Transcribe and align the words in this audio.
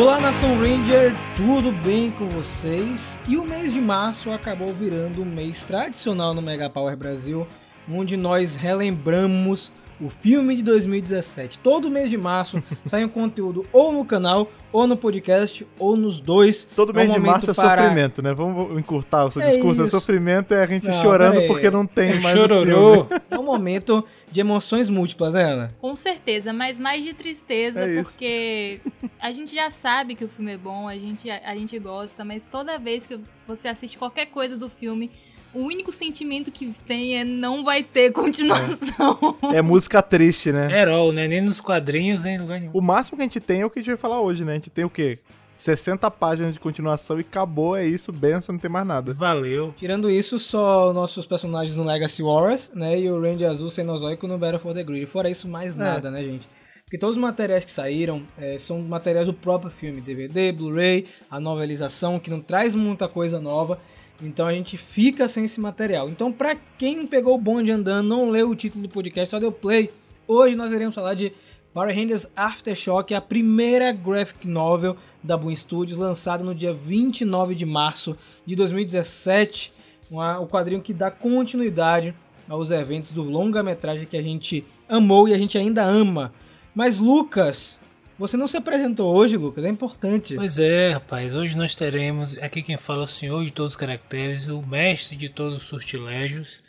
Olá, 0.00 0.18
Nação 0.18 0.58
Ranger, 0.58 1.12
tudo 1.36 1.70
bem 1.84 2.10
com 2.12 2.26
vocês? 2.30 3.18
E 3.28 3.36
o 3.36 3.44
mês 3.44 3.70
de 3.70 3.82
março 3.82 4.32
acabou 4.32 4.72
virando 4.72 5.20
um 5.20 5.26
mês 5.26 5.62
tradicional 5.62 6.32
no 6.32 6.40
Mega 6.40 6.70
Power 6.70 6.96
Brasil, 6.96 7.46
onde 7.86 8.16
nós 8.16 8.56
relembramos 8.56 9.70
o 10.00 10.08
filme 10.08 10.56
de 10.56 10.62
2017. 10.62 11.58
Todo 11.58 11.90
mês 11.90 12.08
de 12.10 12.16
março 12.16 12.62
sai 12.86 13.04
um 13.04 13.08
conteúdo 13.08 13.66
ou 13.72 13.92
no 13.92 14.04
canal, 14.04 14.50
ou 14.72 14.86
no 14.86 14.96
podcast, 14.96 15.66
ou 15.78 15.96
nos 15.96 16.20
dois. 16.20 16.64
Todo 16.76 16.94
mês 16.94 17.08
É 17.08 17.12
um 17.12 17.14
de 17.16 17.20
março 17.26 17.50
é 17.50 17.54
para- 17.54 17.82
sofrimento, 17.82 18.22
né? 18.22 18.32
Vamos 18.32 18.78
encurtar 18.78 19.24
o 19.26 19.30
seu 19.30 19.42
É 19.42 19.46
discurso. 19.50 19.82
É 19.82 19.84
isso. 19.86 20.00
sofrimento 20.00 20.54
é 20.54 20.62
a 20.62 20.66
gente 20.66 20.86
Não, 20.86 21.02
chorando 21.02 21.46
porque 21.46 21.70
não 21.70 21.86
tem 21.86 22.12
mais 22.20 22.24
o 22.24 22.28
Chororô. 22.38 23.04
filme. 23.06 23.20
É 23.30 23.38
um 23.38 23.44
momento 23.44 24.04
de 24.30 24.40
emoções 24.40 24.88
múltiplas, 24.88 25.34
né, 25.34 25.44
Ana? 25.44 25.74
Com 25.80 25.94
certeza, 25.96 26.52
mas 26.52 26.78
mais 26.78 27.02
de 27.04 27.14
tristeza, 27.14 27.80
É 27.80 28.02
porque 28.02 28.80
a 29.20 29.32
gente 29.32 29.54
já 29.54 29.70
sabe 29.70 30.14
que 30.14 30.24
o 30.24 30.28
filme 30.28 30.52
é 30.52 30.56
bom, 30.58 30.88
a 30.88 30.96
gente, 30.96 31.28
a, 31.30 31.54
gente 31.54 31.78
gosta, 31.78 32.24
mas 32.24 32.42
toda 32.50 32.78
vez 32.78 33.04
que 33.06 33.18
você 33.46 33.68
assiste 33.68 33.96
qualquer 33.98 34.26
coisa 34.26 34.56
do 34.56 34.68
filme, 34.68 35.10
o 35.54 35.60
único 35.60 35.92
sentimento 35.92 36.50
que 36.50 36.74
tem 36.86 37.18
é 37.18 37.24
não 37.24 37.64
vai 37.64 37.82
ter 37.82 38.12
continuação. 38.12 39.36
É 39.52 39.60
música 39.62 40.00
triste, 40.02 40.52
né? 40.52 40.70
Herol, 40.70 41.12
né? 41.12 41.26
Nem 41.26 41.40
nos 41.40 41.60
quadrinhos, 41.60 42.24
nem 42.24 42.36
em 42.36 42.38
lugar 42.38 42.60
nenhum. 42.60 42.72
O 42.72 42.80
máximo 42.80 43.16
que 43.16 43.22
a 43.22 43.26
gente 43.26 43.40
tem 43.40 43.60
é 43.62 43.66
o 43.66 43.70
que 43.70 43.78
a 43.78 43.82
gente 43.82 43.90
vai 43.90 43.96
falar 43.96 44.20
hoje, 44.20 44.44
né? 44.44 44.52
A 44.52 44.54
gente 44.54 44.70
tem 44.70 44.84
o 44.84 44.90
quê? 44.90 45.18
60 45.60 46.10
páginas 46.12 46.54
de 46.54 46.60
continuação 46.60 47.18
e 47.18 47.20
acabou, 47.20 47.76
é 47.76 47.84
isso, 47.84 48.10
benção, 48.10 48.54
não 48.54 48.60
tem 48.60 48.70
mais 48.70 48.86
nada. 48.86 49.12
Valeu. 49.12 49.74
Tirando 49.76 50.10
isso, 50.10 50.38
só 50.38 50.92
nossos 50.92 51.26
personagens 51.26 51.76
no 51.76 51.84
Legacy 51.84 52.22
Wars, 52.22 52.70
né? 52.74 52.98
E 52.98 53.10
o 53.10 53.20
Ranger 53.20 53.50
Azul 53.50 53.70
Cenozoico 53.70 54.26
no 54.26 54.38
Battle 54.38 54.60
for 54.60 54.72
the 54.72 54.82
Grid. 54.82 55.06
Fora 55.06 55.28
isso, 55.28 55.46
mais 55.46 55.76
nada, 55.76 56.10
né, 56.10 56.22
gente? 56.22 56.48
Porque 56.84 56.98
todos 56.98 57.14
os 57.14 57.22
materiais 57.22 57.64
que 57.64 57.70
saíram 57.70 58.22
eh, 58.36 58.58
são 58.58 58.80
materiais 58.80 59.26
do 59.26 59.32
próprio 59.34 59.70
filme. 59.70 60.00
DVD, 60.00 60.50
Blu-ray, 60.50 61.06
a 61.30 61.38
novelização, 61.38 62.18
que 62.18 62.30
não 62.30 62.40
traz 62.40 62.74
muita 62.74 63.06
coisa 63.06 63.38
nova. 63.38 63.78
Então 64.22 64.46
a 64.46 64.52
gente 64.52 64.76
fica 64.76 65.26
sem 65.28 65.44
esse 65.44 65.60
material. 65.60 66.08
Então, 66.08 66.30
pra 66.32 66.56
quem 66.78 67.06
pegou 67.06 67.34
o 67.34 67.40
bonde 67.40 67.70
andando, 67.70 68.06
não 68.06 68.28
leu 68.30 68.50
o 68.50 68.56
título 68.56 68.86
do 68.86 68.92
podcast, 68.92 69.30
só 69.30 69.38
deu 69.40 69.50
play, 69.50 69.90
hoje 70.28 70.54
nós 70.54 70.72
iremos 70.72 70.94
falar 70.94 71.14
de 71.14 71.32
Power 71.72 71.94
Rangers 71.94 72.26
Aftershock, 72.36 73.14
a 73.14 73.20
primeira 73.20 73.92
graphic 73.92 74.46
novel 74.46 74.96
da 75.22 75.36
Boom 75.36 75.54
Studios, 75.54 75.98
lançada 75.98 76.42
no 76.44 76.54
dia 76.54 76.72
29 76.74 77.54
de 77.54 77.64
março 77.64 78.16
de 78.44 78.54
2017. 78.56 79.72
Uma- 80.10 80.40
o 80.40 80.46
quadrinho 80.48 80.82
que 80.82 80.92
dá 80.92 81.10
continuidade 81.10 82.12
aos 82.48 82.70
eventos 82.72 83.12
do 83.12 83.22
longa-metragem 83.22 84.06
que 84.06 84.16
a 84.16 84.22
gente 84.22 84.64
amou 84.88 85.28
e 85.28 85.32
a 85.32 85.38
gente 85.38 85.56
ainda 85.56 85.84
ama. 85.84 86.32
Mas, 86.74 86.98
Lucas, 86.98 87.78
você 88.20 88.36
não 88.36 88.46
se 88.46 88.54
apresentou 88.58 89.14
hoje, 89.16 89.38
Lucas, 89.38 89.64
é 89.64 89.68
importante. 89.70 90.34
Pois 90.34 90.58
é, 90.58 90.92
rapaz. 90.92 91.34
Hoje 91.34 91.56
nós 91.56 91.74
teremos. 91.74 92.36
Aqui 92.36 92.62
quem 92.62 92.76
fala 92.76 93.00
é 93.00 93.04
o 93.04 93.06
senhor 93.06 93.42
de 93.42 93.50
todos 93.50 93.72
os 93.72 93.76
caracteres, 93.76 94.46
o 94.46 94.60
mestre 94.60 95.16
de 95.16 95.30
todos 95.30 95.56
os 95.56 95.62
sortilégios. 95.62 96.62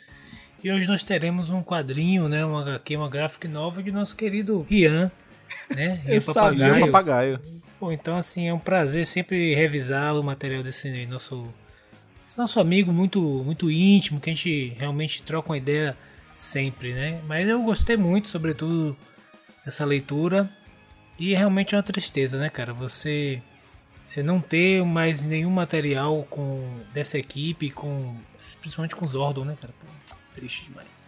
E 0.64 0.72
hoje 0.72 0.88
nós 0.88 1.02
teremos 1.02 1.50
um 1.50 1.62
quadrinho, 1.62 2.26
né? 2.26 2.42
Uma 2.42 2.62
HQ, 2.62 2.96
uma 2.96 3.10
graphic 3.10 3.46
nova 3.48 3.82
de 3.82 3.92
nosso 3.92 4.16
querido 4.16 4.62
Rian, 4.62 5.12
né? 5.68 6.00
Rian 6.06 6.14
Eu 6.14 6.20
sabia, 6.22 6.66
o 6.68 6.70
Papagaio. 6.70 6.86
papagaio. 6.86 7.40
Pô, 7.78 7.92
então 7.92 8.16
assim, 8.16 8.48
é 8.48 8.54
um 8.54 8.58
prazer 8.58 9.06
sempre 9.06 9.54
revisar 9.54 10.18
o 10.18 10.22
material 10.24 10.62
desse 10.62 11.04
nosso 11.06 11.52
nosso 12.34 12.60
amigo 12.60 12.90
muito 12.90 13.20
muito 13.44 13.70
íntimo, 13.70 14.18
que 14.18 14.30
a 14.30 14.34
gente 14.34 14.72
realmente 14.78 15.22
troca 15.22 15.50
uma 15.50 15.58
ideia 15.58 15.94
sempre, 16.34 16.94
né? 16.94 17.20
Mas 17.28 17.46
eu 17.46 17.62
gostei 17.62 17.98
muito, 17.98 18.30
sobretudo, 18.30 18.96
dessa 19.66 19.84
leitura. 19.84 20.48
E 21.24 21.34
realmente 21.34 21.74
é 21.74 21.76
uma 21.78 21.82
tristeza, 21.82 22.38
né, 22.38 22.48
cara? 22.50 22.72
Você 22.74 23.40
você 24.04 24.22
não 24.22 24.40
ter 24.40 24.84
mais 24.84 25.22
nenhum 25.24 25.50
material 25.50 26.26
com 26.28 26.60
dessa 26.92 27.16
equipe, 27.18 27.70
com 27.70 28.14
principalmente 28.60 28.96
com 28.96 29.06
Zordon, 29.06 29.44
né, 29.44 29.56
cara? 29.60 29.72
Pô, 29.80 30.14
triste 30.34 30.64
demais. 30.66 31.02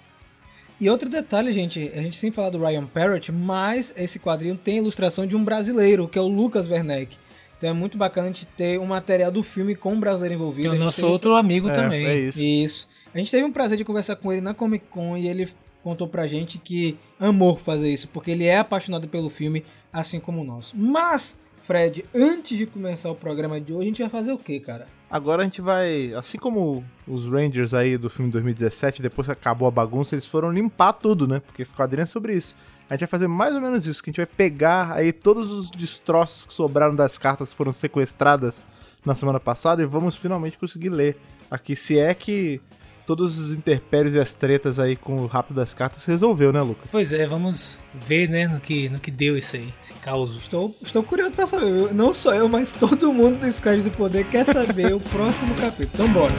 E 0.80 0.88
outro 0.88 1.08
detalhe, 1.08 1.52
gente, 1.52 1.90
a 1.94 2.00
gente 2.02 2.16
sempre 2.16 2.36
fala 2.36 2.50
do 2.50 2.58
Ryan 2.64 2.86
Parrott, 2.86 3.30
mas 3.32 3.92
esse 3.96 4.18
quadrinho 4.18 4.56
tem 4.56 4.74
a 4.78 4.82
ilustração 4.82 5.26
de 5.26 5.36
um 5.36 5.44
brasileiro, 5.44 6.08
que 6.08 6.18
é 6.18 6.22
o 6.22 6.26
Lucas 6.28 6.68
Werneck. 6.68 7.16
Então 7.58 7.70
é 7.70 7.72
muito 7.72 7.96
bacana 7.98 8.28
a 8.28 8.30
gente 8.30 8.46
ter 8.46 8.78
um 8.78 8.86
material 8.86 9.30
do 9.32 9.42
filme 9.42 9.74
com 9.74 9.94
um 9.94 10.00
brasileiro 10.00 10.34
envolvido. 10.34 10.70
Tem 10.70 10.78
o 10.78 10.82
nosso 10.82 11.00
teve- 11.00 11.08
outro 11.08 11.34
amigo 11.34 11.68
É, 11.68 11.72
também. 11.72 12.06
é 12.06 12.18
isso. 12.18 12.38
Isso. 12.40 12.88
A 13.14 13.18
gente 13.18 13.30
teve 13.30 13.44
um 13.44 13.52
prazer 13.52 13.78
de 13.78 13.84
conversar 13.84 14.16
com 14.16 14.32
ele 14.32 14.40
na 14.40 14.54
Comic 14.54 14.86
Con 14.90 15.16
e 15.16 15.28
ele 15.28 15.52
contou 15.84 16.08
pra 16.08 16.26
gente 16.26 16.56
que 16.56 16.96
amou 17.20 17.56
fazer 17.56 17.92
isso, 17.92 18.08
porque 18.08 18.30
ele 18.30 18.46
é 18.46 18.58
apaixonado 18.58 19.06
pelo 19.06 19.28
filme, 19.28 19.62
assim 19.92 20.18
como 20.18 20.42
nós. 20.42 20.72
Mas, 20.74 21.38
Fred, 21.64 22.06
antes 22.14 22.56
de 22.56 22.64
começar 22.64 23.10
o 23.10 23.14
programa 23.14 23.60
de 23.60 23.70
hoje, 23.74 23.82
a 23.82 23.88
gente 23.90 24.00
vai 24.02 24.10
fazer 24.10 24.32
o 24.32 24.38
quê, 24.38 24.58
cara? 24.58 24.86
Agora 25.10 25.42
a 25.42 25.44
gente 25.44 25.60
vai, 25.60 26.12
assim 26.16 26.38
como 26.38 26.82
os 27.06 27.26
Rangers 27.26 27.74
aí 27.74 27.98
do 27.98 28.08
filme 28.08 28.32
2017, 28.32 29.02
depois 29.02 29.26
que 29.26 29.32
acabou 29.32 29.68
a 29.68 29.70
bagunça, 29.70 30.14
eles 30.14 30.24
foram 30.24 30.50
limpar 30.50 30.94
tudo, 30.94 31.28
né? 31.28 31.40
Porque 31.40 31.60
esse 31.60 31.74
quadrinho 31.74 32.04
é 32.04 32.06
sobre 32.06 32.34
isso. 32.34 32.56
A 32.88 32.94
gente 32.94 33.00
vai 33.00 33.08
fazer 33.08 33.28
mais 33.28 33.54
ou 33.54 33.60
menos 33.60 33.86
isso, 33.86 34.02
que 34.02 34.08
a 34.08 34.12
gente 34.12 34.16
vai 34.16 34.26
pegar 34.26 34.92
aí 34.92 35.12
todos 35.12 35.52
os 35.52 35.70
destroços 35.70 36.46
que 36.46 36.54
sobraram 36.54 36.96
das 36.96 37.18
cartas 37.18 37.50
que 37.50 37.56
foram 37.56 37.74
sequestradas 37.74 38.64
na 39.04 39.14
semana 39.14 39.38
passada 39.38 39.82
e 39.82 39.86
vamos 39.86 40.16
finalmente 40.16 40.58
conseguir 40.58 40.88
ler 40.88 41.16
aqui, 41.50 41.76
se 41.76 41.98
é 41.98 42.14
que 42.14 42.60
todos 43.06 43.38
os 43.38 43.50
interpérios 43.50 44.14
e 44.14 44.18
as 44.18 44.34
tretas 44.34 44.78
aí 44.78 44.96
com 44.96 45.16
o 45.16 45.26
rápido 45.26 45.56
das 45.56 45.74
cartas 45.74 46.04
resolveu, 46.04 46.52
né, 46.52 46.60
Lucas? 46.60 46.88
Pois 46.90 47.12
é, 47.12 47.26
vamos 47.26 47.80
ver, 47.94 48.28
né, 48.28 48.46
no 48.48 48.60
que, 48.60 48.88
no 48.88 48.98
que 48.98 49.10
deu 49.10 49.36
isso 49.36 49.56
aí, 49.56 49.68
esse 49.80 49.94
caos. 49.94 50.36
Estou, 50.36 50.74
estou 50.82 51.02
curioso 51.02 51.32
pra 51.32 51.46
saber. 51.46 51.92
Não 51.94 52.14
só 52.14 52.34
eu, 52.34 52.48
mas 52.48 52.72
todo 52.72 53.12
mundo 53.12 53.38
do 53.38 53.50
Squad 53.50 53.82
do 53.82 53.90
Poder 53.90 54.26
quer 54.26 54.44
saber 54.46 54.94
o 54.94 55.00
próximo 55.00 55.54
capítulo. 55.56 55.90
Então 55.94 56.12
bora. 56.12 56.34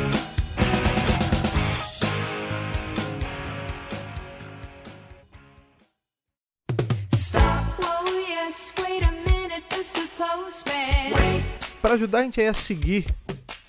Para 11.82 11.94
ajudar 11.94 12.20
a 12.20 12.24
gente 12.24 12.42
aí 12.42 12.47
a 12.47 12.53
seguir 12.53 13.06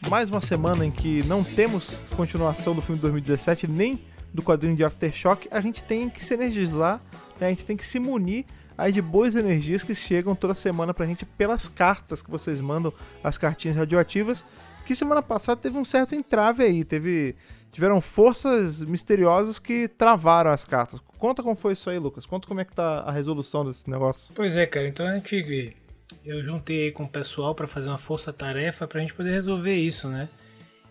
mais 0.09 0.31
uma 0.31 0.41
semana 0.41 0.87
em 0.87 0.91
que 0.91 1.23
não 1.25 1.43
temos 1.43 1.89
continuação 2.17 2.75
do 2.75 2.81
filme 2.81 2.97
de 2.97 3.03
2017, 3.03 3.67
nem 3.69 4.01
do 4.33 4.41
quadrinho 4.41 4.77
de 4.77 4.85
Aftershock, 4.85 5.49
a 5.51 5.61
gente 5.61 5.83
tem 5.83 6.09
que 6.09 6.25
se 6.25 6.35
energizar, 6.35 7.01
né? 7.41 7.49
a 7.49 7.51
gente 7.51 7.67
tem 7.67 7.77
que 7.77 7.85
se 7.85 7.99
munir 7.99 8.45
aí 8.79 8.93
de 8.93 9.03
boas 9.03 9.35
energias 9.35 9.83
que 9.83 9.95
chegam 9.95 10.35
toda 10.35 10.55
semana 10.55 10.95
pra 10.95 11.07
gente 11.07 11.25
pelas 11.25 11.67
cartas 11.67 12.23
que 12.23 12.31
vocês 12.31 12.61
mandam, 12.61 12.93
as 13.23 13.37
cartinhas 13.37 13.77
radioativas, 13.77 14.45
que 14.85 14.95
semana 14.95 15.23
passada 15.23 15.61
teve 15.61 15.77
um 15.77 15.85
certo 15.85 16.15
entrave 16.15 16.63
aí, 16.63 16.85
teve 16.85 17.35
tiveram 17.73 18.01
forças 18.01 18.83
misteriosas 18.83 19.59
que 19.59 19.89
travaram 19.89 20.51
as 20.51 20.65
cartas. 20.65 21.01
Conta 21.19 21.43
como 21.43 21.57
foi 21.57 21.73
isso 21.73 21.91
aí, 21.91 21.99
Lucas. 21.99 22.25
Conta 22.25 22.47
como 22.47 22.61
é 22.61 22.65
que 22.65 22.75
tá 22.75 23.01
a 23.01 23.11
resolução 23.11 23.65
desse 23.65 23.91
negócio. 23.91 24.33
Pois 24.35 24.55
é, 24.57 24.67
cara, 24.67 24.87
então 24.87 25.07
a 25.07 25.15
gente. 25.15 25.77
Eu 26.25 26.43
juntei 26.43 26.91
com 26.93 27.05
o 27.05 27.09
pessoal 27.09 27.55
pra 27.55 27.67
fazer 27.67 27.89
uma 27.89 27.99
força-tarefa 27.99 28.87
pra 28.87 29.01
gente 29.01 29.15
poder 29.15 29.31
resolver 29.33 29.75
isso, 29.75 30.09
né? 30.09 30.29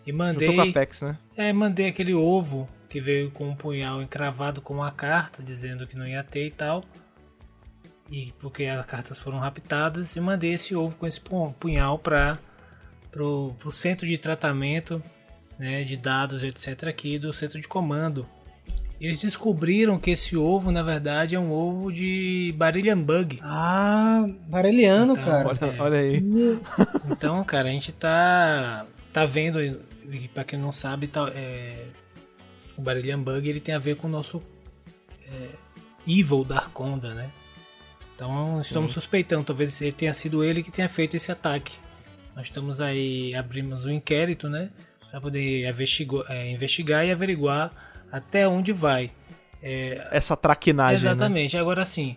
E 0.06 0.10
Juntou 0.12 0.26
mandei. 0.26 0.54
com 0.54 0.60
a 0.60 0.64
Apex, 0.64 1.02
né? 1.02 1.18
É, 1.36 1.52
mandei 1.52 1.86
aquele 1.88 2.14
ovo 2.14 2.68
que 2.88 3.00
veio 3.00 3.30
com 3.30 3.48
um 3.48 3.56
punhal 3.56 4.00
encravado 4.02 4.60
com 4.60 4.74
uma 4.74 4.90
carta 4.90 5.42
dizendo 5.42 5.86
que 5.86 5.96
não 5.96 6.06
ia 6.06 6.22
ter 6.22 6.46
e 6.46 6.50
tal. 6.50 6.84
E 8.10 8.32
porque 8.38 8.64
as 8.66 8.86
cartas 8.86 9.18
foram 9.18 9.38
raptadas, 9.38 10.14
e 10.14 10.20
mandei 10.20 10.52
esse 10.52 10.76
ovo 10.76 10.96
com 10.96 11.06
esse 11.06 11.20
pu- 11.20 11.52
punhal 11.58 11.98
para 11.98 12.38
pro, 13.10 13.52
pro 13.58 13.72
centro 13.72 14.06
de 14.06 14.16
tratamento 14.16 15.02
né, 15.58 15.82
de 15.82 15.96
dados, 15.96 16.44
etc. 16.44 16.84
aqui 16.88 17.18
do 17.18 17.32
centro 17.32 17.60
de 17.60 17.66
comando. 17.66 18.28
Eles 19.00 19.18
descobriram 19.18 19.98
que 19.98 20.10
esse 20.10 20.36
ovo, 20.36 20.72
na 20.72 20.82
verdade, 20.82 21.34
é 21.34 21.38
um 21.40 21.50
ovo 21.52 21.92
de 21.92 22.54
Barillian 22.56 22.98
Bug. 22.98 23.38
Ah, 23.42 24.24
Vareliano, 24.48 25.12
Então, 25.12 25.24
cara. 25.24 25.48
Olha, 25.48 25.82
olha 25.82 25.98
aí. 25.98 26.22
Então, 27.10 27.44
cara, 27.44 27.68
a 27.68 27.72
gente 27.72 27.92
tá 27.92 28.86
tá 29.12 29.24
vendo, 29.24 29.60
e 29.62 30.28
pra 30.34 30.44
quem 30.44 30.58
não 30.58 30.70
sabe, 30.72 31.06
tá, 31.06 31.30
é, 31.34 31.86
o 32.76 32.82
Barillian 32.82 33.18
Bug 33.20 33.48
ele 33.48 33.60
tem 33.60 33.74
a 33.74 33.78
ver 33.78 33.96
com 33.96 34.06
o 34.08 34.10
nosso 34.10 34.42
é, 35.28 35.48
Evil 36.06 36.44
Darkonda, 36.44 37.14
né? 37.14 37.30
Então 38.14 38.60
estamos 38.60 38.92
suspeitando, 38.92 39.44
talvez 39.44 39.80
ele 39.82 39.92
tenha 39.92 40.12
sido 40.14 40.42
ele 40.42 40.62
que 40.62 40.70
tenha 40.70 40.88
feito 40.88 41.16
esse 41.16 41.30
ataque. 41.30 41.74
Nós 42.34 42.46
estamos 42.46 42.80
aí, 42.80 43.34
abrimos 43.34 43.84
um 43.84 43.90
inquérito, 43.90 44.48
né? 44.48 44.70
Pra 45.10 45.20
poder 45.20 45.68
investigo- 45.68 46.24
é, 46.28 46.50
investigar 46.50 47.06
e 47.06 47.10
averiguar 47.10 47.70
até 48.10 48.46
onde 48.48 48.72
vai. 48.72 49.10
É, 49.62 50.08
Essa 50.12 50.36
traquinagem, 50.36 50.92
né? 51.04 51.10
Exatamente. 51.10 51.56
Agora 51.56 51.84
sim, 51.84 52.16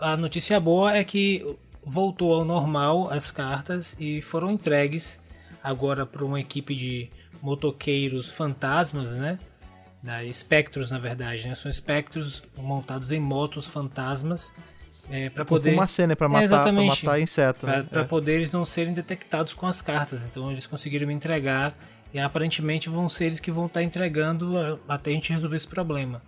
a 0.00 0.16
notícia 0.16 0.58
boa 0.60 0.96
é 0.96 1.02
que 1.04 1.56
voltou 1.84 2.32
ao 2.34 2.44
normal 2.44 3.10
as 3.10 3.30
cartas 3.30 3.96
e 3.98 4.20
foram 4.20 4.50
entregues 4.50 5.20
agora 5.62 6.04
para 6.06 6.24
uma 6.24 6.40
equipe 6.40 6.74
de 6.74 7.10
motoqueiros 7.42 8.30
fantasmas, 8.30 9.10
né? 9.12 9.38
Da 10.02 10.22
espectros, 10.24 10.90
na 10.90 10.98
verdade, 10.98 11.48
né? 11.48 11.54
São 11.54 11.70
espectros 11.70 12.42
montados 12.56 13.10
em 13.10 13.18
motos 13.18 13.66
fantasmas 13.66 14.52
é, 15.10 15.30
para 15.30 15.44
Com 15.44 15.54
poder 15.54 15.70
fumacê, 15.70 16.06
né? 16.06 16.14
Pra 16.14 16.26
É, 16.26 16.28
matar, 16.28 16.48
pra 16.48 16.56
exatamente. 16.56 17.04
matar 17.04 17.20
inseto. 17.20 17.66
para 17.66 17.82
né? 17.82 17.86
É. 17.92 18.02
poder 18.04 18.34
eles 18.34 18.52
não 18.52 18.64
serem 18.64 18.92
detectados 18.92 19.54
com 19.54 19.66
as 19.66 19.80
cartas. 19.80 20.26
Então 20.26 20.50
eles 20.50 20.66
conseguiram 20.66 21.06
me 21.06 21.14
entregar 21.14 21.76
e 22.14 22.18
aparentemente 22.18 22.88
vão 22.88 23.08
ser 23.08 23.26
eles 23.26 23.40
que 23.40 23.50
vão 23.50 23.66
estar 23.66 23.82
entregando 23.82 24.56
a- 24.58 24.78
até 24.94 25.10
a 25.10 25.14
gente 25.14 25.32
resolver 25.32 25.56
esse 25.56 25.68
problema. 25.68 26.22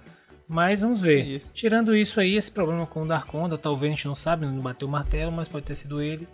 Mas 0.47 0.81
vamos 0.81 1.01
ver. 1.01 1.21
Entendi. 1.21 1.43
Tirando 1.53 1.95
isso 1.95 2.19
aí, 2.21 2.35
esse 2.37 2.51
problema 2.51 2.87
com 2.87 3.03
o 3.03 3.07
Darkonda, 3.07 3.59
talvez 3.59 3.93
a 3.93 3.95
gente 3.97 4.07
não 4.07 4.15
sabe, 4.15 4.47
não 4.47 4.61
bateu 4.61 4.89
o 4.89 4.91
martelo, 4.91 5.31
mas 5.31 5.47
pode 5.49 5.67
ter 5.67 5.75
sido 5.75 6.01
ele. 6.03 6.27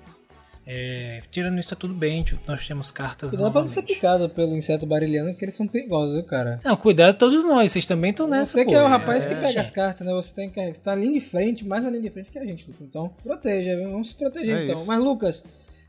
É, 0.67 1.21
tirando 1.31 1.59
isso, 1.59 1.69
tá 1.71 1.77
tudo 1.77 1.93
bem. 1.93 2.25
Nós 2.47 2.67
temos 2.67 2.91
cartas 2.91 3.33
Cuidado 3.33 3.53
pra 3.53 3.61
não 3.61 3.69
ser 3.69 3.83
picado 3.83 4.31
pelo 4.31 4.57
inseto 4.57 4.87
barilhano, 4.87 5.35
que 5.35 5.45
eles 5.45 5.55
são 5.55 5.67
perigosos, 5.67 6.15
viu, 6.15 6.25
cara? 6.25 6.59
Não, 6.65 6.75
cuidado 6.75 7.19
todos 7.19 7.45
nós, 7.45 7.71
vocês 7.71 7.85
também 7.85 8.13
estão 8.13 8.27
nessa. 8.27 8.53
Você 8.53 8.65
que 8.65 8.71
pô. 8.73 8.79
é 8.79 8.83
o 8.83 8.87
rapaz 8.89 9.27
que 9.27 9.33
É, 9.33 9.37
pega 9.37 9.49
gente. 9.49 9.59
as 9.59 9.71
cartas, 9.71 10.07
né? 10.07 10.13
Você 10.15 10.33
tem 10.35 10.49
que 10.49 10.59
estar 10.61 10.97
na 10.97 11.03
linha 11.03 11.21
de 11.21 11.27
frente, 11.27 11.67
mais 11.67 11.85
na 11.85 11.91
linha 11.91 12.03
de 12.03 12.09
frente 12.11 12.31
que 12.31 12.39
a 12.39 12.45
gente, 12.47 12.65
Lucas. 12.67 12.81
Então, 12.81 13.13
proteja, 13.23 13.77
vamos 13.83 14.09
se 14.11 14.15
proteger 14.15 14.57
É 14.57 14.65
então. 14.65 14.77
isso. 14.77 14.87
Mas, 14.87 15.05
Lucas, 15.05 15.45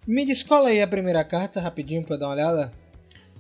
me 0.05 0.25
descola 0.25 0.67
aí 0.69 0.81
a 0.81 0.87
primeira 0.87 1.23
carta 1.23 1.61
rapidinho 1.61 2.03
pra 2.03 2.15
eu 2.15 2.19
dar 2.19 2.25
uma 2.27 2.33
olhada. 2.33 2.73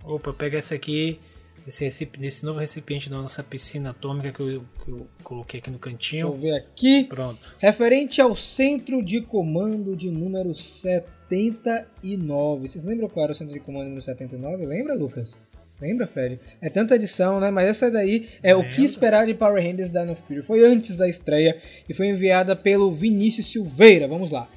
Opa, 0.07 0.31
pega 0.33 0.57
essa 0.57 0.75
aqui, 0.75 1.19
esse, 1.67 2.07
esse 2.21 2.45
novo 2.45 2.59
recipiente 2.59 3.09
da 3.09 3.17
nossa 3.17 3.41
piscina 3.43 3.89
atômica 3.89 4.31
que 4.31 4.41
eu, 4.41 4.63
que 4.83 4.91
eu 4.91 5.07
coloquei 5.23 5.59
aqui 5.59 5.71
no 5.71 5.79
Deixa 5.79 5.89
eu 5.89 5.93
cantinho. 6.31 6.33
ver 6.33 6.53
aqui. 6.53 7.03
Pronto. 7.05 7.55
Referente 7.59 8.21
ao 8.21 8.35
centro 8.35 9.03
de 9.03 9.21
comando 9.21 9.95
de 9.95 10.11
número 10.11 10.53
79. 10.53 12.67
Vocês 12.67 12.85
lembram 12.85 13.09
qual 13.09 13.23
era 13.23 13.33
o 13.33 13.35
centro 13.35 13.53
de 13.53 13.59
comando 13.59 13.85
número 13.85 14.03
79? 14.03 14.63
Lembra, 14.65 14.93
Lucas? 14.93 15.35
Lembra, 15.81 16.07
Fred? 16.07 16.39
É 16.61 16.69
tanta 16.69 16.95
edição, 16.95 17.39
né? 17.39 17.51
Mas 17.51 17.67
essa 17.67 17.91
daí 17.91 18.29
é 18.41 18.55
o 18.55 18.63
que 18.69 18.81
esperar 18.83 19.25
de 19.25 19.33
Power 19.33 19.61
Rangers 19.61 19.91
Dino 19.91 20.15
Fury. 20.15 20.41
Foi 20.41 20.65
antes 20.65 20.95
da 20.95 21.09
estreia 21.09 21.61
e 21.89 21.93
foi 21.93 22.07
enviada 22.07 22.55
pelo 22.55 22.93
Vinícius 22.93 23.51
Silveira. 23.51 24.07
Vamos 24.07 24.31
lá. 24.31 24.47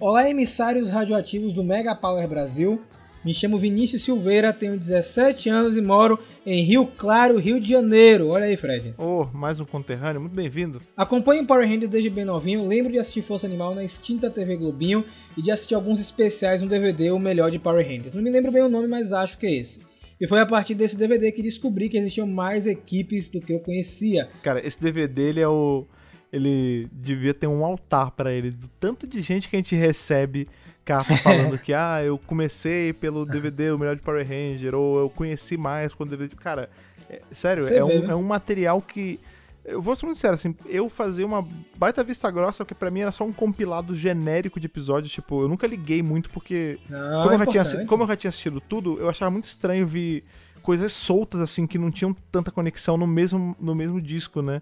Olá, 0.00 0.28
emissários 0.28 0.90
radioativos 0.90 1.52
do 1.52 1.62
Mega 1.62 1.94
Power 1.94 2.26
Brasil. 2.26 2.82
Me 3.24 3.32
chamo 3.32 3.56
Vinícius 3.56 4.02
Silveira, 4.02 4.52
tenho 4.52 4.78
17 4.78 5.48
anos 5.48 5.78
e 5.78 5.80
moro 5.80 6.18
em 6.44 6.62
Rio 6.62 6.84
Claro, 6.84 7.38
Rio 7.38 7.58
de 7.58 7.70
Janeiro. 7.70 8.28
Olha 8.28 8.44
aí, 8.44 8.54
Fred. 8.54 8.94
Oh, 8.98 9.24
mais 9.32 9.58
um 9.58 9.64
conterrâneo, 9.64 10.20
muito 10.20 10.34
bem-vindo. 10.34 10.78
Acompanho 10.94 11.46
Power 11.46 11.66
Rangers 11.66 11.90
desde 11.90 12.10
bem 12.10 12.26
novinho, 12.26 12.68
lembro 12.68 12.92
de 12.92 12.98
assistir 12.98 13.22
Força 13.22 13.46
Animal 13.46 13.74
na 13.74 13.82
extinta 13.82 14.28
TV 14.28 14.56
Globinho 14.56 15.02
e 15.38 15.40
de 15.40 15.50
assistir 15.50 15.74
alguns 15.74 16.00
especiais 16.00 16.60
no 16.60 16.68
DVD 16.68 17.12
O 17.12 17.18
Melhor 17.18 17.50
de 17.50 17.58
Power 17.58 17.82
Rangers. 17.82 18.14
Não 18.14 18.22
me 18.22 18.28
lembro 18.28 18.52
bem 18.52 18.62
o 18.62 18.68
nome, 18.68 18.88
mas 18.88 19.10
acho 19.10 19.38
que 19.38 19.46
é 19.46 19.54
esse. 19.54 19.80
E 20.20 20.28
foi 20.28 20.40
a 20.40 20.46
partir 20.46 20.74
desse 20.74 20.94
DVD 20.94 21.32
que 21.32 21.42
descobri 21.42 21.88
que 21.88 21.96
existiam 21.96 22.26
mais 22.26 22.66
equipes 22.66 23.30
do 23.30 23.40
que 23.40 23.54
eu 23.54 23.60
conhecia. 23.60 24.28
Cara, 24.42 24.64
esse 24.66 24.78
DVD, 24.78 25.30
ele 25.30 25.40
é 25.40 25.48
o... 25.48 25.86
Ele 26.30 26.88
devia 26.92 27.32
ter 27.32 27.46
um 27.46 27.64
altar 27.64 28.10
pra 28.10 28.32
ele, 28.32 28.50
do 28.50 28.68
tanto 28.68 29.06
de 29.06 29.22
gente 29.22 29.48
que 29.48 29.54
a 29.54 29.58
gente 29.60 29.76
recebe 29.76 30.48
carta 30.84 31.16
falando 31.18 31.58
que, 31.58 31.72
ah, 31.72 32.02
eu 32.04 32.18
comecei 32.18 32.92
pelo 32.92 33.24
DVD 33.24 33.70
O 33.70 33.78
Melhor 33.78 33.96
de 33.96 34.02
Power 34.02 34.26
Ranger, 34.26 34.74
ou 34.74 34.98
eu 35.00 35.10
conheci 35.10 35.56
mais 35.56 35.94
quando 35.94 36.08
o 36.12 36.16
DVD... 36.16 36.34
Cara, 36.36 36.68
é- 37.08 37.22
sério, 37.32 37.66
é 37.68 37.82
um, 37.82 38.00
né? 38.00 38.12
é 38.12 38.14
um 38.14 38.22
material 38.22 38.80
que... 38.82 39.18
Eu 39.64 39.80
vou 39.80 39.96
ser 39.96 40.04
muito 40.04 40.16
sincero, 40.16 40.34
assim, 40.34 40.54
eu 40.66 40.90
fazia 40.90 41.24
uma 41.24 41.42
baita 41.76 42.04
vista 42.04 42.30
grossa, 42.30 42.64
porque 42.64 42.74
pra 42.74 42.90
mim 42.90 43.00
era 43.00 43.10
só 43.10 43.24
um 43.24 43.32
compilado 43.32 43.96
genérico 43.96 44.60
de 44.60 44.66
episódios, 44.66 45.10
tipo, 45.10 45.40
eu 45.40 45.48
nunca 45.48 45.66
liguei 45.66 46.02
muito, 46.02 46.28
porque 46.28 46.78
Não, 46.86 47.22
como, 47.22 47.30
é 47.30 47.34
eu 47.34 47.38
já 47.38 47.64
tinha, 47.64 47.86
como 47.86 48.02
eu 48.02 48.08
já 48.08 48.16
tinha 48.16 48.28
assistido 48.28 48.60
tudo, 48.60 49.00
eu 49.00 49.08
achava 49.08 49.30
muito 49.30 49.46
estranho 49.46 49.86
ver 49.86 50.22
coisas 50.62 50.92
soltas, 50.92 51.40
assim, 51.40 51.66
que 51.66 51.78
não 51.78 51.90
tinham 51.90 52.14
tanta 52.30 52.50
conexão 52.50 52.98
no 52.98 53.06
mesmo, 53.06 53.56
no 53.58 53.74
mesmo 53.74 54.02
disco, 54.02 54.42
né? 54.42 54.60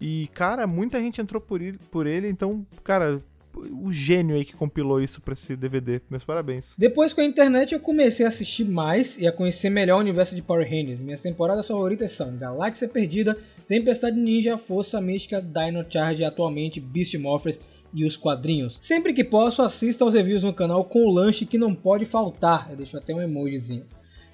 E, 0.00 0.28
cara, 0.34 0.66
muita 0.66 1.00
gente 1.00 1.20
entrou 1.20 1.40
por 1.40 1.62
ele, 1.62 1.78
por 1.90 2.06
ele 2.06 2.28
então, 2.28 2.66
cara, 2.82 3.20
o 3.54 3.92
gênio 3.92 4.36
aí 4.36 4.44
que 4.44 4.54
compilou 4.54 5.00
isso 5.00 5.20
pra 5.20 5.32
esse 5.32 5.56
DVD. 5.56 6.00
Meus 6.10 6.24
parabéns. 6.24 6.74
Depois 6.76 7.12
com 7.12 7.20
a 7.20 7.24
internet 7.24 7.72
eu 7.72 7.80
comecei 7.80 8.26
a 8.26 8.28
assistir 8.28 8.64
mais 8.64 9.18
e 9.18 9.26
a 9.26 9.32
conhecer 9.32 9.70
melhor 9.70 9.96
o 9.98 10.00
universo 10.00 10.34
de 10.34 10.42
Power 10.42 10.68
Rangers. 10.68 11.00
Minhas 11.00 11.22
temporadas 11.22 11.66
favoritas 11.66 12.12
são 12.12 12.36
Galáxia 12.36 12.88
Perdida, 12.88 13.38
Tempestade 13.68 14.18
Ninja, 14.18 14.58
Força 14.58 15.00
Mística, 15.00 15.40
Dino 15.40 15.84
Charge, 15.88 16.24
atualmente 16.24 16.80
Beast 16.80 17.14
Morphers 17.14 17.60
e 17.92 18.04
os 18.04 18.16
quadrinhos. 18.16 18.76
Sempre 18.80 19.12
que 19.12 19.22
posso, 19.22 19.62
assisto 19.62 20.02
aos 20.02 20.14
reviews 20.14 20.42
no 20.42 20.52
canal 20.52 20.84
com 20.84 21.04
o 21.04 21.12
lanche 21.12 21.46
que 21.46 21.56
não 21.56 21.74
pode 21.74 22.04
faltar. 22.04 22.68
Eu 22.70 22.76
deixo 22.76 22.96
até 22.96 23.14
um 23.14 23.22
emojizinho. 23.22 23.84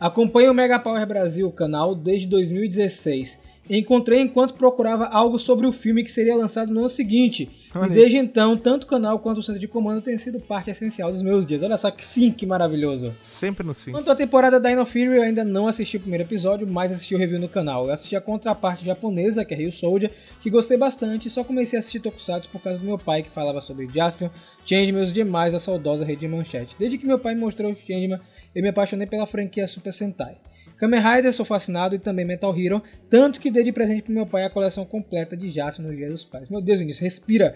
Acompanho 0.01 0.51
o 0.51 0.55
Mega 0.55 0.81
Power 0.81 1.07
Brasil 1.07 1.53
canal 1.53 1.95
desde 1.95 2.27
2016. 2.27 3.39
Encontrei 3.73 4.21
enquanto 4.21 4.55
procurava 4.55 5.07
algo 5.07 5.39
sobre 5.39 5.65
o 5.65 5.73
filme 5.73 6.03
que 6.03 6.11
seria 6.11 6.35
lançado 6.35 6.75
no 6.75 6.81
ano 6.81 6.89
seguinte. 6.89 7.49
Olha 7.73 7.87
e 7.87 7.95
desde 7.95 8.17
então, 8.17 8.57
tanto 8.57 8.83
o 8.83 8.87
canal 8.87 9.21
quanto 9.21 9.39
o 9.39 9.43
centro 9.45 9.61
de 9.61 9.69
comando 9.69 10.03
têm 10.03 10.19
sido 10.19 10.41
parte 10.41 10.73
essencial 10.73 11.13
dos 11.13 11.23
meus 11.23 11.47
dias. 11.47 11.63
Olha 11.63 11.77
só 11.77 11.89
que 11.89 12.05
sim, 12.05 12.33
que 12.33 12.45
maravilhoso. 12.45 13.15
Sempre 13.23 13.65
no 13.65 13.73
sim. 13.73 13.93
Quanto 13.93 14.11
à 14.11 14.17
temporada 14.17 14.59
da 14.59 14.69
Dino 14.69 14.85
Fury, 14.85 15.17
eu 15.17 15.23
ainda 15.23 15.45
não 15.45 15.69
assisti 15.69 15.99
o 15.99 16.01
primeiro 16.01 16.25
episódio, 16.25 16.67
mas 16.69 16.91
assisti 16.91 17.15
o 17.15 17.19
review 17.19 17.39
no 17.39 17.49
canal. 17.49 17.87
Eu 17.87 17.93
assisti 17.93 18.17
a 18.17 18.21
contraparte 18.21 18.85
japonesa, 18.85 19.45
que 19.45 19.55
é 19.55 19.57
Rio 19.57 19.71
Soldier, 19.71 20.13
que 20.43 20.51
gostei 20.51 20.77
bastante, 20.77 21.29
e 21.29 21.31
só 21.31 21.45
comecei 21.45 21.79
a 21.79 21.81
assistir 21.81 22.01
Tokusatsu 22.01 22.49
por 22.51 22.61
causa 22.61 22.81
do 22.81 22.85
meu 22.85 22.99
pai, 22.99 23.23
que 23.23 23.31
falava 23.31 23.61
sobre 23.61 23.89
Jaspion, 23.89 24.31
Changeman 24.67 25.03
e 25.03 25.07
os 25.07 25.13
demais 25.13 25.53
da 25.53 25.61
saudosa 25.61 26.05
rede 26.05 26.27
Manchete. 26.27 26.75
Desde 26.77 26.99
que 26.99 27.07
meu 27.07 27.21
pai 27.21 27.35
me 27.37 27.41
mostrou 27.41 27.71
o 27.71 27.77
Changeman, 27.77 28.19
eu 28.53 28.63
me 28.63 28.69
apaixonei 28.69 29.07
pela 29.07 29.27
franquia 29.27 29.69
Super 29.69 29.93
Sentai. 29.93 30.39
Kamen 30.81 30.99
Rider 30.99 31.31
sou 31.35 31.44
fascinado 31.44 31.94
e 31.94 31.99
também 31.99 32.25
Metal 32.25 32.59
Hero, 32.59 32.82
tanto 33.11 33.38
que 33.38 33.50
dei 33.50 33.62
de 33.62 33.71
presente 33.71 34.00
pro 34.00 34.15
meu 34.15 34.25
pai 34.25 34.44
a 34.44 34.50
coleção 34.50 34.82
completa 34.87 35.37
de 35.37 35.50
Jaspion 35.50 35.85
no 35.85 35.94
Dia 35.94 36.09
dos 36.09 36.25
Pais. 36.25 36.49
Meu 36.49 36.62
Deus, 36.62 36.79
Vinícius, 36.79 37.03
respira. 37.03 37.55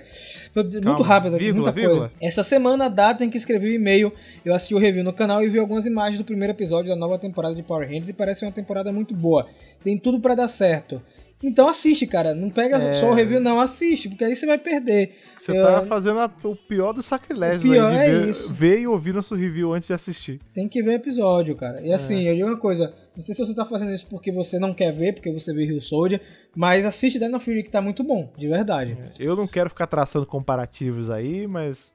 Tô 0.53 0.63
muito 0.63 0.83
Calma, 0.83 1.05
rápido 1.07 1.37
aqui, 1.37 1.45
vírgula, 1.47 1.73
muita 1.73 1.81
coisa. 1.81 1.89
vírgula. 1.89 2.13
Essa 2.21 2.45
semana, 2.45 2.85
a 2.85 2.89
data 2.91 3.25
em 3.25 3.31
que 3.31 3.39
escrevi 3.39 3.71
o 3.71 3.73
e-mail, 3.73 4.13
eu 4.45 4.55
assisti 4.55 4.75
o 4.75 4.79
review 4.79 5.03
no 5.03 5.13
canal 5.13 5.43
e 5.43 5.49
vi 5.49 5.59
algumas 5.59 5.87
imagens 5.87 6.19
do 6.19 6.25
primeiro 6.25 6.53
episódio 6.53 6.91
da 6.91 6.97
nova 6.97 7.19
temporada 7.19 7.55
de 7.55 7.63
Power 7.63 7.89
Rangers 7.89 8.11
e 8.11 8.13
parece 8.13 8.45
uma 8.45 8.53
temporada 8.53 8.93
muito 8.93 9.15
boa. 9.15 9.49
Tem 9.83 9.97
tudo 9.97 10.21
pra 10.21 10.35
dar 10.35 10.49
certo. 10.49 11.01
Então 11.43 11.69
assiste, 11.69 12.07
cara. 12.07 12.35
Não 12.35 12.49
pega 12.49 12.77
É. 12.79 12.95
só 12.95 13.11
o 13.11 13.15
review, 13.15 13.39
não. 13.41 13.61
Assiste, 13.61 14.09
porque 14.09 14.25
aí 14.25 14.35
você 14.35 14.47
vai 14.47 14.57
perder. 14.59 15.15
Você 15.39 15.53
Eu- 15.53 15.63
tá 15.63 15.85
fazendo 15.87 16.19
a- 16.21 16.31
o 16.43 16.57
pior 16.57 16.93
dos 16.95 17.05
sacrilégios 17.05 17.65
O 17.65 17.71
pior 17.71 17.91
aí, 17.93 18.11
de 18.11 18.17
é 18.17 18.21
ver, 18.21 18.29
isso. 18.31 18.53
ver 18.55 18.81
e 18.81 18.87
ouvir 18.87 19.13
nosso 19.13 19.35
review 19.35 19.75
antes 19.75 19.87
de 19.89 19.93
assistir. 19.93 20.41
Tem 20.55 20.67
que 20.69 20.83
ver 20.83 20.95
episódio, 20.95 21.55
cara. 21.55 21.81
É. 21.81 21.89
E 21.89 21.93
assim, 21.93 22.23
eu 22.23 22.35
digo 22.35 22.49
uma 22.49 22.57
coisa. 22.57 22.95
Não 23.15 23.23
sei 23.23 23.35
se 23.35 23.45
você 23.45 23.55
tá 23.55 23.65
fazendo 23.67 23.93
isso 23.93 24.07
porque 24.09 24.33
você 24.33 24.59
não 24.59 24.73
quer 24.73 24.93
ver, 24.93 25.13
porque 25.15 25.31
você 25.31 25.53
vê 25.53 25.67
Rio 25.67 25.81
Soldier, 25.83 26.21
mas 26.57 26.85
assiste 26.87 27.19
Dino 27.19 27.39
Fury 27.39 27.63
que 27.63 27.71
tá 27.71 27.83
muito 27.83 28.03
bom, 28.03 28.33
de 28.39 28.49
verdade. 28.49 28.97
Eu 29.19 29.37
não 29.37 29.47
quero 29.47 29.69
ficar 29.69 29.87
traçando 29.87 30.25
comparativos 30.27 31.11
aí, 31.11 31.47
mas. 31.47 31.93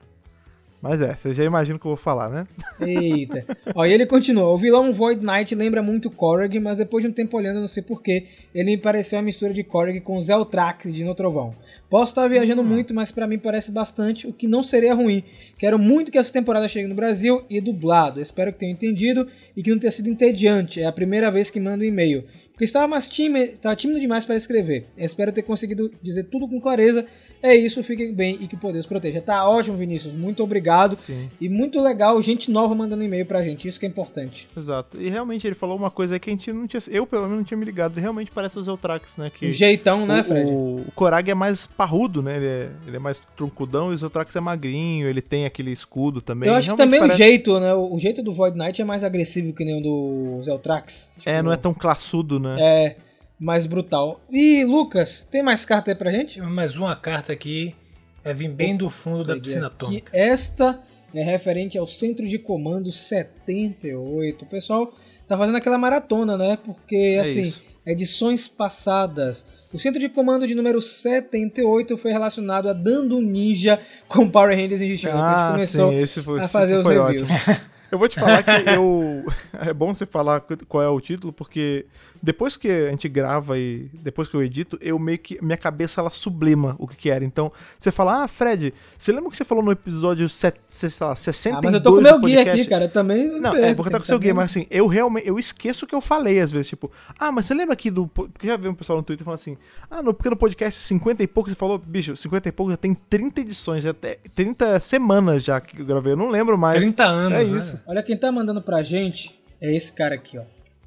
Mas 0.82 1.02
é, 1.02 1.14
você 1.14 1.34
já 1.34 1.44
imagina 1.44 1.76
o 1.76 1.78
que 1.78 1.86
eu 1.86 1.90
vou 1.90 1.96
falar, 1.96 2.30
né? 2.30 2.46
Eita. 2.80 3.44
Ó, 3.74 3.84
e 3.84 3.92
ele 3.92 4.06
continua. 4.06 4.48
O 4.48 4.56
vilão 4.56 4.94
Void 4.94 5.24
Knight 5.24 5.54
lembra 5.54 5.82
muito 5.82 6.10
Korg, 6.10 6.58
mas 6.58 6.78
depois 6.78 7.04
de 7.04 7.10
um 7.10 7.12
tempo 7.12 7.36
olhando, 7.36 7.60
não 7.60 7.68
sei 7.68 7.82
porquê, 7.82 8.26
ele 8.54 8.70
me 8.70 8.76
pareceu 8.78 9.18
uma 9.18 9.24
mistura 9.24 9.52
de 9.52 9.62
Korg 9.62 10.00
com 10.00 10.20
Zeltrax 10.20 10.92
de 10.92 11.04
No 11.04 11.14
Trovão. 11.14 11.52
Posso 11.90 12.12
estar 12.12 12.28
viajando 12.28 12.64
muito, 12.64 12.94
mas 12.94 13.12
pra 13.12 13.26
mim 13.26 13.38
parece 13.38 13.70
bastante, 13.70 14.26
o 14.26 14.32
que 14.32 14.48
não 14.48 14.62
seria 14.62 14.94
ruim. 14.94 15.22
Quero 15.58 15.78
muito 15.78 16.10
que 16.10 16.16
essa 16.16 16.32
temporada 16.32 16.68
chegue 16.68 16.88
no 16.88 16.94
Brasil 16.94 17.42
e 17.50 17.60
dublado. 17.60 18.20
Espero 18.20 18.52
que 18.52 18.60
tenha 18.60 18.72
entendido 18.72 19.26
e 19.54 19.62
que 19.62 19.70
não 19.70 19.78
tenha 19.78 19.92
sido 19.92 20.08
entediante. 20.08 20.80
É 20.80 20.86
a 20.86 20.92
primeira 20.92 21.30
vez 21.30 21.50
que 21.50 21.60
mando 21.60 21.84
um 21.84 21.86
e-mail. 21.86 22.24
Porque 22.60 22.64
estava 22.64 22.86
mais 22.86 23.08
tímido, 23.08 23.54
estava 23.54 23.74
tímido 23.74 23.98
demais 23.98 24.24
para 24.24 24.36
escrever. 24.36 24.86
Espero 24.96 25.32
ter 25.32 25.42
conseguido 25.42 25.90
dizer 26.02 26.24
tudo 26.24 26.46
com 26.46 26.60
clareza. 26.60 27.06
É 27.42 27.54
isso, 27.54 27.82
fiquem 27.82 28.12
bem 28.14 28.36
e 28.40 28.46
que 28.46 28.54
o 28.54 28.58
poder 28.58 28.78
os 28.78 28.86
proteja. 28.86 29.20
Tá 29.22 29.48
ótimo, 29.48 29.76
Vinícius. 29.76 30.12
Muito 30.12 30.42
obrigado. 30.42 30.96
Sim. 30.96 31.30
E 31.40 31.48
muito 31.48 31.80
legal, 31.80 32.20
gente 32.22 32.50
nova 32.50 32.74
mandando 32.74 33.02
e-mail 33.02 33.24
pra 33.24 33.42
gente, 33.42 33.66
isso 33.66 33.80
que 33.80 33.86
é 33.86 33.88
importante. 33.88 34.46
Exato. 34.56 35.00
E 35.00 35.08
realmente 35.08 35.46
ele 35.46 35.54
falou 35.54 35.76
uma 35.76 35.90
coisa 35.90 36.14
aí 36.14 36.20
que 36.20 36.28
a 36.28 36.32
gente 36.32 36.52
não 36.52 36.66
tinha. 36.66 36.80
Eu, 36.88 37.06
pelo 37.06 37.22
menos, 37.22 37.38
não 37.38 37.44
tinha 37.44 37.56
me 37.56 37.64
ligado. 37.64 37.98
Realmente 37.98 38.30
parece 38.30 38.58
o 38.58 38.62
Zeltrax, 38.62 39.16
né? 39.16 39.30
Que 39.34 39.46
O 39.46 39.50
jeitão, 39.50 40.06
né, 40.06 40.22
Fred? 40.22 40.50
O, 40.50 40.84
o 40.86 40.92
Korag 40.94 41.30
é 41.30 41.34
mais 41.34 41.66
parrudo, 41.66 42.22
né? 42.22 42.36
Ele 42.36 42.46
é, 42.46 42.68
ele 42.86 42.96
é 42.96 43.00
mais 43.00 43.22
truncudão 43.36 43.90
e 43.90 43.94
o 43.94 43.98
Zeltrax 43.98 44.36
é 44.36 44.40
magrinho. 44.40 45.08
Ele 45.08 45.22
tem 45.22 45.46
aquele 45.46 45.70
escudo 45.72 46.20
também. 46.20 46.48
Eu 46.48 46.54
acho 46.56 46.68
que 46.70 46.76
Realmente 46.76 46.86
também 46.86 47.00
parece- 47.00 47.22
o 47.22 47.24
jeito, 47.26 47.60
né? 47.60 47.74
O 47.74 47.98
jeito 47.98 48.22
do 48.22 48.34
Void 48.34 48.58
Knight 48.58 48.82
é 48.82 48.84
mais 48.84 49.02
agressivo 49.02 49.52
que 49.54 49.64
nem 49.64 49.78
o 49.78 49.82
do 49.82 50.42
Zeltrax. 50.44 51.10
É, 51.24 51.36
Tipo, 51.36 51.42
não 51.44 51.52
é 51.52 51.56
tão 51.56 51.72
classudo, 51.72 52.38
né? 52.38 52.56
É, 52.60 52.96
mais 53.40 53.64
brutal. 53.64 54.20
E, 54.30 54.62
Lucas, 54.64 55.26
tem 55.30 55.42
mais 55.42 55.64
carta 55.64 55.90
aí 55.90 55.94
pra 55.94 56.12
gente? 56.12 56.40
Mais 56.42 56.76
uma 56.76 56.94
carta 56.94 57.32
aqui. 57.32 57.74
Vai 58.22 58.34
vir 58.34 58.50
bem 58.50 58.76
do 58.76 58.90
fundo 58.90 59.24
da 59.24 59.32
Peguei 59.32 59.40
piscina 59.42 59.66
atômica. 59.68 60.14
Esta 60.14 60.78
é 61.14 61.22
referente 61.22 61.78
ao 61.78 61.86
Centro 61.86 62.28
de 62.28 62.38
Comando 62.38 62.92
78. 62.92 64.44
O 64.44 64.46
pessoal 64.48 64.94
tá 65.26 65.38
fazendo 65.38 65.56
aquela 65.56 65.78
maratona, 65.78 66.36
né? 66.36 66.58
Porque, 66.62 67.18
assim, 67.20 67.40
isso. 67.42 67.62
edições 67.86 68.46
passadas. 68.46 69.46
O 69.72 69.78
Centro 69.78 69.98
de 70.00 70.08
Comando 70.08 70.46
de 70.46 70.54
número 70.54 70.82
78 70.82 71.96
foi 71.96 72.10
relacionado 72.12 72.68
a 72.68 72.72
Dando 72.74 73.20
Ninja 73.22 73.80
com 74.06 74.28
Power 74.28 74.54
Rangers 74.54 74.82
e 74.82 74.88
Justiça. 74.90 75.12
a 75.12 75.16
gente 75.16 75.24
Ah, 75.24 75.50
começou 75.52 75.90
sim, 75.90 75.96
esse 75.98 76.22
foi, 76.22 76.40
a 76.40 76.42
esse 76.44 76.52
fazer 76.52 76.76
os 76.76 76.82
foi 76.82 77.00
reviews. 77.00 77.28
Eu 77.90 77.98
vou 77.98 78.08
te 78.08 78.18
falar 78.18 78.42
que 78.42 78.50
eu. 78.70 79.24
É 79.62 79.74
bom 79.74 79.92
você 79.92 80.06
falar 80.06 80.40
qual 80.68 80.82
é 80.82 80.88
o 80.88 80.98
título, 81.00 81.32
porque 81.34 81.84
depois 82.22 82.56
que 82.56 82.66
a 82.68 82.90
gente 82.90 83.08
grava 83.10 83.58
e 83.58 83.90
depois 83.92 84.26
que 84.26 84.34
eu 84.34 84.42
edito, 84.42 84.78
eu 84.80 84.98
meio 84.98 85.18
que. 85.18 85.38
Minha 85.44 85.56
cabeça 85.56 86.00
ela 86.00 86.08
sublima 86.08 86.76
o 86.78 86.88
que, 86.88 86.96
que 86.96 87.10
era. 87.10 87.22
Então, 87.24 87.52
você 87.78 87.90
fala, 87.90 88.24
ah, 88.24 88.28
Fred, 88.28 88.72
você 88.96 89.12
lembra 89.12 89.28
o 89.28 89.30
que 89.30 89.36
você 89.36 89.44
falou 89.44 89.62
no 89.62 89.70
episódio 89.70 90.26
set, 90.30 90.58
sei 90.66 90.88
lá, 91.06 91.14
62 91.14 91.58
Ah, 91.58 91.60
mas 91.62 91.74
eu 91.74 91.82
tô 91.82 91.92
com 91.92 91.98
o 91.98 92.02
meu 92.02 92.18
guia 92.20 92.40
aqui, 92.52 92.64
cara. 92.66 92.84
Eu 92.86 92.88
também. 92.90 93.28
Não, 93.38 93.54
é 93.54 93.74
porque 93.74 93.90
tá 93.90 93.98
com 93.98 94.04
o 94.04 94.06
seu 94.06 94.18
guia, 94.18 94.32
mas 94.32 94.46
assim, 94.50 94.66
eu 94.70 94.86
realmente, 94.86 95.28
eu 95.28 95.38
esqueço 95.38 95.84
o 95.84 95.88
que 95.88 95.94
eu 95.94 96.00
falei 96.00 96.40
às 96.40 96.50
vezes, 96.50 96.68
tipo, 96.68 96.90
ah, 97.18 97.30
mas 97.30 97.44
você 97.44 97.52
lembra 97.54 97.74
aqui 97.74 97.90
do, 97.90 98.06
po- 98.06 98.28
porque 98.28 98.46
já 98.46 98.56
veio 98.56 98.72
um 98.72 98.74
pessoal 98.74 98.96
no 98.98 99.04
Twitter 99.04 99.24
falando 99.24 99.40
assim, 99.40 99.58
ah, 99.90 100.00
no, 100.02 100.14
porque 100.14 100.30
no 100.30 100.36
podcast 100.36 100.80
50 100.80 101.22
e 101.22 101.26
pouco, 101.26 101.50
você 101.50 101.54
falou, 101.56 101.76
bicho, 101.76 102.16
50 102.16 102.48
e 102.48 102.52
pouco 102.52 102.70
já 102.70 102.76
tem 102.78 102.94
30 102.94 103.42
edições, 103.42 103.82
já 103.84 103.92
tem 103.92 104.16
30 104.34 104.80
semanas 104.80 105.44
já 105.44 105.60
que 105.60 105.80
eu 105.80 105.84
gravei, 105.84 106.12
eu 106.12 106.16
não 106.16 106.30
lembro 106.30 106.56
mais. 106.56 106.78
30 106.80 107.04
anos, 107.04 107.38
É 107.38 107.44
né? 107.44 107.79
Olha 107.86 108.02
quem 108.02 108.16
tá 108.16 108.30
mandando 108.30 108.62
pra 108.62 108.82
gente 108.82 109.40
é 109.60 109.74
esse 109.74 109.92
cara 109.92 110.14
aqui, 110.14 110.38
ó. 110.38 110.42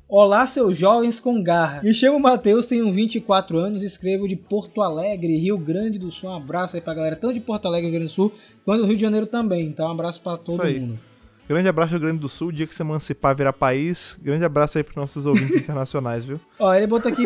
Olá, 0.07 0.45
seus 0.45 0.77
jovens 0.77 1.19
com 1.19 1.41
garra. 1.41 1.81
Me 1.81 1.93
chamo 1.93 2.19
Matheus, 2.19 2.67
tenho 2.67 2.91
24 2.93 3.57
anos, 3.57 3.81
escrevo 3.81 4.27
de 4.27 4.35
Porto 4.35 4.81
Alegre, 4.81 5.37
Rio 5.37 5.57
Grande 5.57 5.97
do 5.97 6.11
Sul. 6.11 6.29
Um 6.29 6.35
abraço 6.35 6.75
aí 6.75 6.81
pra 6.81 6.93
galera, 6.93 7.15
tanto 7.15 7.33
de 7.33 7.39
Porto 7.39 7.65
Alegre, 7.65 7.89
Rio 7.89 7.99
Grande 7.99 8.11
do 8.11 8.15
Sul, 8.15 8.31
quanto 8.63 8.81
do 8.81 8.87
Rio 8.87 8.95
de 8.95 9.01
Janeiro 9.01 9.25
também. 9.25 9.65
Então, 9.65 9.87
um 9.87 9.91
abraço 9.91 10.21
pra 10.21 10.37
todo 10.37 10.63
mundo. 10.63 10.99
Grande 11.47 11.67
abraço 11.67 11.91
Rio 11.91 11.99
Grande 11.99 12.19
do 12.19 12.29
Sul, 12.29 12.49
o 12.49 12.53
dia 12.53 12.67
que 12.67 12.75
você 12.75 12.83
emancipar 12.83 13.35
virar 13.35 13.53
país, 13.53 14.17
grande 14.21 14.45
abraço 14.45 14.77
aí 14.77 14.83
pros 14.83 14.95
nossos 14.95 15.25
ouvintes 15.25 15.55
internacionais, 15.57 16.25
viu? 16.25 16.39
Ó, 16.59 16.73
ele 16.73 16.87
botou 16.87 17.11
aqui. 17.11 17.23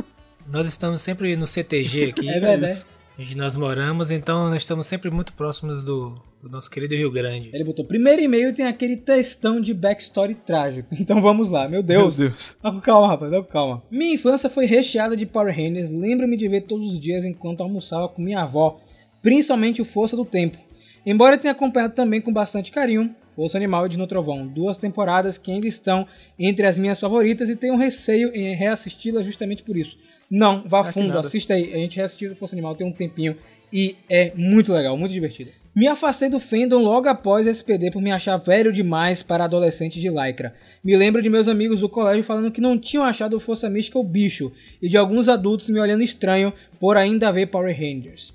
Nós 0.46 0.66
estamos 0.66 1.00
sempre 1.02 1.34
no 1.36 1.46
CTG 1.46 2.10
aqui. 2.10 2.28
É 2.28 2.38
verdade. 2.38 2.84
onde 3.18 3.36
nós 3.36 3.56
moramos, 3.56 4.12
então 4.12 4.48
nós 4.48 4.62
estamos 4.62 4.86
sempre 4.86 5.10
muito 5.10 5.32
próximos 5.32 5.82
do, 5.82 6.14
do 6.46 6.52
nosso 6.52 6.70
querido 6.70 6.94
Rio 6.94 7.10
Grande. 7.10 7.50
Ele 7.52 7.64
botou. 7.64 7.84
Primeiro 7.84 8.22
e-mail 8.22 8.54
tem 8.54 8.66
aquele 8.66 8.96
textão 8.96 9.60
de 9.60 9.74
backstory 9.74 10.34
trágico. 10.34 10.88
Então 11.06 11.20
vamos 11.22 11.48
lá, 11.48 11.68
meu 11.68 11.82
Deus. 11.82 12.16
Meu 12.16 12.30
Deus. 12.30 12.56
Tá 12.60 12.70
com 12.70 12.80
calma, 12.80 13.08
rapaz, 13.08 13.30
tá 13.30 13.38
com 13.38 13.44
calma. 13.44 13.82
Minha 13.90 14.14
infância 14.14 14.50
foi 14.50 14.66
recheada 14.66 15.16
de 15.16 15.24
Power 15.24 15.54
Rangers. 15.54 15.90
Lembro-me 15.90 16.36
de 16.36 16.48
ver 16.48 16.62
todos 16.62 16.94
os 16.94 17.00
dias 17.00 17.24
enquanto 17.24 17.62
almoçava 17.62 18.08
com 18.08 18.20
minha 18.20 18.40
avó, 18.40 18.80
principalmente 19.22 19.80
o 19.80 19.84
Força 19.84 20.16
do 20.16 20.24
Tempo. 20.24 20.58
Embora 21.04 21.36
eu 21.36 21.40
tenha 21.40 21.52
acompanhado 21.52 21.94
também 21.94 22.20
com 22.20 22.32
bastante 22.32 22.72
carinho 22.72 23.14
Força 23.36 23.56
Animal 23.56 23.86
e 23.86 23.90
Dino 23.90 24.06
Trovão, 24.06 24.46
duas 24.46 24.78
temporadas 24.78 25.38
que 25.38 25.52
ainda 25.52 25.68
estão 25.68 26.06
entre 26.38 26.66
as 26.66 26.78
minhas 26.78 26.98
favoritas 26.98 27.48
e 27.48 27.54
tenho 27.54 27.76
receio 27.76 28.34
em 28.34 28.54
reassisti-las 28.54 29.24
justamente 29.24 29.62
por 29.62 29.76
isso. 29.76 29.96
Não, 30.28 30.64
vá 30.66 30.84
que 30.84 30.92
fundo, 30.92 31.16
assista 31.18 31.54
aí. 31.54 31.72
A 31.72 31.76
gente 31.76 31.96
reassistiu 31.96 32.34
Força 32.34 32.56
Animal 32.56 32.74
tem 32.74 32.86
um 32.86 32.92
tempinho 32.92 33.36
e 33.72 33.94
é 34.08 34.32
muito 34.34 34.72
legal, 34.72 34.96
muito 34.96 35.12
divertido. 35.12 35.50
Me 35.76 35.86
afastei 35.86 36.30
do 36.30 36.40
fandom 36.40 36.78
logo 36.78 37.06
após 37.06 37.46
SPD 37.46 37.90
por 37.90 38.00
me 38.00 38.10
achar 38.10 38.38
velho 38.38 38.72
demais 38.72 39.22
para 39.22 39.44
adolescente 39.44 40.00
de 40.00 40.08
lycra. 40.08 40.54
Me 40.82 40.96
lembro 40.96 41.20
de 41.20 41.28
meus 41.28 41.48
amigos 41.48 41.80
do 41.80 41.88
colégio 41.90 42.24
falando 42.24 42.50
que 42.50 42.62
não 42.62 42.78
tinham 42.78 43.04
achado 43.04 43.38
Força 43.38 43.68
Mística 43.68 43.98
o 43.98 44.02
bicho, 44.02 44.50
e 44.80 44.88
de 44.88 44.96
alguns 44.96 45.28
adultos 45.28 45.68
me 45.68 45.78
olhando 45.78 46.02
estranho 46.02 46.50
por 46.80 46.96
ainda 46.96 47.30
ver 47.30 47.48
Power 47.48 47.78
Rangers. 47.78 48.32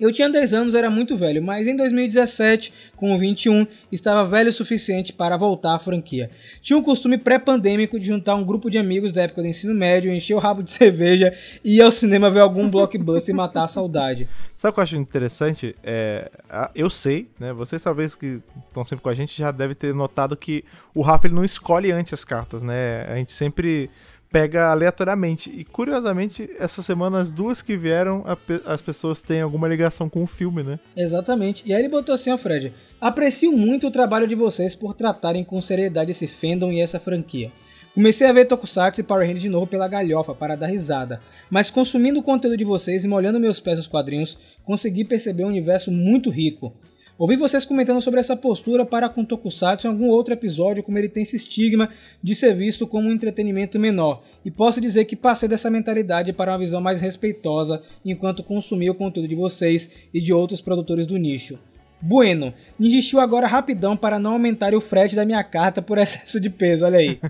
Eu 0.00 0.10
tinha 0.10 0.30
10 0.30 0.54
anos, 0.54 0.74
era 0.74 0.88
muito 0.88 1.18
velho, 1.18 1.42
mas 1.42 1.68
em 1.68 1.76
2017, 1.76 2.72
com 2.96 3.18
21, 3.18 3.66
estava 3.92 4.26
velho 4.26 4.48
o 4.48 4.52
suficiente 4.52 5.12
para 5.12 5.36
voltar 5.36 5.74
à 5.74 5.78
franquia. 5.78 6.30
Tinha 6.62 6.78
um 6.78 6.82
costume 6.82 7.18
pré-pandêmico 7.18 7.98
de 7.98 8.06
juntar 8.06 8.36
um 8.36 8.44
grupo 8.44 8.70
de 8.70 8.78
amigos 8.78 9.12
da 9.12 9.22
época 9.22 9.42
do 9.42 9.48
ensino 9.48 9.74
médio, 9.74 10.14
encher 10.14 10.34
o 10.34 10.38
rabo 10.38 10.62
de 10.62 10.70
cerveja 10.72 11.36
e 11.64 11.76
ir 11.76 11.82
ao 11.82 11.90
cinema 11.90 12.30
ver 12.30 12.40
algum 12.40 12.70
blockbuster 12.70 13.34
e 13.34 13.36
matar 13.36 13.64
a 13.64 13.68
saudade. 13.68 14.28
Sabe 14.56 14.70
o 14.70 14.74
que 14.74 14.80
eu 14.80 14.84
acho 14.84 14.96
interessante? 14.96 15.74
É, 15.82 16.30
eu 16.74 16.88
sei, 16.88 17.28
né? 17.38 17.52
Vocês 17.52 17.82
talvez 17.82 18.14
que 18.14 18.40
estão 18.64 18.84
sempre 18.84 19.02
com 19.02 19.08
a 19.08 19.14
gente 19.14 19.36
já 19.36 19.50
devem 19.50 19.74
ter 19.74 19.92
notado 19.92 20.36
que 20.36 20.64
o 20.94 21.02
Rafa 21.02 21.26
ele 21.26 21.34
não 21.34 21.44
escolhe 21.44 21.90
antes 21.90 22.12
as 22.12 22.24
cartas, 22.24 22.62
né? 22.62 23.06
A 23.08 23.16
gente 23.16 23.32
sempre 23.32 23.90
pega 24.32 24.70
aleatoriamente. 24.70 25.50
E 25.50 25.62
curiosamente, 25.64 26.48
essa 26.58 26.82
semana 26.82 27.20
as 27.20 27.30
duas 27.30 27.60
que 27.60 27.76
vieram, 27.76 28.24
pe- 28.46 28.62
as 28.64 28.80
pessoas 28.80 29.20
têm 29.22 29.42
alguma 29.42 29.68
ligação 29.68 30.08
com 30.08 30.22
o 30.22 30.26
filme, 30.26 30.62
né? 30.62 30.78
Exatamente. 30.96 31.62
E 31.66 31.72
aí 31.74 31.80
ele 31.82 31.88
botou 31.88 32.14
assim, 32.14 32.30
ó 32.30 32.38
Fred. 32.38 32.72
Aprecio 33.00 33.52
muito 33.52 33.86
o 33.86 33.90
trabalho 33.90 34.26
de 34.26 34.34
vocês 34.34 34.74
por 34.74 34.94
tratarem 34.94 35.44
com 35.44 35.60
seriedade 35.60 36.10
esse 36.12 36.26
fandom 36.26 36.72
e 36.72 36.80
essa 36.80 36.98
franquia. 36.98 37.52
Comecei 37.94 38.26
a 38.26 38.32
ver 38.32 38.46
Tokusatsu 38.46 39.00
e 39.02 39.04
Power 39.04 39.26
Rangers 39.26 39.42
de 39.42 39.50
novo 39.50 39.66
pela 39.66 39.86
galhofa, 39.86 40.34
para 40.34 40.56
dar 40.56 40.68
risada. 40.68 41.20
Mas 41.50 41.68
consumindo 41.68 42.20
o 42.20 42.22
conteúdo 42.22 42.56
de 42.56 42.64
vocês 42.64 43.04
e 43.04 43.08
molhando 43.08 43.38
meus 43.38 43.60
pés 43.60 43.76
nos 43.76 43.86
quadrinhos, 43.86 44.38
consegui 44.64 45.04
perceber 45.04 45.44
um 45.44 45.48
universo 45.48 45.90
muito 45.90 46.30
rico. 46.30 46.72
Ouvi 47.18 47.36
vocês 47.36 47.64
comentando 47.64 48.00
sobre 48.00 48.20
essa 48.20 48.34
postura 48.34 48.86
para 48.86 49.08
com 49.08 49.24
Tokusatsu 49.24 49.86
em 49.86 49.90
algum 49.90 50.08
outro 50.08 50.32
episódio, 50.32 50.82
como 50.82 50.96
ele 50.96 51.10
tem 51.10 51.22
esse 51.22 51.36
estigma 51.36 51.90
de 52.22 52.34
ser 52.34 52.54
visto 52.54 52.86
como 52.86 53.08
um 53.08 53.12
entretenimento 53.12 53.78
menor. 53.78 54.22
E 54.44 54.50
posso 54.50 54.80
dizer 54.80 55.04
que 55.04 55.14
passei 55.14 55.46
dessa 55.46 55.70
mentalidade 55.70 56.32
para 56.32 56.52
uma 56.52 56.58
visão 56.58 56.80
mais 56.80 57.00
respeitosa 57.00 57.82
enquanto 58.04 58.42
consumi 58.42 58.88
o 58.88 58.94
conteúdo 58.94 59.28
de 59.28 59.34
vocês 59.34 59.90
e 60.12 60.20
de 60.20 60.32
outros 60.32 60.62
produtores 60.62 61.06
do 61.06 61.18
nicho. 61.18 61.58
Bueno, 62.00 62.52
Ninjishu 62.78 63.20
agora 63.20 63.46
rapidão 63.46 63.96
para 63.96 64.18
não 64.18 64.32
aumentar 64.32 64.74
o 64.74 64.80
frete 64.80 65.14
da 65.14 65.24
minha 65.24 65.44
carta 65.44 65.82
por 65.82 65.98
excesso 65.98 66.40
de 66.40 66.48
peso, 66.48 66.86
olha 66.86 66.98
aí. 66.98 67.20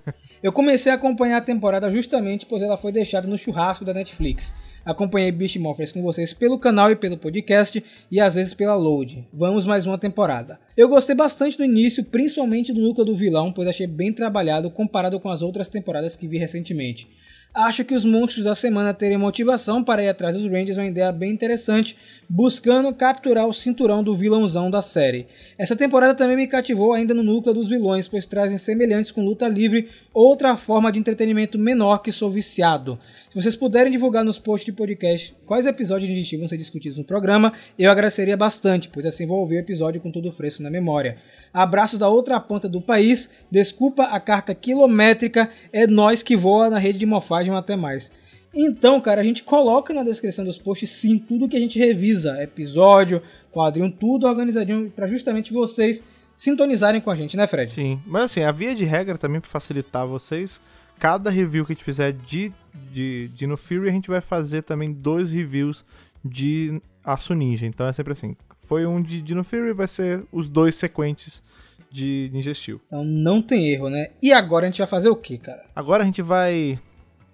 Eu 0.43 0.53
comecei 0.53 0.93
a 0.93 0.95
acompanhar 0.95 1.39
a 1.39 1.43
temporada 1.43 1.91
justamente 1.91 2.47
pois 2.47 2.62
ela 2.62 2.79
foi 2.79 2.93
deixada 2.93 3.27
no 3.27 3.37
churrasco 3.37 3.85
da 3.85 3.93
Netflix. 3.93 4.55
Acompanhei 4.85 5.31
Beast 5.31 5.57
Morphers 5.57 5.93
com 5.93 6.03
vocês 6.03 6.33
pelo 6.35 6.59
canal 6.59 6.91
e 6.91 6.97
pelo 6.97 7.17
podcast 7.17 7.83
e 8.11 8.21
às 8.21 8.35
vezes 8.35 8.53
pela 8.53 8.75
load. 8.75 9.25
Vamos 9.33 9.65
mais 9.65 9.87
uma 9.87 9.97
temporada. 9.97 10.59
Eu 10.77 10.89
gostei 10.89 11.15
bastante 11.15 11.57
do 11.57 11.65
início, 11.65 12.05
principalmente 12.05 12.73
do 12.73 12.81
núcleo 12.81 13.07
do 13.07 13.17
vilão, 13.17 13.53
pois 13.53 13.69
achei 13.69 13.87
bem 13.87 14.12
trabalhado 14.12 14.71
comparado 14.71 15.21
com 15.21 15.29
as 15.29 15.41
outras 15.41 15.69
temporadas 15.69 16.17
que 16.17 16.27
vi 16.27 16.37
recentemente. 16.37 17.09
Acho 17.55 17.85
que 17.85 17.95
os 17.95 18.03
monstros 18.03 18.47
da 18.47 18.55
semana 18.55 18.95
terem 18.95 19.19
motivação 19.19 19.85
para 19.85 20.03
ir 20.03 20.09
atrás 20.09 20.35
dos 20.35 20.51
Rangers 20.51 20.79
é 20.79 20.81
uma 20.81 20.89
ideia 20.89 21.12
bem 21.12 21.31
interessante, 21.31 21.95
buscando 22.27 22.95
capturar 22.95 23.47
o 23.47 23.53
cinturão 23.53 24.03
do 24.03 24.17
vilãozão 24.17 24.71
da 24.71 24.81
série. 24.81 25.27
Essa 25.59 25.77
temporada 25.77 26.15
também 26.15 26.35
me 26.35 26.47
cativou 26.47 26.95
ainda 26.95 27.12
no 27.12 27.23
núcleo 27.23 27.55
dos 27.55 27.69
vilões, 27.69 28.09
pois 28.09 28.25
trazem 28.25 28.57
semelhantes 28.57 29.12
com 29.12 29.23
luta 29.23 29.47
livre, 29.47 29.91
outra 30.15 30.57
forma 30.57 30.91
de 30.91 30.99
entretenimento 30.99 31.59
menor 31.59 31.99
que 31.99 32.11
sou 32.11 32.31
viciado. 32.31 32.99
Se 33.33 33.41
vocês 33.41 33.57
puderem 33.57 33.91
divulgar 33.91 34.23
nos 34.23 34.37
posts 34.37 34.67
de 34.67 34.73
podcast 34.73 35.35
quais 35.47 35.65
episódios 35.65 36.07
de 36.07 36.15
Destino 36.15 36.41
vão 36.41 36.49
ser 36.49 36.59
discutidos 36.59 36.99
no 36.99 37.05
programa, 37.05 37.55
eu 37.79 37.91
agradeceria 37.91 38.37
bastante, 38.37 38.91
pois 38.91 39.07
assim 39.07 39.27
vou 39.27 39.39
ouvir 39.39 39.57
o 39.57 39.61
episódio 39.61 40.03
com 40.03 40.11
tudo 40.11 40.31
fresco 40.33 40.62
na 40.62 40.69
memória. 40.69 41.17
Abraços 41.51 41.99
da 41.99 42.11
outra 42.11 42.39
ponta 42.39 42.69
do 42.69 42.79
país. 42.79 43.31
Desculpa 43.51 44.03
a 44.03 44.21
carta 44.21 44.55
quilométrica. 44.55 45.49
É 45.73 45.87
nós 45.87 46.23
que 46.23 46.37
voa 46.37 46.69
na 46.69 46.79
rede 46.79 46.99
de 46.99 47.07
mofagem 47.07 47.55
até 47.55 47.75
mais. 47.75 48.12
Então, 48.53 49.01
cara, 49.01 49.23
a 49.23 49.25
gente 49.25 49.43
coloca 49.43 49.95
na 49.95 50.05
descrição 50.05 50.45
dos 50.45 50.59
posts 50.59 50.91
sim 50.91 51.19
tudo 51.19 51.49
que 51.49 51.57
a 51.57 51.61
gente 51.61 51.79
revisa, 51.79 52.43
episódio, 52.43 53.23
quadrinho, 53.51 53.91
tudo 53.91 54.27
organizadinho 54.27 54.91
para 54.91 55.07
justamente 55.07 55.55
vocês 55.55 56.05
sintonizarem 56.37 57.01
com 57.01 57.11
a 57.11 57.17
gente, 57.17 57.35
né, 57.35 57.47
Fred? 57.47 57.71
Sim, 57.71 57.99
mas 58.07 58.25
assim, 58.25 58.43
a 58.43 58.53
via 58.53 58.75
de 58.75 58.85
regra 58.85 59.17
também 59.17 59.41
para 59.41 59.49
facilitar 59.49 60.07
vocês, 60.07 60.61
cada 61.02 61.30
review 61.30 61.66
que 61.66 61.73
a 61.73 61.75
gente 61.75 61.82
fizer 61.82 62.12
de, 62.12 62.52
de 62.92 63.28
Dino 63.35 63.56
Fury, 63.56 63.88
a 63.88 63.92
gente 63.92 64.09
vai 64.09 64.21
fazer 64.21 64.62
também 64.62 64.92
dois 64.92 65.32
reviews 65.32 65.85
de 66.25 66.80
Aço 67.02 67.35
Ninja. 67.35 67.66
Então 67.66 67.88
é 67.88 67.92
sempre 67.92 68.12
assim, 68.12 68.37
foi 68.62 68.87
um 68.87 69.02
de 69.02 69.21
Dino 69.21 69.42
Fury, 69.42 69.73
vai 69.73 69.88
ser 69.88 70.23
os 70.30 70.49
dois 70.49 70.76
sequentes 70.76 71.42
de 71.90 72.30
Ninja 72.32 72.54
Steel. 72.54 72.80
Então 72.87 73.02
não 73.02 73.42
tem 73.42 73.68
erro, 73.68 73.90
né? 73.90 74.11
E 74.23 74.32
agora 74.32 74.64
a 74.64 74.71
gente 74.71 74.78
vai 74.78 74.87
fazer 74.87 75.09
o 75.09 75.16
que, 75.16 75.38
cara? 75.38 75.64
Agora 75.75 76.04
a 76.04 76.06
gente 76.06 76.23
vai... 76.23 76.78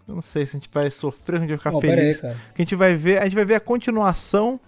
Eu 0.09 0.15
não 0.15 0.23
sei 0.23 0.47
se 0.47 0.57
a 0.57 0.59
gente 0.59 0.71
vai 0.73 0.91
sofrer, 0.91 1.37
se 1.37 1.45
a 1.45 1.47
gente 1.47 1.51
vai 1.51 1.59
ficar 1.59 1.75
aí, 1.75 1.95
feliz. 1.95 2.21
cara. 2.23 2.37
Que 2.55 2.63
a 2.63 2.65
gente 2.65 2.75
vai 2.75 2.97
ver, 2.97 3.21
a 3.21 3.25
gente 3.25 3.35
vai 3.35 3.45
ver 3.45 3.57
a 3.57 3.61
continuação 3.61 4.59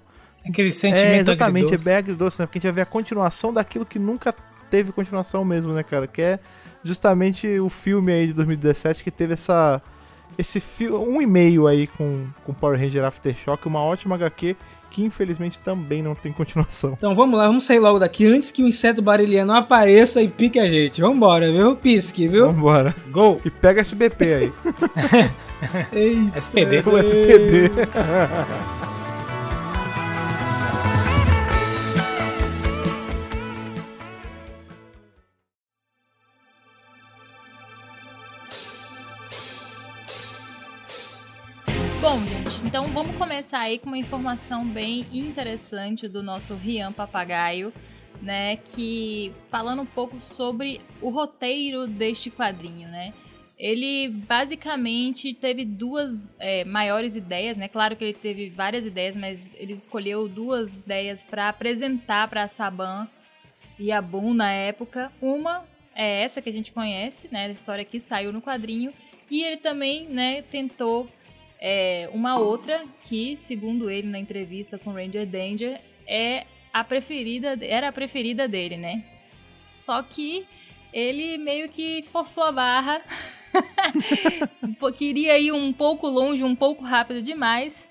Aquele 0.47 0.73
sentimento 0.73 1.31
é, 1.31 1.33
exatamente, 1.33 1.65
agridoce. 1.65 1.89
é 1.89 1.91
bem 1.91 1.97
agridoce, 1.97 2.39
né? 2.39 2.47
Porque 2.47 2.59
a 2.59 2.61
gente 2.61 2.69
vai 2.69 2.75
ver 2.75 2.83
a 2.83 2.87
continuação 2.87 3.51
daquilo 3.51 3.87
que 3.87 3.99
nunca 3.99 4.35
teve 4.71 4.93
continuação 4.93 5.43
mesmo, 5.43 5.73
né, 5.73 5.83
cara? 5.83 6.07
Que 6.07 6.21
é 6.21 6.39
justamente 6.85 7.47
o 7.61 7.69
filme 7.69 8.13
aí 8.13 8.27
de 8.29 8.33
2017 8.35 9.03
que 9.05 9.11
teve 9.11 9.33
essa. 9.35 9.81
Esse 10.39 10.61
fi- 10.61 10.89
um 10.91 11.21
e 11.21 11.27
meio 11.27 11.67
aí 11.67 11.87
com, 11.87 12.27
com 12.45 12.55
Power 12.55 12.79
Ranger 12.79 13.05
Aftershock, 13.05 13.67
uma 13.67 13.81
ótima 13.83 14.15
HQ 14.15 14.57
que 14.91 15.05
infelizmente 15.05 15.61
também 15.61 16.03
não 16.03 16.15
tem 16.17 16.33
continuação. 16.33 16.95
Então 16.99 17.15
vamos 17.15 17.39
lá, 17.39 17.47
vamos 17.47 17.65
sair 17.65 17.79
logo 17.79 17.99
daqui 18.01 18.27
antes 18.27 18.51
que 18.51 18.63
o 18.63 18.67
inseto 18.67 19.01
barilhano 19.01 19.53
apareça 19.53 20.21
e 20.21 20.27
pique 20.29 20.59
a 20.59 20.69
gente. 20.69 21.01
Vambora, 21.01 21.51
viu? 21.53 21.77
Pisque, 21.77 22.27
viu? 22.27 22.47
Vambora. 22.53 22.95
Gol! 23.11 23.41
E 23.45 23.51
pega 23.51 23.83
SBP 23.83 24.25
aí. 24.35 24.53
SPD. 26.35 26.83
o 26.89 26.99
SPD. 26.99 27.71
Começar 43.41 43.61
aí 43.61 43.79
com 43.79 43.87
uma 43.87 43.97
informação 43.97 44.67
bem 44.67 45.07
interessante 45.11 46.07
do 46.07 46.23
nosso 46.23 46.55
Rian 46.55 46.93
Papagaio. 46.93 47.73
né, 48.21 48.57
que 48.57 49.33
falando 49.51 49.81
um 49.81 49.87
pouco 49.87 50.21
sobre 50.21 50.79
o 51.01 51.09
roteiro 51.09 51.87
deste 51.87 52.31
quadrinho, 52.31 52.87
né? 52.87 53.15
Ele 53.59 54.09
basicamente 54.11 55.33
teve 55.33 55.65
duas 55.65 56.31
é, 56.39 56.63
maiores 56.65 57.17
ideias, 57.17 57.57
né? 57.57 57.67
Claro 57.67 57.97
que 57.97 58.05
ele 58.05 58.13
teve 58.13 58.51
várias 58.51 58.85
ideias, 58.85 59.17
mas 59.17 59.51
ele 59.55 59.73
escolheu 59.73 60.29
duas 60.29 60.81
ideias 60.81 61.25
para 61.25 61.49
apresentar 61.49 62.29
para 62.29 62.43
a 62.43 62.49
Saban 62.49 63.09
e 63.79 63.91
a 63.91 64.03
Boom 64.03 64.35
na 64.35 64.53
época. 64.53 65.11
Uma 65.19 65.65
é 65.95 66.23
essa 66.23 66.43
que 66.43 66.51
a 66.51 66.53
gente 66.53 66.73
conhece, 66.73 67.27
né? 67.33 67.47
A 67.47 67.51
história 67.51 67.87
que 67.87 68.01
saiu 68.01 68.35
no 68.35 68.43
quadrinho. 68.43 68.93
E 69.31 69.43
ele 69.43 69.57
também, 69.57 70.09
né, 70.09 70.43
tentou 70.43 71.09
é, 71.61 72.09
uma 72.13 72.39
outra 72.39 72.85
que, 73.03 73.37
segundo 73.37 73.91
ele 73.91 74.09
na 74.09 74.19
entrevista 74.19 74.79
com 74.79 74.93
Ranger 74.93 75.27
Danger, 75.27 75.81
é 76.07 76.47
a 76.73 76.83
preferida, 76.83 77.59
era 77.61 77.89
a 77.89 77.93
preferida 77.93 78.49
dele, 78.49 78.77
né? 78.77 79.05
Só 79.75 80.03
que 80.03 80.47
ele 80.93 81.37
meio 81.39 81.69
que 81.69 82.05
forçou 82.11 82.45
a 82.45 82.53
barra, 82.53 83.03
queria 84.97 85.39
ir 85.39 85.53
um 85.53 85.73
pouco 85.73 86.09
longe, 86.09 86.43
um 86.43 86.57
pouco 86.57 86.83
rápido 86.83 87.23
demais, 87.23 87.89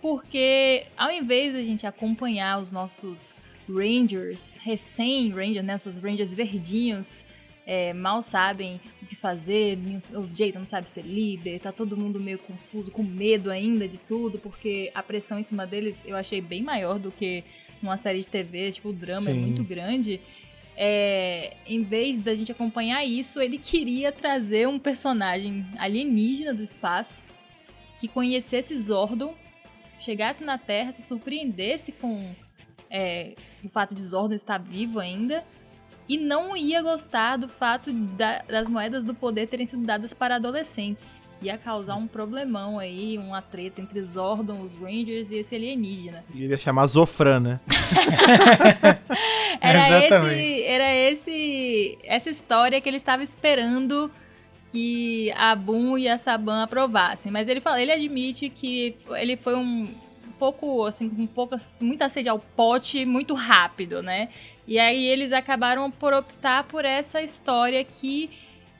porque 0.00 0.86
ao 0.96 1.10
invés 1.10 1.52
da 1.52 1.62
gente 1.62 1.86
acompanhar 1.86 2.60
os 2.60 2.70
nossos 2.70 3.34
Rangers, 3.68 4.58
recém-Rangers, 4.62 5.64
né, 5.64 5.72
nossos 5.72 5.98
Rangers 5.98 6.32
verdinhos, 6.32 7.24
é, 7.66 7.92
mal 7.92 8.22
sabem 8.22 8.80
o 9.02 9.06
que 9.06 9.14
fazer, 9.14 9.78
o 10.14 10.26
Jason 10.28 10.60
não 10.60 10.66
sabe 10.66 10.88
ser 10.88 11.02
líder, 11.02 11.60
tá 11.60 11.70
todo 11.70 11.96
mundo 11.96 12.18
meio 12.18 12.38
confuso, 12.38 12.90
com 12.90 13.02
medo 13.02 13.50
ainda 13.50 13.86
de 13.86 13.98
tudo, 13.98 14.38
porque 14.38 14.90
a 14.94 15.02
pressão 15.02 15.38
em 15.38 15.42
cima 15.42 15.66
deles 15.66 16.04
eu 16.06 16.16
achei 16.16 16.40
bem 16.40 16.62
maior 16.62 16.98
do 16.98 17.12
que 17.12 17.44
numa 17.82 17.96
série 17.96 18.20
de 18.20 18.28
TV, 18.28 18.72
tipo, 18.72 18.88
o 18.88 18.92
drama 18.92 19.30
é 19.30 19.34
Sim. 19.34 19.40
muito 19.40 19.64
grande. 19.64 20.20
É, 20.76 21.56
em 21.66 21.82
vez 21.82 22.18
da 22.18 22.34
gente 22.34 22.52
acompanhar 22.52 23.04
isso, 23.04 23.40
ele 23.40 23.58
queria 23.58 24.10
trazer 24.12 24.66
um 24.66 24.78
personagem 24.78 25.66
alienígena 25.78 26.54
do 26.54 26.62
espaço 26.62 27.20
que 28.00 28.08
conhecesse 28.08 28.78
Zordon, 28.80 29.34
chegasse 29.98 30.42
na 30.42 30.56
Terra, 30.56 30.92
se 30.92 31.02
surpreendesse 31.02 31.92
com 31.92 32.34
é, 32.90 33.34
o 33.62 33.68
fato 33.68 33.94
de 33.94 34.02
Zordon 34.02 34.34
estar 34.34 34.58
vivo 34.58 34.98
ainda 34.98 35.44
e 36.10 36.18
não 36.18 36.56
ia 36.56 36.82
gostar 36.82 37.36
do 37.36 37.48
fato 37.48 37.92
da- 37.92 38.42
das 38.48 38.68
moedas 38.68 39.04
do 39.04 39.14
poder 39.14 39.46
terem 39.46 39.64
sido 39.64 39.84
dadas 39.86 40.12
para 40.12 40.34
adolescentes. 40.36 41.20
Ia 41.40 41.56
causar 41.56 41.94
um 41.94 42.06
problemão 42.08 42.78
aí, 42.80 43.16
uma 43.16 43.40
treta 43.40 43.80
entre 43.80 44.02
Zordon, 44.02 44.60
os 44.60 44.74
Rangers 44.74 45.30
e 45.30 45.36
esse 45.36 45.54
alienígena. 45.54 46.24
E 46.34 46.42
ele 46.42 46.52
ia 46.52 46.58
chamar 46.58 46.86
Zofran, 46.88 47.38
né? 47.40 47.60
Era 49.60 49.86
Exatamente. 50.04 50.40
esse, 50.40 50.62
era 50.64 50.94
esse, 50.94 51.98
essa 52.04 52.30
história 52.30 52.80
que 52.80 52.88
ele 52.88 52.96
estava 52.96 53.22
esperando 53.22 54.10
que 54.70 55.30
a 55.32 55.54
Boom 55.54 55.98
e 55.98 56.08
a 56.08 56.18
Saban 56.18 56.62
aprovassem. 56.62 57.30
Mas 57.32 57.48
ele 57.48 57.60
fala, 57.60 57.80
ele 57.80 57.92
admite 57.92 58.48
que 58.48 58.96
ele 59.10 59.36
foi 59.36 59.54
um 59.56 59.92
pouco, 60.38 60.84
assim, 60.86 61.10
um 61.18 61.26
pouco, 61.26 61.54
assim, 61.54 61.84
muita 61.84 62.08
sede 62.08 62.28
ao 62.28 62.38
pote, 62.38 63.04
muito 63.04 63.34
rápido, 63.34 64.02
né? 64.02 64.28
E 64.70 64.78
aí 64.78 65.04
eles 65.04 65.32
acabaram 65.32 65.90
por 65.90 66.12
optar 66.12 66.62
por 66.62 66.84
essa 66.84 67.20
história 67.20 67.84
que 67.84 68.30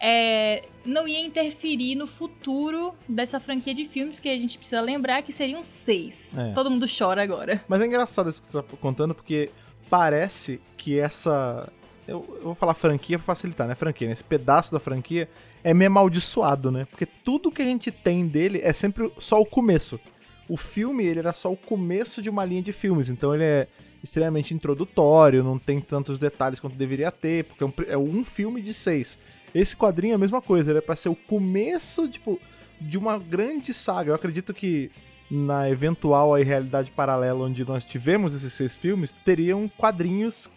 é, 0.00 0.62
não 0.87 1.09
ia 1.09 1.18
interferir 1.18 1.97
no 1.97 2.06
futuro 2.06 2.94
dessa 3.09 3.40
franquia 3.40 3.75
de 3.75 3.88
filmes, 3.88 4.20
que 4.20 4.28
a 4.28 4.38
gente 4.38 4.56
precisa 4.56 4.80
lembrar 4.80 5.23
que 5.23 5.32
seriam 5.32 5.64
seis. 5.64 6.32
É. 6.38 6.52
Todo 6.52 6.70
mundo 6.70 6.87
chora 6.87 7.20
agora. 7.20 7.61
Mas 7.66 7.82
é 7.82 7.87
engraçado 7.87 8.30
isso 8.30 8.40
que 8.40 8.52
você 8.52 8.62
tá 8.62 8.76
contando, 8.80 9.16
porque 9.16 9.50
parece 9.90 10.61
que 10.76 10.97
essa. 10.97 11.68
Eu, 12.06 12.25
eu 12.37 12.44
vou 12.44 12.54
falar 12.54 12.75
franquia 12.75 13.18
pra 13.18 13.26
facilitar, 13.26 13.66
né? 13.66 13.75
Franquia, 13.75 14.06
né? 14.06 14.12
Esse 14.12 14.23
pedaço 14.23 14.73
da 14.73 14.78
franquia 14.78 15.28
é 15.64 15.75
meio 15.75 15.90
amaldiçoado, 15.90 16.70
né? 16.70 16.85
Porque 16.85 17.04
tudo 17.04 17.50
que 17.50 17.62
a 17.62 17.66
gente 17.66 17.90
tem 17.90 18.28
dele 18.28 18.61
é 18.62 18.73
sempre 18.73 19.12
só 19.18 19.40
o 19.40 19.44
começo. 19.44 19.99
O 20.49 20.56
filme, 20.56 21.04
ele 21.04 21.18
era 21.18 21.32
só 21.32 21.52
o 21.52 21.56
começo 21.56 22.23
de 22.23 22.30
uma 22.30 22.44
linha 22.44 22.62
de 22.62 22.73
filmes, 22.73 23.09
então 23.09 23.35
ele 23.35 23.44
é 23.44 23.68
extremamente 24.02 24.54
introdutório, 24.54 25.45
não 25.45 25.59
tem 25.59 25.80
tantos 25.80 26.19
detalhes 26.19 26.59
quanto 26.59 26.76
deveria 26.76 27.11
ter, 27.11 27.45
porque 27.45 27.62
é 27.62 27.66
um, 27.66 27.73
é 27.88 27.99
um 27.99 28.25
filme 28.25 28.62
de 28.62 28.73
seis. 28.73 29.19
Esse 29.55 29.77
quadrinho 29.77 30.12
é 30.12 30.14
a 30.14 30.18
mesma 30.18 30.40
coisa, 30.40 30.70
ele 30.70 30.79
é 30.79 30.83
pra 30.83 30.96
ser 30.96 31.09
o 31.09 31.16
começo, 31.16 32.09
tipo, 32.09 32.40
de 32.81 32.96
uma 32.96 33.18
grande 33.18 33.74
saga. 33.74 34.11
Eu 34.11 34.14
acredito 34.14 34.55
que 34.55 34.90
na 35.31 35.70
eventual 35.70 36.35
aí, 36.35 36.42
realidade 36.42 36.90
paralela 36.90 37.44
onde 37.44 37.64
nós 37.64 37.85
tivemos 37.85 38.35
esses 38.35 38.53
seis 38.53 38.74
filmes, 38.74 39.12
teriam 39.24 39.68
quadrinhos 39.77 40.48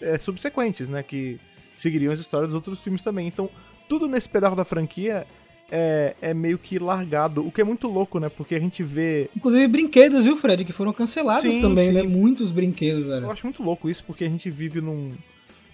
é, 0.00 0.18
subsequentes, 0.18 0.88
né? 0.88 1.02
Que 1.02 1.38
seguiriam 1.76 2.12
as 2.12 2.18
histórias 2.18 2.48
dos 2.48 2.56
outros 2.56 2.82
filmes 2.82 3.02
também. 3.02 3.28
Então, 3.28 3.48
tudo 3.88 4.08
nesse 4.08 4.28
pedaço 4.28 4.56
da 4.56 4.64
franquia 4.64 5.26
é, 5.70 6.14
é 6.20 6.34
meio 6.34 6.58
que 6.58 6.78
largado, 6.78 7.46
o 7.46 7.50
que 7.50 7.60
é 7.60 7.64
muito 7.64 7.88
louco, 7.88 8.18
né? 8.18 8.28
Porque 8.28 8.54
a 8.54 8.60
gente 8.60 8.82
vê. 8.82 9.28
Inclusive 9.36 9.66
brinquedos, 9.66 10.24
viu, 10.24 10.36
Fred? 10.36 10.64
Que 10.64 10.72
foram 10.72 10.92
cancelados 10.92 11.42
Sim, 11.42 11.60
também, 11.60 11.88
sim. 11.88 11.92
né? 11.92 12.02
Muitos 12.02 12.52
brinquedos, 12.52 13.06
velho. 13.06 13.26
Eu 13.26 13.30
acho 13.30 13.44
muito 13.44 13.62
louco 13.62 13.90
isso, 13.90 14.04
porque 14.04 14.24
a 14.24 14.28
gente 14.28 14.48
vive 14.48 14.80
num, 14.80 15.12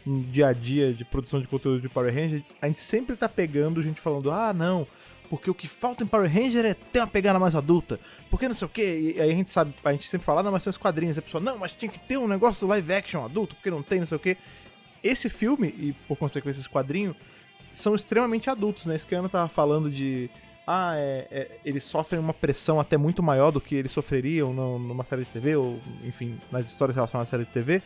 num 0.04 0.22
dia 0.22 0.48
a 0.48 0.52
dia 0.52 0.92
de 0.92 1.04
produção 1.04 1.40
de 1.40 1.46
conteúdo 1.46 1.80
de 1.80 1.88
Power 1.88 2.14
Ranger. 2.14 2.42
A 2.60 2.66
gente 2.66 2.80
sempre 2.80 3.16
tá 3.16 3.28
pegando 3.28 3.82
gente 3.82 4.00
falando, 4.00 4.30
ah, 4.30 4.52
não. 4.52 4.86
Porque 5.28 5.50
o 5.50 5.54
que 5.54 5.66
falta 5.66 6.04
em 6.04 6.06
Power 6.06 6.30
Ranger 6.30 6.64
é 6.64 6.74
ter 6.74 7.00
uma 7.00 7.06
pegada 7.06 7.38
mais 7.38 7.54
adulta. 7.54 7.98
Porque 8.30 8.46
não 8.46 8.54
sei 8.54 8.66
o 8.66 8.68
quê. 8.68 9.14
E 9.16 9.20
aí 9.20 9.30
a 9.30 9.34
gente 9.34 9.50
sabe, 9.50 9.74
a 9.84 9.92
gente 9.92 10.06
sempre 10.06 10.24
fala, 10.24 10.40
ah, 10.40 10.42
não, 10.42 10.52
mas 10.52 10.62
são 10.62 10.70
os 10.70 10.76
quadrinhos. 10.76 11.16
A 11.16 11.22
pessoa, 11.22 11.42
não, 11.42 11.58
mas 11.58 11.74
tinha 11.74 11.90
que 11.90 12.00
ter 12.00 12.18
um 12.18 12.28
negócio 12.28 12.66
live 12.68 12.92
action 12.92 13.24
adulto, 13.24 13.54
porque 13.54 13.70
não 13.70 13.82
tem, 13.82 14.00
não 14.00 14.06
sei 14.06 14.16
o 14.16 14.20
quê. 14.20 14.36
Esse 15.02 15.28
filme, 15.28 15.68
e 15.68 15.94
por 16.06 16.16
consequência 16.16 16.60
esse 16.60 16.68
quadrinho, 16.68 17.16
são 17.72 17.94
extremamente 17.94 18.48
adultos, 18.50 18.86
né? 18.86 18.94
Esse 18.94 19.06
que 19.06 19.14
a 19.14 19.18
Ana 19.18 19.28
tava 19.28 19.48
falando 19.48 19.90
de. 19.90 20.30
Ah, 20.66 20.92
é, 20.94 21.26
é, 21.30 21.50
eles 21.64 21.82
sofrem 21.82 22.20
uma 22.20 22.32
pressão 22.32 22.78
até 22.78 22.96
muito 22.96 23.20
maior 23.22 23.50
do 23.50 23.60
que 23.60 23.74
eles 23.74 23.90
sofreriam 23.90 24.52
no- 24.52 24.78
numa 24.78 25.02
série 25.04 25.24
de 25.24 25.28
TV, 25.30 25.56
ou, 25.56 25.80
enfim, 26.04 26.38
nas 26.52 26.66
histórias 26.68 26.94
relacionadas 26.94 27.28
à 27.28 27.30
série 27.32 27.44
de 27.44 27.50
TV. 27.50 27.82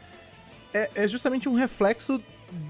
É, 0.74 0.90
é 0.94 1.08
justamente 1.08 1.48
um 1.48 1.54
reflexo 1.54 2.20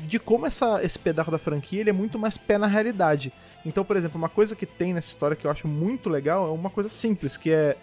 de 0.04 0.18
como 0.20 0.46
essa, 0.46 0.82
esse 0.84 0.98
pedaço 0.98 1.30
da 1.30 1.38
franquia 1.38 1.80
ele 1.80 1.90
é 1.90 1.92
muito 1.92 2.18
mais 2.18 2.38
pé 2.38 2.56
na 2.56 2.66
realidade. 2.68 3.32
Então, 3.64 3.84
por 3.84 3.96
exemplo, 3.96 4.16
uma 4.16 4.28
coisa 4.28 4.54
que 4.54 4.64
tem 4.64 4.94
nessa 4.94 5.08
história 5.08 5.36
que 5.36 5.44
eu 5.46 5.50
acho 5.50 5.66
muito 5.66 6.08
legal 6.08 6.46
é 6.46 6.50
uma 6.50 6.70
coisa 6.70 6.88
simples, 6.88 7.36
que 7.36 7.50
é, 7.50 7.76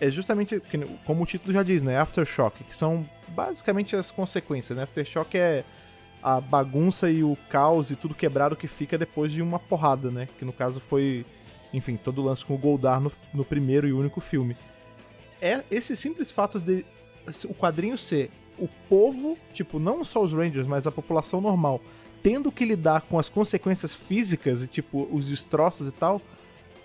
é 0.00 0.10
justamente, 0.10 0.62
como 1.04 1.24
o 1.24 1.26
título 1.26 1.52
já 1.52 1.62
diz, 1.64 1.82
né? 1.82 1.98
Aftershock, 1.98 2.62
que 2.64 2.74
são 2.74 3.04
basicamente 3.28 3.96
as 3.96 4.10
consequências, 4.12 4.76
né? 4.76 4.84
Aftershock 4.84 5.36
é 5.36 5.64
a 6.24 6.40
bagunça 6.40 7.10
e 7.10 7.22
o 7.22 7.36
caos 7.50 7.90
e 7.90 7.96
tudo 7.96 8.14
quebrado 8.14 8.56
que 8.56 8.66
fica 8.66 8.96
depois 8.96 9.30
de 9.30 9.42
uma 9.42 9.58
porrada, 9.58 10.10
né? 10.10 10.26
Que 10.38 10.44
no 10.46 10.54
caso 10.54 10.80
foi, 10.80 11.26
enfim, 11.70 11.98
todo 11.98 12.22
o 12.22 12.24
lance 12.24 12.42
com 12.42 12.54
o 12.54 12.58
Goldar 12.58 12.98
no, 12.98 13.12
no 13.34 13.44
primeiro 13.44 13.86
e 13.86 13.92
único 13.92 14.22
filme. 14.22 14.56
É 15.38 15.62
esse 15.70 15.94
simples 15.94 16.30
fato 16.30 16.58
de 16.58 16.86
o 17.46 17.52
quadrinho 17.52 17.98
ser 17.98 18.30
o 18.58 18.66
povo, 18.88 19.36
tipo, 19.52 19.78
não 19.78 20.02
só 20.02 20.22
os 20.22 20.32
Rangers, 20.32 20.66
mas 20.66 20.86
a 20.86 20.90
população 20.90 21.42
normal, 21.42 21.78
tendo 22.22 22.50
que 22.50 22.64
lidar 22.64 23.02
com 23.02 23.18
as 23.18 23.28
consequências 23.28 23.92
físicas 23.92 24.62
e, 24.62 24.66
tipo, 24.66 25.06
os 25.12 25.28
destroços 25.28 25.86
e 25.86 25.92
tal, 25.92 26.22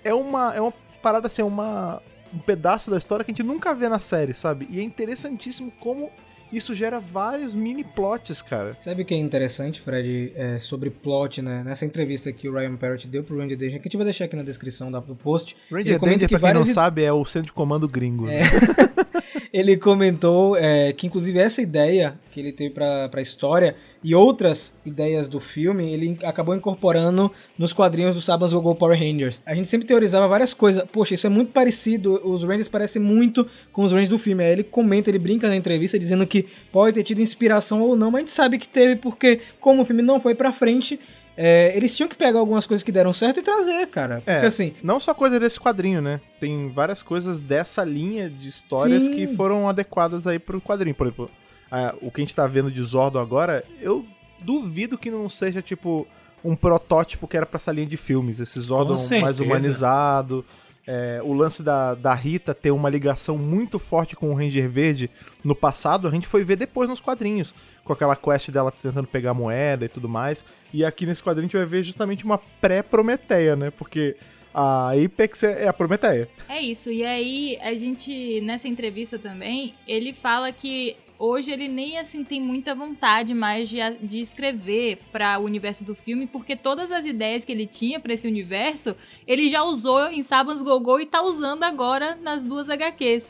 é 0.04 0.14
uma, 0.14 0.54
é 0.54 0.60
uma 0.60 0.74
parada 1.02 1.28
assim, 1.28 1.42
é 1.42 1.46
uma, 1.46 2.02
um 2.34 2.40
pedaço 2.40 2.92
da 2.92 2.98
história 2.98 3.24
que 3.24 3.32
a 3.32 3.34
gente 3.34 3.46
nunca 3.46 3.74
vê 3.74 3.88
na 3.88 4.00
série, 4.00 4.34
sabe? 4.34 4.68
E 4.70 4.82
é 4.82 4.84
interessantíssimo 4.84 5.72
como 5.80 6.12
isso 6.52 6.74
gera 6.74 7.00
vários 7.00 7.54
mini 7.54 7.84
plots, 7.84 8.42
cara. 8.42 8.76
Sabe 8.80 9.04
o 9.04 9.06
que 9.06 9.14
é 9.14 9.18
interessante, 9.18 9.82
Fred, 9.82 10.34
é, 10.36 10.60
sobre 10.60 10.90
plot, 10.90 11.42
né? 11.42 11.64
Nessa 11.64 11.86
entrevista 11.86 12.32
que 12.32 12.50
o 12.50 12.54
Ryan 12.54 12.76
Parrott 12.76 13.08
deu 13.08 13.24
pro 13.24 13.38
Ranger 13.38 13.58
Danger, 13.58 13.82
que 13.82 13.88
a 13.88 13.90
gente 13.90 13.98
vai 13.98 14.06
deixar 14.06 14.26
aqui 14.26 14.36
na 14.36 14.44
descrição 14.44 14.92
do 14.92 15.16
post. 15.16 15.56
Comenta 15.70 16.00
Danger, 16.00 16.30
pra 16.30 16.40
quem 16.40 16.54
não 16.54 16.66
sabe, 16.66 17.04
é 17.04 17.14
o 17.14 17.24
centro 17.26 17.48
de 17.48 17.54
comando 17.54 17.88
gringo. 17.88 18.26
né? 18.26 18.40
Ele 19.52 19.78
comentou 19.78 20.56
é, 20.56 20.94
que, 20.94 21.08
inclusive, 21.08 21.40
essa 21.40 21.62
ideia 21.62 22.20
que 22.32 22.40
ele 22.40 22.52
teve 22.52 22.70
pra, 22.72 23.10
pra 23.10 23.22
história 23.22 23.76
e 24.04 24.16
outras 24.16 24.74
ideias 24.86 25.28
do 25.28 25.40
filme, 25.40 25.92
ele 25.92 26.18
acabou 26.24 26.56
incorporando 26.56 27.32
nos 27.58 27.74
quadrinhos 27.74 28.16
do 28.16 28.22
Sabas 28.22 28.54
Go 28.54 28.76
Power 28.76 28.98
Rangers. 28.98 29.42
A 29.46 29.54
gente 29.54 29.68
sempre 29.68 29.88
teorizava 29.88 30.28
várias 30.28 30.54
coisas. 30.54 30.84
Poxa, 30.92 31.16
isso 31.16 31.28
é 31.28 31.30
muito 31.30 31.52
parecido, 31.52 32.22
os 32.24 32.44
Rangers 32.44 32.70
parecem 32.70 33.02
muito 33.02 33.46
com 33.74 33.84
os 33.84 33.92
Rangers 33.92 34.10
do 34.10 34.18
filme. 34.18 34.44
Aí 34.44 34.52
ele 34.52 34.64
comenta, 34.64 35.10
ele 35.10 35.20
brinca 35.20 35.48
na 35.48 35.56
entrevista 35.56 36.00
dizendo 36.00 36.26
que 36.26 36.48
pode 36.72 36.96
ter 36.96 37.04
tido 37.04 37.22
inspiração 37.22 37.82
ou 37.82 37.96
não, 37.96 38.10
mas 38.10 38.20
a 38.20 38.22
gente 38.22 38.32
sabe 38.32 38.58
que 38.58 38.68
teve 38.68 38.96
porque, 38.96 39.42
como 39.60 39.82
o 39.82 39.86
filme 39.86 40.02
não 40.02 40.22
foi 40.22 40.34
pra 40.34 40.54
frente, 40.54 41.00
é, 41.42 41.72
eles 41.74 41.96
tinham 41.96 42.10
que 42.10 42.18
pegar 42.18 42.40
algumas 42.40 42.66
coisas 42.66 42.84
que 42.84 42.92
deram 42.92 43.14
certo 43.14 43.40
e 43.40 43.42
trazer, 43.44 43.88
cara. 43.88 44.16
Porque 44.16 44.30
É. 44.30 44.46
assim, 44.46 44.74
Não 44.84 45.00
só 45.00 45.14
coisa 45.14 45.40
desse 45.40 45.58
quadrinho, 45.58 46.02
né? 46.02 46.20
Tem 46.38 46.68
várias 46.70 47.02
coisas 47.02 47.40
dessa 47.40 47.82
linha 47.82 48.30
de 48.30 48.50
histórias 48.50 49.04
Sim. 49.06 49.14
que 49.16 49.28
foram 49.36 49.70
adequadas 49.70 50.28
aí 50.28 50.38
pro 50.38 50.60
quadrinho. 50.60 50.94
Por 50.96 51.08
exemplo, 51.08 51.32
ah, 51.72 51.96
o 52.02 52.12
que 52.12 52.20
a 52.20 52.24
gente 52.26 52.36
tá 52.36 52.46
vendo 52.46 52.70
de 52.70 52.84
Zordon 52.84 53.20
agora, 53.20 53.64
eu 53.82 54.06
duvido 54.42 54.98
que 54.98 55.10
não 55.10 55.30
seja, 55.30 55.62
tipo, 55.62 56.06
um 56.44 56.56
protótipo 56.58 57.26
que 57.26 57.38
era 57.38 57.46
pra 57.46 57.58
essa 57.58 57.72
linha 57.72 57.88
de 57.88 57.96
filmes. 57.98 58.42
Esse 58.42 58.60
Zordon 58.60 58.96
mais 59.22 59.40
humanizado. 59.40 60.44
é, 60.88 61.22
o 61.24 61.34
lance 61.34 61.62
da, 61.62 61.94
da 61.94 62.14
Rita 62.14 62.54
ter 62.54 62.72
uma 62.72 62.90
ligação 62.90 63.38
muito 63.38 63.78
forte 63.80 64.16
com 64.16 64.32
o 64.32 64.34
Ranger 64.34 64.68
Verde 64.70 65.10
no 65.44 65.54
passado, 65.56 66.08
a 66.08 66.12
gente 66.12 66.26
foi 66.28 66.44
ver 66.44 66.56
depois 66.56 66.90
nos 66.90 67.00
quadrinhos, 67.00 67.54
com 67.90 67.94
aquela 67.94 68.16
quest 68.16 68.52
dela 68.52 68.72
tentando 68.72 69.08
pegar 69.08 69.34
moeda 69.34 69.84
e 69.84 69.90
tudo 69.90 70.08
mais. 70.08 70.46
E 70.72 70.86
aqui 70.86 71.08
nesse 71.08 71.24
quadrinho 71.24 71.46
a 71.46 71.48
gente 71.48 71.58
vai 71.58 71.66
ver 71.66 71.82
justamente 71.82 72.24
uma 72.24 72.38
pré-Prometeia, 72.38 73.56
né? 73.56 73.72
Porque 73.72 74.16
a 74.54 74.92
Apex 74.92 75.42
é 75.42 75.64
é 75.64 75.68
a 75.68 75.74
Prometeia. 75.74 76.30
É 76.48 76.62
isso, 76.62 76.92
e 76.92 77.04
aí 77.04 77.58
a 77.62 77.74
gente, 77.74 78.42
nessa 78.42 78.68
entrevista 78.68 79.18
também, 79.18 79.74
ele 79.88 80.14
fala 80.14 80.52
que 80.52 80.98
hoje 81.18 81.52
ele 81.52 81.68
nem 81.68 81.98
assim 81.98 82.24
tem 82.24 82.40
muita 82.40 82.76
vontade 82.76 83.34
mais 83.34 83.68
de, 83.68 83.78
de 84.04 84.20
escrever 84.20 85.00
para 85.12 85.40
o 85.40 85.46
universo 85.46 85.84
do 85.84 85.96
filme, 85.96 86.28
porque 86.28 86.56
todas 86.56 86.92
as 86.92 87.06
ideias 87.06 87.44
que 87.44 87.52
ele 87.52 87.66
tinha 87.66 88.00
para 88.00 88.14
esse 88.14 88.28
universo, 88.28 88.96
ele 89.26 89.50
já 89.50 89.64
usou 89.64 90.10
em 90.10 90.22
Sabans 90.22 90.62
Gogol 90.62 91.02
e 91.02 91.08
tá 91.08 91.24
usando 91.24 91.64
agora 91.64 92.16
nas 92.22 92.46
duas 92.46 92.70
HQs. 92.70 93.26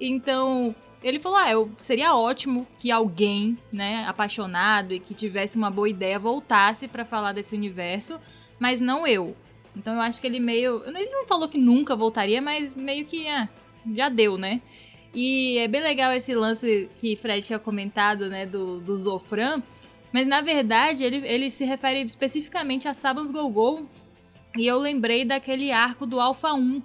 Então, 0.00 0.74
ele 1.02 1.18
falou: 1.18 1.38
ah, 1.38 1.50
eu, 1.50 1.70
seria 1.80 2.14
ótimo 2.14 2.66
que 2.78 2.90
alguém, 2.90 3.56
né, 3.72 4.04
apaixonado 4.06 4.92
e 4.92 5.00
que 5.00 5.14
tivesse 5.14 5.56
uma 5.56 5.70
boa 5.70 5.88
ideia 5.88 6.18
voltasse 6.18 6.86
para 6.86 7.04
falar 7.04 7.32
desse 7.32 7.54
universo, 7.54 8.20
mas 8.58 8.80
não 8.80 9.06
eu. 9.06 9.34
Então 9.76 9.94
eu 9.94 10.00
acho 10.00 10.20
que 10.20 10.26
ele 10.26 10.40
meio. 10.40 10.82
Ele 10.86 11.10
não 11.10 11.26
falou 11.26 11.48
que 11.48 11.58
nunca 11.58 11.96
voltaria, 11.96 12.42
mas 12.42 12.74
meio 12.74 13.06
que 13.06 13.26
ah, 13.28 13.48
já 13.94 14.08
deu, 14.08 14.36
né? 14.36 14.60
E 15.14 15.58
é 15.58 15.66
bem 15.66 15.82
legal 15.82 16.12
esse 16.12 16.34
lance 16.34 16.88
que 17.00 17.16
Fred 17.16 17.44
tinha 17.44 17.58
comentado, 17.58 18.28
né, 18.28 18.46
do, 18.46 18.80
do 18.80 18.96
Zofran. 18.96 19.62
Mas 20.12 20.26
na 20.26 20.40
verdade 20.40 21.04
ele, 21.04 21.26
ele 21.26 21.50
se 21.50 21.64
refere 21.64 22.02
especificamente 22.02 22.88
a 22.88 22.94
Sabans 22.94 23.30
Gogol. 23.30 23.86
E 24.56 24.66
eu 24.66 24.78
lembrei 24.78 25.24
daquele 25.24 25.70
arco 25.70 26.04
do 26.04 26.20
Alpha 26.20 26.52
1, 26.52 26.82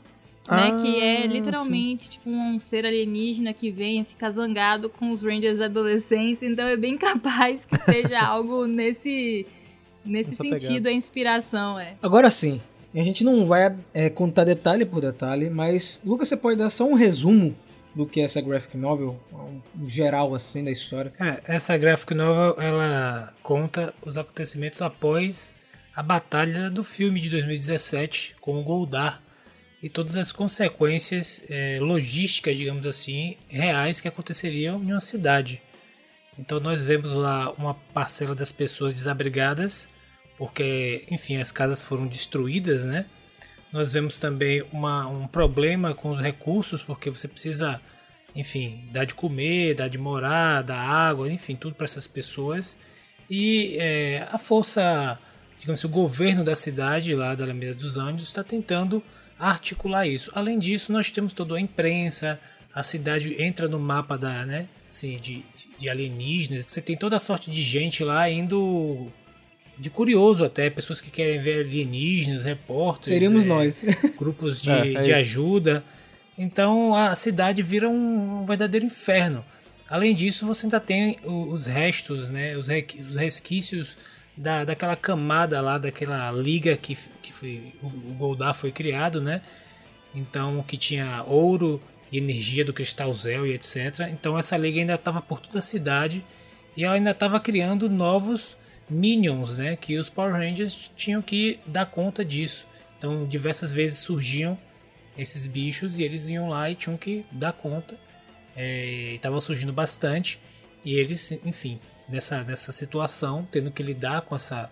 né? 0.49 0.71
Ah, 0.71 0.81
que 0.81 0.99
é 0.99 1.25
literalmente 1.25 2.09
tipo 2.09 2.29
um 2.29 2.59
ser 2.59 2.85
alienígena 2.85 3.53
que 3.53 3.71
vem 3.71 4.01
e 4.01 4.05
fica 4.05 4.29
zangado 4.29 4.89
com 4.89 5.11
os 5.11 5.21
Rangers 5.21 5.59
adolescentes. 5.59 6.43
Então 6.43 6.65
é 6.67 6.77
bem 6.77 6.97
capaz 6.99 7.65
que 7.65 7.77
seja 7.77 8.21
algo 8.21 8.65
nesse, 8.67 9.45
nesse 10.03 10.35
sentido, 10.35 10.87
a 10.87 10.91
inspiração, 10.91 11.79
é. 11.79 11.95
Agora 12.01 12.29
sim, 12.29 12.61
a 12.93 13.03
gente 13.03 13.23
não 13.23 13.45
vai 13.45 13.75
é, 13.93 14.09
contar 14.09 14.43
detalhe 14.43 14.85
por 14.85 15.01
detalhe, 15.01 15.49
mas 15.49 15.99
Lucas, 16.05 16.29
você 16.29 16.37
pode 16.37 16.57
dar 16.57 16.69
só 16.69 16.85
um 16.85 16.93
resumo 16.93 17.55
do 17.95 18.05
que 18.05 18.19
é 18.19 18.25
essa 18.25 18.41
graphic 18.41 18.77
novel, 18.77 19.17
um 19.33 19.89
geral 19.89 20.35
assim 20.35 20.63
da 20.63 20.71
história. 20.71 21.13
É, 21.19 21.55
essa 21.55 21.77
graphic 21.77 22.13
novel 22.13 22.61
ela 22.61 23.33
conta 23.41 23.93
os 24.05 24.17
acontecimentos 24.17 24.81
após 24.81 25.55
a 25.95 26.03
batalha 26.03 26.69
do 26.69 26.83
filme 26.83 27.21
de 27.21 27.29
2017 27.29 28.35
com 28.41 28.59
o 28.59 28.63
Goldar 28.63 29.21
e 29.85 29.89
todas 29.89 30.15
as 30.15 30.31
consequências 30.31 31.45
é, 31.47 31.77
logísticas, 31.79 32.57
digamos 32.57 32.87
assim, 32.87 33.37
reais 33.47 34.01
que 34.01 34.07
aconteceriam 34.07 34.83
em 34.83 34.91
uma 34.91 34.99
cidade. 34.99 35.61
Então 36.39 36.59
nós 36.59 36.83
vemos 36.83 37.11
lá 37.13 37.51
uma 37.51 37.75
parcela 37.93 38.33
das 38.33 38.51
pessoas 38.51 38.95
desabrigadas, 38.95 39.87
porque, 40.39 41.05
enfim, 41.11 41.37
as 41.37 41.51
casas 41.51 41.83
foram 41.83 42.07
destruídas, 42.07 42.83
né? 42.83 43.05
Nós 43.71 43.93
vemos 43.93 44.19
também 44.19 44.63
uma, 44.71 45.05
um 45.05 45.27
problema 45.27 45.93
com 45.93 46.09
os 46.09 46.19
recursos, 46.19 46.81
porque 46.81 47.11
você 47.11 47.27
precisa, 47.27 47.79
enfim, 48.35 48.89
dar 48.91 49.05
de 49.05 49.13
comer, 49.13 49.75
dar 49.75 49.87
de 49.87 49.99
morar, 49.99 50.63
dar 50.63 50.79
água, 50.79 51.31
enfim, 51.31 51.55
tudo 51.55 51.75
para 51.75 51.85
essas 51.85 52.07
pessoas. 52.07 52.79
E 53.29 53.77
é, 53.79 54.27
a 54.31 54.39
força, 54.39 55.19
digamos 55.59 55.79
assim, 55.79 55.87
o 55.87 55.91
governo 55.91 56.43
da 56.43 56.55
cidade 56.55 57.13
lá 57.13 57.35
da 57.35 57.43
Alameda 57.43 57.75
dos 57.75 57.97
Anjos 57.97 58.29
está 58.29 58.43
tentando 58.43 59.03
articular 59.39 60.07
isso. 60.07 60.31
Além 60.33 60.57
disso, 60.57 60.91
nós 60.91 61.09
temos 61.11 61.33
toda 61.33 61.55
a 61.55 61.61
imprensa, 61.61 62.39
a 62.73 62.83
cidade 62.83 63.41
entra 63.41 63.67
no 63.67 63.79
mapa 63.79 64.17
da, 64.17 64.45
né, 64.45 64.67
assim, 64.89 65.17
de, 65.17 65.43
de 65.79 65.89
alienígenas. 65.89 66.65
Você 66.67 66.81
tem 66.81 66.95
toda 66.95 67.15
a 67.15 67.19
sorte 67.19 67.51
de 67.51 67.61
gente 67.61 68.03
lá 68.03 68.29
indo 68.29 69.11
de 69.77 69.89
curioso 69.89 70.43
até, 70.43 70.69
pessoas 70.69 71.01
que 71.01 71.11
querem 71.11 71.41
ver 71.41 71.65
alienígenas, 71.65 72.43
repórteres, 72.43 73.19
Seríamos 73.19 73.45
é, 73.45 73.47
nós. 73.47 73.75
grupos 74.17 74.61
de, 74.61 74.71
É, 74.71 74.93
é 74.93 75.01
de 75.01 75.13
ajuda. 75.13 75.83
Então 76.37 76.93
a 76.93 77.15
cidade 77.15 77.61
vira 77.61 77.89
um, 77.89 78.41
um 78.41 78.45
verdadeiro 78.45 78.85
inferno. 78.85 79.43
Além 79.87 80.15
disso, 80.15 80.47
você 80.47 80.65
ainda 80.65 80.79
tem 80.79 81.17
os 81.23 81.67
restos, 81.67 82.27
né, 82.29 82.57
os, 82.57 82.67
os 82.67 83.15
resquícios 83.15 83.95
da, 84.37 84.63
daquela 84.63 84.95
camada 84.95 85.61
lá, 85.61 85.77
daquela 85.77 86.31
liga 86.31 86.75
que, 86.75 86.97
que 87.21 87.31
foi, 87.31 87.73
o, 87.81 87.87
o 87.87 88.15
Goldar 88.17 88.53
foi 88.53 88.71
criado, 88.71 89.21
né? 89.21 89.41
Então, 90.13 90.63
que 90.63 90.77
tinha 90.77 91.23
ouro 91.27 91.81
e 92.11 92.17
energia 92.17 92.63
do 92.63 92.73
cristal 92.73 93.13
Zel 93.13 93.45
e 93.45 93.53
etc. 93.53 94.07
Então, 94.11 94.37
essa 94.37 94.57
liga 94.57 94.79
ainda 94.79 94.95
estava 94.95 95.21
por 95.21 95.39
toda 95.39 95.59
a 95.59 95.61
cidade 95.61 96.23
e 96.75 96.83
ela 96.83 96.95
ainda 96.95 97.11
estava 97.11 97.39
criando 97.39 97.89
novos 97.89 98.57
minions, 98.89 99.57
né? 99.57 99.75
Que 99.75 99.97
os 99.97 100.09
Power 100.09 100.33
Rangers 100.33 100.91
tinham 100.95 101.21
que 101.21 101.59
dar 101.65 101.85
conta 101.85 102.23
disso. 102.23 102.67
Então, 102.97 103.25
diversas 103.25 103.71
vezes 103.71 103.99
surgiam 103.99 104.57
esses 105.17 105.45
bichos 105.45 105.99
e 105.99 106.03
eles 106.03 106.27
iam 106.27 106.49
lá 106.49 106.69
e 106.69 106.75
tinham 106.75 106.97
que 106.97 107.25
dar 107.31 107.53
conta. 107.53 107.97
É, 108.55 109.13
Estava 109.13 109.39
surgindo 109.41 109.73
bastante 109.73 110.39
e 110.83 110.93
eles, 110.93 111.31
enfim, 111.43 111.79
nessa, 112.07 112.43
nessa 112.43 112.71
situação, 112.71 113.47
tendo 113.51 113.71
que 113.71 113.83
lidar 113.83 114.21
com 114.21 114.35
essa 114.35 114.69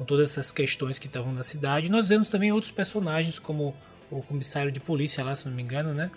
com 0.00 0.04
todas 0.06 0.30
essas 0.30 0.50
questões 0.50 0.98
que 0.98 1.08
estavam 1.08 1.30
na 1.30 1.42
cidade. 1.42 1.90
Nós 1.90 2.08
vemos 2.08 2.30
também 2.30 2.50
outros 2.50 2.72
personagens, 2.72 3.38
como 3.38 3.76
o 4.10 4.22
comissário 4.22 4.72
de 4.72 4.80
polícia 4.80 5.22
lá, 5.22 5.36
se 5.36 5.46
não 5.46 5.54
me 5.54 5.62
engano, 5.62 5.92
né? 5.92 6.10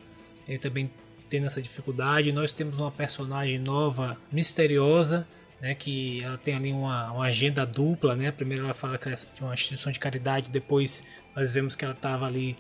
Ele 0.48 0.58
também 0.58 0.90
tendo 1.30 1.48
essa 1.48 1.62
dificuldade. 1.62 2.32
Nós 2.32 2.54
temos 2.54 2.80
uma 2.80 2.90
personagem 2.90 3.60
nova, 3.60 4.18
misteriosa, 4.32 5.28
né? 5.60 5.76
Que 5.76 6.24
ela 6.24 6.38
tem 6.38 6.56
ali 6.56 6.72
uma, 6.72 7.12
uma 7.12 7.26
agenda 7.26 7.66
dupla, 7.66 8.16
né? 8.16 8.32
Primeiro 8.32 8.64
ela 8.64 8.74
fala 8.74 8.98
que 8.98 9.10
é 9.10 9.16
de 9.16 9.42
uma 9.42 9.54
instituição 9.54 9.92
de 9.92 10.00
caridade, 10.00 10.50
depois 10.50 11.04
nós 11.36 11.52
vemos 11.54 11.76
que 11.76 11.84
ela 11.84 11.94
estava 11.94 12.26
ali 12.26 12.58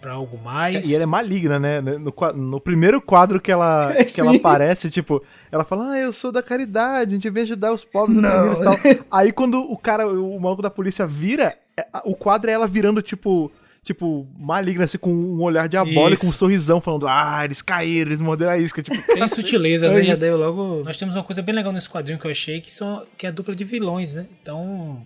para 0.00 0.12
algo 0.12 0.38
mais. 0.38 0.88
E 0.88 0.94
ela 0.94 1.04
é 1.04 1.06
maligna, 1.06 1.58
né? 1.58 1.80
No, 1.80 2.12
qua- 2.12 2.32
no 2.32 2.60
primeiro 2.60 3.00
quadro 3.00 3.40
que 3.40 3.50
ela, 3.52 3.92
que 4.12 4.20
ela 4.20 4.34
aparece, 4.36 4.90
tipo, 4.90 5.22
ela 5.50 5.64
fala, 5.64 5.92
ah, 5.92 5.98
eu 5.98 6.12
sou 6.12 6.30
da 6.32 6.42
caridade, 6.42 7.12
a 7.12 7.14
gente 7.14 7.30
vem 7.30 7.42
ajudar 7.44 7.72
os 7.72 7.84
pobres 7.84 8.16
e 8.16 8.20
e 8.20 8.64
tal. 8.64 8.76
Aí 9.10 9.32
quando 9.32 9.60
o 9.60 9.76
cara, 9.76 10.06
o 10.08 10.38
maluco 10.40 10.62
da 10.62 10.70
polícia 10.70 11.06
vira, 11.06 11.56
é- 11.76 11.86
o 12.04 12.14
quadro 12.14 12.50
é 12.50 12.54
ela 12.54 12.66
virando, 12.66 13.00
tipo, 13.02 13.50
tipo, 13.84 14.26
maligna, 14.38 14.84
assim, 14.84 14.96
com 14.98 15.10
um 15.12 15.40
olhar 15.42 15.68
diabólico, 15.68 16.12
Isso. 16.22 16.26
com 16.26 16.28
um 16.30 16.32
sorrisão, 16.32 16.80
falando, 16.80 17.06
ah, 17.08 17.40
eles 17.44 17.60
caíram, 17.60 18.10
eles 18.10 18.20
morderam 18.20 18.52
a 18.52 18.58
isca, 18.58 18.80
tipo... 18.82 18.96
Sem 19.12 19.26
sutileza, 19.26 19.86
É 19.86 19.90
né? 19.90 20.02
Já 20.04 20.12
isso. 20.12 20.22
deu 20.22 20.36
logo. 20.36 20.84
Nós 20.84 20.96
temos 20.96 21.16
uma 21.16 21.24
coisa 21.24 21.42
bem 21.42 21.52
legal 21.54 21.72
nesse 21.72 21.90
quadrinho 21.90 22.16
que 22.18 22.24
eu 22.26 22.30
achei, 22.30 22.60
que, 22.60 22.70
são, 22.70 23.04
que 23.18 23.26
é 23.26 23.28
a 23.28 23.32
dupla 23.32 23.54
de 23.56 23.64
vilões, 23.64 24.14
né? 24.14 24.26
Então. 24.40 25.04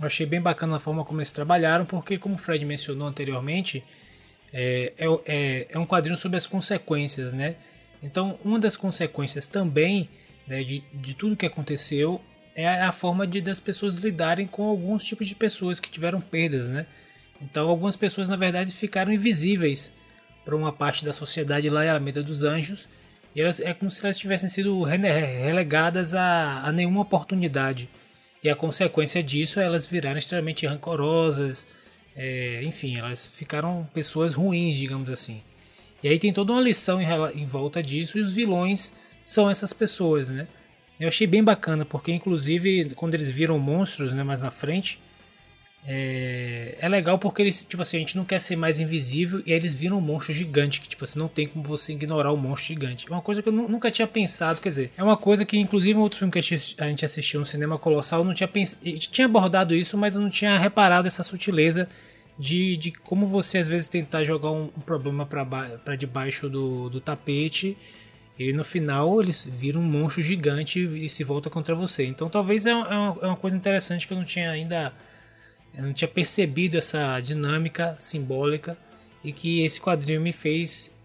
Eu 0.00 0.06
achei 0.06 0.24
bem 0.26 0.40
bacana 0.40 0.76
a 0.76 0.80
forma 0.80 1.04
como 1.04 1.20
eles 1.20 1.32
trabalharam, 1.32 1.84
porque, 1.84 2.18
como 2.18 2.34
o 2.34 2.38
Fred 2.38 2.64
mencionou 2.64 3.06
anteriormente, 3.06 3.84
é, 4.52 4.92
é, 4.96 5.06
é, 5.26 5.66
é 5.70 5.78
um 5.78 5.86
quadrinho 5.86 6.16
sobre 6.16 6.36
as 6.36 6.46
consequências, 6.46 7.32
né? 7.32 7.56
Então, 8.02 8.38
uma 8.44 8.58
das 8.58 8.76
consequências 8.76 9.46
também 9.46 10.08
né, 10.46 10.62
de, 10.64 10.82
de 10.92 11.14
tudo 11.14 11.36
que 11.36 11.46
aconteceu 11.46 12.20
é 12.54 12.68
a 12.68 12.92
forma 12.92 13.26
de 13.26 13.40
das 13.40 13.60
pessoas 13.60 13.98
lidarem 13.98 14.46
com 14.46 14.64
alguns 14.64 15.04
tipos 15.04 15.26
de 15.26 15.34
pessoas 15.34 15.80
que 15.80 15.88
tiveram 15.88 16.20
perdas, 16.20 16.68
né? 16.68 16.86
Então, 17.40 17.68
algumas 17.68 17.96
pessoas, 17.96 18.28
na 18.28 18.36
verdade, 18.36 18.74
ficaram 18.74 19.12
invisíveis 19.12 19.92
para 20.44 20.54
uma 20.56 20.72
parte 20.72 21.04
da 21.04 21.12
sociedade 21.12 21.68
lá 21.68 21.84
em 21.84 21.88
Alameda 21.88 22.22
dos 22.22 22.42
Anjos. 22.42 22.88
E 23.34 23.40
elas, 23.40 23.60
é 23.60 23.72
como 23.72 23.90
se 23.90 24.04
elas 24.04 24.18
tivessem 24.18 24.48
sido 24.48 24.82
relegadas 24.82 26.14
a, 26.14 26.62
a 26.64 26.72
nenhuma 26.72 27.00
oportunidade. 27.00 27.88
E 28.42 28.50
a 28.50 28.56
consequência 28.56 29.22
disso 29.22 29.60
é 29.60 29.64
elas 29.64 29.86
viraram 29.86 30.18
extremamente 30.18 30.66
rancorosas. 30.66 31.66
é, 32.16 32.62
enfim, 32.64 32.98
elas 32.98 33.26
ficaram 33.26 33.88
pessoas 33.94 34.34
ruins, 34.34 34.74
digamos 34.74 35.08
assim. 35.08 35.42
E 36.02 36.08
aí 36.08 36.18
tem 36.18 36.32
toda 36.32 36.52
uma 36.52 36.60
lição 36.60 37.00
em, 37.00 37.06
em 37.40 37.46
volta 37.46 37.82
disso. 37.82 38.18
E 38.18 38.20
os 38.20 38.32
vilões 38.32 38.92
são 39.24 39.48
essas 39.48 39.72
pessoas, 39.72 40.28
né? 40.28 40.48
Eu 40.98 41.08
achei 41.08 41.26
bem 41.26 41.42
bacana, 41.42 41.84
porque 41.84 42.12
inclusive 42.12 42.90
quando 42.94 43.14
eles 43.14 43.30
viram 43.30 43.58
monstros 43.58 44.12
né, 44.12 44.22
mais 44.22 44.42
na 44.42 44.50
frente, 44.50 45.00
é, 45.84 46.76
é 46.80 46.88
legal 46.88 47.18
porque 47.18 47.42
eles, 47.42 47.64
tipo 47.64 47.82
assim, 47.82 47.96
a 47.96 48.00
gente 48.00 48.16
não 48.16 48.24
quer 48.24 48.38
ser 48.40 48.54
mais 48.56 48.78
invisível 48.78 49.42
e 49.44 49.52
aí 49.52 49.58
eles 49.58 49.74
viram 49.74 49.98
um 49.98 50.00
monstro 50.00 50.32
gigante, 50.32 50.80
que 50.80 50.88
tipo 50.88 51.02
assim, 51.04 51.18
não 51.18 51.28
tem 51.28 51.46
como 51.48 51.64
você 51.64 51.92
ignorar 51.92 52.30
o 52.32 52.36
monstro 52.36 52.68
gigante. 52.68 53.06
É 53.08 53.10
uma 53.10 53.20
coisa 53.22 53.42
que 53.42 53.48
eu 53.48 53.52
nu- 53.52 53.68
nunca 53.68 53.90
tinha 53.90 54.06
pensado, 54.06 54.60
quer 54.60 54.68
dizer, 54.68 54.92
é 54.96 55.02
uma 55.02 55.16
coisa 55.16 55.44
que 55.44 55.58
inclusive 55.58 55.98
em 55.98 56.02
outro 56.02 56.18
filme 56.18 56.32
que 56.32 56.38
a 56.38 56.86
gente 56.88 57.04
assistiu 57.04 57.40
no 57.40 57.46
cinema 57.46 57.78
colossal, 57.78 58.20
eu 58.20 58.24
não 58.24 58.34
tinha 58.34 58.46
pensado, 58.48 58.82
tinha 58.98 59.26
abordado 59.26 59.74
isso, 59.74 59.98
mas 59.98 60.14
eu 60.14 60.20
não 60.20 60.30
tinha 60.30 60.56
reparado 60.56 61.08
essa 61.08 61.22
sutileza 61.24 61.88
de, 62.38 62.76
de 62.76 62.92
como 62.92 63.26
você 63.26 63.58
às 63.58 63.66
vezes 63.66 63.88
tentar 63.88 64.22
jogar 64.24 64.50
um, 64.52 64.64
um 64.76 64.80
problema 64.80 65.26
para 65.26 65.96
debaixo 65.96 66.48
do, 66.48 66.88
do 66.90 67.00
tapete 67.00 67.76
e 68.38 68.52
no 68.52 68.64
final 68.64 69.20
eles 69.20 69.44
viram 69.44 69.80
um 69.80 69.84
monstro 69.84 70.22
gigante 70.22 70.80
e 70.80 71.08
se 71.08 71.22
volta 71.24 71.50
contra 71.50 71.74
você. 71.74 72.06
Então 72.06 72.28
talvez 72.30 72.66
é 72.66 72.70
é 72.70 72.74
uma- 72.74 73.18
é 73.20 73.26
uma 73.26 73.36
coisa 73.36 73.56
interessante 73.56 74.06
que 74.06 74.12
eu 74.14 74.16
não 74.16 74.24
tinha 74.24 74.50
ainda 74.50 74.92
eu 75.76 75.84
não 75.84 75.92
tinha 75.92 76.08
percebido 76.08 76.76
essa 76.76 77.18
dinâmica 77.20 77.96
simbólica 77.98 78.76
e 79.24 79.32
que 79.32 79.64
esse 79.64 79.80
quadrinho 79.80 80.20
me 80.20 80.32
fez 80.32 80.96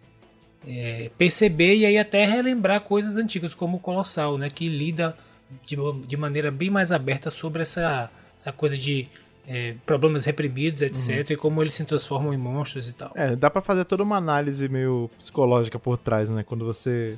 é, 0.67 1.10
perceber 1.17 1.75
e 1.75 1.86
aí 1.86 1.97
até 1.97 2.25
relembrar 2.25 2.82
coisas 2.82 3.17
antigas, 3.17 3.53
como 3.53 3.77
o 3.77 3.80
Colossal, 3.80 4.38
né? 4.38 4.49
Que 4.49 4.67
lida 4.67 5.17
de, 5.63 5.77
de 6.06 6.17
maneira 6.17 6.51
bem 6.51 6.69
mais 6.69 6.91
aberta 6.91 7.30
sobre 7.30 7.62
essa, 7.62 8.12
essa 8.38 8.51
coisa 8.51 8.77
de 8.77 9.08
é, 9.47 9.75
problemas 9.86 10.25
reprimidos, 10.25 10.82
etc. 10.82 11.32
E 11.32 11.36
como 11.38 11.63
eles 11.63 11.73
se 11.73 11.86
transformam 11.86 12.34
em 12.34 12.38
monstros 12.38 12.89
e 12.89 12.93
tal. 12.93 13.12
É, 13.15 13.36
dá 13.36 13.49
pra 13.49 13.62
fazer 13.62 13.86
toda 13.86 14.03
uma 14.03 14.17
análise 14.17 14.67
meio 14.67 15.10
psicológica 15.17 15.80
por 15.80 15.97
trás, 15.97 16.30
né? 16.30 16.43
Quando 16.43 16.65
você 16.65 17.17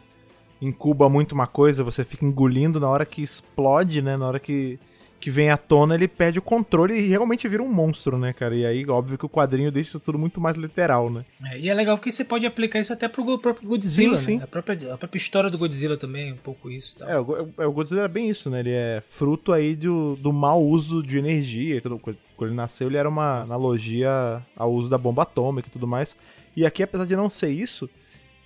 incuba 0.61 1.09
muito 1.09 1.31
uma 1.31 1.47
coisa, 1.47 1.83
você 1.83 2.03
fica 2.03 2.25
engolindo 2.25 2.79
na 2.79 2.87
hora 2.87 3.05
que 3.05 3.23
explode, 3.23 4.01
né? 4.01 4.15
Na 4.15 4.27
hora 4.27 4.39
que, 4.39 4.79
que 5.19 5.29
vem 5.29 5.49
à 5.49 5.57
tona, 5.57 5.95
ele 5.95 6.07
perde 6.07 6.39
o 6.39 6.41
controle 6.41 6.97
e 6.97 7.07
realmente 7.07 7.47
vira 7.47 7.61
um 7.61 7.67
monstro, 7.67 8.17
né, 8.17 8.31
cara? 8.31 8.55
E 8.55 8.65
aí, 8.65 8.85
óbvio 8.87 9.17
que 9.17 9.25
o 9.25 9.29
quadrinho 9.29 9.71
deixa 9.71 9.89
isso 9.89 9.99
tudo 9.99 10.17
muito 10.17 10.39
mais 10.39 10.55
literal, 10.55 11.09
né? 11.09 11.25
É, 11.45 11.59
e 11.59 11.69
é 11.69 11.73
legal 11.73 11.97
porque 11.97 12.11
você 12.11 12.23
pode 12.23 12.45
aplicar 12.45 12.79
isso 12.79 12.93
até 12.93 13.07
pro 13.07 13.37
próprio 13.37 13.67
Godzilla, 13.67 14.17
Sim, 14.17 14.25
sim. 14.25 14.37
né? 14.37 14.43
A 14.43 14.47
própria, 14.47 14.93
a 14.93 14.97
própria 14.97 15.19
história 15.19 15.49
do 15.49 15.57
Godzilla 15.57 15.97
também, 15.97 16.31
um 16.33 16.37
pouco 16.37 16.71
isso. 16.71 16.97
Tal. 16.97 17.09
É, 17.09 17.19
o, 17.19 17.49
é, 17.57 17.65
o 17.65 17.71
Godzilla 17.71 18.01
era 18.01 18.07
bem 18.07 18.29
isso, 18.29 18.49
né? 18.49 18.61
Ele 18.61 18.71
é 18.71 19.03
fruto 19.07 19.51
aí 19.51 19.75
do, 19.75 20.15
do 20.15 20.31
mau 20.31 20.63
uso 20.63 21.03
de 21.03 21.17
energia 21.17 21.75
e 21.75 21.81
tudo. 21.81 21.99
Quando 21.99 22.17
ele 22.41 22.55
nasceu, 22.55 22.87
ele 22.87 22.97
era 22.97 23.09
uma 23.09 23.41
analogia 23.41 24.41
ao 24.55 24.71
uso 24.73 24.89
da 24.89 24.97
bomba 24.97 25.23
atômica 25.23 25.67
e 25.67 25.71
tudo 25.71 25.85
mais. 25.85 26.15
E 26.55 26.65
aqui, 26.65 26.81
apesar 26.81 27.05
de 27.05 27.15
não 27.15 27.29
ser 27.29 27.49
isso, 27.49 27.89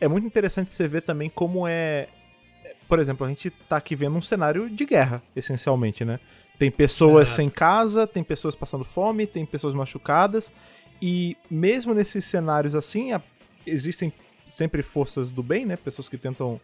é 0.02 0.08
muito 0.08 0.26
interessante 0.26 0.72
você 0.72 0.88
ver 0.88 1.02
também 1.02 1.30
como 1.30 1.68
é. 1.68 2.08
Por 2.88 3.00
exemplo, 3.00 3.26
a 3.26 3.30
gente 3.30 3.50
tá 3.50 3.78
aqui 3.78 3.96
vendo 3.96 4.18
um 4.18 4.22
cenário 4.22 4.70
de 4.70 4.86
guerra, 4.86 5.22
essencialmente, 5.36 6.04
né? 6.04 6.20
Tem 6.60 6.70
pessoas 6.72 7.24
Exato. 7.30 7.36
sem 7.36 7.50
casa, 7.50 8.08
tem 8.08 8.24
pessoas 8.24 8.56
passando 8.56 8.84
fome, 8.84 9.26
tem 9.28 9.46
pessoas 9.46 9.74
machucadas. 9.74 10.52
E 11.02 11.36
mesmo 11.50 11.94
nesses 11.94 12.24
cenários 12.26 12.76
assim, 12.76 13.12
a- 13.12 13.22
existem 13.66 14.14
sempre 14.48 14.84
forças 14.84 15.30
do 15.32 15.42
bem, 15.44 15.66
né? 15.66 15.76
Pessoas 15.76 16.08
que 16.08 16.18
tentam 16.18 16.60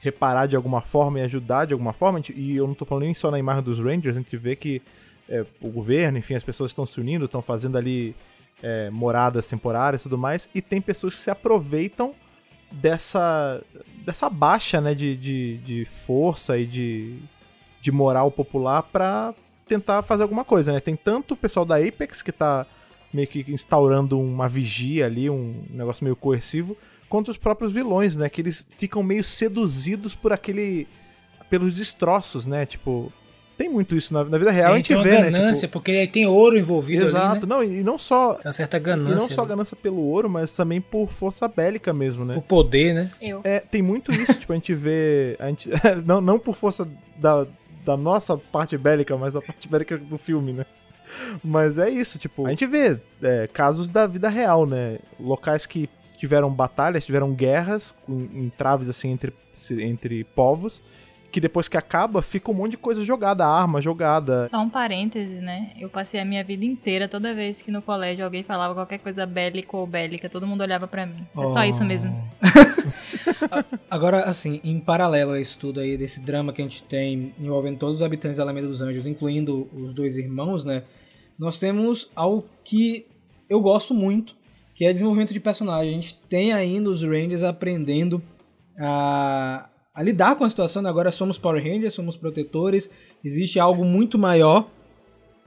reparar 0.00 0.46
de 0.46 0.56
alguma 0.56 0.80
forma 0.80 1.18
e 1.20 1.22
ajudar 1.22 1.66
de 1.66 1.72
alguma 1.72 1.92
forma. 1.92 2.20
E 2.34 2.56
eu 2.56 2.66
não 2.66 2.74
tô 2.74 2.84
falando 2.84 3.04
nem 3.04 3.14
só 3.14 3.30
na 3.30 3.38
imagem 3.38 3.62
dos 3.62 3.78
Rangers, 3.78 4.16
a 4.16 4.18
gente 4.18 4.36
vê 4.36 4.56
que 4.56 4.80
é, 5.28 5.44
o 5.60 5.68
governo, 5.68 6.18
enfim, 6.18 6.34
as 6.34 6.44
pessoas 6.44 6.70
estão 6.70 6.86
se 6.86 7.00
unindo, 7.00 7.24
estão 7.24 7.42
fazendo 7.42 7.76
ali 7.76 8.14
é, 8.62 8.88
moradas 8.90 9.48
temporárias 9.48 10.00
e 10.00 10.04
tudo 10.04 10.16
mais. 10.16 10.48
E 10.54 10.62
tem 10.62 10.80
pessoas 10.80 11.14
que 11.14 11.20
se 11.20 11.30
aproveitam 11.30 12.14
dessa, 12.70 13.62
dessa 14.04 14.28
baixa 14.28 14.80
né, 14.80 14.94
de, 14.94 15.16
de, 15.16 15.58
de 15.58 15.84
força 15.84 16.58
e 16.58 16.66
de, 16.66 17.18
de 17.80 17.90
moral 17.92 18.30
popular 18.30 18.82
pra 18.82 19.34
tentar 19.68 20.02
fazer 20.02 20.22
alguma 20.22 20.44
coisa, 20.44 20.72
né? 20.72 20.80
Tem 20.80 20.94
tanto 20.96 21.34
o 21.34 21.36
pessoal 21.36 21.64
da 21.64 21.76
Apex 21.76 22.22
que 22.22 22.32
tá 22.32 22.66
meio 23.12 23.26
que 23.28 23.44
instaurando 23.48 24.18
uma 24.20 24.48
vigia 24.48 25.06
ali, 25.06 25.28
um 25.30 25.62
negócio 25.70 26.04
meio 26.04 26.16
coercivo, 26.16 26.76
quanto 27.08 27.30
os 27.30 27.36
próprios 27.36 27.72
vilões, 27.72 28.16
né? 28.16 28.28
Que 28.28 28.40
eles 28.40 28.64
ficam 28.78 29.02
meio 29.02 29.24
seduzidos 29.24 30.14
por 30.14 30.32
aquele. 30.32 30.86
pelos 31.50 31.74
destroços, 31.74 32.46
né? 32.46 32.66
Tipo. 32.66 33.12
Tem 33.58 33.70
muito 33.70 33.96
isso 33.96 34.12
na, 34.12 34.22
na 34.22 34.36
vida 34.36 34.50
real, 34.50 34.66
a 34.66 34.70
Sim, 34.72 34.76
gente 34.76 34.88
tem 34.88 34.96
uma 34.98 35.02
vê, 35.02 35.10
né? 35.12 35.30
ganância, 35.30 35.66
Tipo, 35.66 35.72
porque 35.80 35.90
aí 35.92 36.06
tem 36.06 36.26
ouro 36.26 36.58
envolvido 36.58 37.06
exato, 37.06 37.26
ali, 37.30 37.40
né? 37.40 37.46
não, 37.46 37.64
e 37.64 37.82
não 37.82 37.96
só. 37.96 38.34
Tem 38.34 38.48
uma 38.48 38.52
certa 38.52 38.76
E 38.76 38.80
ganância. 38.80 39.14
não 39.16 39.28
só 39.30 39.42
né? 39.44 39.48
ganância 39.48 39.74
pelo 39.74 40.02
ouro, 40.02 40.28
mas 40.28 40.52
também 40.54 40.78
por 40.78 41.08
força 41.08 41.48
bélica 41.48 41.90
mesmo, 41.90 42.22
né? 42.22 42.34
Por 42.34 42.42
poder, 42.42 42.92
né? 42.94 43.10
Eu. 43.18 43.40
É, 43.44 43.60
tem 43.60 43.80
muito 43.80 44.12
isso, 44.12 44.34
tipo, 44.34 44.52
a 44.52 44.56
gente 44.56 44.74
vê. 44.74 45.36
A 45.38 45.48
gente, 45.48 45.70
não, 46.04 46.20
não 46.20 46.38
por 46.38 46.54
força 46.54 46.86
da, 47.16 47.46
da 47.86 47.96
nossa 47.96 48.36
parte 48.36 48.76
bélica, 48.76 49.16
mas 49.16 49.36
a 49.36 49.40
parte 49.40 49.68
bélica 49.68 49.96
do 49.96 50.18
filme, 50.18 50.52
né? 50.52 50.66
Mas 51.42 51.78
é 51.78 51.88
isso, 51.88 52.18
tipo, 52.18 52.44
a 52.46 52.50
gente 52.50 52.66
vê 52.66 53.00
é, 53.22 53.46
casos 53.46 53.88
da 53.88 54.06
vida 54.08 54.28
real, 54.28 54.66
né? 54.66 54.98
Locais 55.18 55.64
que 55.64 55.88
tiveram 56.18 56.52
batalhas, 56.52 57.06
tiveram 57.06 57.32
guerras, 57.32 57.94
com 58.04 58.28
entraves 58.34 58.88
assim 58.88 59.12
entre, 59.12 59.32
entre 59.70 60.24
povos, 60.24 60.82
que 61.36 61.40
depois 61.40 61.68
que 61.68 61.76
acaba, 61.76 62.22
fica 62.22 62.50
um 62.50 62.54
monte 62.54 62.70
de 62.70 62.76
coisa 62.78 63.04
jogada, 63.04 63.44
arma 63.44 63.82
jogada. 63.82 64.48
Só 64.48 64.58
um 64.58 64.70
parêntese, 64.70 65.34
né? 65.34 65.70
Eu 65.78 65.86
passei 65.90 66.18
a 66.18 66.24
minha 66.24 66.42
vida 66.42 66.64
inteira, 66.64 67.10
toda 67.10 67.34
vez 67.34 67.60
que 67.60 67.70
no 67.70 67.82
colégio 67.82 68.24
alguém 68.24 68.42
falava 68.42 68.72
qualquer 68.72 68.96
coisa 69.00 69.26
bélica 69.26 69.76
ou 69.76 69.86
bélica, 69.86 70.30
todo 70.30 70.46
mundo 70.46 70.62
olhava 70.62 70.88
pra 70.88 71.04
mim. 71.04 71.26
É 71.36 71.46
só 71.48 71.62
isso 71.66 71.84
mesmo. 71.84 72.10
Agora, 73.90 74.20
assim, 74.20 74.62
em 74.64 74.80
paralelo 74.80 75.32
a 75.32 75.38
isso 75.38 75.58
tudo 75.58 75.78
aí, 75.78 75.98
desse 75.98 76.20
drama 76.20 76.54
que 76.54 76.62
a 76.62 76.64
gente 76.64 76.82
tem 76.84 77.34
envolvendo 77.38 77.80
todos 77.80 77.96
os 77.96 78.02
habitantes 78.02 78.38
da 78.38 78.42
Alameda 78.42 78.68
dos 78.68 78.80
Anjos, 78.80 79.06
incluindo 79.06 79.68
os 79.74 79.92
dois 79.92 80.16
irmãos, 80.16 80.64
né? 80.64 80.84
Nós 81.38 81.58
temos 81.58 82.10
algo 82.16 82.46
que 82.64 83.04
eu 83.46 83.60
gosto 83.60 83.92
muito, 83.92 84.34
que 84.74 84.86
é 84.86 84.92
desenvolvimento 84.94 85.34
de 85.34 85.40
personagem. 85.40 85.90
A 85.90 86.00
gente 86.00 86.14
tem 86.30 86.54
ainda 86.54 86.88
os 86.88 87.02
Rangers 87.02 87.42
aprendendo 87.42 88.22
a, 88.80 89.68
a 89.96 90.02
lidar 90.02 90.36
com 90.36 90.44
a 90.44 90.50
situação. 90.50 90.82
né? 90.82 90.90
Agora 90.90 91.10
somos 91.10 91.38
Power 91.38 91.62
Rangers, 91.62 91.94
somos 91.94 92.18
protetores. 92.18 92.90
Existe 93.24 93.58
algo 93.58 93.82
muito 93.82 94.18
maior, 94.18 94.68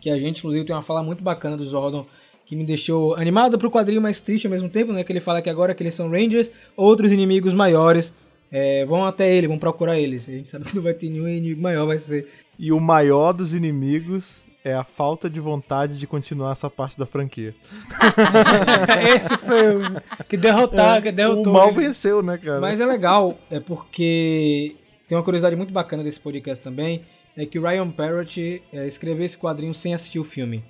que 0.01 0.09
a 0.09 0.17
gente, 0.17 0.39
inclusive, 0.39 0.65
tem 0.65 0.75
uma 0.75 0.81
fala 0.81 1.03
muito 1.03 1.23
bacana 1.23 1.55
do 1.55 1.65
Zordon, 1.67 2.07
que 2.47 2.55
me 2.55 2.63
deixou 2.63 3.13
animado 3.13 3.59
pro 3.59 3.69
quadrinho, 3.69 4.01
mas 4.01 4.19
triste 4.19 4.47
ao 4.47 4.51
mesmo 4.51 4.67
tempo, 4.67 4.91
né? 4.91 5.03
Que 5.03 5.11
ele 5.11 5.21
fala 5.21 5.39
que 5.39 5.51
agora 5.51 5.75
que 5.75 5.83
eles 5.83 5.93
são 5.93 6.09
Rangers, 6.09 6.49
outros 6.75 7.11
inimigos 7.11 7.53
maiores 7.53 8.11
é, 8.51 8.83
vão 8.85 9.05
até 9.05 9.31
ele, 9.31 9.47
vão 9.47 9.59
procurar 9.59 9.99
eles. 9.99 10.27
A 10.27 10.31
gente 10.31 10.49
sabe 10.49 10.65
que 10.65 10.75
não 10.75 10.81
vai 10.81 10.95
ter 10.95 11.09
nenhum 11.09 11.27
inimigo 11.27 11.61
maior, 11.61 11.85
vai 11.85 11.99
ser. 11.99 12.27
E 12.57 12.71
o 12.71 12.79
maior 12.79 13.33
dos 13.33 13.53
inimigos 13.53 14.41
é 14.63 14.73
a 14.73 14.83
falta 14.83 15.29
de 15.29 15.39
vontade 15.39 15.97
de 15.97 16.05
continuar 16.05 16.51
essa 16.51 16.69
parte 16.69 16.97
da 16.97 17.05
franquia. 17.05 17.53
Esse 19.15 19.37
foi 19.37 19.77
o 19.77 20.01
que 20.27 20.35
derrotar, 20.35 21.01
que 21.01 21.11
derrotou. 21.11 21.53
o 21.53 21.53
mal 21.53 21.69
ele. 21.69 21.79
venceu, 21.79 22.21
né, 22.21 22.37
cara? 22.37 22.59
Mas 22.59 22.79
é 22.79 22.85
legal, 22.85 23.37
é 23.49 23.59
porque 23.59 24.75
tem 25.07 25.17
uma 25.17 25.23
curiosidade 25.23 25.55
muito 25.55 25.71
bacana 25.71 26.03
desse 26.03 26.19
podcast 26.19 26.63
também, 26.63 27.03
é 27.35 27.45
que 27.45 27.57
o 27.57 27.61
Ryan 27.61 27.89
Parrott 27.89 28.61
é, 28.73 28.87
escreveu 28.87 29.25
esse 29.25 29.37
quadrinho 29.37 29.73
sem 29.73 29.93
assistir 29.93 30.19
o 30.19 30.23
filme. 30.23 30.63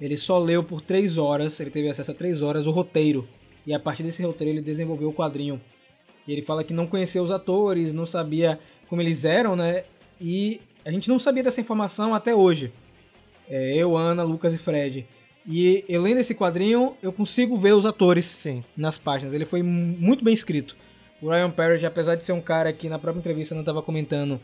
Ele 0.00 0.16
só 0.16 0.38
leu 0.38 0.64
por 0.64 0.80
três 0.80 1.18
horas, 1.18 1.60
ele 1.60 1.70
teve 1.70 1.88
acesso 1.88 2.10
a 2.10 2.14
três 2.14 2.42
horas, 2.42 2.66
o 2.66 2.70
roteiro. 2.70 3.28
E 3.66 3.72
a 3.72 3.78
partir 3.78 4.02
desse 4.02 4.22
roteiro 4.22 4.54
ele 4.54 4.62
desenvolveu 4.62 5.10
o 5.10 5.14
quadrinho. 5.14 5.60
E 6.26 6.32
ele 6.32 6.42
fala 6.42 6.64
que 6.64 6.72
não 6.72 6.86
conhecia 6.86 7.22
os 7.22 7.30
atores, 7.30 7.92
não 7.92 8.06
sabia 8.06 8.58
como 8.88 9.02
eles 9.02 9.24
eram, 9.24 9.54
né? 9.54 9.84
E 10.20 10.60
a 10.84 10.90
gente 10.90 11.08
não 11.08 11.18
sabia 11.18 11.42
dessa 11.42 11.60
informação 11.60 12.14
até 12.14 12.34
hoje. 12.34 12.72
É, 13.48 13.74
eu, 13.76 13.96
Ana, 13.96 14.22
Lucas 14.22 14.54
e 14.54 14.58
Fred. 14.58 15.06
E 15.46 15.84
eu 15.88 16.00
lendo 16.02 16.18
esse 16.20 16.34
quadrinho, 16.34 16.96
eu 17.02 17.12
consigo 17.12 17.56
ver 17.56 17.74
os 17.74 17.84
atores 17.84 18.24
Sim. 18.24 18.64
nas 18.76 18.96
páginas. 18.96 19.34
Ele 19.34 19.44
foi 19.44 19.62
mu- 19.62 19.96
muito 19.98 20.24
bem 20.24 20.32
escrito. 20.32 20.76
O 21.20 21.28
Ryan 21.30 21.50
Parrott, 21.50 21.84
apesar 21.84 22.14
de 22.16 22.24
ser 22.24 22.32
um 22.32 22.40
cara 22.40 22.72
que 22.72 22.88
na 22.88 22.98
própria 22.98 23.20
entrevista 23.20 23.54
não 23.54 23.62
estava 23.62 23.82
comentando, 23.82 24.40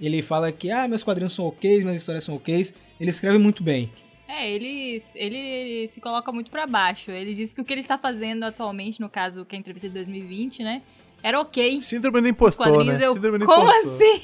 ele 0.00 0.22
fala 0.22 0.50
que 0.52 0.70
ah, 0.70 0.86
meus 0.88 1.02
quadrinhos 1.02 1.32
são 1.32 1.46
ok, 1.46 1.82
minhas 1.82 1.96
histórias 1.98 2.24
são 2.24 2.36
ok. 2.36 2.66
Ele 3.00 3.10
escreve 3.10 3.38
muito 3.38 3.62
bem. 3.62 3.90
É, 4.28 4.50
ele, 4.50 5.00
ele 5.14 5.86
se 5.88 6.00
coloca 6.00 6.32
muito 6.32 6.50
pra 6.50 6.66
baixo. 6.66 7.10
Ele 7.10 7.34
diz 7.34 7.52
que 7.52 7.60
o 7.60 7.64
que 7.64 7.72
ele 7.72 7.80
está 7.82 7.98
fazendo 7.98 8.44
atualmente, 8.44 9.00
no 9.00 9.08
caso, 9.08 9.44
que 9.44 9.54
é 9.54 9.58
a 9.58 9.60
entrevista 9.60 9.88
de 9.88 9.94
2020, 9.94 10.62
né? 10.62 10.82
Era 11.24 11.40
ok. 11.40 11.80
Síndrome 11.80 12.20
do 12.20 12.24
Os 12.24 12.30
impostor, 12.30 12.84
né? 12.84 12.98
eu. 13.02 13.14
Síndrome 13.14 13.38
do 13.38 13.46
Como 13.46 13.62
impostor. 13.66 13.94
assim? 13.94 14.22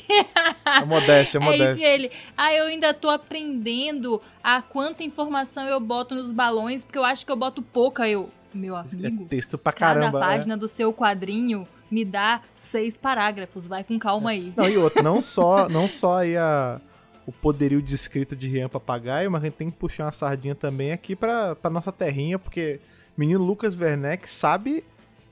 É 0.82 0.84
modéstia, 0.84 1.38
é 1.38 1.40
É 1.40 1.44
isso 1.44 1.58
modéstia. 1.58 1.86
ele. 1.88 2.10
Ah, 2.36 2.52
eu 2.54 2.66
ainda 2.66 2.92
tô 2.92 3.08
aprendendo 3.08 4.20
a 4.44 4.60
quanta 4.60 5.02
informação 5.02 5.64
eu 5.66 5.80
boto 5.80 6.14
nos 6.14 6.30
balões, 6.30 6.84
porque 6.84 6.98
eu 6.98 7.04
acho 7.04 7.24
que 7.24 7.32
eu 7.32 7.36
boto 7.36 7.62
pouca. 7.62 8.06
Eu, 8.06 8.28
meu 8.52 8.76
É 8.76 8.80
amigo, 8.80 9.24
texto 9.24 9.56
pra 9.56 9.72
cada 9.72 10.00
caramba. 10.00 10.18
é. 10.18 10.20
página 10.20 10.56
do 10.58 10.68
seu 10.68 10.92
quadrinho 10.92 11.66
me 11.90 12.04
dá 12.04 12.42
seis 12.54 12.98
parágrafos. 12.98 13.66
Vai 13.66 13.82
com 13.82 13.98
calma 13.98 14.30
aí. 14.30 14.52
Não, 14.54 14.68
e 14.68 14.76
outro, 14.76 15.02
não 15.02 15.22
só, 15.22 15.68
não 15.70 15.88
só 15.88 16.18
aí 16.18 16.36
a, 16.36 16.80
o 17.26 17.32
poderio 17.32 17.80
de 17.80 17.94
escrita 17.94 18.36
de 18.36 18.46
Rian 18.46 18.68
Papagaio, 18.68 19.30
mas 19.30 19.42
a 19.42 19.46
gente 19.46 19.54
tem 19.54 19.70
que 19.70 19.76
puxar 19.78 20.04
uma 20.04 20.12
sardinha 20.12 20.54
também 20.54 20.92
aqui 20.92 21.16
pra, 21.16 21.56
pra 21.56 21.70
nossa 21.70 21.90
terrinha, 21.90 22.38
porque 22.38 22.78
menino 23.16 23.42
Lucas 23.42 23.74
Werneck 23.74 24.28
sabe. 24.28 24.84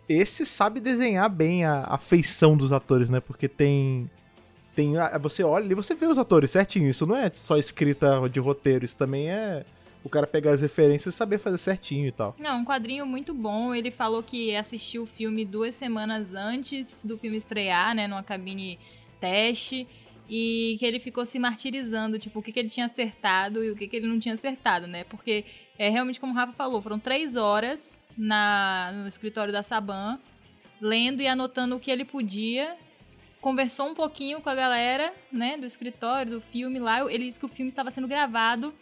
Esse 0.09 0.47
sabe 0.47 0.81
desenhar 0.81 1.29
bem 1.29 1.65
a, 1.65 1.85
a 1.85 1.99
feição 1.99 2.57
dos 2.57 2.73
atores, 2.73 3.11
né? 3.11 3.21
Porque 3.21 3.47
tem. 3.49 4.11
tem 4.75 4.97
a- 4.97 5.19
você 5.19 5.43
olha 5.43 5.71
e 5.71 5.75
você 5.75 5.95
vê 5.95 6.07
os 6.07 6.19
atores 6.19 6.51
certinho. 6.51 6.89
Isso 6.89 7.07
não 7.07 7.17
é 7.17 7.31
só 7.35 7.57
escrita 7.59 8.27
de 8.29 8.41
roteiro, 8.41 8.85
isso 8.85 8.97
também 8.97 9.29
é 9.31 9.65
o 10.05 10.09
cara 10.09 10.27
pegar 10.27 10.53
as 10.53 10.61
referências 10.63 11.15
e 11.15 11.17
saber 11.19 11.39
fazer 11.39 11.59
certinho 11.59 12.07
e 12.07 12.13
tal. 12.13 12.35
Não, 12.39 12.61
um 12.61 12.65
quadrinho 12.65 13.05
muito 13.05 13.35
bom. 13.35 13.75
Ele 13.75 13.91
falou 13.91 14.23
que 14.23 14.55
assistiu 14.57 15.03
o 15.03 15.07
filme 15.07 15.45
duas 15.45 15.75
semanas 15.75 16.33
antes 16.35 17.03
do 17.05 17.19
filme 17.19 17.37
estrear, 17.37 17.95
né? 17.95 18.07
Numa 18.07 18.23
cabine 18.23 18.79
teste. 19.21 19.87
E 20.31 20.77
que 20.79 20.85
ele 20.85 21.01
ficou 21.01 21.25
se 21.25 21.39
martirizando, 21.39 22.19
tipo, 22.19 22.39
o 22.39 22.43
que, 22.43 22.53
que 22.53 22.59
ele 22.61 22.69
tinha 22.69 22.85
acertado 22.87 23.65
e 23.65 23.71
o 23.71 23.77
que, 23.77 23.89
que 23.89 23.97
ele 23.97 24.07
não 24.07 24.21
tinha 24.21 24.35
acertado, 24.35 24.87
né? 24.87 25.05
Porque, 25.05 25.45
é 25.79 25.89
realmente 25.89 26.21
como 26.21 26.33
o 26.35 26.37
Rafa 26.37 26.53
falou, 26.53 26.83
foram 26.83 26.99
três 26.99 27.35
horas 27.35 27.99
na, 28.19 28.91
no 28.93 29.07
escritório 29.07 29.53
da 29.53 29.63
Saban, 29.63 30.19
lendo 30.81 31.23
e 31.23 31.29
anotando 31.29 31.77
o 31.77 31.81
que 31.81 31.91
ele 31.91 32.05
podia. 32.05 32.77
Conversou 33.41 33.89
um 33.89 33.95
pouquinho 33.95 34.41
com 34.41 34.51
a 34.51 34.55
galera, 34.55 35.15
né, 35.31 35.57
do 35.57 35.65
escritório, 35.65 36.33
do 36.33 36.41
filme 36.41 36.81
lá. 36.81 37.01
Ele 37.11 37.27
disse 37.27 37.39
que 37.39 37.47
o 37.47 37.49
filme 37.49 37.69
estava 37.69 37.93
sendo 37.93 38.09
gravado 38.09 38.75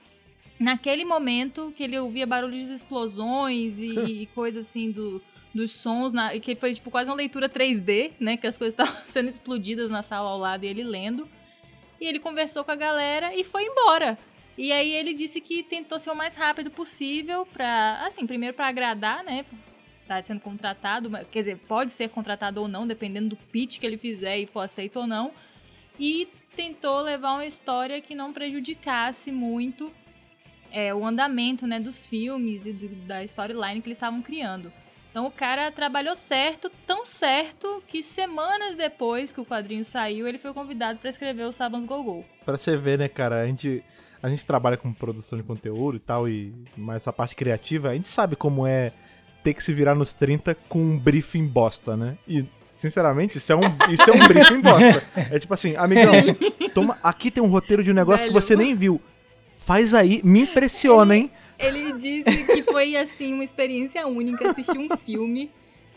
naquele 0.59 1.05
momento 1.05 1.73
que 1.77 1.83
ele 1.83 1.99
ouvia 1.99 2.27
barulhos 2.27 2.69
de 2.69 2.73
explosões 2.73 3.79
e, 3.79 4.23
e 4.23 4.27
coisa 4.27 4.61
assim 4.61 4.91
do, 4.91 5.23
dos 5.55 5.73
sons, 5.73 6.15
na, 6.15 6.35
e 6.35 6.41
que 6.41 6.55
foi 6.55 6.73
tipo 6.73 6.91
quase 6.91 7.11
uma 7.11 7.17
leitura 7.17 7.49
3D, 7.49 8.13
né? 8.19 8.39
Que 8.39 8.47
as 8.47 8.57
coisas 8.57 8.73
estavam 8.79 9.03
sendo 9.09 9.29
explodidas 9.29 9.91
na 9.91 10.03
sala 10.03 10.31
ao 10.31 10.39
lado 10.39 10.65
e 10.65 10.69
ele 10.69 10.83
lendo. 10.83 11.29
E 12.01 12.07
ele 12.07 12.21
conversou 12.21 12.65
com 12.65 12.71
a 12.71 12.77
galera 12.77 13.35
e 13.35 13.45
foi 13.45 13.65
embora. 13.65 14.19
E 14.57 14.73
aí 14.73 14.93
ele 14.93 15.13
disse 15.15 15.41
que 15.41 15.63
tentou 15.63 15.99
ser 16.01 16.11
o 16.11 16.15
mais 16.15 16.35
rápido 16.35 16.71
possível 16.71 17.45
pra, 17.47 18.05
assim, 18.07 18.27
primeiro 18.27 18.55
pra 18.55 18.69
agradar, 18.69 19.23
né? 19.23 19.45
Tá 20.09 20.23
sendo 20.23 20.41
contratado, 20.41 21.11
quer 21.31 21.41
dizer, 21.41 21.59
pode 21.69 21.91
ser 21.93 22.09
contratado 22.09 22.63
ou 22.63 22.69
não, 22.69 22.87
dependendo 22.87 23.31
do 23.31 23.37
pitch 23.37 23.79
que 23.79 23.87
ele 23.87 23.99
fizer 23.99 24.39
e 24.39 24.47
for 24.47 24.61
aceito 24.61 25.01
ou 25.01 25.07
não. 25.07 25.33
E 25.99 26.29
tentou 26.55 27.01
levar 27.01 27.33
uma 27.35 27.45
história 27.45 28.01
que 28.01 28.15
não 28.15 28.33
prejudicasse 28.33 29.31
muito 29.31 29.93
é, 30.73 30.95
o 30.95 31.05
andamento 31.07 31.67
né, 31.67 31.79
dos 31.81 32.07
filmes 32.07 32.65
e 32.67 32.73
do- 32.73 32.89
da 33.07 33.23
storyline 33.25 33.81
que 33.81 33.89
eles 33.89 33.97
estavam 33.97 34.23
criando. 34.23 34.73
Então 35.11 35.27
o 35.27 35.31
cara 35.31 35.71
trabalhou 35.71 36.15
certo, 36.15 36.71
tão 36.87 37.07
certo, 37.07 37.83
que 37.89 38.03
semanas 38.03 38.77
depois 38.77 39.33
que 39.33 39.41
o 39.41 39.45
quadrinho 39.47 39.85
saiu, 39.85 40.29
ele 40.29 40.39
foi 40.39 40.53
convidado 40.53 40.99
para 40.99 41.09
escrever 41.09 41.45
o 41.45 41.53
Sabans 41.53 41.87
Go 41.87 42.03
Go. 42.03 42.25
Pra 42.45 42.57
você 42.59 42.77
ver, 42.77 42.99
né, 42.99 43.09
cara, 43.09 43.41
a 43.41 43.47
gente, 43.47 43.83
a 44.23 44.29
gente 44.29 44.45
trabalha 44.47 44.77
com 44.77 44.93
produção 44.93 45.39
de 45.39 45.45
conteúdo 45.45 45.97
e 45.97 46.01
tal, 46.01 46.29
e 46.29 46.53
mais 46.77 47.03
essa 47.03 47.13
parte 47.13 47.35
criativa, 47.37 47.91
a 47.91 47.95
gente 47.95 48.09
sabe 48.09 48.37
como 48.37 48.67
é 48.67 48.93
ter 49.43 49.55
que 49.55 49.63
se 49.63 49.73
virar 49.73 49.95
nos 49.95 50.15
30 50.15 50.55
com 50.69 50.79
um 50.81 50.99
briefing 50.99 51.47
bosta, 51.47 51.97
né? 51.97 52.17
E, 52.27 52.45
sinceramente, 52.75 53.39
isso 53.39 53.53
é 53.53 53.57
um, 53.57 53.93
isso 53.93 54.11
é 54.11 54.13
um 54.13 54.19
briefing 54.27 54.61
bosta. 54.61 55.09
É 55.31 55.39
tipo 55.39 55.55
assim, 55.55 55.77
amigão, 55.77 56.13
toma, 56.75 56.99
aqui 57.03 57.31
tem 57.31 57.43
um 57.43 57.47
roteiro 57.49 57.83
de 57.85 57.91
um 57.91 57.95
negócio 57.95 58.27
que 58.27 58.33
Velho. 58.33 58.43
você 58.43 58.57
nem 58.57 58.75
viu. 58.75 59.01
Faz 59.59 59.95
aí, 59.95 60.21
me 60.25 60.41
impressiona, 60.43 61.17
hein? 61.17 61.31
Ele 61.59 61.93
disse 61.95 62.45
que 62.45 62.63
foi 62.65 62.97
assim 62.97 63.33
uma 63.33 63.43
experiência 63.45 64.07
única 64.07 64.51
assistir 64.51 64.77
um 64.79 64.89
filme, 64.99 65.51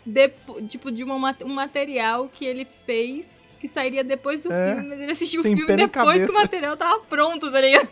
depo- 0.06 0.62
tipo 0.68 0.92
de 0.92 1.04
uma, 1.04 1.36
um 1.44 1.54
material 1.54 2.30
que 2.30 2.46
ele 2.46 2.66
fez 2.86 3.26
que 3.60 3.68
sairia 3.68 4.04
depois 4.04 4.42
do 4.42 4.52
É, 4.54 4.74
filme, 4.76 4.88
mas 4.90 5.00
ele 5.02 5.12
assistiu 5.12 5.42
o 5.42 5.44
filme 5.44 5.66
depois 5.76 6.24
que 6.24 6.32
o 6.32 6.34
material 6.34 6.78
tava 6.78 7.00
pronto, 7.02 7.52
tá 7.52 7.60
ligado? 7.60 7.90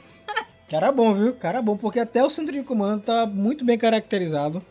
Cara 0.70 0.92
bom, 0.92 1.14
viu? 1.14 1.34
Cara 1.34 1.62
bom, 1.62 1.78
porque 1.78 2.00
até 2.00 2.24
o 2.24 2.30
centro 2.30 2.54
de 2.54 2.64
comando 2.64 3.04
tá 3.04 3.26
muito 3.26 3.64
bem 3.64 3.78
caracterizado 3.78 4.62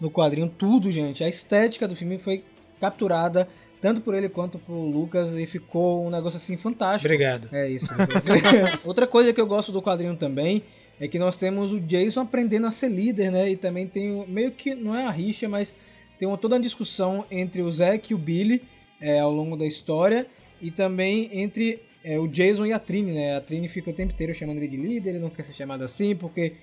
no 0.00 0.10
quadrinho. 0.10 0.48
Tudo, 0.48 0.90
gente. 0.92 1.24
A 1.24 1.28
estética 1.28 1.88
do 1.88 1.96
filme 1.96 2.18
foi 2.18 2.44
capturada 2.80 3.48
tanto 3.80 4.00
por 4.00 4.14
ele 4.14 4.28
quanto 4.28 4.58
por 4.58 4.74
Lucas 4.74 5.32
e 5.32 5.46
ficou 5.46 6.06
um 6.06 6.10
negócio 6.10 6.36
assim 6.36 6.56
fantástico. 6.56 7.06
Obrigado. 7.06 7.48
É 7.52 7.68
isso. 7.68 7.88
Outra 8.84 9.06
coisa 9.06 9.32
que 9.32 9.40
eu 9.40 9.46
gosto 9.46 9.72
do 9.72 9.82
quadrinho 9.82 10.16
também 10.16 10.62
é 11.00 11.08
que 11.08 11.18
nós 11.18 11.36
temos 11.36 11.72
o 11.72 11.80
Jason 11.80 12.20
aprendendo 12.20 12.66
a 12.66 12.70
ser 12.70 12.88
líder, 12.88 13.32
né? 13.32 13.50
E 13.50 13.56
também 13.56 13.86
tem 13.86 14.24
meio 14.28 14.52
que 14.52 14.74
não 14.74 14.94
é 14.94 15.06
a 15.06 15.10
rixa, 15.10 15.48
mas 15.48 15.74
tem 16.18 16.28
uma, 16.28 16.36
toda 16.36 16.56
uma 16.56 16.60
discussão 16.60 17.24
entre 17.30 17.62
o 17.62 17.72
Zack 17.72 18.12
e 18.12 18.14
o 18.14 18.18
Billy 18.18 18.62
é, 19.00 19.18
ao 19.18 19.32
longo 19.32 19.56
da 19.56 19.66
história 19.66 20.26
e 20.60 20.70
também 20.70 21.30
entre 21.32 21.82
é, 22.04 22.18
o 22.18 22.26
Jason 22.26 22.66
e 22.66 22.72
a 22.72 22.78
Trini, 22.78 23.12
né? 23.12 23.36
A 23.36 23.40
Trini 23.40 23.68
fica 23.68 23.90
o 23.90 23.94
tempo 23.94 24.12
inteiro 24.12 24.34
chamando 24.34 24.58
ele 24.58 24.68
de 24.68 24.76
líder, 24.76 25.10
ele 25.10 25.18
não 25.18 25.30
quer 25.30 25.44
ser 25.44 25.52
chamado 25.52 25.84
assim 25.84 26.14
porque, 26.14 26.54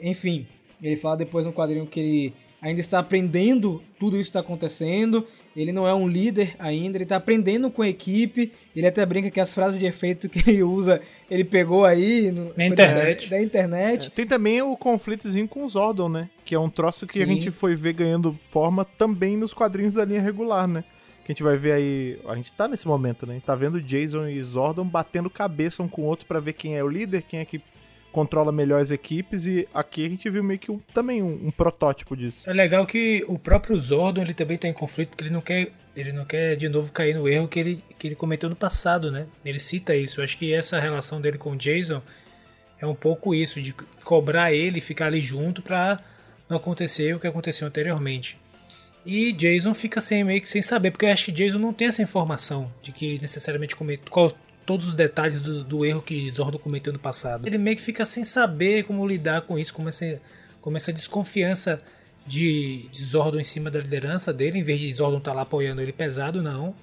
enfim, 0.00 0.46
ele 0.82 0.96
fala 0.96 1.16
depois 1.16 1.44
no 1.44 1.52
quadrinho 1.52 1.86
que 1.86 2.00
ele 2.00 2.34
ainda 2.60 2.80
está 2.80 2.98
aprendendo 2.98 3.82
tudo 3.98 4.16
isso 4.16 4.30
que 4.30 4.38
está 4.38 4.40
acontecendo. 4.40 5.26
Ele 5.56 5.72
não 5.72 5.88
é 5.88 5.94
um 5.94 6.06
líder 6.06 6.54
ainda, 6.58 6.98
ele 6.98 7.04
está 7.04 7.16
aprendendo 7.16 7.70
com 7.70 7.80
a 7.80 7.88
equipe. 7.88 8.52
Ele 8.74 8.86
até 8.86 9.06
brinca 9.06 9.30
que 9.30 9.40
as 9.40 9.54
frases 9.54 9.78
de 9.78 9.86
efeito 9.86 10.28
que 10.28 10.38
ele 10.50 10.62
usa, 10.62 11.00
ele 11.30 11.44
pegou 11.44 11.84
aí 11.84 12.30
no, 12.30 12.52
Na 12.54 12.66
internet. 12.66 13.30
Da, 13.30 13.36
da 13.36 13.42
internet. 13.42 14.10
Tem 14.10 14.26
também 14.26 14.60
o 14.60 14.76
conflitozinho 14.76 15.48
com 15.48 15.64
o 15.64 15.68
Zordon, 15.68 16.10
né? 16.10 16.28
Que 16.44 16.54
é 16.54 16.58
um 16.58 16.68
troço 16.68 17.06
que 17.06 17.22
a 17.22 17.26
Sim. 17.26 17.34
gente 17.34 17.50
foi 17.50 17.74
ver 17.74 17.94
ganhando 17.94 18.38
forma 18.50 18.84
também 18.84 19.36
nos 19.36 19.54
quadrinhos 19.54 19.94
da 19.94 20.04
linha 20.04 20.20
regular, 20.20 20.68
né? 20.68 20.84
Que 21.26 21.32
a 21.32 21.34
gente 21.34 21.42
vai 21.42 21.56
ver 21.56 21.72
aí. 21.72 22.20
A 22.28 22.36
gente 22.36 22.52
tá 22.52 22.68
nesse 22.68 22.86
momento, 22.86 23.26
né? 23.26 23.42
Tá 23.44 23.56
vendo 23.56 23.82
Jason 23.82 24.28
e 24.28 24.40
Zordon 24.44 24.84
batendo 24.84 25.28
cabeça 25.28 25.82
um 25.82 25.88
com 25.88 26.02
o 26.02 26.04
outro 26.04 26.24
pra 26.24 26.38
ver 26.38 26.52
quem 26.52 26.76
é 26.78 26.84
o 26.84 26.88
líder, 26.88 27.22
quem 27.22 27.40
é 27.40 27.44
que 27.44 27.60
controla 28.12 28.52
melhor 28.52 28.80
as 28.80 28.92
equipes. 28.92 29.44
E 29.44 29.66
aqui 29.74 30.06
a 30.06 30.08
gente 30.08 30.30
viu 30.30 30.44
meio 30.44 30.60
que 30.60 30.70
um- 30.70 30.78
também 30.94 31.22
um, 31.24 31.48
um 31.48 31.50
protótipo 31.50 32.16
disso. 32.16 32.48
É 32.48 32.52
legal 32.52 32.86
que 32.86 33.24
o 33.26 33.36
próprio 33.38 33.76
Zordon 33.78 34.22
ele 34.22 34.34
também 34.34 34.56
tá 34.56 34.68
em 34.68 34.72
conflito 34.72 35.08
porque 35.10 35.24
ele 35.24 35.30
não 35.30 35.40
quer 35.40 35.72
ele 35.96 36.12
não 36.12 36.24
quer 36.24 36.54
de 36.56 36.68
novo 36.68 36.92
cair 36.92 37.14
no 37.14 37.26
erro 37.26 37.48
que 37.48 37.58
ele, 37.58 37.82
que 37.98 38.06
ele 38.06 38.14
cometeu 38.14 38.48
no 38.50 38.54
passado, 38.56 39.10
né? 39.10 39.26
Ele 39.44 39.58
cita 39.58 39.96
isso. 39.96 40.20
Eu 40.20 40.24
acho 40.24 40.36
que 40.38 40.52
essa 40.54 40.78
relação 40.78 41.20
dele 41.20 41.38
com 41.38 41.52
o 41.52 41.56
Jason 41.56 42.00
é 42.78 42.86
um 42.86 42.94
pouco 42.94 43.34
isso 43.34 43.60
de 43.60 43.74
cobrar 44.04 44.52
ele, 44.52 44.80
ficar 44.80 45.06
ali 45.06 45.20
junto 45.22 45.60
pra 45.62 45.98
não 46.48 46.58
acontecer 46.58 47.14
o 47.16 47.18
que 47.18 47.26
aconteceu 47.26 47.66
anteriormente. 47.66 48.38
E 49.06 49.32
Jason 49.32 49.72
fica 49.72 50.00
sem 50.00 50.24
meio 50.24 50.42
que 50.42 50.48
sem 50.48 50.60
saber, 50.60 50.90
porque 50.90 51.06
eu 51.06 51.10
acho 51.10 51.26
que 51.26 51.32
Jason 51.32 51.58
não 51.58 51.72
tem 51.72 51.86
essa 51.88 52.02
informação 52.02 52.70
de 52.82 52.90
que 52.90 53.06
ele 53.06 53.18
necessariamente 53.20 53.76
cometeu 53.76 54.10
qual, 54.10 54.32
todos 54.66 54.88
os 54.88 54.94
detalhes 54.96 55.40
do, 55.40 55.62
do 55.62 55.84
erro 55.84 56.02
que 56.02 56.28
Zordon 56.30 56.58
cometeu 56.58 56.92
no 56.92 56.98
passado. 56.98 57.46
Ele 57.46 57.56
meio 57.56 57.76
que 57.76 57.82
fica 57.82 58.04
sem 58.04 58.24
saber 58.24 58.82
como 58.82 59.06
lidar 59.06 59.42
com 59.42 59.56
isso, 59.56 59.72
como 59.72 59.88
essa, 59.88 60.20
como 60.60 60.76
essa 60.76 60.92
desconfiança 60.92 61.80
de, 62.26 62.88
de 62.90 63.04
Zordon 63.04 63.38
em 63.38 63.44
cima 63.44 63.70
da 63.70 63.78
liderança 63.78 64.32
dele, 64.32 64.58
em 64.58 64.64
vez 64.64 64.80
de 64.80 64.92
Zordon 64.92 65.18
estar 65.18 65.32
lá 65.32 65.42
apoiando 65.42 65.80
ele 65.80 65.92
pesado, 65.92 66.42
não. 66.42 66.74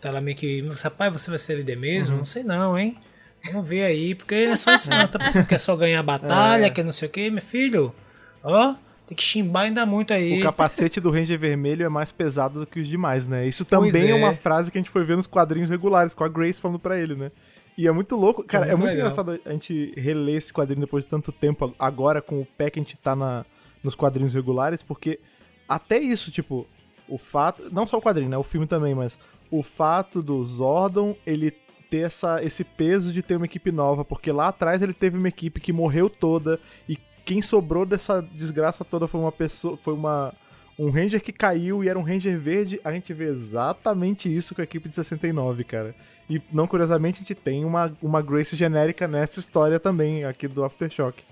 Tá 0.00 0.10
lá 0.10 0.20
meio 0.20 0.36
que, 0.36 0.68
rapaz, 0.82 1.12
você 1.12 1.30
vai 1.30 1.38
ser 1.38 1.54
líder 1.54 1.76
mesmo? 1.76 2.16
Não 2.16 2.24
sei 2.24 2.42
não, 2.42 2.76
hein? 2.76 2.98
Vamos 3.44 3.68
ver 3.68 3.84
aí, 3.84 4.16
porque 4.16 4.34
é 4.34 4.56
só 4.56 4.74
isso 4.74 4.90
não. 4.90 5.00
Você 5.00 5.12
tá 5.12 5.18
pensando 5.20 5.46
que 5.46 5.54
é 5.54 5.58
só 5.58 5.76
ganhar 5.76 6.00
a 6.00 6.02
batalha, 6.02 6.70
que 6.70 6.80
é 6.80 6.84
não 6.84 6.92
sei 6.92 7.06
o 7.08 7.10
que, 7.10 7.30
meu 7.30 7.40
filho. 7.40 7.94
Ó, 8.42 8.74
tem 9.12 9.14
que 9.14 9.22
chimbar 9.22 9.64
ainda 9.64 9.84
muito 9.84 10.12
aí. 10.12 10.40
O 10.40 10.42
capacete 10.42 11.00
do 11.00 11.10
Ranger 11.10 11.38
Vermelho 11.38 11.84
é 11.84 11.88
mais 11.88 12.10
pesado 12.10 12.60
do 12.60 12.66
que 12.66 12.80
os 12.80 12.88
demais, 12.88 13.28
né? 13.28 13.46
Isso 13.46 13.64
Pois 13.64 13.92
também 13.92 14.10
é. 14.10 14.10
é. 14.10 14.14
uma 14.14 14.34
frase 14.34 14.70
que 14.70 14.78
a 14.78 14.80
gente 14.80 14.90
foi 14.90 15.04
ver 15.04 15.16
nos 15.16 15.26
quadrinhos 15.26 15.70
regulares, 15.70 16.14
com 16.14 16.24
a 16.24 16.28
Grace 16.28 16.60
falando 16.60 16.78
pra 16.78 16.98
ele, 16.98 17.14
né? 17.14 17.30
E 17.76 17.86
é 17.86 17.92
muito 17.92 18.16
louco. 18.16 18.42
Cara, 18.42 18.66
é 18.66 18.68
muito 18.70 18.80
muito, 18.80 18.90
legal. 18.90 19.10
engraçado 19.10 19.40
a 19.44 19.52
gente 19.52 19.92
reler 19.96 20.36
esse 20.36 20.52
quadrinho 20.52 20.80
depois 20.80 21.04
de 21.04 21.10
tanto 21.10 21.30
tempo, 21.30 21.74
agora 21.78 22.20
com 22.20 22.40
o 22.40 22.46
pé 22.46 22.70
que 22.70 22.78
a 22.78 22.82
gente 22.82 22.96
tá 22.98 23.14
na, 23.14 23.44
nos 23.82 23.94
quadrinhos 23.94 24.34
regulares, 24.34 24.82
porque 24.82 25.20
até 25.68 25.98
isso, 25.98 26.30
tipo, 26.30 26.66
o 27.08 27.18
fato. 27.18 27.68
Não 27.70 27.86
só 27.86 27.98
o 27.98 28.02
quadrinho, 28.02 28.30
né? 28.30 28.36
O 28.36 28.42
filme 28.42 28.66
também, 28.66 28.94
mas 28.94 29.18
o 29.50 29.62
fato 29.62 30.22
do 30.22 30.42
Zordon, 30.44 31.16
ele 31.26 31.50
ter 31.90 32.06
essa, 32.06 32.42
esse 32.42 32.64
peso 32.64 33.12
de 33.12 33.22
ter 33.22 33.36
uma 33.36 33.44
equipe 33.44 33.70
nova, 33.70 34.02
porque 34.02 34.32
lá 34.32 34.48
atrás 34.48 34.80
ele 34.80 34.94
teve 34.94 35.18
uma 35.18 35.28
equipe 35.28 35.60
que 35.60 35.74
morreu 35.74 36.08
toda 36.08 36.58
e 36.88 36.96
quem 37.24 37.42
sobrou 37.42 37.86
dessa 37.86 38.20
desgraça 38.20 38.84
toda 38.84 39.06
foi 39.06 39.20
uma 39.20 39.32
pessoa, 39.32 39.76
foi 39.76 39.94
uma 39.94 40.34
um 40.78 40.90
Ranger 40.90 41.22
que 41.22 41.32
caiu 41.32 41.84
e 41.84 41.88
era 41.88 41.98
um 41.98 42.02
Ranger 42.02 42.38
verde. 42.38 42.80
A 42.82 42.92
gente 42.92 43.12
vê 43.12 43.26
exatamente 43.26 44.34
isso 44.34 44.54
com 44.54 44.60
a 44.60 44.64
equipe 44.64 44.88
de 44.88 44.94
69, 44.94 45.64
cara. 45.64 45.94
E 46.28 46.40
não 46.52 46.66
curiosamente 46.66 47.16
a 47.16 47.20
gente 47.20 47.34
tem 47.34 47.64
uma, 47.64 47.92
uma 48.02 48.22
Grace 48.22 48.56
genérica 48.56 49.06
nessa 49.06 49.38
história 49.38 49.78
também 49.78 50.24
aqui 50.24 50.48
do 50.48 50.64
Aftershock. 50.64 51.22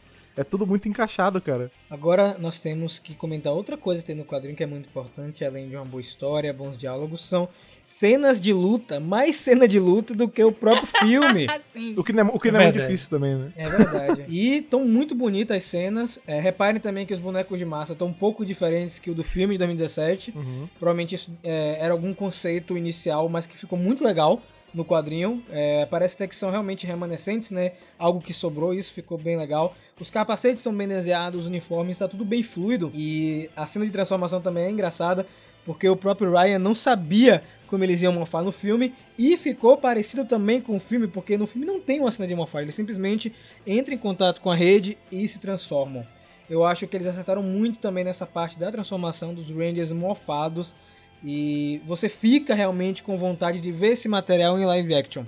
É 0.40 0.44
tudo 0.44 0.66
muito 0.66 0.88
encaixado, 0.88 1.38
cara. 1.38 1.70
Agora 1.90 2.38
nós 2.38 2.58
temos 2.58 2.98
que 2.98 3.14
comentar 3.14 3.52
outra 3.52 3.76
coisa 3.76 4.00
que 4.00 4.06
tem 4.06 4.16
no 4.16 4.24
quadrinho 4.24 4.56
que 4.56 4.62
é 4.62 4.66
muito 4.66 4.88
importante, 4.88 5.44
além 5.44 5.68
de 5.68 5.76
uma 5.76 5.84
boa 5.84 6.00
história, 6.00 6.50
bons 6.50 6.78
diálogos, 6.78 7.28
são 7.28 7.46
cenas 7.84 8.40
de 8.40 8.50
luta, 8.50 8.98
mais 8.98 9.36
cena 9.36 9.68
de 9.68 9.78
luta 9.78 10.14
do 10.14 10.26
que 10.30 10.42
o 10.42 10.50
próprio 10.50 10.86
filme. 10.98 11.46
O 11.94 12.02
que 12.02 12.14
não 12.14 12.22
é, 12.22 12.30
o 12.32 12.38
que 12.38 12.48
É 12.48 12.52
não 12.52 12.60
é 12.60 12.64
muito 12.64 12.74
verdade. 12.76 12.78
difícil 12.94 13.10
também, 13.10 13.34
né? 13.34 13.52
É 13.54 13.68
verdade. 13.68 14.24
E 14.30 14.56
estão 14.56 14.82
muito 14.86 15.14
bonitas 15.14 15.58
as 15.58 15.64
cenas. 15.64 16.18
É, 16.26 16.40
reparem 16.40 16.80
também 16.80 17.04
que 17.04 17.12
os 17.12 17.20
bonecos 17.20 17.58
de 17.58 17.66
massa 17.66 17.92
estão 17.92 18.06
um 18.06 18.12
pouco 18.14 18.42
diferentes 18.42 18.98
que 18.98 19.10
o 19.10 19.14
do 19.14 19.22
filme 19.22 19.54
de 19.54 19.58
2017. 19.58 20.32
Uhum. 20.34 20.66
Provavelmente 20.78 21.16
isso 21.16 21.30
é, 21.44 21.76
era 21.78 21.92
algum 21.92 22.14
conceito 22.14 22.78
inicial, 22.78 23.28
mas 23.28 23.46
que 23.46 23.58
ficou 23.58 23.78
muito 23.78 24.02
legal 24.02 24.40
no 24.74 24.84
quadrinho. 24.84 25.42
É, 25.50 25.86
parece 25.86 26.14
até 26.14 26.26
que 26.26 26.34
são 26.34 26.50
realmente 26.50 26.86
remanescentes, 26.86 27.50
né? 27.50 27.72
Algo 27.98 28.20
que 28.20 28.32
sobrou, 28.32 28.72
isso 28.74 28.92
ficou 28.92 29.18
bem 29.18 29.36
legal. 29.36 29.74
Os 29.98 30.10
capacetes 30.10 30.62
são 30.62 30.74
bem 30.74 30.88
desenhados, 30.88 31.40
os 31.40 31.46
uniformes, 31.46 31.98
tá 31.98 32.08
tudo 32.08 32.24
bem 32.24 32.42
fluido. 32.42 32.90
E 32.94 33.50
a 33.56 33.66
cena 33.66 33.84
de 33.84 33.90
transformação 33.90 34.40
também 34.40 34.64
é 34.64 34.70
engraçada, 34.70 35.26
porque 35.64 35.88
o 35.88 35.96
próprio 35.96 36.32
Ryan 36.32 36.58
não 36.58 36.74
sabia 36.74 37.42
como 37.66 37.84
eles 37.84 38.02
iam 38.02 38.12
morfar 38.12 38.42
no 38.42 38.52
filme. 38.52 38.94
E 39.18 39.36
ficou 39.36 39.76
parecido 39.76 40.24
também 40.24 40.60
com 40.60 40.76
o 40.76 40.80
filme, 40.80 41.06
porque 41.06 41.36
no 41.36 41.46
filme 41.46 41.66
não 41.66 41.80
tem 41.80 42.00
uma 42.00 42.10
cena 42.10 42.26
de 42.26 42.34
morfar, 42.34 42.62
eles 42.62 42.74
simplesmente 42.74 43.32
entram 43.66 43.94
em 43.94 43.98
contato 43.98 44.40
com 44.40 44.50
a 44.50 44.54
rede 44.54 44.96
e 45.10 45.26
se 45.28 45.38
transformam. 45.38 46.06
Eu 46.48 46.64
acho 46.64 46.84
que 46.88 46.96
eles 46.96 47.06
acertaram 47.06 47.44
muito 47.44 47.78
também 47.78 48.02
nessa 48.02 48.26
parte 48.26 48.58
da 48.58 48.72
transformação 48.72 49.32
dos 49.32 49.48
Rangers 49.48 49.92
morfados. 49.92 50.74
E 51.22 51.82
você 51.86 52.08
fica 52.08 52.54
realmente 52.54 53.02
com 53.02 53.18
vontade 53.18 53.60
de 53.60 53.70
ver 53.70 53.92
esse 53.92 54.08
material 54.08 54.58
em 54.58 54.64
live 54.64 54.94
action. 54.94 55.24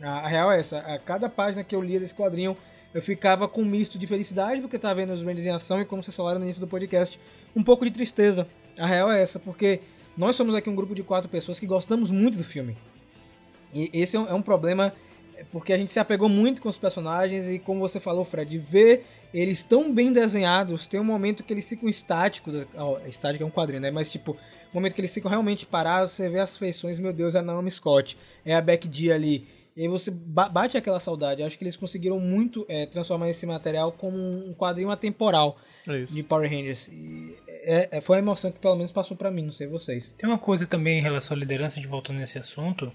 A, 0.00 0.26
real 0.26 0.50
é 0.50 0.60
essa. 0.60 0.78
A 0.78 0.98
cada 0.98 1.28
página 1.28 1.62
que 1.62 1.74
eu 1.74 1.82
lia 1.82 2.00
desse 2.00 2.14
quadrinho, 2.14 2.56
eu 2.94 3.02
ficava 3.02 3.46
com 3.46 3.62
um 3.62 3.66
misto 3.66 3.98
de 3.98 4.06
felicidade 4.06 4.60
porque 4.60 4.76
estava 4.76 4.94
vendo 4.94 5.12
os 5.12 5.22
Rangers 5.22 5.46
em 5.46 5.50
ação 5.50 5.80
e, 5.80 5.84
como 5.84 6.02
vocês 6.02 6.16
falaram 6.16 6.38
no 6.38 6.44
início 6.44 6.60
do 6.60 6.66
podcast, 6.66 7.20
um 7.54 7.62
pouco 7.62 7.84
de 7.84 7.90
tristeza. 7.90 8.46
A 8.78 8.86
real 8.86 9.10
é 9.10 9.22
essa, 9.22 9.38
porque 9.38 9.80
nós 10.16 10.36
somos 10.36 10.54
aqui 10.54 10.70
um 10.70 10.76
grupo 10.76 10.94
de 10.94 11.02
quatro 11.02 11.28
pessoas 11.28 11.60
que 11.60 11.66
gostamos 11.66 12.10
muito 12.10 12.38
do 12.38 12.44
filme. 12.44 12.76
E 13.74 13.90
esse 13.92 14.16
é 14.16 14.20
um, 14.20 14.28
é 14.28 14.34
um 14.34 14.42
problema 14.42 14.94
é 15.36 15.44
porque 15.52 15.72
a 15.72 15.76
gente 15.76 15.92
se 15.92 15.98
apegou 15.98 16.28
muito 16.28 16.62
com 16.62 16.68
os 16.68 16.78
personagens 16.78 17.46
e 17.46 17.58
como 17.58 17.80
você 17.80 18.00
falou, 18.00 18.24
Fred, 18.24 18.56
ver 18.58 19.04
eles 19.34 19.62
tão 19.62 19.92
bem 19.92 20.10
desenhados, 20.12 20.86
tem 20.86 20.98
um 20.98 21.04
momento 21.04 21.44
que 21.44 21.52
eles 21.52 21.68
ficam 21.68 21.88
estáticos, 21.88 22.66
ó, 22.74 22.98
estático 23.06 23.44
é 23.44 23.46
um 23.46 23.50
quadrinho, 23.50 23.82
né? 23.82 23.90
Mas 23.90 24.10
tipo, 24.10 24.34
um 24.72 24.74
momento 24.74 24.94
que 24.94 25.00
eles 25.00 25.12
ficam 25.14 25.30
realmente 25.30 25.64
parados, 25.66 26.12
você 26.12 26.28
vê 26.28 26.38
as 26.40 26.56
feições, 26.56 26.98
meu 26.98 27.12
Deus, 27.12 27.34
é 27.34 27.38
a 27.38 27.42
Naomi 27.42 27.70
Scott, 27.70 28.16
é 28.44 28.54
a 28.54 28.60
Beck 28.60 28.86
D 28.88 29.10
ali. 29.12 29.46
E 29.76 29.82
aí 29.82 29.88
você 29.88 30.10
ba- 30.10 30.48
bate 30.48 30.76
aquela 30.78 30.98
saudade. 30.98 31.42
Acho 31.42 31.58
que 31.58 31.62
eles 31.64 31.76
conseguiram 31.76 32.18
muito 32.18 32.64
é, 32.68 32.86
transformar 32.86 33.28
esse 33.28 33.44
material 33.44 33.92
como 33.92 34.16
um 34.16 34.54
quadrinho 34.54 34.90
atemporal 34.90 35.58
É 35.86 35.98
isso. 35.98 36.14
de 36.14 36.22
Power 36.22 36.50
Rangers. 36.50 36.88
E 36.88 37.36
é, 37.48 37.88
é- 37.98 38.00
foi 38.00 38.16
a 38.16 38.20
emoção 38.20 38.50
que 38.50 38.58
pelo 38.58 38.74
menos 38.76 38.90
passou 38.90 39.16
pra 39.16 39.30
mim, 39.30 39.42
não 39.42 39.52
sei 39.52 39.66
vocês. 39.66 40.14
Tem 40.16 40.28
uma 40.28 40.38
coisa 40.38 40.66
também 40.66 40.98
em 40.98 41.02
relação 41.02 41.36
à 41.36 41.40
liderança, 41.40 41.78
de 41.78 41.86
voltando 41.86 42.18
nesse 42.18 42.38
assunto, 42.38 42.90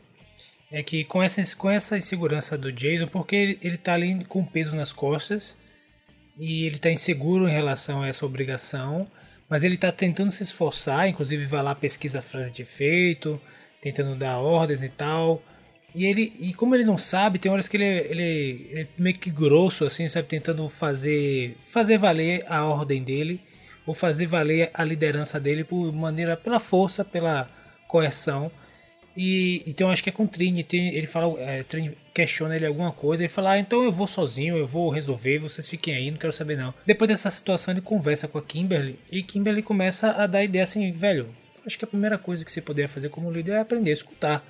é 0.72 0.82
que 0.82 1.04
com 1.04 1.22
essa, 1.22 1.56
com 1.56 1.70
essa 1.70 1.98
insegurança 1.98 2.58
do 2.58 2.72
Jason, 2.72 3.06
porque 3.08 3.36
ele, 3.36 3.60
ele 3.62 3.78
tá 3.78 3.94
ali 3.94 4.24
com 4.26 4.44
peso 4.44 4.76
nas 4.76 4.92
costas 4.92 5.60
e 6.36 6.66
ele 6.66 6.80
tá 6.80 6.90
inseguro 6.90 7.48
em 7.48 7.52
relação 7.52 8.02
a 8.02 8.08
essa 8.08 8.26
obrigação, 8.26 9.06
mas 9.52 9.64
ele 9.64 9.76
tá 9.76 9.92
tentando 9.92 10.32
se 10.32 10.42
esforçar, 10.44 11.10
inclusive 11.10 11.46
vai 11.46 11.62
lá, 11.62 11.76
pesquisa 11.76 12.20
a 12.20 12.22
frase 12.22 12.52
de 12.52 12.62
efeito, 12.62 13.40
tentando 13.82 14.16
dar 14.16 14.38
ordens 14.38 14.82
e 14.82 14.88
tal. 14.88 15.44
E 15.94 16.06
ele 16.06 16.32
e 16.40 16.54
como 16.54 16.74
ele 16.74 16.86
não 16.86 16.98
sabe, 16.98 17.38
tem 17.38 17.52
horas 17.52 17.68
que 17.68 17.76
ele, 17.76 17.84
ele, 17.84 18.68
ele 18.72 18.82
é 18.84 18.88
meio 18.98 19.18
que 19.18 19.30
grosso, 19.30 19.84
assim, 19.84 20.08
sabe? 20.08 20.30
Tentando 20.30 20.70
fazer, 20.70 21.58
fazer 21.68 21.98
valer 21.98 22.46
a 22.48 22.64
ordem 22.64 23.04
dele, 23.04 23.42
ou 23.86 23.94
fazer 23.94 24.26
valer 24.26 24.72
a 24.74 24.86
liderança 24.86 25.38
dele 25.38 25.66
por 25.66 25.92
maneira, 25.92 26.38
pela 26.38 26.58
força, 26.58 27.04
pela 27.04 27.50
coerção. 27.90 28.50
E 29.16 29.62
então 29.68 29.90
acho 29.90 30.02
que 30.02 30.10
é 30.10 30.12
com 30.12 30.24
o 30.24 30.28
Trini, 30.28 30.66
ele 30.72 31.06
fala, 31.08 31.38
é, 31.40 31.66
questiona 32.14 32.56
ele 32.56 32.66
alguma 32.66 32.92
coisa, 32.94 33.24
ele 33.24 33.30
fala, 33.30 33.52
ah, 33.52 33.60
então 33.60 33.84
eu 33.84 33.92
vou 33.92 34.08
sozinho, 34.08 34.56
eu 34.56 34.66
vou 34.66 34.90
resolver, 34.90 35.40
vocês 35.40 35.68
fiquem 35.68 35.94
aí, 35.94 36.10
não 36.10 36.18
quero 36.18 36.32
saber 36.32 36.56
não. 36.56 36.74
Depois 36.86 37.10
dessa 37.10 37.30
situação 37.30 37.74
ele 37.74 37.82
conversa 37.82 38.28
com 38.28 38.38
a 38.38 38.42
Kimberly 38.42 38.98
e 39.12 39.22
Kimberly 39.22 39.62
começa 39.62 40.12
a 40.12 40.28
dar 40.28 40.44
ideia 40.44 40.64
assim, 40.64 40.92
velho, 40.94 41.30
acho 41.66 41.78
que 41.78 41.84
a 41.84 41.88
primeira 41.88 42.18
coisa 42.18 42.46
que 42.46 42.52
você 42.52 42.62
poderia 42.62 42.88
fazer 42.88 43.10
como 43.10 43.30
líder 43.30 43.52
é 43.54 43.60
aprender 43.60 43.90
a 43.90 43.94
escutar. 43.94 44.46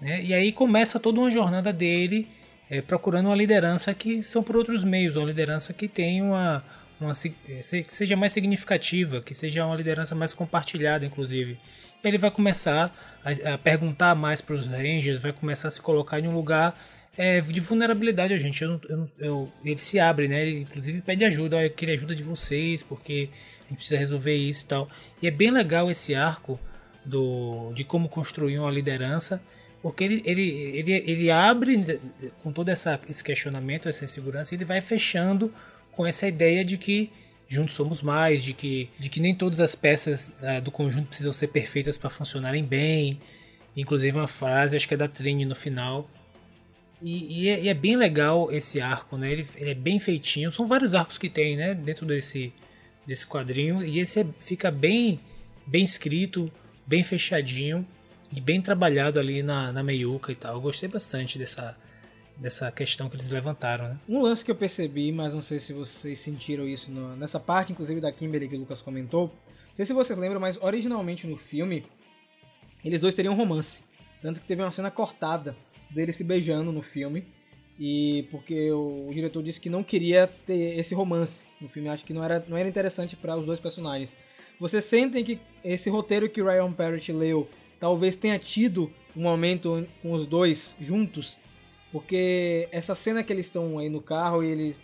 Né? 0.00 0.22
E 0.24 0.32
aí 0.32 0.52
começa 0.52 0.98
toda 0.98 1.20
uma 1.20 1.30
jornada 1.30 1.70
dele 1.72 2.28
é, 2.70 2.80
procurando 2.80 3.26
uma 3.26 3.34
liderança 3.36 3.92
que 3.92 4.22
são 4.22 4.42
por 4.42 4.56
outros 4.56 4.84
meios, 4.84 5.16
uma 5.16 5.26
liderança 5.26 5.72
que 5.74 5.86
tem 5.86 6.22
uma, 6.22 6.64
uma 7.00 7.12
se- 7.14 7.30
que 7.30 7.92
seja 7.92 8.16
mais 8.16 8.32
significativa, 8.32 9.20
que 9.20 9.34
seja 9.34 9.66
uma 9.66 9.76
liderança 9.76 10.14
mais 10.14 10.32
compartilhada, 10.32 11.04
inclusive. 11.04 11.58
Ele 12.02 12.18
vai 12.18 12.30
começar 12.30 12.94
a, 13.24 13.54
a 13.54 13.58
perguntar 13.58 14.14
mais 14.14 14.40
para 14.40 14.54
os 14.54 14.66
Rangers, 14.66 15.18
vai 15.18 15.32
começar 15.32 15.68
a 15.68 15.70
se 15.70 15.80
colocar 15.80 16.20
em 16.20 16.28
um 16.28 16.34
lugar 16.34 16.78
é, 17.16 17.40
de 17.40 17.60
vulnerabilidade 17.60 18.32
a 18.32 18.38
gente. 18.38 18.62
Eu, 18.62 18.80
eu 18.88 19.10
eu- 19.18 19.52
ele 19.64 19.78
se 19.78 19.98
abre, 19.98 20.28
né? 20.28 20.46
Ele 20.46 20.60
inclusive 20.60 21.00
pede 21.02 21.24
ajuda, 21.24 21.56
"Ó, 21.56 21.60
eu 21.60 21.70
queria 21.70 21.94
ajuda 21.94 22.14
de 22.14 22.22
vocês, 22.22 22.82
porque 22.82 23.28
a 23.66 23.68
gente 23.68 23.78
precisa 23.78 23.98
resolver 23.98 24.34
isso 24.36 24.64
e 24.64 24.68
tal. 24.68 24.88
E 25.20 25.26
é 25.26 25.30
bem 25.30 25.50
legal 25.50 25.90
esse 25.90 26.14
arco 26.14 26.58
do, 27.04 27.72
de 27.74 27.82
como 27.84 28.08
construir 28.08 28.58
uma 28.58 28.70
liderança, 28.70 29.42
porque 29.82 30.04
ele, 30.04 30.22
ele, 30.24 30.48
ele, 30.78 30.92
ele 30.92 31.30
abre 31.30 32.00
com 32.42 32.52
todo 32.52 32.68
essa, 32.68 33.00
esse 33.08 33.22
questionamento, 33.24 33.88
essa 33.88 34.04
insegurança, 34.04 34.54
ele 34.54 34.64
vai 34.64 34.80
fechando 34.80 35.52
com 35.92 36.06
essa 36.06 36.26
ideia 36.28 36.64
de 36.64 36.76
que 36.78 37.10
juntos 37.48 37.74
somos 37.74 38.02
mais, 38.02 38.44
de 38.44 38.52
que, 38.52 38.90
de 38.98 39.08
que 39.08 39.20
nem 39.20 39.34
todas 39.34 39.58
as 39.58 39.74
peças 39.74 40.34
ah, 40.42 40.60
do 40.60 40.70
conjunto 40.70 41.08
precisam 41.08 41.32
ser 41.32 41.48
perfeitas 41.48 41.96
para 41.96 42.10
funcionarem 42.10 42.62
bem. 42.62 43.18
Inclusive 43.74 44.16
uma 44.16 44.28
frase, 44.28 44.76
acho 44.76 44.86
que 44.86 44.94
é 44.94 44.96
da 44.96 45.08
Trini 45.08 45.44
no 45.44 45.54
final. 45.54 46.08
E, 47.00 47.42
e 47.42 47.48
é, 47.48 47.60
e 47.62 47.68
é 47.68 47.74
bem 47.74 47.96
legal 47.96 48.52
esse 48.52 48.80
arco, 48.80 49.16
né? 49.16 49.32
Ele, 49.32 49.46
ele 49.56 49.70
é 49.70 49.74
bem 49.74 49.98
feitinho. 49.98 50.52
São 50.52 50.66
vários 50.66 50.94
arcos 50.94 51.16
que 51.16 51.30
tem, 51.30 51.56
né? 51.56 51.72
Dentro 51.72 52.04
desse, 52.04 52.52
desse 53.06 53.26
quadrinho. 53.26 53.82
E 53.82 53.98
esse 54.00 54.20
é- 54.20 54.26
fica 54.40 54.70
bem, 54.70 55.20
bem 55.66 55.84
escrito, 55.84 56.52
bem 56.86 57.02
fechadinho 57.02 57.86
e 58.36 58.40
bem 58.40 58.60
trabalhado 58.60 59.18
ali 59.18 59.42
na, 59.42 59.72
na 59.72 59.82
meiuca 59.82 60.32
e 60.32 60.34
tal. 60.34 60.54
Eu 60.54 60.60
gostei 60.60 60.88
bastante 60.88 61.38
dessa, 61.38 61.76
dessa 62.38 62.70
questão 62.70 63.08
que 63.08 63.16
eles 63.16 63.28
levantaram, 63.30 63.88
né? 63.88 64.00
Um 64.08 64.22
lance 64.22 64.44
que 64.44 64.50
eu 64.50 64.54
percebi, 64.56 65.10
mas 65.12 65.32
não 65.32 65.42
sei 65.42 65.58
se 65.58 65.72
vocês 65.72 66.18
sentiram 66.18 66.66
isso 66.68 66.90
no- 66.90 67.16
nessa 67.16 67.40
parte, 67.40 67.72
inclusive 67.72 68.00
da 68.00 68.12
Kimberly 68.12 68.48
que 68.48 68.56
o 68.56 68.60
Lucas 68.60 68.80
comentou. 68.80 69.26
Não 69.68 69.76
sei 69.76 69.84
se 69.86 69.92
vocês 69.92 70.18
lembram, 70.18 70.40
mas 70.40 70.56
originalmente 70.62 71.26
no 71.26 71.36
filme, 71.36 71.84
eles 72.84 73.00
dois 73.00 73.14
teriam 73.14 73.34
romance. 73.34 73.82
Tanto 74.22 74.40
que 74.40 74.46
teve 74.46 74.62
uma 74.62 74.70
cena 74.72 74.90
cortada 74.90 75.56
deles 75.90 76.16
se 76.16 76.24
beijando 76.24 76.72
no 76.72 76.82
filme. 76.82 77.24
E 77.80 78.26
porque 78.32 78.72
o, 78.72 79.06
o 79.08 79.14
diretor 79.14 79.40
disse 79.42 79.60
que 79.60 79.70
não 79.70 79.84
queria 79.84 80.26
ter 80.26 80.76
esse 80.78 80.94
romance 80.96 81.44
no 81.60 81.68
filme, 81.68 81.88
acho 81.88 82.04
que 82.04 82.12
não 82.12 82.24
era, 82.24 82.44
não 82.48 82.56
era 82.56 82.68
interessante 82.68 83.14
para 83.14 83.36
os 83.36 83.46
dois 83.46 83.60
personagens. 83.60 84.16
Vocês 84.58 84.84
sentem 84.84 85.22
que 85.24 85.38
esse 85.62 85.88
roteiro 85.88 86.28
que 86.28 86.42
Ryan 86.42 86.72
Parrott 86.72 87.12
leu 87.12 87.48
talvez 87.78 88.16
tenha 88.16 88.36
tido 88.36 88.92
um 89.16 89.22
momento 89.22 89.86
com 90.02 90.12
os 90.12 90.26
dois 90.26 90.76
juntos? 90.80 91.38
Porque 91.92 92.68
essa 92.70 92.94
cena 92.94 93.22
que 93.22 93.32
eles 93.32 93.46
estão 93.46 93.78
aí 93.78 93.88
no 93.88 94.00
carro 94.00 94.42
e 94.42 94.48
eles. 94.48 94.76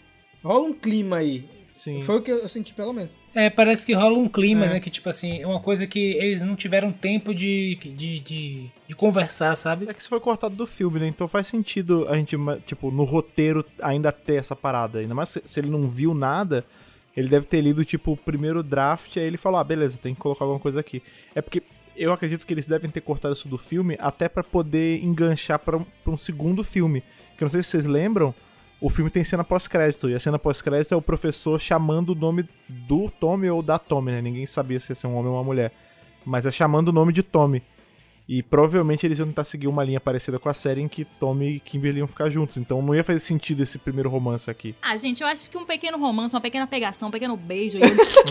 rola 0.43 0.67
um 0.67 0.73
clima 0.73 1.17
aí. 1.19 1.45
Sim. 1.75 2.05
Foi 2.05 2.19
o 2.19 2.23
que 2.23 2.31
eu 2.31 2.49
senti 2.49 2.73
pelo 2.73 2.93
menos. 2.93 3.11
É, 3.35 3.51
parece 3.51 3.85
que 3.85 3.93
rola 3.93 4.17
um 4.17 4.29
clima, 4.29 4.65
É. 4.67 4.69
né? 4.75 4.81
Que 4.81 4.89
tipo 4.89 5.09
assim, 5.09 5.43
é 5.43 5.47
uma 5.47 5.59
coisa 5.59 5.87
que 5.89 6.13
eles 6.19 6.41
não 6.41 6.55
tiveram 6.55 6.93
tempo 6.93 7.35
de, 7.35 7.75
de, 7.75 8.21
de, 8.21 8.71
de 8.89 8.95
conversar, 8.95 9.57
sabe? 9.57 9.89
É 9.89 9.93
que 9.93 10.01
isso 10.01 10.09
foi 10.09 10.21
cortado 10.21 10.55
do 10.55 10.67
filme, 10.69 11.01
né? 11.01 11.09
Então 11.09 11.27
faz 11.27 11.49
sentido 11.49 12.07
a 12.09 12.15
gente, 12.17 12.37
tipo, 12.65 12.93
no 12.93 13.03
roteiro 13.03 13.65
ainda 13.83 14.13
ter 14.13 14.37
essa 14.37 14.55
parada. 14.55 15.01
Ainda 15.01 15.15
mais 15.15 15.31
se, 15.31 15.43
se 15.45 15.59
ele 15.59 15.69
não 15.69 15.89
viu 15.89 16.15
nada, 16.15 16.65
ele 17.17 17.29
deve 17.29 17.45
ter 17.47 17.61
lido, 17.61 17.85
tipo, 17.85 18.13
o 18.13 18.17
primeiro 18.17 18.63
draft, 18.63 19.17
aí 19.17 19.25
ele 19.25 19.37
falou, 19.37 19.59
ah, 19.59 19.65
beleza, 19.65 19.99
tem 20.01 20.15
que 20.15 20.21
colocar 20.21 20.45
alguma 20.45 20.61
coisa 20.61 20.79
aqui. 20.79 21.03
É 21.35 21.43
porque 21.43 21.61
eu 21.97 22.13
acredito 22.13 22.47
que 22.47 22.53
eles 22.53 22.67
devem 22.67 22.91
ter 22.91 23.01
cortado 23.01 23.35
isso 23.35 23.49
do 23.49 23.59
filme 23.59 23.97
até 24.01 24.29
pra 24.29 24.43
poder 24.43 25.03
enganchar 25.03 25.59
pra 25.59 25.77
um, 25.77 25.87
um 26.07 26.17
segundo 26.17 26.65
filme. 26.65 27.03
Que 27.37 27.45
eu 27.45 27.47
não 27.47 27.51
sei 27.51 27.63
se 27.63 27.71
vocês 27.71 27.87
lembram, 27.87 28.35
o 28.81 28.91
filme 28.91 29.11
tem 29.11 29.25
cena 29.25 29.45
pós-crédito, 29.45 30.11
e 30.11 30.15
a 30.15 30.21
cena 30.21 30.39
pós-crédito 30.39 30.93
é 30.93 30.97
o 30.97 31.03
professor 31.03 31.61
chamando 31.61 32.11
o 32.11 32.15
nome 32.15 32.49
do 32.69 33.11
Tommy 33.11 33.49
ou 33.49 33.63
da 33.63 33.79
Tommy, 33.79 34.13
né? 34.13 34.21
Ninguém 34.21 34.47
sabia 34.47 34.79
se 34.79 34.93
ia 34.93 34.95
ser 34.95 35.07
um 35.07 35.15
homem 35.17 35.31
ou 35.31 35.37
uma 35.37 35.45
mulher. 35.45 35.73
Mas 36.25 36.47
é 36.47 36.51
chamando 36.51 36.89
o 36.89 36.93
nome 36.93 37.13
de 37.13 37.23
Tommy. 37.23 37.63
E 38.27 38.43
provavelmente 38.43 39.05
eles 39.07 39.19
iam 39.19 39.27
tentar 39.29 39.45
seguir 39.45 39.67
uma 39.67 39.85
linha 39.85 40.01
parecida 40.01 40.39
com 40.39 40.49
a 40.49 40.55
série 40.55 40.81
em 40.81 40.89
que 40.89 41.05
Tommy 41.05 41.57
e 41.57 41.61
Kimberly 41.61 41.99
iam 41.99 42.07
ficar 42.09 42.31
juntos. 42.31 42.57
Então 42.57 42.81
não 42.81 42.95
ia 42.95 43.05
fazer 43.05 43.21
sentido 43.21 43.63
esse 43.63 43.77
primeiro 43.77 44.09
romance 44.09 44.51
aqui. 44.51 44.75
Ah, 44.81 44.97
gente, 44.97 45.21
eu 45.23 45.27
acho 45.29 45.51
que 45.51 45.59
um 45.59 45.67
pequeno 45.67 45.99
romance, 45.99 46.35
uma 46.35 46.41
pequena 46.41 46.67
pegação, 46.67 47.09
um 47.09 47.11
pequeno 47.11 47.37
beijo 47.37 47.77
aí 47.77 47.83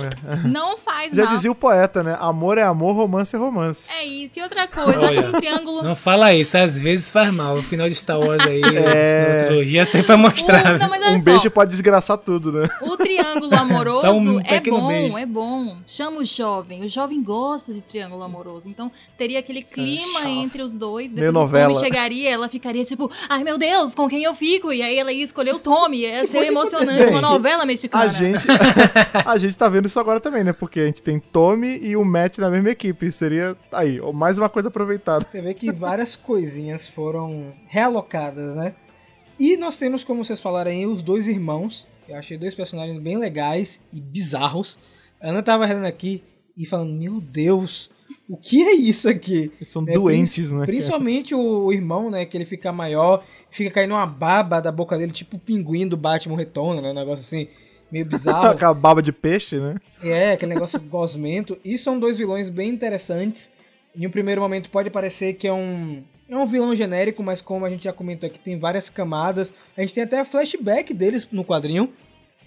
não 0.50 0.80
faz 0.80 1.14
Já 1.14 1.26
mal. 1.26 1.36
dizia 1.36 1.52
o 1.52 1.56
poeta, 1.56 2.02
né? 2.02 2.18
Amor 2.20 2.58
é 2.58 2.64
amor, 2.64 2.96
romance 2.96 3.36
é 3.36 3.40
romance. 3.40 3.92
É 3.94 4.04
isso. 4.04 4.40
E 4.40 4.42
outra 4.42 4.68
coisa, 4.68 4.94
eu 4.94 5.04
acho 5.10 5.22
que 5.22 5.28
um 5.30 5.32
triângulo. 5.34 5.84
Não 5.84 5.96
fala 5.96 6.34
isso, 6.34 6.58
às 6.58 6.80
vezes 6.80 7.12
faz 7.12 7.32
mal. 7.32 7.58
O 7.58 7.62
final 7.64 7.88
de 7.88 7.94
Star 7.94 8.20
Wars 8.20 8.44
aí, 8.48 8.62
É. 8.74 9.38
na 9.42 9.46
trilogia, 9.46 9.86
tem 9.86 10.02
pra 10.04 10.18
mostrar. 10.18 10.76
O- 10.76 11.00
não, 11.00 11.14
Um 11.14 11.20
só, 11.20 11.24
beijo 11.26 11.52
pode 11.52 11.70
desgraçar 11.70 12.18
tudo, 12.18 12.52
né? 12.52 12.68
O 12.82 12.98
triângulo 12.98 13.54
amoroso 13.56 14.08
um 14.12 14.40
é 14.40 14.60
bom, 14.60 14.88
beijo. 14.88 15.18
é 15.20 15.26
bom. 15.28 15.78
Chama 15.88 16.18
o 16.22 16.24
jovem. 16.24 16.84
O 16.84 16.88
jovem 16.90 17.22
gosta 17.22 17.72
de 17.72 17.82
triângulo 17.82 18.24
amoroso. 18.24 18.68
Então 18.68 18.92
teria 19.18 19.38
aquele 19.40 19.62
clima 19.62 19.83
chove. 19.98 20.30
entre 20.30 20.62
os 20.62 20.76
dois. 20.76 21.12
Meio 21.12 21.32
novela. 21.32 21.74
Tommy 21.74 21.86
chegaria, 21.86 22.30
ela 22.30 22.50
ficaria 22.50 22.84
tipo, 22.84 23.12
ai 23.30 23.44
meu 23.44 23.58
Deus, 23.58 23.94
com 23.94 24.08
quem 24.08 24.24
eu 24.24 24.34
fico? 24.34 24.72
E 24.72 24.82
aí 24.82 24.98
ela 24.98 25.12
ia 25.12 25.24
escolher 25.24 25.54
o 25.54 25.60
Tommy. 25.60 26.02
Ia 26.02 26.26
ser 26.26 26.46
emocionante, 26.46 26.94
Gente, 26.94 27.10
uma 27.10 27.22
novela 27.22 27.66
mexicana. 27.66 28.06
A 28.06 28.08
gente, 28.08 28.48
a 29.26 29.38
gente 29.38 29.56
tá 29.56 29.70
vendo 29.70 29.88
isso 29.88 30.00
agora 30.00 30.20
também, 30.20 30.44
né? 30.44 30.54
Porque 30.54 30.80
a 30.80 30.86
gente 30.86 31.02
tem 31.02 31.20
Tommy 31.20 31.80
e 31.82 31.96
o 31.96 32.04
Matt 32.04 32.38
na 32.38 32.50
mesma 32.50 32.70
equipe. 32.70 33.12
Seria 33.12 33.56
aí, 33.72 34.00
mais 34.14 34.38
uma 34.38 34.50
coisa 34.50 34.70
aproveitada. 34.70 35.26
Você 35.28 35.42
vê 35.42 35.54
que 35.54 35.72
várias 35.72 36.16
coisinhas 36.16 36.88
foram 36.88 37.54
realocadas, 37.68 38.56
né? 38.56 38.74
E 39.40 39.58
nós 39.58 39.78
temos, 39.78 40.04
como 40.04 40.24
vocês 40.24 40.40
falaram 40.40 40.72
aí, 40.72 40.86
os 40.86 41.02
dois 41.02 41.28
irmãos. 41.28 41.88
Eu 42.08 42.18
achei 42.18 42.38
dois 42.38 42.54
personagens 42.54 43.00
bem 43.00 43.18
legais 43.18 43.82
e 43.92 44.00
bizarros. 44.00 44.78
A 45.22 45.30
Ana 45.30 45.42
tava 45.42 45.66
relendo 45.66 45.86
aqui 45.86 46.24
e 46.56 46.66
falando, 46.66 46.94
meu 46.94 47.20
Deus, 47.20 47.90
o 48.28 48.38
que 48.38 48.62
é 48.62 48.74
isso 48.74 49.10
aqui? 49.10 49.52
Eles 49.58 49.68
são 49.68 49.84
É, 49.88 49.94
doentes, 49.94 50.52
né? 50.52 50.66
Principalmente 50.66 51.36
o 51.36 51.72
irmão, 51.72 52.10
né? 52.10 52.26
Que 52.26 52.38
ele 52.38 52.46
fica 52.46 52.72
maior, 52.72 53.24
fica 53.52 53.70
caindo 53.70 53.94
uma 53.94 54.06
baba 54.06 54.62
da 54.62 54.72
boca 54.72 54.98
dele, 54.98 55.12
tipo 55.12 55.36
o 55.36 55.40
pinguim 55.40 55.88
do 55.88 55.98
Batman 55.98 56.38
Retorno, 56.38 56.82
né? 56.82 56.92
Um 56.92 56.96
negócio 56.96 57.22
assim, 57.22 57.48
meio 57.92 58.06
bizarro. 58.06 58.48
Aquela 58.56 58.74
baba 58.74 59.02
de 59.02 59.12
peixe, 59.12 59.60
né? 59.60 59.76
É, 60.02 60.32
aquele 60.32 60.54
negócio 60.54 60.80
gosmento. 60.82 61.58
E 61.64 61.78
são 61.78 62.00
dois 62.00 62.18
vilões 62.18 62.50
bem 62.50 62.70
interessantes. 62.70 63.52
Em 63.96 64.08
um 64.08 64.12
primeiro 64.12 64.42
momento 64.42 64.70
pode 64.70 64.90
parecer 64.90 65.34
que 65.34 65.48
é 65.48 65.54
um, 65.54 66.02
é 66.28 66.36
um 66.36 66.48
vilão 66.48 66.74
genérico, 66.74 67.22
mas 67.22 67.42
como 67.42 67.66
a 67.66 67.70
gente 67.70 67.84
já 67.84 67.94
comentou 67.94 68.28
aqui, 68.28 68.40
tem 68.40 68.58
várias 68.58 68.90
camadas. 68.90 69.54
A 69.78 69.82
gente 69.82 69.94
tem 69.94 70.04
até 70.04 70.24
flashback 70.26 70.94
deles 70.94 71.28
no 71.32 71.44
quadrinho. 71.46 71.90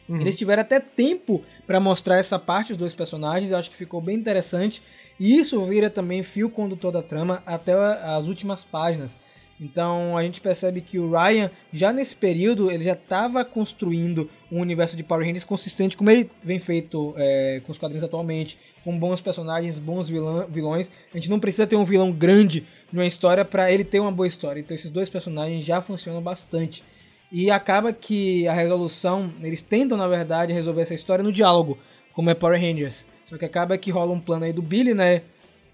Uhum. 0.09 0.21
Eles 0.21 0.37
tiveram 0.37 0.63
até 0.63 0.81
tempo 0.81 1.43
pra 1.67 1.81
mostrar 1.81 2.17
essa 2.17 2.39
parte 2.39 2.69
dos 2.69 2.79
dois 2.79 2.95
personagens, 2.95 3.51
eu 3.51 3.59
acho 3.59 3.71
que 3.71 3.77
ficou 3.77 4.01
bem 4.01 4.17
interessante. 4.17 4.83
E 5.19 5.39
isso 5.39 5.65
vira 5.67 5.89
também 5.89 6.23
fio 6.23 6.51
condutor 6.51 6.93
da 6.93 7.03
trama 7.03 7.43
até 7.47 7.73
as 7.73 8.27
últimas 8.27 8.65
páginas. 8.65 9.17
Então 9.59 10.17
a 10.17 10.23
gente 10.23 10.41
percebe 10.41 10.83
que 10.83 10.99
o 10.99 11.11
Ryan, 11.11 11.51
já 11.73 11.91
nesse 11.93 12.15
período, 12.15 12.71
ele 12.71 12.85
já 12.85 12.93
estava 12.93 13.43
construindo 13.45 14.29
um 14.53 14.61
universo 14.61 14.97
de 14.97 15.03
Power 15.03 15.25
Rangers 15.25 15.45
consistente, 15.45 15.97
como 15.97 16.11
ele 16.11 16.31
vem 16.45 16.61
feito 16.61 17.15
é, 17.17 17.63
com 17.65 17.73
os 17.73 17.79
quadrinhos 17.79 18.05
atualmente, 18.05 18.59
com 18.85 18.99
bons 18.99 19.21
personagens, 19.21 19.79
bons 19.79 20.09
vilã- 20.09 20.47
vilões. 20.47 20.91
A 21.13 21.17
gente 21.17 21.31
não 21.31 21.41
precisa 21.41 21.67
ter 21.67 21.77
um 21.77 21.87
vilão 21.87 22.13
grande 22.13 22.67
numa 22.93 23.07
história 23.07 23.45
para 23.45 23.73
ele 23.73 23.83
ter 23.83 23.99
uma 23.99 24.13
boa 24.13 24.29
história. 24.29 24.61
Então 24.61 24.75
esses 24.75 24.91
dois 24.91 25.09
personagens 25.09 25.65
já 25.65 25.81
funcionam 25.81 26.21
bastante. 26.21 26.85
E 27.33 27.51
acaba 27.51 27.93
que 27.93 28.47
a 28.47 28.53
resolução, 28.53 29.33
eles 29.43 29.63
tentam 29.63 29.97
na 29.97 30.07
verdade 30.07 30.53
resolver 30.53 30.83
essa 30.83 30.95
história 30.95 31.25
no 31.25 31.33
diálogo, 31.33 31.79
como 32.13 32.29
é 32.29 32.35
Power 32.35 32.61
Rangers. 32.61 33.07
Só 33.27 33.37
que 33.37 33.45
acaba 33.45 33.77
que 33.77 33.91
rola 33.91 34.13
um 34.13 34.21
plano 34.21 34.45
aí 34.45 34.53
do 34.53 34.63
Billy, 34.63 34.95
né, 34.95 35.23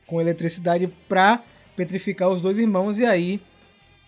com 0.07 0.21
eletricidade 0.21 0.87
pra 1.09 1.43
petrificar 1.77 2.29
os 2.29 2.41
dois 2.41 2.59
irmãos 2.59 2.99
e 2.99 3.05
aí 3.05 3.41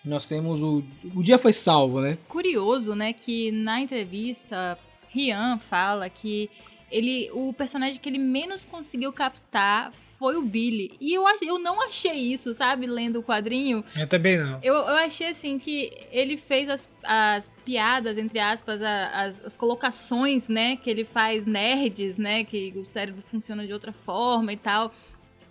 nós 0.04 0.26
temos 0.26 0.62
o 0.62 0.82
o 1.14 1.22
dia 1.22 1.38
foi 1.38 1.52
salvo, 1.52 2.00
né? 2.00 2.18
Curioso, 2.28 2.94
né, 2.94 3.12
que 3.12 3.50
na 3.52 3.80
entrevista 3.80 4.78
Rian 5.08 5.58
fala 5.58 6.10
que 6.10 6.50
ele 6.90 7.30
o 7.32 7.52
personagem 7.52 8.00
que 8.00 8.08
ele 8.08 8.18
menos 8.18 8.64
conseguiu 8.64 9.12
captar 9.12 9.92
foi 10.18 10.36
o 10.36 10.42
Billy. 10.42 10.92
E 11.00 11.12
eu, 11.14 11.24
eu 11.42 11.58
não 11.58 11.80
achei 11.82 12.12
isso, 12.32 12.54
sabe, 12.54 12.86
lendo 12.86 13.20
o 13.20 13.22
quadrinho. 13.22 13.82
Eu 13.96 14.06
também 14.06 14.38
não. 14.38 14.58
Eu, 14.62 14.74
eu 14.74 14.96
achei 14.96 15.28
assim 15.28 15.58
que 15.58 15.92
ele 16.10 16.36
fez 16.36 16.68
as, 16.68 16.92
as 17.02 17.50
piadas, 17.64 18.16
entre 18.18 18.38
aspas, 18.38 18.80
as, 18.82 19.44
as 19.44 19.56
colocações, 19.56 20.48
né? 20.48 20.76
Que 20.76 20.90
ele 20.90 21.04
faz 21.04 21.46
nerds, 21.46 22.18
né? 22.18 22.44
Que 22.44 22.72
o 22.76 22.84
cérebro 22.84 23.22
funciona 23.30 23.66
de 23.66 23.72
outra 23.72 23.92
forma 23.92 24.52
e 24.52 24.56
tal. 24.56 24.94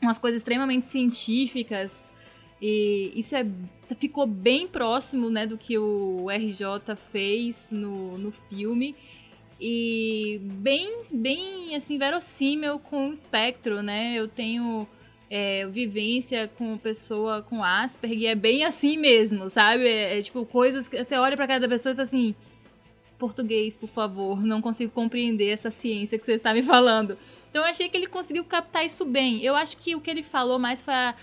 Umas 0.01 0.19
coisas 0.19 0.39
extremamente 0.39 0.87
científicas. 0.87 2.09
E 2.61 3.11
isso 3.15 3.35
é, 3.35 3.45
ficou 3.99 4.25
bem 4.25 4.67
próximo, 4.67 5.29
né? 5.29 5.45
Do 5.45 5.57
que 5.57 5.77
o 5.77 6.27
RJ 6.29 6.95
fez 7.11 7.69
no, 7.71 8.17
no 8.17 8.31
filme. 8.31 8.95
E 9.65 10.41
bem, 10.43 11.03
bem, 11.09 11.73
assim, 11.73 11.97
verossímil 11.97 12.79
com 12.79 13.07
o 13.07 13.13
espectro, 13.13 13.81
né? 13.81 14.13
Eu 14.13 14.27
tenho 14.27 14.85
é, 15.29 15.65
vivência 15.67 16.49
com 16.57 16.77
pessoa 16.77 17.41
com 17.41 17.63
Asperger 17.63 18.19
e 18.19 18.25
é 18.25 18.35
bem 18.35 18.65
assim 18.65 18.97
mesmo, 18.97 19.49
sabe? 19.49 19.87
É, 19.87 20.19
é 20.19 20.21
tipo 20.21 20.45
coisas 20.45 20.89
que 20.89 21.01
você 21.01 21.15
olha 21.15 21.37
pra 21.37 21.47
cara 21.47 21.61
da 21.61 21.69
pessoa 21.69 21.93
e 21.93 21.95
fala 21.95 22.05
assim: 22.05 22.35
português, 23.17 23.77
por 23.77 23.87
favor, 23.87 24.43
não 24.43 24.61
consigo 24.61 24.91
compreender 24.91 25.51
essa 25.51 25.71
ciência 25.71 26.19
que 26.19 26.25
você 26.25 26.33
está 26.33 26.53
me 26.53 26.61
falando. 26.61 27.17
Então 27.49 27.61
eu 27.63 27.69
achei 27.69 27.87
que 27.87 27.95
ele 27.95 28.07
conseguiu 28.07 28.43
captar 28.43 28.85
isso 28.85 29.05
bem. 29.05 29.41
Eu 29.41 29.55
acho 29.55 29.77
que 29.77 29.95
o 29.95 30.01
que 30.01 30.11
ele 30.11 30.23
falou 30.23 30.59
mais 30.59 30.81
foi 30.81 30.93
a, 30.93 31.15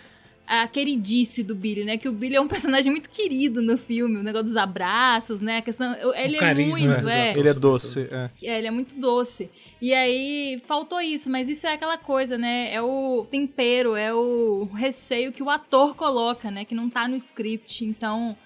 a 0.50 0.66
queridice 0.66 1.44
do 1.44 1.54
Billy, 1.54 1.84
né? 1.84 1.96
Que 1.96 2.08
o 2.08 2.12
Billy 2.12 2.34
é 2.34 2.40
um 2.40 2.48
personagem 2.48 2.90
muito 2.90 3.08
querido 3.08 3.62
no 3.62 3.78
filme, 3.78 4.16
o 4.16 4.22
negócio 4.22 4.46
dos 4.46 4.56
abraços, 4.56 5.40
né? 5.40 5.58
A 5.58 5.62
questão. 5.62 5.94
Ele 6.12 6.34
é 6.34 6.40
carisma, 6.40 6.88
muito, 6.88 7.06
né, 7.06 7.28
é. 7.28 7.38
Ele 7.38 7.48
é 7.48 7.54
doce, 7.54 8.08
é. 8.10 8.30
É, 8.42 8.58
ele 8.58 8.66
é 8.66 8.70
muito 8.72 8.96
doce. 8.96 9.48
E 9.80 9.94
aí 9.94 10.60
faltou 10.66 11.00
isso, 11.00 11.30
mas 11.30 11.48
isso 11.48 11.68
é 11.68 11.74
aquela 11.74 11.96
coisa, 11.96 12.36
né? 12.36 12.74
É 12.74 12.82
o 12.82 13.24
tempero, 13.30 13.94
é 13.94 14.12
o 14.12 14.68
recheio 14.74 15.32
que 15.32 15.40
o 15.40 15.48
ator 15.48 15.94
coloca, 15.94 16.50
né? 16.50 16.64
Que 16.64 16.74
não 16.74 16.90
tá 16.90 17.06
no 17.06 17.14
script. 17.14 17.84
Então. 17.84 18.36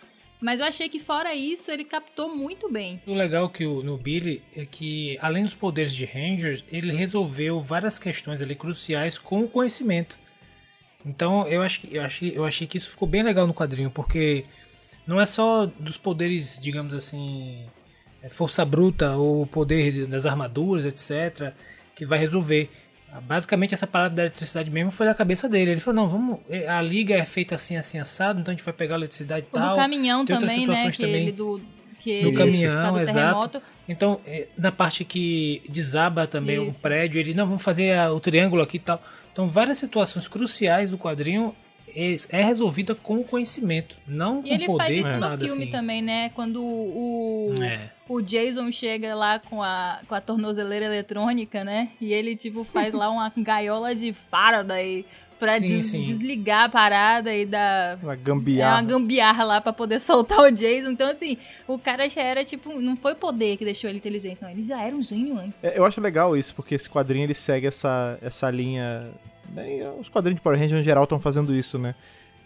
Mas 0.43 0.61
eu 0.61 0.67
achei 0.67 0.91
que 0.91 1.01
fora 1.01 1.35
isso, 1.35 1.71
ele 1.71 1.85
captou 1.85 2.37
muito 2.37 2.71
bem. 2.71 3.01
O 3.07 3.15
legal 3.15 3.49
que 3.49 3.65
o, 3.65 3.83
no 3.83 3.97
Billy 3.97 4.43
é 4.55 4.67
que, 4.67 5.17
além 5.23 5.43
dos 5.43 5.55
poderes 5.55 5.95
de 5.95 6.05
Rangers, 6.05 6.63
ele 6.71 6.93
resolveu 6.93 7.63
várias 7.63 7.99
questões 7.99 8.43
ali 8.43 8.55
cruciais 8.55 9.17
com 9.17 9.43
o 9.43 9.49
conhecimento. 9.49 10.23
Então 11.05 11.47
eu, 11.49 11.63
acho, 11.63 11.81
que- 11.81 11.95
eu, 11.97 12.03
achei, 12.03 12.33
eu 12.35 12.45
achei 12.45 12.67
que 12.67 12.79
isso 12.79 12.91
ficou 12.91 13.07
bem 13.09 13.23
legal 13.23 13.47
no 13.47 13.55
quadrinho, 13.55 13.91
porque 13.91 14.45
não 15.07 15.21
é 15.21 15.27
só 15.27 15.67
dos 15.79 15.97
poderes, 15.99 16.59
digamos 16.61 16.95
assim, 16.95 17.65
é, 18.23 18.29
força 18.29 18.65
bruta 18.65 19.17
ou 19.17 19.47
poder 19.47 20.07
das 20.07 20.25
armaduras, 20.27 20.87
etc., 20.87 21.53
que 21.95 22.05
vai 22.07 22.19
resolver. 22.19 22.71
Basicamente, 23.23 23.73
essa 23.75 23.87
parada 23.87 24.13
da 24.17 24.23
eletricidade 24.23 24.69
mesmo 24.71 24.91
foi 24.91 25.07
da 25.07 25.15
cabeça 25.15 25.49
dele. 25.49 25.71
Ele 25.71 25.81
falou: 25.81 26.03
não, 26.03 26.09
vamos. 26.11 26.41
A 26.69 26.83
liga 26.83 27.15
é 27.15 27.25
feita 27.25 27.55
assim, 27.55 27.77
assim, 27.77 27.97
assado, 27.97 28.41
então 28.41 28.51
a 28.53 28.57
gente 28.57 28.65
vai 28.65 28.75
pegar 28.75 28.97
a 28.97 28.99
eletricidade 28.99 29.47
e 29.47 29.57
O 29.57 29.61
tal. 29.61 29.71
do 29.71 29.77
caminhão 29.77 30.25
Tem 30.25 30.37
também, 30.37 30.67
né? 30.67 30.91
Que 30.91 30.99
também. 30.99 31.23
ele 31.23 31.33
do. 31.33 31.61
Que 32.03 32.23
Do 32.23 32.33
caminhão, 32.35 32.93
tá 32.95 33.03
exato. 33.03 33.63
Então, 33.89 34.21
é, 34.27 34.49
na 34.59 34.73
parte 34.73 35.05
que 35.05 35.63
desaba 35.69 36.27
também 36.27 36.59
o 36.59 36.75
prédio, 36.75 37.21
ele, 37.21 37.35
não, 37.35 37.47
vamos 37.47 37.63
fazer 37.63 37.97
a- 37.97 38.13
o 38.13 38.19
triângulo 38.19 38.63
aqui 38.63 38.79
e 38.79 38.81
tal. 38.81 39.01
Então, 39.35 39.49
várias 39.49 39.79
situações 39.79 40.29
cruciais 40.29 40.91
do 40.91 40.97
quadrinho 40.97 41.53
é, 41.95 42.15
é 42.31 42.43
resolvida 42.43 42.95
com 42.95 43.17
o 43.19 43.25
conhecimento, 43.25 43.97
não 44.07 44.39
E 44.39 44.43
com 44.43 44.55
ele 44.55 44.67
faz 44.67 44.79
poder, 44.79 44.95
isso 44.95 45.09
com 45.09 45.15
no 45.15 45.21
nada 45.21 45.45
filme 45.45 45.63
assim. 45.65 45.73
também, 45.73 46.01
né? 46.03 46.29
Quando 46.31 46.63
o, 46.63 47.53
É. 47.61 47.91
o 48.09 48.21
Jason 48.23 48.71
chega 48.71 49.13
lá 49.15 49.41
com 49.41 49.61
a, 49.61 50.01
com 50.09 50.15
a 50.15 50.21
tornozeleira 50.21 50.87
eletrônica, 50.87 51.65
né? 51.65 51.91
E 52.01 52.13
ele, 52.13 52.37
tipo, 52.37 52.63
faz 52.63 52.95
lá 52.95 53.11
uma 53.11 53.31
gaiola 53.37 53.93
de 53.93 54.15
Faraday 54.31 55.05
pra 55.45 55.59
Sim, 55.61 55.69
des- 55.69 55.87
sim. 55.87 56.07
desligar 56.07 56.65
a 56.65 56.69
parada 56.69 57.35
e 57.35 57.47
dar... 57.47 57.97
Uma 58.03 58.13
É 58.13 58.17
uma 58.17 58.17
gambiarra. 58.17 58.83
gambiarra 58.83 59.45
lá 59.45 59.61
pra 59.61 59.73
poder 59.73 60.01
soltar 60.03 60.41
o 60.41 60.51
Jason. 60.51 60.91
Então, 60.91 61.09
assim, 61.11 61.37
o 61.67 61.79
cara 61.79 62.09
já 62.09 62.23
era, 62.23 62.45
tipo... 62.45 62.81
Não 62.81 62.97
foi 62.97 63.15
poder 63.15 63.57
que 63.57 63.65
deixou 63.65 63.89
ele 63.89 63.99
inteligente, 63.99 64.39
não. 64.43 64.51
Ele 64.51 64.65
já 64.65 64.83
era 64.83 64.95
um 64.95 65.03
gênio 65.03 65.39
antes. 65.39 65.63
É, 65.63 65.79
eu 65.79 65.85
acho 65.85 66.01
legal 66.01 66.37
isso, 66.37 66.55
porque 66.55 66.75
esse 66.75 66.89
quadrinho 66.89 67.25
ele 67.25 67.35
segue 67.35 67.67
essa, 67.67 68.19
essa 68.23 68.51
linha. 68.51 69.11
né, 69.53 69.79
e 69.79 69.83
os 70.01 70.09
quadrinhos 70.09 70.37
de 70.39 70.43
Power 70.43 70.59
Rangers 70.59 70.81
em 70.81 70.85
geral 70.85 71.05
estão 71.05 71.21
fazendo 71.21 71.55
isso, 71.55 71.79
né? 71.79 71.95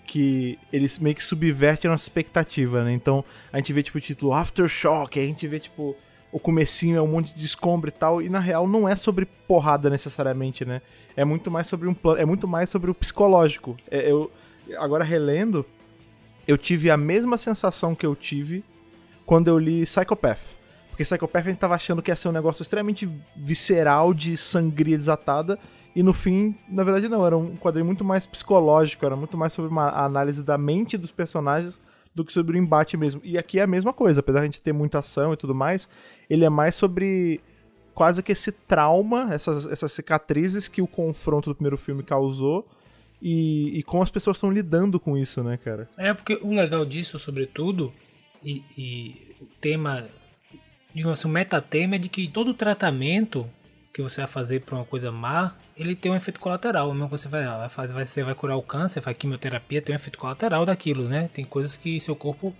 Que 0.06 0.58
eles 0.72 0.98
meio 0.98 1.14
que 1.14 1.22
subvertem 1.22 1.88
a 1.88 1.92
nossa 1.92 2.04
expectativa, 2.04 2.82
né? 2.82 2.92
Então 2.92 3.22
a 3.52 3.58
gente 3.58 3.72
vê 3.74 3.82
tipo 3.82 3.98
o 3.98 4.00
título 4.00 4.32
Aftershock, 4.32 5.18
aí 5.18 5.26
a 5.26 5.28
gente 5.28 5.46
vê 5.46 5.60
tipo 5.60 5.94
o 6.30 6.38
comecinho 6.38 6.96
é 6.96 7.02
um 7.02 7.06
monte 7.06 7.34
de 7.34 7.44
escombro 7.44 7.88
e 7.88 7.92
tal, 7.92 8.20
e 8.20 8.28
na 8.28 8.38
real 8.38 8.68
não 8.68 8.88
é 8.88 8.94
sobre 8.94 9.24
porrada 9.24 9.88
necessariamente, 9.88 10.64
né? 10.64 10.82
É 11.16 11.24
muito 11.24 11.50
mais 11.50 11.66
sobre 11.66 11.88
um 11.88 11.94
plano, 11.94 12.20
é 12.20 12.24
muito 12.24 12.46
mais 12.46 12.68
sobre 12.68 12.90
o 12.90 12.94
psicológico. 12.94 13.76
É, 13.90 14.10
eu 14.10 14.30
agora 14.76 15.04
relendo, 15.04 15.64
eu 16.46 16.58
tive 16.58 16.90
a 16.90 16.96
mesma 16.96 17.38
sensação 17.38 17.94
que 17.94 18.04
eu 18.04 18.14
tive 18.14 18.62
quando 19.24 19.48
eu 19.48 19.58
li 19.58 19.84
Psychopath. 19.84 20.56
Porque 20.90 21.02
Psychopath 21.02 21.46
a 21.46 21.50
gente 21.50 21.58
tava 21.58 21.74
achando 21.74 22.02
que 22.02 22.10
ia 22.10 22.16
ser 22.16 22.28
um 22.28 22.32
negócio 22.32 22.62
extremamente 22.62 23.08
visceral, 23.36 24.12
de 24.12 24.36
sangria 24.36 24.96
desatada, 24.96 25.58
e 25.96 26.02
no 26.02 26.12
fim, 26.12 26.54
na 26.68 26.84
verdade 26.84 27.08
não, 27.08 27.26
era 27.26 27.36
um 27.36 27.56
quadrinho 27.56 27.86
muito 27.86 28.04
mais 28.04 28.26
psicológico, 28.26 29.04
era 29.04 29.16
muito 29.16 29.36
mais 29.36 29.52
sobre 29.52 29.70
uma 29.70 29.90
análise 29.90 30.42
da 30.42 30.58
mente 30.58 30.98
dos 30.98 31.10
personagens 31.10 31.74
do 32.18 32.24
que 32.24 32.32
sobre 32.32 32.56
o 32.56 32.60
embate 32.60 32.96
mesmo. 32.96 33.20
E 33.24 33.38
aqui 33.38 33.58
é 33.58 33.62
a 33.62 33.66
mesma 33.66 33.92
coisa, 33.92 34.20
apesar 34.20 34.40
de 34.40 34.42
a 34.42 34.46
gente 34.46 34.60
ter 34.60 34.72
muita 34.72 34.98
ação 34.98 35.32
e 35.32 35.36
tudo 35.36 35.54
mais, 35.54 35.88
ele 36.28 36.44
é 36.44 36.50
mais 36.50 36.74
sobre 36.74 37.40
quase 37.94 38.22
que 38.22 38.32
esse 38.32 38.52
trauma, 38.52 39.32
essas, 39.32 39.66
essas 39.66 39.92
cicatrizes 39.92 40.68
que 40.68 40.82
o 40.82 40.86
confronto 40.86 41.50
do 41.50 41.54
primeiro 41.54 41.78
filme 41.78 42.02
causou, 42.02 42.68
e, 43.20 43.78
e 43.78 43.82
como 43.82 44.02
as 44.02 44.10
pessoas 44.10 44.36
estão 44.36 44.52
lidando 44.52 45.00
com 45.00 45.16
isso, 45.16 45.42
né, 45.42 45.56
cara? 45.56 45.88
É 45.96 46.14
porque 46.14 46.38
o 46.42 46.54
legal 46.54 46.84
disso, 46.84 47.18
sobretudo, 47.18 47.92
e, 48.44 48.62
e 48.76 49.34
o 49.40 49.46
tema, 49.60 50.08
digamos 50.94 51.18
assim, 51.18 51.28
o 51.28 51.32
metatema 51.32 51.96
é 51.96 51.98
de 51.98 52.08
que 52.08 52.28
todo 52.28 52.54
tratamento 52.54 53.48
que 53.92 54.02
você 54.02 54.20
vai 54.20 54.28
fazer 54.28 54.60
para 54.60 54.76
uma 54.76 54.84
coisa 54.84 55.10
má, 55.10 55.56
ele 55.78 55.94
tem 55.94 56.10
um 56.12 56.16
efeito 56.16 56.40
colateral. 56.40 56.92
Mesmo 56.92 57.06
que 57.06 57.10
você 57.12 57.28
vai, 57.28 57.44
vai 57.44 57.68
fazer, 57.68 57.92
vai- 57.94 58.06
você 58.06 58.22
vai 58.22 58.34
curar 58.34 58.56
o 58.56 58.62
câncer, 58.62 59.00
faz 59.00 59.16
quimioterapia, 59.16 59.80
tem 59.82 59.94
um 59.94 59.96
efeito 59.96 60.18
colateral 60.18 60.66
daquilo, 60.66 61.04
né? 61.08 61.28
Tem 61.32 61.44
coisas 61.44 61.76
que 61.76 61.98
seu 62.00 62.16
corpo 62.16 62.54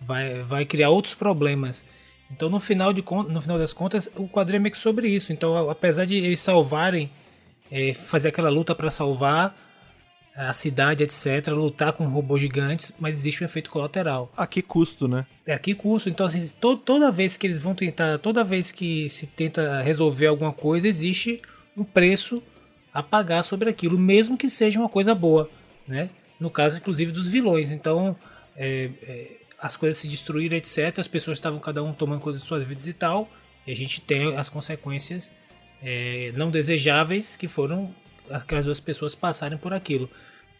vai, 0.00 0.42
vai 0.42 0.64
criar 0.64 0.90
outros 0.90 1.14
problemas. 1.14 1.84
Então, 2.30 2.48
no 2.50 2.58
final, 2.58 2.92
de, 2.92 3.02
no 3.28 3.40
final 3.40 3.58
das 3.58 3.72
contas, 3.72 4.10
o 4.16 4.28
quadrinho 4.28 4.56
é 4.58 4.60
meio 4.60 4.72
que 4.72 4.78
sobre 4.78 5.08
isso. 5.08 5.32
Então, 5.32 5.68
apesar 5.70 6.04
de 6.04 6.16
eles 6.16 6.40
salvarem, 6.40 7.10
é, 7.70 7.94
fazer 7.94 8.28
aquela 8.28 8.48
luta 8.50 8.74
para 8.74 8.90
salvar 8.90 9.54
a 10.36 10.52
cidade, 10.52 11.04
etc., 11.04 11.46
lutar 11.50 11.92
com 11.92 12.04
robôs 12.06 12.40
gigantes, 12.42 12.92
mas 12.98 13.14
existe 13.14 13.42
um 13.42 13.46
efeito 13.46 13.70
colateral. 13.70 14.32
A 14.36 14.46
que 14.48 14.62
custo, 14.62 15.06
né? 15.06 15.26
É 15.46 15.56
que 15.58 15.74
custo. 15.76 16.08
Então, 16.08 16.26
assim, 16.26 16.44
to- 16.60 16.76
toda 16.76 17.12
vez 17.12 17.36
que 17.36 17.46
eles 17.46 17.60
vão 17.60 17.72
tentar, 17.74 18.18
toda 18.18 18.42
vez 18.42 18.72
que 18.72 19.08
se 19.08 19.28
tenta 19.28 19.80
resolver 19.82 20.26
alguma 20.26 20.52
coisa, 20.52 20.88
existe 20.88 21.40
um 21.76 21.84
preço 21.84 22.42
a 22.94 23.02
pagar 23.02 23.42
sobre 23.42 23.68
aquilo, 23.68 23.98
mesmo 23.98 24.38
que 24.38 24.48
seja 24.48 24.78
uma 24.78 24.88
coisa 24.88 25.12
boa, 25.16 25.50
né? 25.86 26.10
No 26.38 26.48
caso, 26.48 26.76
inclusive, 26.76 27.10
dos 27.10 27.28
vilões. 27.28 27.72
Então, 27.72 28.16
é, 28.56 28.90
é, 29.02 29.36
as 29.58 29.76
coisas 29.76 29.98
se 29.98 30.06
destruíram, 30.06 30.56
etc. 30.56 30.98
As 30.98 31.08
pessoas 31.08 31.38
estavam 31.38 31.58
cada 31.58 31.82
um 31.82 31.92
tomando 31.92 32.20
conta 32.20 32.38
de 32.38 32.44
suas 32.44 32.62
vidas 32.62 32.86
e 32.86 32.92
tal. 32.92 33.28
E 33.66 33.72
a 33.72 33.76
gente 33.76 34.00
tem 34.00 34.36
as 34.36 34.48
consequências 34.48 35.32
é, 35.82 36.32
não 36.36 36.50
desejáveis 36.50 37.36
que 37.36 37.48
foram 37.48 37.92
aquelas 38.30 38.64
duas 38.64 38.78
pessoas 38.78 39.14
passarem 39.14 39.58
por 39.58 39.72
aquilo. 39.72 40.08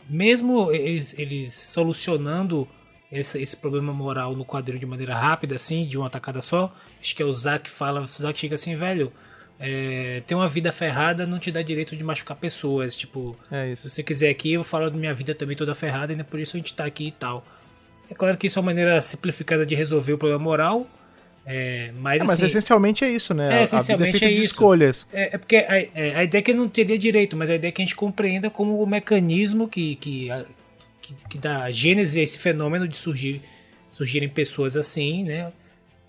Mesmo 0.09 0.73
eles, 0.73 1.17
eles 1.19 1.55
solucionando 1.55 2.69
esse, 3.11 3.41
esse 3.41 3.57
problema 3.57 3.93
moral 3.93 4.35
no 4.35 4.45
quadrinho 4.45 4.81
de 4.81 4.87
maneira 4.87 5.15
rápida, 5.15 5.55
assim, 5.55 5.87
de 5.87 5.97
uma 5.97 6.11
tacada 6.11 6.43
só, 6.43 6.75
acho 7.01 7.15
que 7.15 7.23
é 7.23 7.25
o 7.25 7.33
Zack 7.33 7.65
que 7.65 7.71
fala, 7.71 8.01
o 8.01 8.07
Zack 8.07 8.39
chega 8.39 8.57
assim, 8.57 8.77
velho, 8.77 9.13
é, 9.59 10.23
ter 10.27 10.35
uma 10.35 10.49
vida 10.49 10.73
ferrada 10.73 11.27
não 11.27 11.39
te 11.39 11.51
dá 11.53 11.63
direito 11.63 11.97
de 11.97 12.03
machucar 12.05 12.37
pessoas, 12.37 12.97
tipo, 12.97 13.37
É 13.51 13.75
se 13.77 13.89
você 13.91 14.03
quiser 14.03 14.31
aqui, 14.31 14.53
eu 14.53 14.65
falo 14.65 14.91
da 14.91 14.97
minha 14.97 15.15
vida 15.15 15.35
também 15.35 15.57
toda 15.57 15.75
ferrada, 15.75 16.13
e 16.13 16.17
não 16.17 16.23
é 16.23 16.25
por 16.25 16.41
isso 16.41 16.57
a 16.57 16.59
gente 16.59 16.75
tá 16.75 16.85
aqui 16.85 17.09
e 17.09 17.13
tal. 17.13 17.47
É 18.11 18.15
claro 18.15 18.37
que 18.37 18.47
isso 18.47 18.59
é 18.59 18.61
uma 18.61 18.67
maneira 18.67 19.01
simplificada 19.01 19.65
de 19.65 19.75
resolver 19.75 20.13
o 20.13 20.19
problema 20.19 20.43
moral, 20.43 20.87
é, 21.47 21.93
mas, 22.01 22.21
É, 22.21 22.25
mas 22.25 22.31
assim, 22.33 22.47
essencialmente 22.47 23.05
é 23.05 23.11
isso, 23.11 23.35
né? 23.35 23.45
É, 23.47 23.49
vida 23.51 23.65
essencialmente 23.65 24.25
é 24.25 24.29
de 24.29 24.35
isso. 24.35 24.45
escolhas. 24.47 25.07
É, 25.13 25.35
é 25.35 25.39
porque 25.39 25.57
a, 25.57 25.79
é, 25.95 26.15
a 26.17 26.25
ideia 26.25 26.41
é 26.41 26.43
que 26.43 26.55
não 26.55 26.69
teria 26.69 26.99
direito, 26.99 27.37
mas 27.37 27.51
a 27.51 27.55
ideia 27.55 27.69
é 27.69 27.73
que 27.73 27.83
a 27.83 27.85
gente 27.85 27.95
compreenda 27.97 28.49
como 28.51 28.83
o 28.83 28.87
mecanismo 28.87 29.69
que, 29.69 29.95
que, 29.97 30.31
a- 30.31 30.45
que, 31.03 31.15
que 31.29 31.39
dá 31.39 31.71
gênese 31.71 32.19
a 32.21 32.23
esse 32.23 32.39
fenômeno 32.39 32.89
de 32.89 32.97
surgir, 32.97 33.43
surgirem 33.93 34.29
pessoas 34.29 34.75
assim, 34.77 35.25
né? 35.25 35.53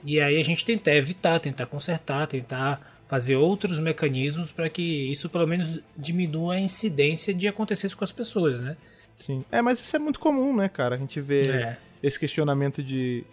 E 0.03 0.19
aí 0.21 0.39
a 0.39 0.43
gente 0.43 0.63
tentar 0.63 0.95
evitar, 0.95 1.39
tentar 1.39 1.65
consertar, 1.65 2.27
tentar 2.27 2.94
fazer 3.07 3.35
outros 3.35 3.79
mecanismos 3.79 4.51
para 4.51 4.69
que 4.69 5.11
isso 5.11 5.29
pelo 5.29 5.45
menos 5.47 5.79
diminua 5.95 6.55
a 6.55 6.59
incidência 6.59 7.33
de 7.33 7.47
acontecer 7.47 7.87
isso 7.87 7.97
com 7.97 8.03
as 8.03 8.11
pessoas, 8.11 8.59
né? 8.59 8.75
Sim. 9.15 9.45
É, 9.51 9.61
mas 9.61 9.79
isso 9.79 9.95
é 9.95 9.99
muito 9.99 10.19
comum, 10.19 10.55
né, 10.55 10.67
cara? 10.67 10.95
A 10.95 10.97
gente 10.97 11.21
vê 11.21 11.41
É. 11.47 11.77
esse 12.03 12.19
questionamento 12.19 12.83
de. 12.83 13.23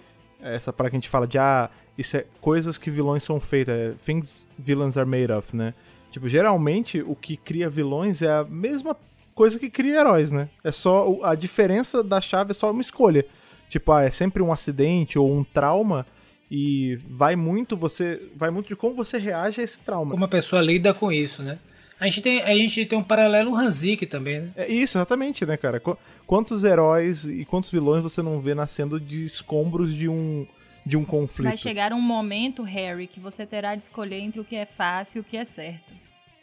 Essa 0.40 0.72
para 0.72 0.90
que 0.90 0.96
a 0.96 0.98
gente 0.98 1.08
fala 1.08 1.26
de, 1.26 1.38
ah, 1.38 1.70
isso 1.96 2.16
é 2.16 2.24
coisas 2.40 2.76
que 2.76 2.90
vilões 2.90 3.22
são 3.22 3.38
feitas, 3.38 3.74
é, 3.74 3.92
things 4.04 4.46
villains 4.58 4.96
are 4.96 5.08
made 5.08 5.30
of, 5.32 5.54
né? 5.56 5.72
Tipo, 6.10 6.28
geralmente 6.28 7.00
o 7.00 7.14
que 7.14 7.36
cria 7.36 7.70
vilões 7.70 8.20
é 8.22 8.30
a 8.30 8.44
mesma 8.44 8.96
coisa 9.34 9.58
que 9.58 9.70
cria 9.70 10.00
heróis, 10.00 10.30
né? 10.32 10.48
É 10.62 10.70
só. 10.72 11.18
A 11.22 11.34
diferença 11.34 12.02
da 12.02 12.20
chave 12.20 12.50
é 12.50 12.54
só 12.54 12.70
uma 12.70 12.82
escolha. 12.82 13.24
Tipo, 13.70 13.92
ah, 13.92 14.02
é 14.02 14.10
sempre 14.10 14.42
um 14.42 14.52
acidente 14.52 15.18
ou 15.18 15.32
um 15.32 15.42
trauma. 15.42 16.06
E 16.54 16.96
vai 17.08 17.34
muito 17.34 17.78
você. 17.78 18.20
Vai 18.36 18.50
muito 18.50 18.68
de 18.68 18.76
como 18.76 18.94
você 18.94 19.16
reage 19.16 19.62
a 19.62 19.64
esse 19.64 19.78
trauma. 19.78 20.10
Como 20.10 20.24
a 20.24 20.28
pessoa 20.28 20.60
lida 20.60 20.92
com 20.92 21.10
isso, 21.10 21.42
né? 21.42 21.58
A 21.98 22.04
gente 22.04 22.20
tem, 22.20 22.42
a 22.42 22.54
gente 22.54 22.84
tem 22.84 22.98
um 22.98 23.02
paralelo 23.02 23.54
Hanzik 23.56 24.04
também, 24.04 24.40
né? 24.40 24.50
É 24.56 24.68
isso, 24.70 24.98
exatamente, 24.98 25.46
né, 25.46 25.56
cara? 25.56 25.80
Qu- 25.80 25.96
Quantos 26.26 26.62
heróis 26.62 27.24
e 27.24 27.46
quantos 27.46 27.70
vilões 27.70 28.02
você 28.02 28.20
não 28.20 28.38
vê 28.38 28.54
nascendo 28.54 29.00
de 29.00 29.24
escombros 29.24 29.94
de 29.94 30.08
um, 30.10 30.46
de 30.84 30.96
um 30.96 31.04
conflito? 31.06 31.48
Vai 31.48 31.56
chegar 31.56 31.92
um 31.94 32.00
momento, 32.00 32.62
Harry, 32.62 33.06
que 33.06 33.18
você 33.20 33.46
terá 33.46 33.74
de 33.74 33.84
escolher 33.84 34.18
entre 34.18 34.38
o 34.40 34.44
que 34.44 34.56
é 34.56 34.66
fácil 34.66 35.18
e 35.18 35.20
o 35.20 35.24
que 35.24 35.36
é 35.38 35.44
certo. 35.46 35.94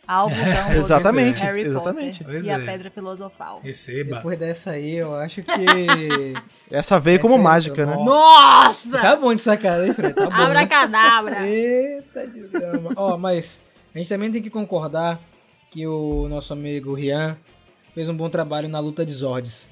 Exatamente, 0.76 1.42
Harry 1.44 1.62
exatamente. 1.62 2.24
Potter 2.24 2.34
Pois 2.34 2.46
e 2.46 2.50
a 2.50 2.58
é. 2.60 2.66
Pedra 2.66 2.90
Filosofal. 2.90 3.60
Receba. 3.64 4.16
Depois 4.16 4.40
dessa 4.40 4.72
aí, 4.72 4.96
eu 4.96 5.14
acho 5.16 5.44
que. 5.44 5.52
Essa 6.72 7.00
veio 7.00 7.20
como 7.20 7.36
Essa 7.36 7.42
aí, 7.42 7.44
mágica, 7.44 7.86
né? 7.86 7.96
nossa. 7.96 8.90
Tá 8.92 9.16
bom 9.16 9.34
de 9.36 9.42
sacanagem, 9.42 9.90
hein, 9.90 9.94
Fred? 9.94 10.14
Tá 10.16 10.26
bom. 10.26 10.30
né? 10.32 10.44
Abracadabra! 10.44 11.48
Eita 11.48 12.28
desgrama. 12.28 12.92
Ó, 12.96 13.18
mas 13.18 13.62
a 13.94 13.98
gente 14.00 14.10
também 14.10 14.32
tem 14.32 14.42
que 14.42 14.50
concordar 14.50 15.20
que 15.70 15.86
o 15.86 16.28
nosso 16.28 16.52
amigo 16.54 16.94
Rian 16.96 17.38
fez 17.94 18.10
um 18.10 18.18
bom 18.18 18.30
trabalho 18.30 18.68
na 18.68 18.80
luta 18.80 19.06
de 19.06 19.12
Zords. 19.14 19.70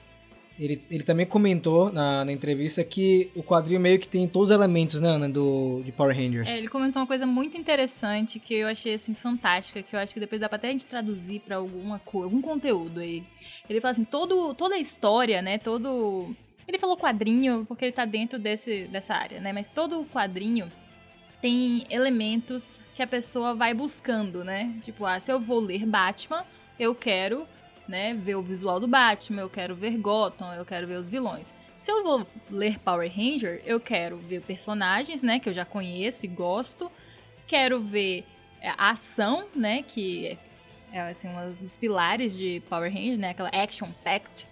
Ele, 0.60 0.82
ele 0.90 1.04
também 1.04 1.26
comentou 1.26 1.92
na, 1.92 2.26
na 2.26 2.32
entrevista 2.32 2.84
que 2.84 3.30
o 3.36 3.44
quadrinho 3.44 3.80
meio 3.80 4.00
que 4.00 4.08
tem 4.08 4.28
todos 4.28 4.50
os 4.50 4.56
elementos, 4.56 5.00
né, 5.00 5.10
Ana, 5.10 5.30
do, 5.30 5.82
de 5.86 5.92
Power 5.92 6.16
Rangers. 6.16 6.48
É, 6.48 6.58
ele 6.58 6.68
comentou 6.68 7.02
uma 7.02 7.08
coisa 7.08 7.26
muito 7.26 7.56
interessante 7.56 8.40
que 8.40 8.56
eu 8.56 8.68
achei 8.68 8.96
assim 8.96 9.14
fantástica, 9.14 9.84
que 9.84 9.96
eu 9.96 10.00
acho 10.00 10.14
que 10.14 10.20
depois 10.20 10.42
dá 10.42 10.50
pra 10.50 10.56
até 10.56 10.70
a 10.70 10.72
gente 10.72 10.88
traduzir 10.88 11.42
pra 11.42 11.58
alguma 11.58 12.00
coisa, 12.00 12.26
algum 12.26 12.42
conteúdo 12.42 13.00
aí. 13.00 13.24
Ele 13.70 13.80
fala 13.80 13.92
assim, 13.92 14.04
todo, 14.04 14.54
toda 14.56 14.76
a 14.76 14.80
história, 14.80 15.42
né, 15.42 15.58
todo 15.58 16.36
ele 16.68 16.80
falou 16.80 16.98
quadrinho 16.98 17.66
porque 17.66 17.86
ele 17.86 17.92
tá 17.94 18.04
dentro 18.04 18.38
desse, 18.38 18.88
dessa 18.88 19.14
área, 19.14 19.40
né, 19.40 19.54
mas 19.54 19.70
todo 19.70 20.02
o 20.02 20.06
quadrinho 20.06 20.70
tem 21.42 21.86
elementos 21.90 22.80
que 22.96 23.04
a 23.04 23.08
pessoa 23.08 23.54
vai 23.54 23.74
buscando, 23.74 24.44
né? 24.44 24.74
Tipo, 24.84 25.06
ah, 25.06 25.20
se 25.20 25.32
eu 25.32 25.40
vou 25.40 25.60
ler 25.60 25.86
Batman, 25.86 26.44
eu 26.80 26.96
quero, 26.96 27.48
né, 27.88 28.14
ver 28.14 28.36
o 28.36 28.42
visual 28.42 28.80
do 28.80 28.88
Batman, 28.88 29.42
eu 29.42 29.50
quero 29.50 29.76
ver 29.76 29.98
Gotham, 29.98 30.54
eu 30.54 30.66
quero 30.66 30.88
ver 30.88 30.98
os 30.98 31.10
vilões. 31.10 31.54
Se 31.80 31.92
eu 31.92 32.04
vou 32.04 32.28
ler 32.50 32.80
Power 32.80 33.10
Ranger, 33.10 33.62
eu 33.66 33.80
quero 33.80 34.18
ver 34.18 34.42
personagens, 34.42 35.24
né, 35.24 35.40
que 35.40 35.48
eu 35.48 35.54
já 35.54 35.64
conheço 35.64 36.26
e 36.26 36.28
gosto. 36.28 36.92
Quero 37.48 37.82
ver 37.82 38.26
é, 38.60 38.70
a 38.70 38.92
ação, 38.92 39.48
né, 39.56 39.84
que 39.84 40.38
é, 40.92 40.98
é 40.98 41.02
assim, 41.10 41.28
um 41.30 41.54
dos 41.54 41.78
pilares 41.78 42.36
de 42.36 42.62
Power 42.70 42.92
Ranger, 42.92 43.18
né, 43.18 43.30
aquela 43.30 43.50
action 43.50 43.90
packed 44.04 44.48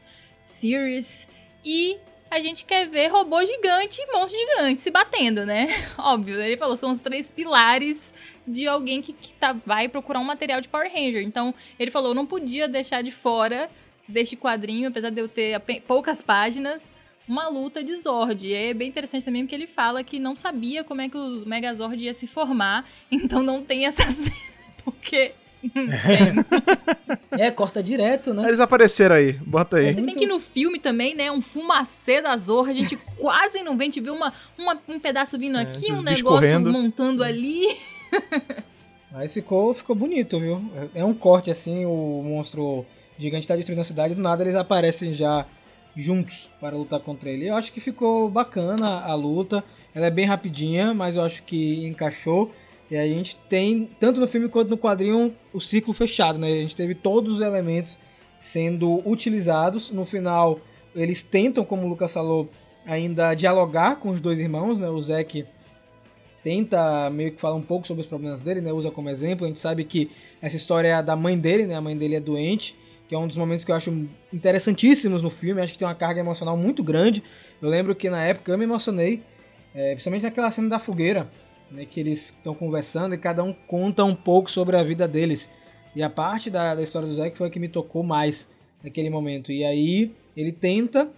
series. 0.46 1.28
E 1.64 1.98
a 2.30 2.40
gente 2.40 2.66
quer 2.66 2.88
ver 2.90 3.08
robô 3.08 3.44
gigante 3.46 4.02
e 4.02 4.14
monstro 4.14 4.40
gigante 4.40 4.82
se 4.82 4.92
batendo, 4.92 5.46
né? 5.46 5.68
Óbvio, 5.98 6.42
ele 6.42 6.58
falou, 6.58 6.76
são 6.76 6.92
os 6.92 7.00
três 7.00 7.32
pilares 7.32 8.14
de 8.48 8.68
alguém 8.68 9.02
que, 9.02 9.14
que 9.14 9.34
tá, 9.34 9.54
vai 9.66 9.88
procurar 9.88 10.20
um 10.20 10.24
material 10.26 10.62
de 10.62 10.68
Power 10.68 10.92
Ranger. 10.92 11.24
Então, 11.24 11.54
ele 11.80 11.92
falou, 11.92 12.14
não 12.14 12.26
podia 12.26 12.68
deixar 12.68 13.02
de 13.02 13.12
fora 13.12 13.70
deste 14.08 14.36
quadrinho, 14.36 14.90
apesar 14.90 15.10
de 15.10 15.20
eu 15.20 15.28
ter 15.28 15.60
poucas 15.88 16.22
páginas, 16.22 16.92
uma 17.28 17.48
luta 17.48 17.84
de 17.84 17.96
Zord. 17.96 18.46
E 18.46 18.54
é 18.54 18.74
bem 18.74 18.90
interessante 18.90 19.26
também 19.26 19.44
porque 19.44 19.56
ele 19.56 19.68
fala 19.68 20.04
que 20.04 20.20
não 20.20 20.36
sabia 20.36 20.84
como 20.84 21.02
é 21.02 21.10
que 21.10 21.18
o 21.18 21.46
Megazord 21.46 22.04
ia 22.04 22.14
se 22.14 22.28
formar, 22.28 22.88
então 23.12 23.42
não 23.42 23.64
tem 23.64 23.86
essa 23.86 24.04
cena, 24.12 24.36
porque. 24.84 25.34
É, 27.38 27.52
corta 27.52 27.84
direto, 27.84 28.34
né? 28.34 28.48
Eles 28.48 28.60
apareceram 28.60 29.16
aí, 29.16 29.34
bota 29.34 29.78
aí. 29.78 29.94
Se 29.94 30.02
bem 30.02 30.16
que 30.16 30.26
no 30.26 30.40
filme 30.40 30.80
também, 30.80 31.14
né, 31.16 31.30
um 31.32 31.42
fumacê 31.42 32.22
da 32.22 32.36
Zorra, 32.38 32.72
a 32.72 32.74
gente 32.74 32.96
quase 33.20 33.62
não 33.62 33.78
vê, 33.78 33.84
a 33.84 33.88
gente 33.88 34.00
vê 34.00 34.10
uma, 34.10 34.32
uma- 34.58 34.80
um 34.88 35.00
pedaço 35.00 35.38
vindo 35.38 35.58
aqui, 35.58 35.92
os 35.92 36.00
um 36.00 36.02
negócio 36.02 36.24
correndo. 36.26 36.72
montando 36.72 37.24
ali. 37.24 37.76
Mas 39.12 39.34
ficou, 39.34 39.74
ficou 39.74 39.96
bonito, 39.96 40.40
viu? 40.40 40.62
É 40.96 41.02
é 41.02 41.06
um 41.06 41.14
corte 41.14 41.50
assim, 41.52 41.86
o 41.86 42.22
monstro 42.26 42.86
gigante 43.18 43.48
tá 43.48 43.56
destruindo 43.56 43.82
a 43.82 43.86
cidade, 43.86 44.14
do 44.16 44.22
nada 44.22 44.44
eles 44.44 44.56
aparecem 44.56 45.14
já 45.14 45.46
juntos 45.96 46.50
para 46.60 46.76
lutar 46.76 47.00
contra 47.00 47.30
ele. 47.30 47.48
Eu 47.48 47.56
acho 47.56 47.72
que 47.72 47.80
ficou 47.80 48.30
bacana 48.30 49.02
a 49.02 49.14
luta. 49.16 49.64
Ela 49.94 50.08
é 50.08 50.12
bem 50.12 50.26
rapidinha, 50.26 50.94
mas 50.94 51.16
eu 51.16 51.22
acho 51.24 51.42
que 51.44 51.86
encaixou. 51.86 52.54
E 52.90 52.96
aí 52.96 53.12
a 53.12 53.16
gente 53.16 53.36
tem, 53.50 53.90
tanto 54.00 54.20
no 54.20 54.28
filme 54.28 54.48
quanto 54.48 54.70
no 54.70 54.78
quadrinho, 54.78 55.34
o 55.52 55.60
ciclo 55.60 55.94
fechado, 55.94 56.38
né? 56.38 56.48
A 56.48 56.62
gente 56.62 56.76
teve 56.76 56.94
todos 56.94 57.36
os 57.36 57.42
elementos 57.42 57.98
sendo 58.40 59.02
utilizados. 59.10 59.92
No 59.92 60.06
final, 60.06 60.60
eles 60.96 61.24
tentam, 61.24 61.66
como 61.66 61.86
o 61.86 61.90
Lucas 61.90 62.14
falou, 62.14 62.50
ainda 62.86 63.34
dialogar 63.34 63.96
com 63.96 64.10
os 64.10 64.22
dois 64.22 64.38
irmãos, 64.38 64.78
né? 64.78 64.88
O 64.88 65.02
Zack 65.02 65.46
tenta 66.44 67.10
meio 67.10 67.32
que 67.32 67.42
falar 67.42 67.56
um 67.56 67.62
pouco 67.62 67.88
sobre 67.88 68.02
os 68.02 68.08
problemas 68.08 68.40
dele, 68.42 68.62
né? 68.62 68.72
Usa 68.72 68.92
como 68.92 69.10
exemplo. 69.10 69.46
A 69.46 69.48
gente 69.48 69.60
sabe 69.60 69.84
que 69.84 70.12
essa 70.40 70.56
história 70.56 70.90
é 70.90 71.02
da 71.02 71.16
mãe 71.16 71.38
dele, 71.38 71.66
né? 71.66 71.74
A 71.74 71.82
mãe 71.82 71.98
dele 71.98 72.16
é 72.16 72.20
doente, 72.20 72.76
que 73.10 73.16
é 73.16 73.18
um 73.18 73.28
dos 73.28 73.36
momentos 73.36 73.66
que 73.66 73.72
eu 73.72 73.76
acho 73.76 74.08
interessantíssimos 74.32 75.24
no 75.24 75.32
filme. 75.32 75.60
Acho 75.60 75.74
que 75.74 75.80
tem 75.80 75.88
uma 75.88 75.96
carga 75.96 76.20
emocional 76.20 76.56
muito 76.56 76.84
grande. 76.84 77.24
Eu 77.60 77.68
lembro 77.68 77.96
que 77.96 78.12
na 78.12 78.24
época 78.24 78.52
eu 78.52 78.58
me 78.60 78.64
emocionei, 78.64 79.24
é, 79.74 79.94
principalmente 79.94 80.22
naquela 80.22 80.52
cena 80.52 80.70
da 80.70 80.78
fogueira, 80.78 81.28
né? 81.72 81.86
Que 81.86 82.00
eles 82.00 82.30
estão 82.30 82.54
conversando 82.54 83.16
e 83.16 83.18
cada 83.18 83.44
um 83.44 83.54
conta 83.54 84.04
um 84.04 84.16
pouco 84.16 84.50
sobre 84.52 84.76
a 84.78 84.84
vida 84.84 85.08
deles. 85.08 85.50
E 85.96 86.04
a 86.04 86.10
parte 86.10 86.50
da, 86.50 86.76
da 86.76 86.82
história 86.82 87.08
do 87.08 87.16
Zack 87.16 87.38
foi 87.38 87.48
a 87.48 87.50
que 87.50 87.60
me 87.60 87.70
tocou 87.70 88.04
mais 88.04 88.50
naquele 88.84 89.10
momento. 89.10 89.52
E 89.52 89.64
aí 89.64 90.12
ele 90.36 90.52
tenta 90.52 91.10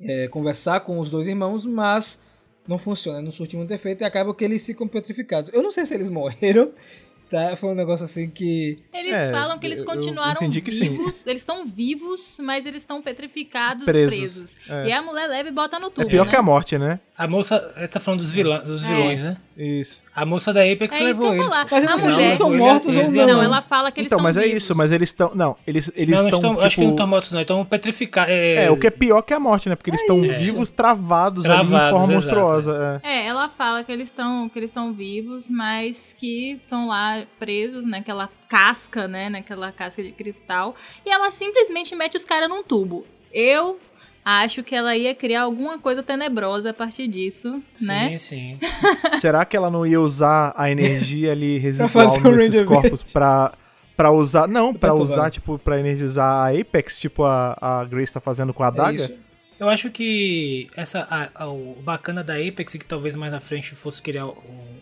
é, 0.00 0.28
conversar 0.28 0.80
com 0.80 0.98
os 0.98 1.10
dois 1.10 1.26
irmãos, 1.26 1.64
mas 1.66 2.20
não 2.66 2.78
funciona, 2.78 3.20
não 3.20 3.32
surtiu 3.32 3.58
muito 3.58 3.72
efeito 3.72 4.02
e 4.02 4.04
acaba 4.04 4.34
que 4.34 4.44
eles 4.44 4.64
ficam 4.64 4.88
petrificados. 4.88 5.52
Eu 5.52 5.62
não 5.62 5.70
sei 5.72 5.84
se 5.84 5.94
eles 5.94 6.08
morreram, 6.08 6.70
tá? 7.30 7.56
Foi 7.56 7.70
um 7.70 7.74
negócio 7.74 8.04
assim 8.04 8.30
que. 8.30 8.78
Eles 8.92 9.12
É, 9.14 9.30
falam 9.30 9.58
que 9.58 9.66
eles 9.66 9.82
continuaram 9.82 10.50
que 10.50 10.72
sim. 10.72 10.90
vivos, 10.90 11.26
eles 11.26 11.42
estão 11.42 11.66
vivos, 11.66 12.38
mas 12.40 12.64
eles 12.64 12.82
estão 12.82 13.02
petrificados, 13.02 13.84
Presos. 13.84 14.16
presos. 14.16 14.58
É. 14.70 14.88
E 14.88 14.92
a 14.92 15.02
mulher 15.02 15.28
leva 15.28 15.48
e 15.48 15.52
bota 15.52 15.78
no 15.78 15.90
tubo, 15.90 16.06
É 16.06 16.10
pior 16.10 16.24
né? 16.24 16.30
que 16.30 16.36
a 16.36 16.42
morte, 16.42 16.78
né? 16.78 17.00
A 17.22 17.28
moça. 17.28 17.72
Ele 17.76 17.88
tá 17.88 18.00
falando 18.00 18.20
dos, 18.20 18.30
vilã, 18.30 18.58
dos 18.64 18.82
É. 18.82 18.86
vilões, 18.86 19.22
né? 19.22 19.36
Isso. 19.56 20.02
A 20.14 20.24
moça 20.26 20.52
da 20.52 20.60
Apex 20.62 20.80
É 20.80 20.86
isso 20.86 20.98
que 20.98 21.04
levou 21.04 21.34
eles. 21.34 21.48
falar. 21.48 21.66
Mas 21.70 21.86
a 21.86 21.90
eles 21.92 22.04
mulher... 22.04 22.32
estão 22.32 22.56
mortos 22.56 22.94
eles 22.94 23.06
ou 23.14 23.26
não? 23.26 23.26
Não, 23.34 23.42
ela 23.42 23.62
fala 23.62 23.92
que 23.92 24.00
eles 24.00 24.06
Então, 24.06 24.18
estão 24.18 24.24
mas 24.24 24.36
é 24.36 24.42
vivos. 24.46 24.62
isso, 24.62 24.74
mas 24.74 24.92
eles 24.92 25.08
estão. 25.10 25.32
Não, 25.34 25.56
eles 25.66 25.90
eles 25.94 26.16
não, 26.16 26.28
estão. 26.28 26.38
estão, 26.38 26.52
acho 26.52 26.62
que 26.62 26.68
tipo, 26.70 26.82
não 26.84 26.90
estão 26.90 27.06
mortos, 27.06 27.32
não. 27.32 27.40
Estão 27.40 27.64
petrificados. 27.64 28.32
É, 28.32 28.64
É, 28.64 28.70
o 28.70 28.78
que 28.78 28.86
é 28.86 28.90
pior 28.90 29.22
que 29.22 29.32
a 29.34 29.38
morte, 29.40 29.68
né? 29.68 29.76
Porque 29.76 29.90
eles 29.90 30.00
estão 30.00 30.20
vivos, 30.20 30.70
travados, 30.70 31.44
ali 31.44 31.54
em 31.54 31.68
Travados, 31.68 31.90
forma 31.90 32.14
exato, 32.14 32.36
monstruosa. 32.36 33.00
É. 33.04 33.12
É, 33.20 33.26
ela 33.26 33.48
fala 33.50 33.84
que 33.84 33.92
eles 33.92 34.08
estão 34.08 34.48
que 34.48 34.58
eles 34.58 34.70
estão 34.70 34.92
vivos, 34.92 35.48
mas 35.48 36.14
que 36.18 36.52
estão 36.62 36.88
lá 36.88 37.24
presos 37.38 37.84
naquela 37.86 38.28
casca, 38.48 39.06
né, 39.06 39.28
naquela 39.30 39.70
casca 39.72 40.02
de 40.02 40.12
cristal, 40.12 40.74
e 41.06 41.10
ela 41.10 41.30
simplesmente 41.30 41.94
mete 41.94 42.16
os 42.16 42.24
caras 42.24 42.48
num 42.50 42.62
tubo. 42.62 43.06
Eu 43.32 43.78
acho 44.24 44.62
que 44.62 44.74
ela 44.74 44.96
ia 44.96 45.14
criar 45.14 45.42
alguma 45.42 45.78
coisa 45.78 46.02
tenebrosa 46.02 46.70
a 46.70 46.74
partir 46.74 47.08
disso, 47.08 47.62
sim, 47.74 47.86
né? 47.86 48.18
sim. 48.18 48.58
Será 49.20 49.44
que 49.44 49.56
ela 49.56 49.70
não 49.70 49.86
ia 49.86 50.00
usar 50.00 50.52
a 50.56 50.70
energia 50.70 51.32
ali 51.32 51.58
residual 51.58 52.06
um 52.18 52.30
nesses 52.30 52.52
Ranger 52.54 52.64
corpos 52.66 53.02
pra, 53.02 53.52
pra 53.96 54.10
usar. 54.12 54.46
Não, 54.48 54.72
pra 54.72 54.90
Pra 54.92 54.94
usar, 54.94 55.30
tipo, 55.30 55.58
pra 55.58 55.78
energizar 55.80 56.46
a 56.46 56.50
Apex, 56.60 56.98
tipo 56.98 57.24
a, 57.24 57.56
a 57.60 57.84
Grace 57.84 58.12
tá 58.12 58.20
fazendo 58.20 58.54
com 58.54 58.62
a 58.62 58.66
É 58.66 58.68
adaga? 58.68 59.04
isso. 59.04 59.14
Eu 59.60 59.68
acho 59.68 59.90
que 59.90 60.68
essa 60.76 61.06
a- 61.08 61.44
a- 61.44 61.48
o 61.48 61.80
bacana 61.82 62.24
da 62.24 62.34
Apex, 62.34 62.74
e 62.74 62.78
que 62.80 62.86
talvez 62.86 63.14
mais 63.14 63.30
na 63.30 63.38
frente 63.40 63.74
fosse 63.76 64.02
criar 64.02 64.26
um, 64.26 64.34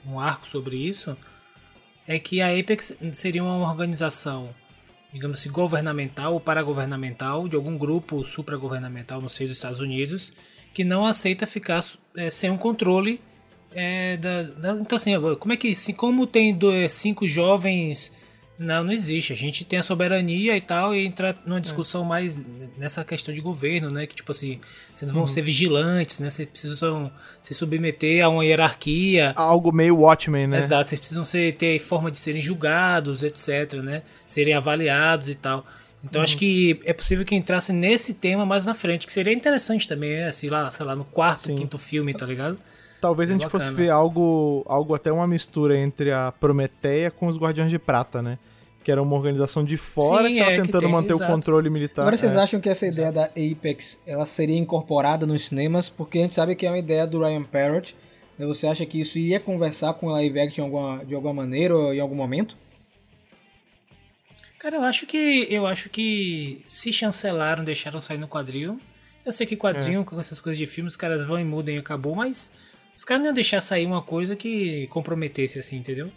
um 0.06 0.18
arco 0.20 0.46
sobre 0.46 0.76
isso, 0.76 1.14
é 2.08 2.18
que 2.18 2.40
a 2.40 2.48
Apex 2.58 2.96
seria 3.12 3.42
uma 3.44 3.56
organização 3.68 4.48
digamos 5.12 5.38
assim, 5.40 5.50
governamental 5.50 6.34
ou 6.34 6.40
paragovernamental 6.40 7.48
de 7.48 7.56
algum 7.56 7.76
grupo 7.76 8.24
supragovernamental, 8.24 9.20
não 9.20 9.28
sei, 9.28 9.46
dos 9.46 9.56
Estados 9.56 9.80
Unidos, 9.80 10.32
que 10.72 10.84
não 10.84 11.04
aceita 11.06 11.46
ficar 11.46 11.80
é, 12.16 12.30
sem 12.30 12.50
um 12.50 12.56
controle 12.56 13.20
é, 13.72 14.16
da, 14.16 14.42
da- 14.42 14.72
Então, 14.80 14.96
assim, 14.96 15.12
como 15.38 15.52
é 15.52 15.56
que. 15.56 15.72
Como 15.94 16.26
tem 16.26 16.54
do- 16.54 16.72
é, 16.72 16.88
cinco 16.88 17.26
jovens. 17.28 18.12
Não, 18.62 18.84
não 18.84 18.92
existe. 18.92 19.32
A 19.32 19.36
gente 19.36 19.64
tem 19.64 19.78
a 19.78 19.82
soberania 19.82 20.54
e 20.54 20.60
tal, 20.60 20.94
e 20.94 21.06
entra 21.06 21.34
numa 21.46 21.62
discussão 21.62 22.04
mais 22.04 22.46
nessa 22.76 23.02
questão 23.02 23.34
de 23.34 23.40
governo, 23.40 23.90
né? 23.90 24.06
Que, 24.06 24.14
tipo 24.14 24.30
assim, 24.32 24.60
vocês 24.94 25.10
vão 25.10 25.26
ser 25.26 25.40
vigilantes, 25.40 26.20
né? 26.20 26.28
Vocês 26.28 26.46
precisam 26.46 27.10
se 27.40 27.54
submeter 27.54 28.22
a 28.22 28.28
uma 28.28 28.44
hierarquia. 28.44 29.32
Algo 29.34 29.72
meio 29.72 29.96
Watchmen, 29.96 30.46
né? 30.46 30.58
Exato, 30.58 30.90
vocês 30.90 30.98
precisam 31.00 31.24
ser, 31.24 31.54
ter 31.54 31.78
forma 31.78 32.10
de 32.10 32.18
serem 32.18 32.42
julgados, 32.42 33.22
etc, 33.22 33.80
né? 33.82 34.02
Serem 34.26 34.52
avaliados 34.52 35.30
e 35.30 35.34
tal. 35.34 35.64
Então 36.04 36.20
acho 36.20 36.36
que 36.36 36.78
é 36.84 36.92
possível 36.92 37.24
que 37.24 37.34
entrasse 37.34 37.72
nesse 37.72 38.12
tema 38.12 38.44
mais 38.44 38.66
na 38.66 38.74
frente, 38.74 39.06
que 39.06 39.12
seria 39.12 39.32
interessante 39.32 39.88
também, 39.88 40.18
né? 40.18 40.30
Sei 40.32 40.50
lá, 40.50 40.70
sei 40.70 40.84
lá, 40.84 40.94
no 40.94 41.04
quarto, 41.04 41.44
Sim. 41.46 41.56
quinto 41.56 41.78
filme, 41.78 42.12
tá 42.12 42.26
ligado? 42.26 42.58
Talvez 43.00 43.30
a 43.30 43.32
É 43.32 43.36
gente 43.36 43.48
fosse 43.48 43.64
bacana. 43.68 43.76
ver 43.82 43.88
algo, 43.88 44.62
algo 44.68 44.94
até 44.94 45.10
uma 45.10 45.26
mistura 45.26 45.78
entre 45.78 46.12
a 46.12 46.30
Prometeia 46.30 47.10
com 47.10 47.26
os 47.26 47.38
Guardiões 47.38 47.70
de 47.70 47.78
Prata, 47.78 48.20
né? 48.20 48.38
Que 48.82 48.90
era 48.90 49.02
uma 49.02 49.14
organização 49.14 49.64
de 49.64 49.76
fora 49.76 50.28
Sim, 50.28 50.34
que 50.34 50.40
tava 50.40 50.50
é, 50.50 50.56
que 50.56 50.62
tentando 50.62 50.80
tem, 50.80 50.90
manter 50.90 51.12
exato. 51.12 51.30
o 51.30 51.34
controle 51.34 51.68
militar. 51.68 52.02
Agora 52.02 52.16
vocês 52.16 52.34
é. 52.34 52.38
acham 52.38 52.60
que 52.60 52.68
essa 52.68 52.86
ideia 52.86 53.12
da 53.12 53.24
Apex 53.24 53.98
ela 54.06 54.24
seria 54.24 54.56
incorporada 54.56 55.26
nos 55.26 55.46
cinemas? 55.46 55.88
Porque 55.88 56.18
a 56.18 56.22
gente 56.22 56.34
sabe 56.34 56.54
que 56.54 56.66
é 56.66 56.70
uma 56.70 56.78
ideia 56.78 57.06
do 57.06 57.20
Ryan 57.20 57.44
Parrott. 57.44 57.94
Você 58.38 58.66
acha 58.66 58.86
que 58.86 59.00
isso 59.00 59.18
ia 59.18 59.38
conversar 59.38 59.92
com 59.94 60.06
o 60.06 60.10
live 60.10 60.40
action 60.40 60.54
de 60.54 60.60
alguma, 60.62 61.04
de 61.04 61.14
alguma 61.14 61.34
maneira 61.34 61.76
ou 61.76 61.92
em 61.92 62.00
algum 62.00 62.14
momento? 62.14 62.56
Cara, 64.58 64.76
eu 64.76 64.82
acho 64.82 65.06
que 65.06 65.46
eu 65.50 65.66
acho 65.66 65.88
que 65.88 66.62
se 66.66 66.92
chancelaram, 66.92 67.64
deixaram 67.64 68.00
sair 68.00 68.18
no 68.18 68.28
quadril. 68.28 68.80
Eu 69.24 69.32
sei 69.32 69.46
que 69.46 69.56
quadrinho 69.56 70.04
com 70.04 70.18
essas 70.18 70.40
coisas 70.40 70.58
de 70.58 70.66
filme, 70.66 70.88
os 70.88 70.96
caras 70.96 71.22
vão 71.22 71.38
e 71.38 71.44
mudam 71.44 71.74
e 71.74 71.78
acabou, 71.78 72.14
mas 72.14 72.50
os 72.96 73.04
caras 73.04 73.20
não 73.20 73.28
iam 73.28 73.34
deixar 73.34 73.60
sair 73.60 73.86
uma 73.86 74.02
coisa 74.02 74.34
que 74.34 74.86
comprometesse 74.88 75.58
assim, 75.58 75.76
entendeu? 75.76 76.10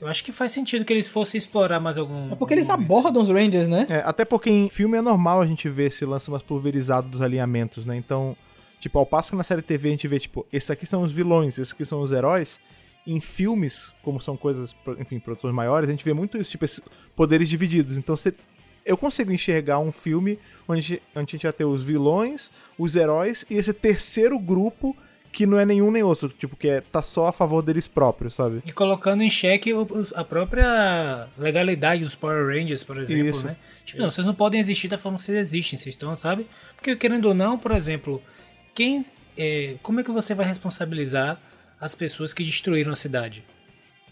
Eu 0.00 0.08
acho 0.08 0.24
que 0.24 0.32
faz 0.32 0.52
sentido 0.52 0.84
que 0.84 0.92
eles 0.92 1.06
fossem 1.06 1.36
explorar 1.36 1.78
mais 1.78 1.98
algum. 1.98 2.32
É 2.32 2.34
porque 2.34 2.54
eles 2.54 2.66
momento. 2.66 2.84
abordam 2.84 3.22
os 3.22 3.28
Rangers, 3.28 3.68
né? 3.68 3.86
É, 3.88 4.02
até 4.04 4.24
porque 4.24 4.48
em 4.48 4.68
filme 4.70 4.96
é 4.96 5.02
normal 5.02 5.42
a 5.42 5.46
gente 5.46 5.68
ver 5.68 5.88
esse 5.88 6.04
lance 6.06 6.30
mais 6.30 6.42
pulverizado 6.42 7.08
dos 7.08 7.20
alinhamentos, 7.20 7.84
né? 7.84 7.96
Então, 7.96 8.34
tipo, 8.80 8.98
ao 8.98 9.04
passo 9.04 9.30
que 9.30 9.36
na 9.36 9.44
série 9.44 9.60
TV 9.60 9.88
a 9.88 9.90
gente 9.90 10.08
vê, 10.08 10.18
tipo, 10.18 10.46
esses 10.50 10.70
aqui 10.70 10.86
são 10.86 11.02
os 11.02 11.12
vilões, 11.12 11.58
esses 11.58 11.74
aqui 11.74 11.84
são 11.84 12.00
os 12.00 12.12
heróis. 12.12 12.58
Em 13.06 13.20
filmes, 13.20 13.92
como 14.02 14.20
são 14.20 14.36
coisas, 14.36 14.74
enfim, 14.98 15.18
produções 15.18 15.54
maiores, 15.54 15.88
a 15.88 15.92
gente 15.92 16.04
vê 16.04 16.14
muito 16.14 16.38
isso, 16.38 16.50
tipo, 16.50 16.64
esses 16.64 16.80
poderes 17.14 17.48
divididos. 17.48 17.98
Então, 17.98 18.16
você, 18.16 18.32
eu 18.86 18.96
consigo 18.96 19.32
enxergar 19.32 19.80
um 19.80 19.92
filme 19.92 20.38
onde, 20.66 21.02
onde 21.14 21.30
a 21.30 21.36
gente 21.36 21.42
vai 21.42 21.52
ter 21.52 21.64
os 21.64 21.82
vilões, 21.82 22.50
os 22.78 22.96
heróis 22.96 23.44
e 23.50 23.54
esse 23.54 23.72
terceiro 23.72 24.38
grupo 24.38 24.96
que 25.32 25.46
não 25.46 25.58
é 25.58 25.64
nenhum 25.64 25.90
nem 25.90 26.02
outro, 26.02 26.28
tipo, 26.28 26.56
que 26.56 26.68
é, 26.68 26.80
tá 26.80 27.02
só 27.02 27.26
a 27.28 27.32
favor 27.32 27.62
deles 27.62 27.86
próprios, 27.86 28.34
sabe? 28.34 28.62
E 28.66 28.72
colocando 28.72 29.22
em 29.22 29.30
xeque 29.30 29.72
a 30.14 30.24
própria 30.24 31.28
legalidade 31.38 32.02
dos 32.02 32.14
Power 32.14 32.46
Rangers, 32.46 32.82
por 32.82 32.98
exemplo, 32.98 33.30
Isso. 33.30 33.46
né? 33.46 33.56
Tipo, 33.84 34.00
não, 34.00 34.10
vocês 34.10 34.26
não 34.26 34.34
podem 34.34 34.60
existir 34.60 34.88
da 34.88 34.98
forma 34.98 35.18
que 35.18 35.24
vocês 35.24 35.38
existem, 35.38 35.78
vocês 35.78 35.94
estão, 35.94 36.16
sabe? 36.16 36.46
Porque 36.74 36.96
querendo 36.96 37.26
ou 37.26 37.34
não, 37.34 37.56
por 37.56 37.72
exemplo, 37.72 38.22
quem, 38.74 39.04
é, 39.36 39.76
como 39.82 40.00
é 40.00 40.02
que 40.02 40.10
você 40.10 40.34
vai 40.34 40.46
responsabilizar 40.46 41.40
as 41.80 41.94
pessoas 41.94 42.34
que 42.34 42.44
destruíram 42.44 42.92
a 42.92 42.96
cidade? 42.96 43.44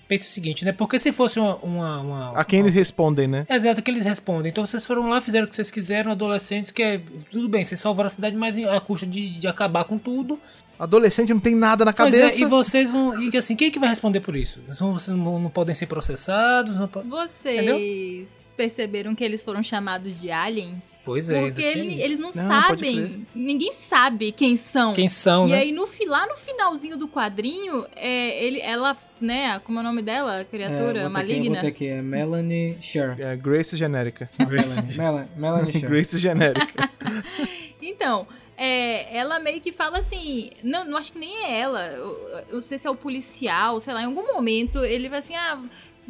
Pense 0.08 0.26
o 0.26 0.30
seguinte, 0.30 0.64
né? 0.64 0.72
Porque 0.72 0.98
se 0.98 1.12
fosse 1.12 1.38
uma... 1.38 1.56
uma, 1.56 2.00
uma- 2.00 2.30
A 2.40 2.42
quem 2.44 2.60
eles 2.60 2.74
respondem, 2.74 3.28
né? 3.28 3.44
Exato, 3.48 3.82
que 3.82 3.90
eles 3.90 4.04
respondem. 4.04 4.50
Então 4.50 4.64
vocês 4.64 4.84
foram 4.86 5.06
lá, 5.06 5.20
fizeram 5.20 5.46
o 5.46 5.48
que 5.50 5.54
vocês 5.54 5.70
quiseram, 5.70 6.10
adolescentes, 6.10 6.72
que 6.72 6.82
é... 6.82 6.98
Tudo 7.30 7.46
bem, 7.48 7.62
vocês 7.62 7.78
salvaram 7.78 8.06
a 8.06 8.10
cidade, 8.10 8.34
mas 8.34 8.56
a 8.58 8.80
custa 8.80 9.06
de, 9.06 9.38
de 9.38 9.46
acabar 9.46 9.84
com 9.84 9.98
tudo. 9.98 10.40
Adolescente 10.78 11.34
não 11.34 11.40
tem 11.40 11.54
nada 11.54 11.84
na 11.84 11.92
Pois 11.92 12.14
cabeça. 12.16 12.38
é, 12.38 12.42
e 12.42 12.44
vocês 12.46 12.90
vão... 12.90 13.20
E 13.20 13.36
assim, 13.36 13.54
quem 13.54 13.68
é 13.68 13.70
que 13.70 13.78
vai 13.78 13.88
responder 13.90 14.20
por 14.20 14.34
isso? 14.34 14.60
Vocês 14.66 15.08
não, 15.08 15.38
não 15.38 15.50
podem 15.50 15.74
ser 15.74 15.86
processados, 15.86 16.78
não 16.78 16.88
po- 16.88 17.02
Vocês 17.02 18.28
perceberam 18.58 19.14
que 19.14 19.22
eles 19.24 19.44
foram 19.44 19.62
chamados 19.62 20.20
de 20.20 20.30
aliens? 20.30 20.98
Pois 21.04 21.30
é, 21.30 21.40
Porque 21.42 21.62
ele- 21.62 22.02
eles 22.02 22.18
não, 22.18 22.32
Não, 22.34 22.48
sabem, 22.48 23.26
ninguém 23.34 23.72
sabe 23.72 24.32
quem 24.32 24.56
são. 24.56 24.92
Quem 24.92 25.08
são, 25.08 25.46
e 25.48 25.52
né? 25.52 25.58
aí 25.60 25.72
no, 25.72 25.88
lá 26.06 26.26
no 26.26 26.36
finalzinho 26.38 26.96
do 26.98 27.08
quadrinho, 27.08 27.86
é, 27.96 28.44
ele, 28.44 28.60
ela, 28.60 28.96
né, 29.20 29.60
como 29.64 29.78
é 29.78 29.80
o 29.80 29.84
nome 29.84 30.02
dela, 30.02 30.32
a 30.36 30.40
É, 30.40 30.44
criatura 30.44 31.02
aqui, 31.04 31.12
maligna? 31.12 31.54
botei 31.54 31.70
aqui, 31.70 31.86
é 31.86 32.02
Melanie 32.02 32.76
Sher. 32.82 33.16
É, 33.20 33.36
Grace 33.36 33.76
genérica. 33.76 34.28
Melanie, 34.38 34.96
Melanie, 34.98 35.28
Melanie 35.36 35.72
Sher. 35.72 35.88
Grace 35.88 36.18
genérica. 36.18 36.90
Então, 37.80 38.26
é, 38.56 39.16
ela 39.16 39.38
meio 39.38 39.60
que 39.60 39.72
fala 39.72 39.98
assim, 39.98 40.50
não, 40.64 40.84
não 40.84 40.98
acho 40.98 41.12
que 41.12 41.18
nem 41.18 41.44
é 41.44 41.60
ela, 41.60 41.86
eu, 41.86 42.08
eu 42.48 42.54
não 42.56 42.60
sei 42.60 42.76
se 42.76 42.86
é 42.86 42.90
o 42.90 42.94
policial, 42.96 43.80
sei 43.80 43.94
lá, 43.94 44.02
em 44.02 44.06
algum 44.06 44.26
momento 44.26 44.84
ele 44.84 45.08
vai 45.08 45.20
assim, 45.20 45.34
ah, 45.34 45.62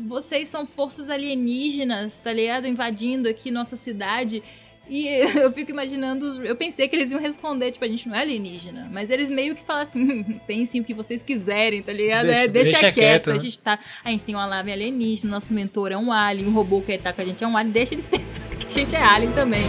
vocês 0.07 0.49
são 0.49 0.67
forças 0.67 1.11
alienígenas, 1.11 2.19
tá 2.19 2.33
ligado? 2.33 2.67
Invadindo 2.67 3.29
aqui 3.29 3.51
nossa 3.51 3.77
cidade. 3.77 4.43
E 4.89 5.07
eu 5.37 5.53
fico 5.53 5.71
imaginando, 5.71 6.45
eu 6.45 6.57
pensei 6.57 6.89
que 6.89 6.97
eles 6.97 7.11
iam 7.11 7.21
responder, 7.21 7.73
tipo, 7.73 7.85
a 7.85 7.89
gente 7.89 8.09
não 8.09 8.17
é 8.17 8.21
alienígena. 8.21 8.89
Mas 8.91 9.11
eles 9.11 9.29
meio 9.29 9.55
que 9.55 9.63
falam 9.65 9.83
assim, 9.83 10.23
pensem 10.47 10.81
o 10.81 10.85
que 10.85 10.95
vocês 10.95 11.23
quiserem, 11.23 11.83
tá 11.83 11.93
ligado? 11.93 12.27
Deixa- 12.27 12.43
é, 12.43 12.49
deixa, 12.49 12.71
deixa 12.71 12.93
quieto, 12.93 12.95
quieto, 12.95 13.31
a 13.31 13.35
né? 13.35 13.41
gente 13.41 13.59
tá. 13.59 13.79
A 14.05 14.11
gente 14.11 14.25
tem 14.25 14.35
uma 14.35 14.47
nave 14.47 14.73
alienígena, 14.73 15.31
nosso 15.31 15.53
mentor 15.53 15.93
é 15.93 15.97
um 15.97 16.13
alien, 16.13 16.49
o 16.49 16.53
robô 16.53 16.81
que 16.81 16.97
tá 16.97 17.13
com 17.13 17.21
a 17.21 17.25
gente 17.25 17.43
é 17.43 17.47
um 17.47 17.57
alien, 17.57 17.73
deixa 17.73 17.95
eles 17.95 18.07
pensar 18.09 18.49
que 18.59 18.67
a 18.67 18.71
gente 18.71 18.97
é 18.97 19.03
alien 19.03 19.33
também. 19.33 19.63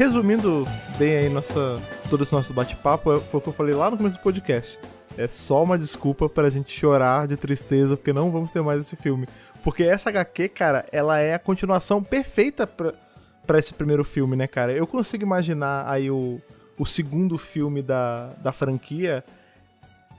Resumindo 0.00 0.66
bem 0.96 1.14
aí 1.14 1.28
nossa, 1.28 1.78
todo 2.08 2.22
esse 2.22 2.32
nosso 2.32 2.54
bate-papo, 2.54 3.12
é- 3.12 3.20
foi 3.20 3.38
o 3.38 3.42
que 3.42 3.48
eu 3.50 3.52
falei 3.52 3.74
lá 3.74 3.90
no 3.90 3.98
começo 3.98 4.16
do 4.16 4.22
podcast. 4.22 4.78
É 5.14 5.28
só 5.28 5.62
uma 5.62 5.78
desculpa 5.78 6.26
pra 6.26 6.48
gente 6.48 6.72
chorar 6.72 7.28
de 7.28 7.36
tristeza, 7.36 7.98
porque 7.98 8.10
não 8.10 8.30
vamos 8.30 8.50
ter 8.50 8.62
mais 8.62 8.80
esse 8.80 8.96
filme. 8.96 9.28
Porque 9.62 9.82
essa 9.82 10.08
HQ, 10.08 10.48
cara, 10.48 10.86
ela 10.90 11.18
é 11.18 11.34
a 11.34 11.38
continuação 11.38 12.02
perfeita 12.02 12.66
pra 12.66 13.58
esse 13.58 13.74
primeiro 13.74 14.02
filme, 14.02 14.36
né, 14.36 14.46
cara? 14.46 14.72
Eu 14.72 14.86
consigo 14.86 15.22
imaginar 15.22 15.86
aí 15.86 16.10
o, 16.10 16.40
o 16.78 16.86
segundo 16.86 17.36
filme 17.36 17.82
da, 17.82 18.30
da 18.42 18.52
franquia 18.52 19.22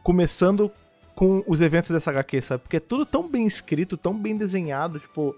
começando 0.03 0.71
com 1.15 1.43
os 1.47 1.59
eventos 1.59 1.89
dessa 1.89 2.11
HQ, 2.11 2.39
sabe? 2.43 2.61
Porque 2.61 2.77
é 2.77 2.79
tudo 2.79 3.03
tão 3.03 3.27
bem 3.27 3.47
escrito, 3.47 3.97
tão 3.97 4.15
bem 4.15 4.37
desenhado, 4.37 4.99
tipo, 4.99 5.35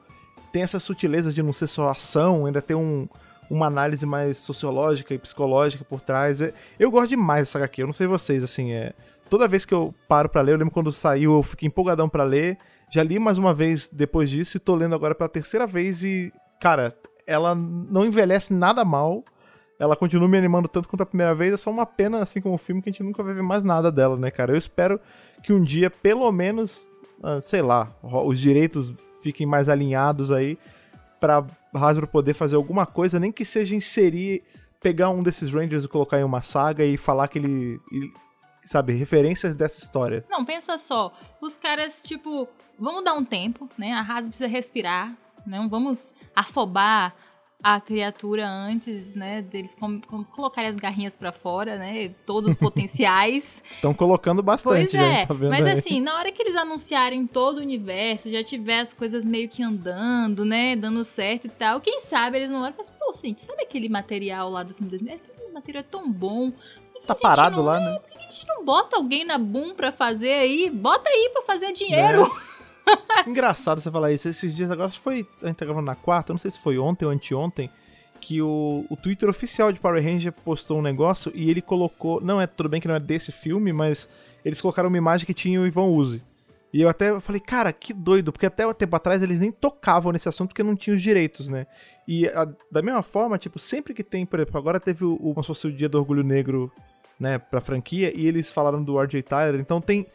tem 0.51 0.63
essas 0.63 0.83
sutilezas 0.83 1.33
de 1.33 1.41
não 1.41 1.53
ser 1.53 1.67
só 1.67 1.89
ação, 1.89 2.45
ainda 2.45 2.61
tem 2.61 2.75
um, 2.75 3.07
uma 3.49 3.67
análise 3.67 4.05
mais 4.05 4.37
sociológica 4.37 5.13
e 5.13 5.17
psicológica 5.17 5.83
por 5.83 6.01
trás. 6.01 6.41
É- 6.41 6.53
Eu 6.79 6.89
gosto 6.91 7.09
demais 7.09 7.43
dessa 7.43 7.57
HQ, 7.59 7.81
eu 7.83 7.87
não 7.87 7.93
sei 7.93 8.07
vocês, 8.07 8.43
assim, 8.43 8.71
é... 8.71 8.93
Toda 9.29 9.47
vez 9.47 9.65
que 9.65 9.73
eu 9.73 9.93
paro 10.07 10.29
pra 10.29 10.41
ler, 10.41 10.51
eu 10.53 10.57
lembro 10.57 10.73
quando 10.73 10.91
saiu, 10.91 11.33
eu 11.33 11.43
fiquei 11.43 11.67
empolgadão 11.67 12.07
pra 12.07 12.23
ler. 12.23 12.57
Já 12.91 13.01
li 13.01 13.17
mais 13.17 13.37
uma 13.39 13.53
vez 13.53 13.87
depois 13.91 14.29
disso 14.29 14.57
e 14.57 14.59
tô 14.59 14.75
lendo 14.75 14.93
agora 14.93 15.15
pela 15.15 15.29
terceira 15.29 15.65
vez 15.65 16.03
e, 16.03 16.31
cara, 16.61 16.95
ela 17.25 17.55
não 17.55 18.05
envelhece 18.05 18.53
nada 18.53 18.85
mal. 18.85 19.23
Ela 19.79 19.95
continua 19.95 20.27
me 20.27 20.37
animando 20.37 20.67
tanto 20.67 20.87
quanto 20.87 21.01
a 21.01 21.05
primeira 21.05 21.33
vez. 21.33 21.53
É 21.53 21.57
só 21.57 21.71
uma 21.71 21.85
pena, 21.85 22.19
assim 22.19 22.39
como 22.41 22.53
o 22.55 22.59
filme, 22.59 22.79
que 22.81 22.89
a 22.89 22.91
gente 22.91 23.01
nunca 23.01 23.23
vai 23.23 23.33
ver 23.33 23.41
mais 23.41 23.63
nada 23.63 23.91
dela, 23.91 24.15
né, 24.17 24.29
cara? 24.29 24.53
Eu 24.53 24.57
espero 24.57 24.99
que 25.41 25.51
um 25.51 25.63
dia, 25.63 25.89
pelo 25.89 26.31
menos, 26.31 26.87
ah, 27.23 27.41
sei 27.41 27.61
lá, 27.63 27.91
os 28.03 28.39
direitos 28.39 28.93
fiquem 29.23 29.47
mais 29.47 29.67
alinhados 29.67 30.29
aí 30.31 30.59
pra 31.19 31.43
Hasbro 31.77 32.07
poder 32.07 32.33
fazer 32.33 32.55
alguma 32.55 32.85
coisa, 32.85 33.19
nem 33.19 33.31
que 33.31 33.45
seja 33.45 33.75
inserir, 33.75 34.43
pegar 34.81 35.09
um 35.09 35.23
desses 35.23 35.51
Rangers 35.51 35.85
e 35.85 35.87
colocar 35.87 36.19
em 36.19 36.23
uma 36.23 36.41
saga 36.41 36.83
e 36.83 36.97
falar 36.97 37.27
que 37.27 37.39
ele, 37.39 37.79
sabe, 38.65 38.93
referências 38.93 39.55
dessa 39.55 39.79
história. 39.79 40.25
Não, 40.29 40.43
pensa 40.43 40.77
só. 40.77 41.13
Os 41.41 41.55
caras, 41.55 42.03
tipo, 42.03 42.47
vamos 42.77 43.03
dar 43.03 43.13
um 43.13 43.25
tempo, 43.25 43.69
né? 43.77 43.93
A 43.93 44.01
Hasbro 44.01 44.29
precisa 44.29 44.47
respirar, 44.47 45.15
não 45.45 45.69
vamos 45.69 46.11
afobar 46.35 47.15
a 47.63 47.79
criatura 47.79 48.45
antes, 48.45 49.13
né, 49.15 49.41
deles 49.41 49.73
com, 49.73 50.01
com- 50.01 50.23
colocarem 50.25 50.69
as 50.69 50.75
garrinhas 50.75 51.15
pra 51.15 51.31
fora, 51.31 51.77
né, 51.77 52.09
todos 52.25 52.51
os 52.51 52.55
potenciais. 52.57 53.63
Estão 53.75 53.93
colocando 53.93 54.43
bastante, 54.43 54.79
pois 54.81 54.91
já, 54.91 55.01
é, 55.05 55.25
tá 55.25 55.33
vendo 55.33 55.49
mas 55.49 55.65
aí? 55.65 55.79
assim, 55.79 56.01
na 56.01 56.17
hora 56.17 56.29
que 56.31 56.41
eles 56.41 56.57
anunciarem 56.57 57.25
todo 57.25 57.59
o 57.59 57.61
universo, 57.61 58.29
já 58.29 58.43
tiver 58.43 58.81
as 58.81 58.93
coisas 58.93 59.23
meio 59.23 59.47
que 59.47 59.63
andando, 59.63 60.43
né, 60.43 60.75
dando 60.75 61.05
certo 61.05 61.47
e 61.47 61.49
tal, 61.49 61.79
quem 61.79 62.01
sabe 62.01 62.37
eles 62.37 62.49
não 62.49 62.59
vão 62.59 62.71
falar 62.73 62.83
assim, 62.83 62.93
pô, 62.99 63.13
gente, 63.15 63.41
sabe 63.41 63.63
aquele 63.63 63.87
material 63.87 64.49
lá 64.49 64.61
do 64.63 64.73
filme 64.73 64.89
2000? 64.89 65.15
Aquele 65.15 65.53
material 65.53 65.81
é 65.81 65.87
tão 65.89 66.11
bom. 66.11 66.51
Tá 67.07 67.15
parado 67.15 67.57
não- 67.57 67.63
lá, 67.63 67.79
né? 67.79 67.99
Por 67.99 68.11
que 68.11 68.17
a 68.17 68.21
gente 68.31 68.47
não 68.47 68.63
bota 68.63 68.95
alguém 68.95 69.25
na 69.25 69.37
Boom 69.37 69.73
pra 69.73 69.91
fazer 69.91 70.31
aí? 70.31 70.69
Bota 70.69 71.09
aí 71.09 71.29
pra 71.33 71.41
fazer 71.43 71.73
dinheiro. 71.73 72.29
Engraçado 73.27 73.79
você 73.81 73.89
falar 73.91 74.11
isso. 74.11 74.27
Esses 74.27 74.53
dias 74.55 74.69
agora, 74.71 74.89
foi. 74.91 75.27
A 75.41 75.47
gente 75.47 75.55
tá 75.57 75.65
gravando 75.65 75.85
na 75.85 75.95
quarta, 75.95 76.33
não 76.33 76.37
sei 76.37 76.51
se 76.51 76.59
foi 76.59 76.77
ontem 76.77 77.05
ou 77.05 77.11
anteontem. 77.11 77.69
Que 78.19 78.41
o, 78.41 78.85
o 78.89 78.95
Twitter 78.95 79.29
oficial 79.29 79.71
de 79.71 79.79
Power 79.79 80.01
Ranger 80.03 80.31
postou 80.31 80.79
um 80.79 80.81
negócio 80.81 81.31
e 81.35 81.49
ele 81.49 81.61
colocou. 81.61 82.21
Não 82.21 82.39
é 82.39 82.47
tudo 82.47 82.69
bem 82.69 82.79
que 82.79 82.87
não 82.87 82.95
é 82.95 82.99
desse 82.99 83.31
filme, 83.31 83.73
mas 83.73 84.07
eles 84.45 84.61
colocaram 84.61 84.87
uma 84.89 84.97
imagem 84.97 85.25
que 85.25 85.33
tinha 85.33 85.59
o 85.59 85.67
Ivan 85.67 85.85
Uzi. 85.87 86.23
E 86.73 86.81
eu 86.81 86.89
até 86.89 87.19
falei, 87.19 87.39
cara, 87.39 87.71
que 87.71 87.93
doido, 87.93 88.31
porque 88.31 88.47
até 88.47 88.65
o 88.65 88.73
tempo 88.73 88.95
atrás 88.95 89.21
eles 89.21 89.39
nem 89.39 89.51
tocavam 89.51 90.11
nesse 90.11 90.27
assunto 90.27 90.49
porque 90.49 90.63
não 90.63 90.75
tinham 90.75 90.95
os 90.95 91.01
direitos, 91.03 91.47
né? 91.47 91.67
E 92.07 92.25
a- 92.29 92.47
da 92.71 92.81
mesma 92.81 93.03
forma, 93.03 93.37
tipo, 93.37 93.59
sempre 93.59 93.93
que 93.93 94.03
tem, 94.03 94.25
por 94.25 94.39
exemplo, 94.39 94.57
agora 94.57 94.79
teve 94.79 95.05
o, 95.05 95.13
o 95.13 95.33
como 95.33 95.43
se 95.43 95.47
fosse 95.47 95.67
o 95.67 95.71
Dia 95.71 95.87
do 95.87 95.99
Orgulho 95.99 96.23
Negro, 96.23 96.71
né, 97.19 97.37
pra 97.37 97.61
franquia, 97.61 98.11
e 98.17 98.25
eles 98.25 98.51
falaram 98.51 98.83
do 98.83 98.99
RJ 98.99 99.21
Tyler, 99.21 99.59
então 99.61 99.79
tem. 99.79 100.07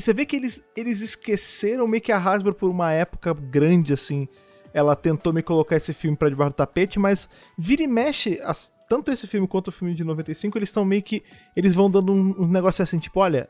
E 0.00 0.02
você 0.02 0.14
vê 0.14 0.24
que 0.24 0.34
eles, 0.34 0.64
eles 0.74 1.02
esqueceram 1.02 1.86
meio 1.86 2.00
que 2.00 2.10
a 2.10 2.16
Hasbro 2.16 2.54
por 2.54 2.70
uma 2.70 2.90
época 2.90 3.34
grande, 3.34 3.92
assim. 3.92 4.26
Ela 4.72 4.96
tentou 4.96 5.30
me 5.30 5.42
colocar 5.42 5.76
esse 5.76 5.92
filme 5.92 6.16
pra 6.16 6.30
debaixo 6.30 6.52
do 6.54 6.56
tapete, 6.56 6.98
mas 6.98 7.28
vira 7.58 7.82
e 7.82 7.86
mexe, 7.86 8.40
as- 8.42 8.72
tanto 8.88 9.10
esse 9.12 9.26
filme 9.26 9.46
quanto 9.46 9.68
o 9.68 9.72
filme 9.72 9.92
de 9.94 10.02
95, 10.02 10.56
eles 10.56 10.70
estão 10.70 10.86
meio 10.86 11.02
que. 11.02 11.22
Eles 11.54 11.74
vão 11.74 11.90
dando 11.90 12.14
um, 12.14 12.44
um 12.44 12.48
negócio 12.48 12.82
assim, 12.82 12.98
tipo, 12.98 13.20
olha, 13.20 13.46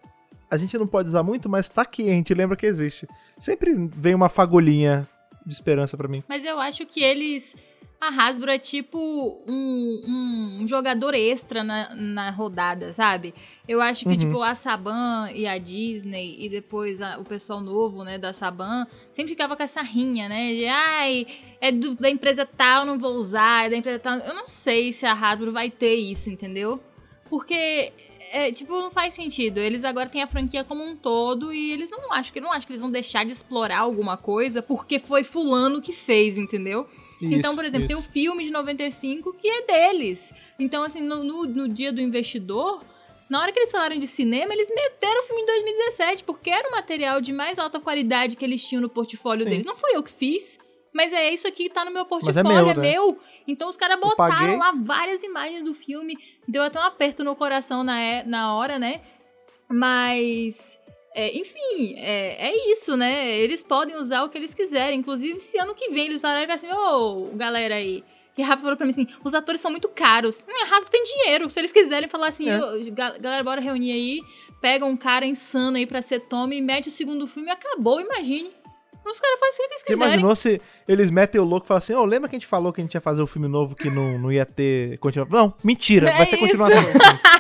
a 0.51 0.57
gente 0.57 0.77
não 0.77 0.89
pode 0.89 1.09
usar 1.09 1.23
muito, 1.23 1.49
mas 1.49 1.71
tá 1.71 1.83
aqui, 1.83 2.09
a 2.09 2.13
gente 2.15 2.35
lembra 2.35 2.57
que 2.57 2.67
existe. 2.67 3.07
Sempre 3.39 3.73
vem 3.97 4.17
uma 4.17 4.29
fagulhinha 4.29 5.09
de 5.47 5.53
esperança 5.55 5.97
pra 5.97 6.09
mim. 6.09 6.25
Mas 6.29 6.45
eu 6.45 6.59
acho 6.59 6.85
que 6.85 7.01
eles. 7.01 7.55
A 8.01 8.09
Hasbro 8.09 8.51
é 8.51 8.59
tipo 8.59 8.99
um, 9.47 10.61
um 10.63 10.67
jogador 10.69 11.15
extra 11.15 11.63
na, 11.63 11.95
na 11.95 12.31
rodada, 12.31 12.93
sabe? 12.95 13.35
Eu 13.69 13.83
acho 13.83 14.05
que, 14.05 14.13
Uhum. 14.13 14.17
tipo, 14.17 14.43
a 14.43 14.55
Saban 14.55 15.31
e 15.35 15.47
a 15.47 15.59
Disney 15.59 16.37
e 16.39 16.49
depois 16.49 17.03
a- 17.03 17.19
o 17.19 17.25
pessoal 17.25 17.61
novo, 17.61 18.03
né, 18.03 18.17
da 18.17 18.33
Saban, 18.33 18.87
sempre 19.13 19.33
ficava 19.33 19.55
com 19.55 19.63
essa 19.63 19.83
rinha, 19.83 20.29
né? 20.31 20.55
De, 20.55 20.67
ai, 20.67 21.27
é 21.61 21.71
do- 21.71 21.95
da 21.95 22.09
empresa 22.09 22.47
tal, 22.47 22.87
não 22.87 22.99
vou 22.99 23.13
usar, 23.17 23.67
é 23.67 23.71
da 23.71 23.77
empresa 23.77 23.99
tal. 23.99 24.19
Eu 24.21 24.35
não 24.35 24.49
sei 24.49 24.95
se 24.95 25.05
a 25.05 25.13
Hasbro 25.13 25.53
vai 25.53 25.71
ter 25.71 25.95
isso, 25.95 26.31
entendeu? 26.31 26.81
Porque, 27.29 27.93
é, 28.33 28.51
tipo, 28.51 28.73
não 28.73 28.91
faz 28.91 29.13
sentido. 29.13 29.59
Eles 29.59 29.85
agora 29.85 30.09
têm 30.09 30.23
a 30.23 30.27
franquia 30.27 30.65
como 30.65 30.83
um 30.83 30.97
todo 30.97 31.53
e 31.53 31.71
eles 31.73 31.91
não 31.91 32.13
acham 32.13 32.33
que 32.33 32.41
não 32.41 32.51
acho 32.53 32.67
que 32.67 32.73
eles 32.73 32.81
vão 32.81 32.91
deixar 32.91 33.25
de 33.27 33.33
explorar 33.33 33.81
alguma 33.81 34.17
coisa 34.17 34.63
porque 34.63 34.99
foi 34.99 35.23
fulano 35.23 35.83
que 35.83 35.93
fez, 35.93 36.39
entendeu? 36.39 36.89
Então, 37.21 37.39
Isso, 37.39 37.55
por 37.55 37.65
exemplo, 37.65 37.87
tem 37.87 37.97
o 37.97 38.01
isso. 38.01 38.11
filme 38.11 38.45
de 38.45 38.51
95 38.51 39.33
que 39.35 39.49
é 39.49 39.63
deles. 39.67 40.33
Então, 40.59 40.83
assim, 40.83 41.01
no, 41.01 41.23
no, 41.23 41.45
no 41.47 41.69
dia 41.69 41.93
do 41.93 42.01
investidor, 42.01 42.83
na 43.29 43.41
hora 43.41 43.53
que 43.53 43.59
eles 43.59 43.71
falaram 43.71 43.99
de 43.99 44.07
cinema, 44.07 44.53
eles 44.53 44.71
meteram 44.75 45.21
o 45.21 45.23
filme 45.25 45.43
em 45.43 45.47
2017, 45.47 46.25
porque 46.25 46.51
era 46.51 46.69
o 46.69 46.73
material 46.73 47.21
de 47.21 47.33
mais 47.33 47.59
alta 47.59 47.79
qualidade 47.79 48.37
que 48.37 48.45
eles 48.45 48.67
tinham 48.67 48.83
no 48.83 48.89
portfólio 48.89 49.45
Sim. 49.45 49.51
deles. 49.51 49.67
Não 49.67 49.77
foi 49.77 49.95
eu 49.97 50.03
que 50.03 50.11
fiz, 50.11 50.59
mas 50.93 51.13
é 51.13 51.33
isso 51.33 51.47
aqui 51.47 51.65
que 51.69 51.75
tá 51.75 51.85
no 51.85 51.91
meu 51.93 52.07
Mas 52.11 52.37
é 52.37 52.43
portfólio, 52.43 52.65
meu, 52.65 52.71
é 52.71 52.75
né? 52.75 52.91
meu. 52.93 53.19
Então 53.47 53.69
os 53.69 53.77
caras 53.77 53.99
paguei. 54.01 54.17
botaram 54.17 54.59
lá 54.59 54.73
várias 54.73 55.23
imagens 55.23 55.63
do 55.63 55.75
filme. 55.75 56.17
Deu 56.49 56.63
até 56.63 56.81
um 56.81 56.85
aperto 56.85 57.23
no 57.23 57.37
coração 57.37 57.85
na, 57.85 58.01
é- 58.01 58.25
na 58.25 58.55
hora, 58.55 58.79
né? 58.79 59.03
Mas. 59.69 60.77
É, 61.15 61.37
enfim, 61.37 61.95
é, 61.97 62.49
é 62.51 62.73
isso, 62.73 62.97
né? 62.97 63.37
Eles 63.39 63.63
podem 63.63 63.97
usar 63.97 64.23
o 64.23 64.29
que 64.29 64.39
eles 64.39 64.55
quiserem. 64.55 64.99
Inclusive, 65.01 65.37
esse 65.39 65.59
ano 65.59 65.75
que 65.75 65.91
vem, 65.91 66.07
eles 66.07 66.21
falaram 66.21 66.53
assim: 66.55 66.71
ô, 66.73 67.31
galera 67.35 67.75
aí. 67.77 68.05
Que 68.35 68.43
Rafa 68.43 68.63
falou 68.63 68.77
pra 68.77 68.87
mim 68.87 68.91
assim: 68.93 69.07
os 69.25 69.35
atores 69.35 69.61
são 69.61 69.71
muito 69.73 69.89
caros. 69.89 70.45
Hum, 70.49 70.63
a 70.63 70.67
Rafa 70.67 70.87
tem 70.89 71.03
dinheiro. 71.03 71.51
Se 71.51 71.59
eles 71.59 71.73
quiserem 71.73 72.09
falar 72.09 72.29
assim, 72.29 72.49
É. 72.49 72.59
"Ô, 72.59 72.93
ga- 72.93 73.19
galera, 73.19 73.43
bora 73.43 73.61
reunir 73.61 73.93
aí. 73.93 74.21
Pega 74.61 74.85
um 74.87 74.97
cara 74.97 75.27
insano 75.27 75.77
aí 75.79 75.87
pra 75.87 76.01
ser 76.03 76.21
Tommy 76.21 76.59
e 76.59 76.61
mete 76.63 76.89
o 76.89 76.91
segundo 76.93 77.27
filme 77.27 77.49
e 77.49 77.53
acabou, 77.53 78.01
imagine. 78.01 78.51
Os 79.11 79.21
caras 79.21 79.41
fazem 79.41 79.55
o 79.55 79.69
que 79.69 79.75
eles 79.75 79.81
Você 79.81 79.87
quiserem. 79.87 80.07
imaginou 80.09 80.37
se 80.37 80.61
eles 80.87 81.11
metem 81.11 81.41
o 81.41 81.45
louco 81.45 81.67
e 81.67 81.69
falam 81.69 81.79
assim, 81.79 81.95
ô, 81.95 82.05
lembra 82.05 82.29
que 82.29 82.37
a 82.37 82.39
gente 82.39 82.47
falou 82.47 82.73
que 82.73 82.81
a 82.81 82.85
gente 82.85 82.95
ia 82.95 83.01
fazer 83.01 83.23
um 83.23 83.27
filme 83.27 83.49
novo 83.49 83.75
que 83.75 83.91
não, 83.91 84.19
não 84.19 84.31
ia 84.33 84.47
ter 84.47 84.99
continuação? 84.99 85.37
Não, 85.49 85.55
mentira, 85.65 86.11
É 86.11 86.17
vai 86.19 86.27
ser 86.27 86.37
isso. 86.37 86.45
continuação. 86.47 86.83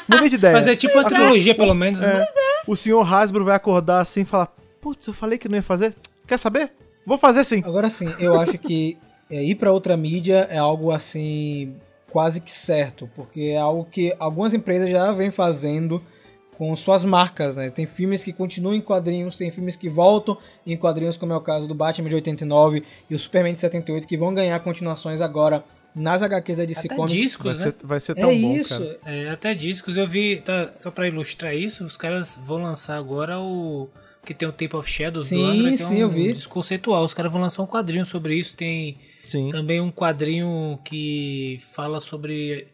Mudei 0.08 0.28
de 0.28 0.34
ideia. 0.36 0.56
Fazer 0.56 0.76
tipo 0.76 0.94
uma 0.98 1.04
trilogia, 1.04 1.54
pelo 1.54 1.74
menos. 1.74 2.00
né? 2.00 2.26
O 2.66 2.74
senhor 2.76 3.02
Hasbro 3.14 3.44
vai 3.44 3.54
acordar 3.56 4.00
assim 4.00 4.22
e 4.22 4.24
falar, 4.24 4.52
putz, 4.80 5.06
eu 5.06 5.14
falei 5.14 5.38
que 5.38 5.48
não 5.48 5.56
ia 5.56 5.62
fazer? 5.62 5.94
Quer 6.26 6.38
saber? 6.38 6.72
Vou 7.06 7.16
fazer 7.18 7.44
sim. 7.44 7.62
Agora 7.64 7.88
sim, 7.90 8.12
eu 8.18 8.38
acho 8.40 8.58
que 8.58 8.98
é, 9.30 9.42
ir 9.42 9.54
pra 9.54 9.72
outra 9.72 9.96
mídia 9.96 10.46
é 10.50 10.58
algo 10.58 10.90
assim 10.92 11.74
quase 12.10 12.40
que 12.40 12.50
certo, 12.50 13.08
porque 13.14 13.52
é 13.54 13.56
algo 13.58 13.84
que 13.90 14.12
algumas 14.18 14.52
empresas 14.52 14.90
já 14.90 15.12
vêm 15.12 15.30
fazendo 15.30 16.02
com 16.60 16.76
suas 16.76 17.02
marcas, 17.02 17.56
né? 17.56 17.70
Tem 17.70 17.86
filmes 17.86 18.22
que 18.22 18.34
continuam 18.34 18.74
em 18.74 18.82
quadrinhos, 18.82 19.34
tem 19.34 19.50
filmes 19.50 19.76
que 19.76 19.88
voltam 19.88 20.36
em 20.66 20.76
quadrinhos, 20.76 21.16
como 21.16 21.32
é 21.32 21.36
o 21.36 21.40
caso 21.40 21.66
do 21.66 21.74
Batman 21.74 22.10
de 22.10 22.16
89 22.16 22.84
e 23.08 23.14
o 23.14 23.18
Superman 23.18 23.54
de 23.54 23.60
78, 23.62 24.06
que 24.06 24.14
vão 24.14 24.34
ganhar 24.34 24.60
continuações 24.60 25.22
agora 25.22 25.64
nas 25.94 26.22
HQs 26.22 26.58
da 26.58 26.66
DC 26.66 26.80
Até 26.86 26.96
Comics. 26.96 27.14
Vai 27.14 27.22
discos, 27.22 27.60
né? 27.60 27.64
ser, 27.64 27.74
vai 27.82 27.98
ser 27.98 28.14
tão 28.14 28.28
É 28.30 28.38
bom, 28.38 28.52
isso. 28.52 28.68
cara. 28.68 28.98
É, 29.06 29.30
até 29.30 29.54
discos. 29.54 29.96
Eu 29.96 30.06
vi, 30.06 30.36
tá, 30.36 30.70
só 30.78 30.90
pra 30.90 31.08
ilustrar 31.08 31.56
isso, 31.56 31.82
os 31.82 31.96
caras 31.96 32.38
vão 32.44 32.62
lançar 32.62 32.98
agora 32.98 33.40
o. 33.40 33.88
Que 34.26 34.34
tem 34.34 34.46
o 34.46 34.52
Tape 34.52 34.76
of 34.76 34.86
Shadows 34.90 35.28
Sim, 35.28 35.36
do 35.38 35.44
Angra, 35.46 35.76
que 35.78 35.82
é 35.82 35.86
sim, 35.86 35.94
um 35.94 35.98
eu 35.98 36.10
vi. 36.10 36.30
disco 36.34 36.52
conceitual. 36.52 37.02
Os 37.04 37.14
caras 37.14 37.32
vão 37.32 37.40
lançar 37.40 37.62
um 37.62 37.66
quadrinho 37.66 38.04
sobre 38.04 38.34
isso. 38.34 38.54
Tem 38.54 38.98
Sim. 39.24 39.48
também 39.48 39.80
um 39.80 39.90
quadrinho 39.90 40.78
que 40.84 41.58
fala 41.72 42.00
sobre. 42.00 42.68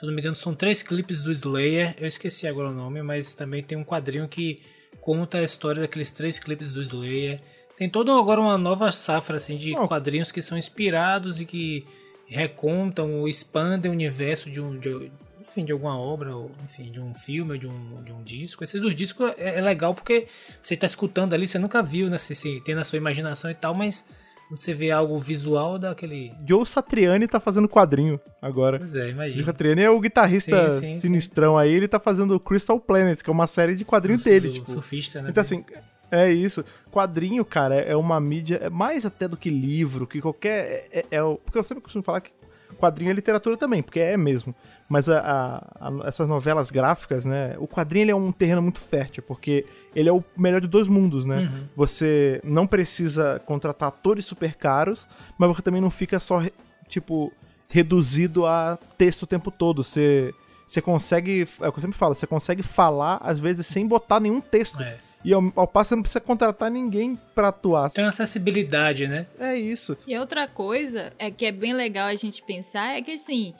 Se 0.00 0.06
eu 0.06 0.08
não 0.08 0.14
me 0.14 0.22
engano, 0.22 0.34
são 0.34 0.54
três 0.54 0.82
clipes 0.82 1.20
do 1.20 1.30
Slayer. 1.30 1.94
Eu 1.98 2.06
esqueci 2.06 2.46
agora 2.46 2.70
o 2.70 2.74
nome, 2.74 3.02
mas 3.02 3.34
também 3.34 3.62
tem 3.62 3.76
um 3.76 3.84
quadrinho 3.84 4.26
que 4.26 4.62
conta 4.98 5.36
a 5.36 5.42
história 5.42 5.82
daqueles 5.82 6.10
três 6.10 6.38
clipes 6.38 6.72
do 6.72 6.82
Slayer. 6.82 7.38
Tem 7.76 7.86
toda 7.86 8.10
agora 8.18 8.40
uma 8.40 8.56
nova 8.56 8.90
safra 8.92 9.36
assim, 9.36 9.58
de 9.58 9.76
Oh. 9.76 9.86
quadrinhos 9.86 10.32
que 10.32 10.40
são 10.40 10.56
inspirados 10.56 11.38
e 11.38 11.44
que 11.44 11.86
recontam 12.26 13.12
ou 13.16 13.28
expandem 13.28 13.90
o 13.90 13.94
universo 13.94 14.50
de 14.50 14.58
um. 14.58 14.78
De, 14.78 15.12
enfim, 15.46 15.66
de 15.66 15.72
alguma 15.72 15.98
obra, 15.98 16.34
ou 16.34 16.50
enfim, 16.64 16.90
de 16.90 16.98
um 16.98 17.12
filme, 17.12 17.52
ou 17.52 17.58
de 17.58 17.66
um, 17.66 18.02
de 18.02 18.10
um 18.10 18.22
disco. 18.22 18.64
Esses 18.64 18.80
dos 18.80 18.94
discos 18.94 19.34
é, 19.36 19.58
é 19.58 19.60
legal 19.60 19.94
porque 19.94 20.28
você 20.62 20.78
tá 20.78 20.86
escutando 20.86 21.34
ali, 21.34 21.46
você 21.46 21.58
nunca 21.58 21.82
viu, 21.82 22.08
né? 22.08 22.16
Você, 22.16 22.34
você 22.34 22.58
tem 22.64 22.74
na 22.74 22.84
sua 22.84 22.96
imaginação 22.96 23.50
e 23.50 23.54
tal, 23.54 23.74
mas 23.74 24.06
você 24.50 24.74
vê 24.74 24.90
algo 24.90 25.18
visual 25.18 25.78
dá 25.78 25.90
aquele. 25.92 26.32
Joe 26.46 26.66
Satriani 26.66 27.26
tá 27.26 27.38
fazendo 27.40 27.68
quadrinho 27.68 28.20
agora. 28.42 28.78
Pois 28.78 28.94
é, 28.94 29.02
Joe 29.02 29.10
imagina. 29.10 29.44
Satriani 29.44 29.82
é 29.82 29.90
o 29.90 30.00
guitarrista 30.00 30.70
Sim, 30.70 30.94
sim, 30.94 31.00
sinistrão 31.00 31.56
aí, 31.56 31.72
ele 31.72 31.86
tá 31.88 32.00
fazendo 32.00 32.34
o 32.34 32.40
Crystal 32.40 32.78
Planet, 32.80 33.22
que 33.22 33.30
é 33.30 33.32
uma 33.32 33.46
série 33.46 33.74
de 33.76 33.84
quadrinho 33.84 34.18
dele, 34.18 34.48
O 34.48 34.52
tipo. 34.54 34.70
surfista, 34.70 35.22
né? 35.22 35.30
Então, 35.30 35.40
assim, 35.40 35.64
é 36.10 36.30
isso. 36.32 36.64
Quadrinho, 36.90 37.44
cara, 37.44 37.76
é 37.76 37.94
uma 37.94 38.20
mídia, 38.20 38.58
é 38.62 38.68
mais 38.70 39.06
até 39.06 39.28
do 39.28 39.36
que 39.36 39.48
livro, 39.50 40.06
que 40.06 40.20
qualquer. 40.20 40.88
É, 40.92 40.98
é- 41.00 41.06
é 41.12 41.22
o- 41.22 41.36
porque 41.36 41.56
eu 41.58 41.64
sempre 41.64 41.82
costumo 41.84 42.02
falar 42.02 42.20
que 42.20 42.32
quadrinho 42.78 43.10
é 43.10 43.14
literatura 43.14 43.56
também, 43.56 43.82
porque 43.82 44.00
é 44.00 44.16
mesmo. 44.16 44.54
Mas 44.88 45.08
a- 45.08 45.20
a- 45.20 45.88
a- 45.88 46.08
essas 46.08 46.26
novelas 46.26 46.70
gráficas, 46.70 47.24
né? 47.24 47.54
O 47.58 47.68
quadrinho 47.68 48.10
é 48.10 48.14
um 48.14 48.32
terreno 48.32 48.60
muito 48.62 48.80
fértil, 48.80 49.22
porque 49.22 49.64
ele 49.94 50.08
é 50.08 50.12
o 50.12 50.22
melhor 50.36 50.60
de 50.60 50.68
dois 50.68 50.88
mundos, 50.88 51.26
né? 51.26 51.40
Uhum. 51.40 51.66
Você 51.76 52.40
não 52.44 52.66
precisa 52.66 53.40
contratar 53.44 53.88
atores 53.88 54.24
super 54.24 54.54
caros, 54.54 55.06
mas 55.38 55.48
você 55.48 55.62
também 55.62 55.80
não 55.80 55.90
fica 55.90 56.20
só, 56.20 56.42
tipo, 56.88 57.32
reduzido 57.68 58.46
a 58.46 58.78
texto 58.96 59.22
o 59.22 59.26
tempo 59.26 59.50
todo. 59.50 59.82
Você. 59.82 60.34
Você 60.66 60.80
consegue, 60.80 61.48
é 61.60 61.68
o 61.68 61.72
que 61.72 61.78
eu 61.78 61.82
sempre 61.82 61.98
falo, 61.98 62.14
você 62.14 62.28
consegue 62.28 62.62
falar, 62.62 63.18
às 63.24 63.40
vezes, 63.40 63.66
sem 63.66 63.88
botar 63.88 64.20
nenhum 64.20 64.40
texto. 64.40 64.80
É. 64.80 64.98
E 65.24 65.32
ao, 65.32 65.52
ao 65.56 65.66
passo 65.66 65.88
você 65.88 65.96
não 65.96 66.02
precisa 66.02 66.20
contratar 66.20 66.70
ninguém 66.70 67.18
pra 67.34 67.48
atuar. 67.48 67.90
Tem 67.90 68.04
uma 68.04 68.10
acessibilidade, 68.10 69.06
né? 69.06 69.26
É 69.38 69.56
isso. 69.56 69.98
E 70.06 70.16
outra 70.16 70.46
coisa 70.46 71.12
é 71.18 71.30
que 71.30 71.44
é 71.44 71.52
bem 71.52 71.74
legal 71.74 72.06
a 72.06 72.14
gente 72.14 72.42
pensar 72.42 72.96
é 72.96 73.02
que 73.02 73.10
assim, 73.10 73.52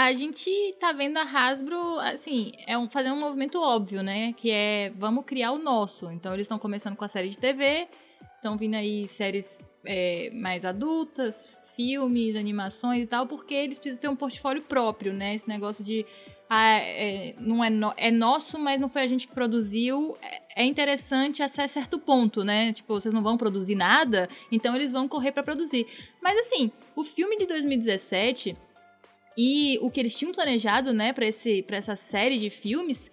a 0.00 0.12
gente 0.12 0.48
tá 0.78 0.92
vendo 0.92 1.16
a 1.16 1.22
Hasbro, 1.24 1.98
assim, 1.98 2.52
é 2.68 2.78
um, 2.78 2.88
fazer 2.88 3.10
um 3.10 3.18
movimento 3.18 3.60
óbvio, 3.60 4.00
né? 4.00 4.32
Que 4.34 4.48
é 4.48 4.90
vamos 4.90 5.24
criar 5.24 5.50
o 5.50 5.58
nosso. 5.58 6.08
Então 6.12 6.32
eles 6.32 6.44
estão 6.44 6.56
começando 6.56 6.94
com 6.94 7.04
a 7.04 7.08
série 7.08 7.30
de 7.30 7.36
TV, 7.36 7.88
estão 8.36 8.56
vindo 8.56 8.76
aí 8.76 9.08
séries 9.08 9.58
é, 9.84 10.30
mais 10.32 10.64
adultas, 10.64 11.60
filmes, 11.74 12.36
animações 12.36 13.02
e 13.02 13.06
tal, 13.08 13.26
porque 13.26 13.52
eles 13.52 13.80
precisam 13.80 14.00
ter 14.00 14.08
um 14.08 14.14
portfólio 14.14 14.62
próprio, 14.62 15.12
né? 15.12 15.34
Esse 15.34 15.48
negócio 15.48 15.82
de 15.82 16.06
ah, 16.48 16.78
é, 16.78 17.34
não 17.40 17.64
é, 17.64 17.68
no- 17.68 17.92
é 17.96 18.12
nosso, 18.12 18.56
mas 18.56 18.80
não 18.80 18.88
foi 18.88 19.02
a 19.02 19.06
gente 19.08 19.26
que 19.26 19.34
produziu. 19.34 20.16
É, 20.22 20.62
é 20.62 20.64
interessante 20.64 21.42
até 21.42 21.66
certo 21.66 21.98
ponto, 21.98 22.44
né? 22.44 22.72
Tipo, 22.72 22.94
vocês 22.94 23.12
não 23.12 23.20
vão 23.22 23.36
produzir 23.36 23.74
nada, 23.74 24.28
então 24.52 24.76
eles 24.76 24.92
vão 24.92 25.08
correr 25.08 25.32
pra 25.32 25.42
produzir. 25.42 25.88
Mas 26.22 26.38
assim, 26.38 26.70
o 26.94 27.02
filme 27.02 27.36
de 27.36 27.46
2017 27.46 28.56
e 29.40 29.78
o 29.80 29.88
que 29.88 30.00
eles 30.00 30.18
tinham 30.18 30.32
planejado, 30.32 30.92
né, 30.92 31.12
pra 31.12 31.24
esse 31.24 31.62
para 31.62 31.76
essa 31.76 31.94
série 31.94 32.38
de 32.38 32.50
filmes, 32.50 33.08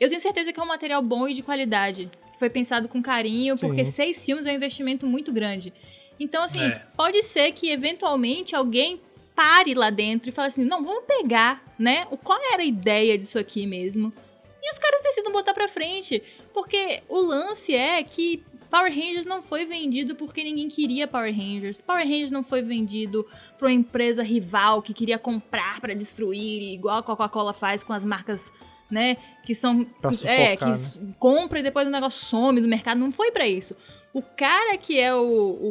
eu 0.00 0.08
tenho 0.08 0.20
certeza 0.20 0.52
que 0.52 0.58
é 0.58 0.62
um 0.62 0.66
material 0.66 1.00
bom 1.00 1.28
e 1.28 1.34
de 1.34 1.42
qualidade. 1.42 2.10
Foi 2.40 2.50
pensado 2.50 2.88
com 2.88 3.00
carinho, 3.00 3.56
Sim. 3.56 3.68
porque 3.68 3.84
seis 3.84 4.24
filmes 4.24 4.44
é 4.44 4.50
um 4.52 4.56
investimento 4.56 5.06
muito 5.06 5.32
grande. 5.32 5.72
Então, 6.18 6.42
assim, 6.42 6.60
É. 6.60 6.82
pode 6.96 7.22
ser 7.22 7.52
que 7.52 7.70
eventualmente 7.70 8.56
alguém 8.56 9.00
pare 9.36 9.72
lá 9.74 9.90
dentro 9.90 10.28
e 10.28 10.32
fale 10.32 10.48
assim: 10.48 10.64
não, 10.64 10.84
vamos 10.84 11.04
pegar, 11.04 11.62
né? 11.78 12.08
O, 12.10 12.16
qual 12.16 12.40
era 12.52 12.62
a 12.62 12.66
ideia 12.66 13.16
disso 13.16 13.38
aqui 13.38 13.64
mesmo? 13.64 14.12
E 14.60 14.70
os 14.70 14.78
caras 14.78 15.00
decidam 15.04 15.30
botar 15.32 15.54
pra 15.54 15.68
frente. 15.68 16.20
Porque 16.52 17.02
o 17.08 17.20
lance 17.20 17.72
é 17.74 18.02
que 18.02 18.42
Power 18.70 18.92
Rangers 18.92 19.26
não 19.26 19.42
foi 19.42 19.64
vendido 19.64 20.14
porque 20.16 20.42
ninguém 20.42 20.68
queria 20.68 21.06
Power 21.06 21.32
Rangers. 21.34 21.80
Power 21.80 22.04
Rangers 22.04 22.30
não 22.30 22.42
foi 22.42 22.62
vendido 22.62 23.24
pra 23.62 23.68
uma 23.68 23.74
empresa 23.74 24.22
rival 24.22 24.82
que 24.82 24.92
queria 24.92 25.18
comprar 25.18 25.80
pra 25.80 25.94
destruir, 25.94 26.74
igual 26.74 26.98
a 26.98 27.02
Coca-Cola 27.02 27.52
faz 27.52 27.82
com 27.84 27.92
as 27.92 28.04
marcas 28.04 28.52
né? 28.90 29.16
Que 29.46 29.54
são. 29.54 29.86
É, 30.24 30.54
que 30.54 30.64
s- 30.66 31.00
compra 31.18 31.60
e 31.60 31.62
depois 31.62 31.88
o 31.88 31.90
negócio 31.90 32.26
some 32.26 32.60
do 32.60 32.68
mercado. 32.68 32.98
Não 32.98 33.10
foi 33.10 33.30
pra 33.30 33.48
isso. 33.48 33.74
O 34.12 34.20
cara 34.20 34.76
que 34.76 35.00
é 35.00 35.14
o, 35.14 35.22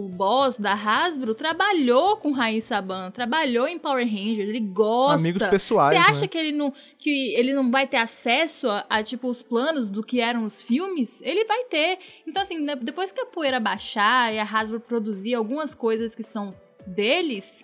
o 0.07 0.09
boss 0.09 0.57
da 0.57 0.73
Hasbro 0.73 1.35
trabalhou 1.35 2.17
com 2.17 2.31
Raiz 2.31 2.63
Saban, 2.63 3.11
trabalhou 3.11 3.67
em 3.67 3.77
Power 3.77 4.03
Rangers, 4.03 4.49
ele 4.49 4.59
gosta. 4.59 5.19
Amigos 5.19 5.45
pessoais, 5.45 5.95
Você 5.95 6.09
acha 6.09 6.21
né? 6.21 6.27
que 6.27 6.37
ele 6.39 6.51
não 6.51 6.73
que 6.97 7.35
ele 7.35 7.53
não 7.53 7.69
vai 7.69 7.85
ter 7.85 7.97
acesso 7.97 8.67
a, 8.67 8.83
a, 8.89 9.03
tipo 9.03 9.27
os 9.27 9.43
planos 9.43 9.91
do 9.91 10.01
que 10.01 10.19
eram 10.19 10.43
os 10.43 10.59
filmes? 10.63 11.21
Ele 11.21 11.45
vai 11.45 11.65
ter. 11.65 11.99
Então 12.25 12.41
assim, 12.41 12.57
né, 12.59 12.75
depois 12.75 13.11
que 13.11 13.21
a 13.21 13.27
poeira 13.27 13.59
baixar 13.59 14.33
e 14.33 14.39
a 14.39 14.43
Hasbro 14.43 14.79
produzir 14.79 15.35
algumas 15.35 15.75
coisas 15.75 16.15
que 16.15 16.23
são 16.23 16.55
deles, 16.87 17.63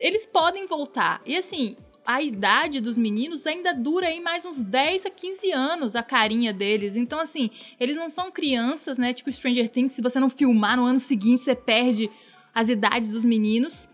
eles 0.00 0.26
podem 0.26 0.66
voltar. 0.66 1.20
E 1.24 1.36
assim, 1.36 1.76
a 2.08 2.22
idade 2.22 2.80
dos 2.80 2.96
meninos 2.96 3.46
ainda 3.46 3.74
dura 3.74 4.06
aí 4.06 4.18
mais 4.18 4.44
uns 4.44 4.64
10 4.64 5.04
a 5.04 5.10
15 5.10 5.52
anos, 5.52 5.94
a 5.94 6.02
carinha 6.02 6.54
deles. 6.54 6.96
Então, 6.96 7.20
assim, 7.20 7.50
eles 7.78 7.96
não 7.96 8.08
são 8.08 8.30
crianças, 8.30 8.96
né? 8.96 9.12
Tipo 9.12 9.30
Stranger 9.30 9.68
Things, 9.68 9.92
se 9.92 10.00
você 10.00 10.18
não 10.18 10.30
filmar 10.30 10.78
no 10.78 10.84
ano 10.84 10.98
seguinte, 10.98 11.42
você 11.42 11.54
perde 11.54 12.10
as 12.54 12.70
idades 12.70 13.12
dos 13.12 13.26
meninos. 13.26 13.90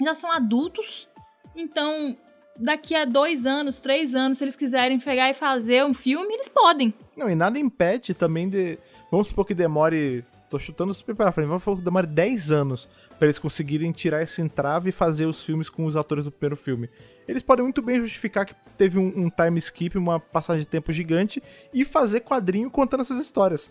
Já 0.00 0.14
são 0.14 0.30
adultos. 0.30 1.08
Então, 1.56 2.16
daqui 2.56 2.94
a 2.94 3.04
dois 3.04 3.44
anos, 3.44 3.80
três 3.80 4.14
anos, 4.14 4.38
se 4.38 4.44
eles 4.44 4.54
quiserem 4.54 5.00
pegar 5.00 5.30
e 5.30 5.34
fazer 5.34 5.84
um 5.84 5.92
filme, 5.92 6.32
eles 6.32 6.48
podem. 6.48 6.94
Não, 7.16 7.28
e 7.28 7.34
nada 7.34 7.58
impede 7.58 8.14
também 8.14 8.48
de. 8.48 8.78
Vamos 9.10 9.28
supor 9.28 9.44
que 9.44 9.54
demore. 9.54 10.24
Tô 10.48 10.60
chutando 10.60 10.94
super 10.94 11.16
pra 11.16 11.32
frente. 11.32 11.48
Vamos 11.48 11.62
supor 11.62 11.78
que 11.78 11.84
demore 11.84 12.06
10 12.06 12.52
anos 12.52 12.88
pra 13.18 13.26
eles 13.26 13.38
conseguirem 13.38 13.90
tirar 13.90 14.22
esse 14.22 14.40
entrave 14.40 14.90
e 14.90 14.92
fazer 14.92 15.26
os 15.26 15.42
filmes 15.42 15.68
com 15.68 15.84
os 15.84 15.96
atores 15.96 16.24
do 16.24 16.30
primeiro 16.30 16.56
filme. 16.56 16.88
Eles 17.26 17.42
podem 17.42 17.64
muito 17.64 17.82
bem 17.82 18.00
justificar 18.00 18.46
que 18.46 18.54
teve 18.76 18.98
um, 18.98 19.06
um 19.06 19.30
time 19.30 19.58
skip, 19.58 19.98
uma 19.98 20.20
passagem 20.20 20.62
de 20.62 20.68
tempo 20.68 20.92
gigante 20.92 21.42
e 21.74 21.84
fazer 21.84 22.20
quadrinho 22.20 22.70
contando 22.70 23.00
essas 23.00 23.20
histórias. 23.20 23.70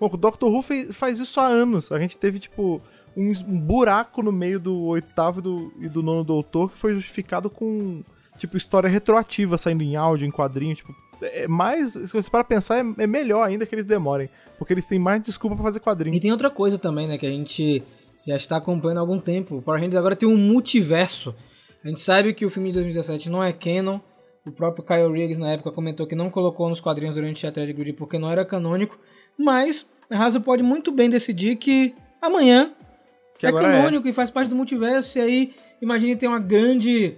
Bom, 0.00 0.10
o 0.12 0.16
Doctor 0.16 0.52
Who 0.52 0.62
fez, 0.62 0.94
faz 0.94 1.18
isso 1.20 1.40
há 1.40 1.46
anos. 1.46 1.90
A 1.90 1.98
gente 1.98 2.16
teve, 2.18 2.38
tipo, 2.38 2.80
um, 3.16 3.30
um 3.48 3.58
buraco 3.58 4.22
no 4.22 4.30
meio 4.32 4.60
do 4.60 4.80
oitavo 4.82 5.40
e 5.40 5.42
do, 5.42 5.72
e 5.80 5.88
do 5.88 6.02
nono 6.02 6.22
doutor 6.22 6.70
que 6.70 6.78
foi 6.78 6.94
justificado 6.94 7.48
com, 7.48 8.02
tipo, 8.36 8.56
história 8.56 8.88
retroativa 8.88 9.56
saindo 9.58 9.82
em 9.82 9.96
áudio, 9.96 10.26
em 10.26 10.30
quadrinho, 10.30 10.74
tipo. 10.74 10.94
É 11.20 11.48
mais, 11.48 11.94
se 11.94 12.12
você 12.12 12.30
para 12.30 12.44
pensar, 12.44 12.76
é, 12.78 13.02
é 13.02 13.06
melhor 13.08 13.42
ainda 13.42 13.66
que 13.66 13.74
eles 13.74 13.86
demorem. 13.86 14.28
Porque 14.56 14.72
eles 14.72 14.86
têm 14.86 15.00
mais 15.00 15.20
desculpa 15.20 15.56
pra 15.56 15.64
fazer 15.64 15.78
E 15.78 15.82
quadrinho. 15.82 16.20
tem 16.20 16.30
outra 16.30 16.48
coisa 16.48 16.78
também, 16.78 17.08
né, 17.08 17.18
que 17.18 17.26
a 17.26 17.30
gente 17.30 17.82
já 18.26 18.36
está 18.36 18.56
acompanhando 18.56 18.98
há 18.98 19.00
algum 19.00 19.18
tempo. 19.18 19.56
O 19.56 19.62
Power 19.62 19.80
Rangers 19.80 19.96
agora 19.96 20.16
tem 20.16 20.28
um 20.28 20.36
multiverso. 20.36 21.34
A 21.84 21.88
gente 21.88 22.00
sabe 22.00 22.34
que 22.34 22.44
o 22.44 22.50
filme 22.50 22.70
de 22.70 22.74
2017 22.74 23.30
não 23.30 23.42
é 23.42 23.52
canon. 23.52 24.00
O 24.46 24.50
próprio 24.50 24.84
Kyle 24.84 25.12
Riggs 25.12 25.38
na 25.38 25.52
época 25.52 25.72
comentou 25.72 26.06
que 26.06 26.14
não 26.14 26.30
colocou 26.30 26.68
nos 26.68 26.80
quadrinhos 26.80 27.14
durante 27.14 27.46
a 27.46 27.52
Tragedy 27.52 27.78
Grid 27.78 27.96
porque 27.96 28.18
não 28.18 28.30
era 28.30 28.44
canônico. 28.44 28.98
Mas 29.38 29.88
a 30.10 30.24
Hasbro 30.24 30.42
pode 30.42 30.62
muito 30.62 30.90
bem 30.90 31.08
decidir 31.08 31.56
que 31.56 31.94
amanhã 32.20 32.72
Que 33.38 33.46
é 33.46 33.50
é. 33.50 33.52
canônico 33.52 34.08
e 34.08 34.12
faz 34.12 34.30
parte 34.30 34.48
do 34.48 34.56
multiverso. 34.56 35.18
E 35.18 35.20
aí, 35.20 35.54
imagine 35.80 36.16
ter 36.16 36.26
uma 36.26 36.40
grande 36.40 37.16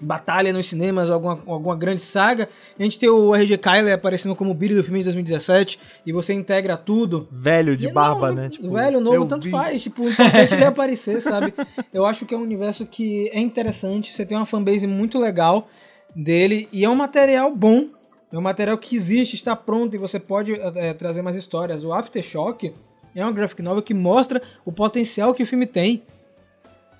batalha 0.00 0.52
nos 0.52 0.68
cinemas, 0.68 1.10
alguma, 1.10 1.40
alguma 1.46 1.76
grande 1.76 2.02
saga. 2.02 2.48
A 2.78 2.82
gente 2.82 2.98
tem 2.98 3.08
o 3.08 3.34
RG 3.34 3.58
Kyler 3.58 3.94
aparecendo 3.94 4.36
como 4.36 4.52
Billy 4.52 4.74
do 4.74 4.84
filme 4.84 4.98
de 4.98 5.04
2017 5.04 5.78
e 6.04 6.12
você 6.12 6.34
integra 6.34 6.76
tudo. 6.76 7.26
Velho 7.30 7.76
de 7.76 7.86
E 7.86 7.92
barba, 7.92 8.28
não, 8.28 8.34
né? 8.34 8.50
Tipo, 8.50 8.70
velho, 8.72 9.00
novo, 9.00 9.26
tanto 9.26 9.44
vi. 9.44 9.50
faz. 9.50 9.82
Tipo, 9.82 10.02
o 10.02 10.08
importante 10.08 10.52
é 10.52 10.56
ele 10.56 10.64
aparecer, 10.64 11.20
sabe? 11.20 11.54
Eu 11.92 12.04
acho 12.04 12.26
que 12.26 12.34
é 12.34 12.38
um 12.38 12.42
universo 12.42 12.84
que 12.84 13.30
é 13.30 13.40
interessante. 13.40 14.12
Você 14.12 14.26
tem 14.26 14.36
uma 14.36 14.46
fanbase 14.46 14.86
muito 14.86 15.18
legal 15.18 15.68
dele 16.14 16.68
e 16.72 16.84
é 16.84 16.90
um 16.90 16.96
material 16.96 17.54
bom. 17.54 17.88
É 18.32 18.36
um 18.36 18.42
material 18.42 18.76
que 18.76 18.96
existe, 18.96 19.34
está 19.34 19.54
pronto 19.54 19.94
e 19.94 19.98
você 19.98 20.18
pode 20.18 20.52
é, 20.52 20.92
trazer 20.92 21.22
mais 21.22 21.36
histórias. 21.36 21.84
O 21.84 21.92
Aftershock 21.92 22.72
é 23.14 23.22
uma 23.22 23.32
graphic 23.32 23.62
novel 23.62 23.82
que 23.82 23.94
mostra 23.94 24.42
o 24.64 24.72
potencial 24.72 25.32
que 25.32 25.42
o 25.42 25.46
filme 25.46 25.66
tem. 25.66 26.02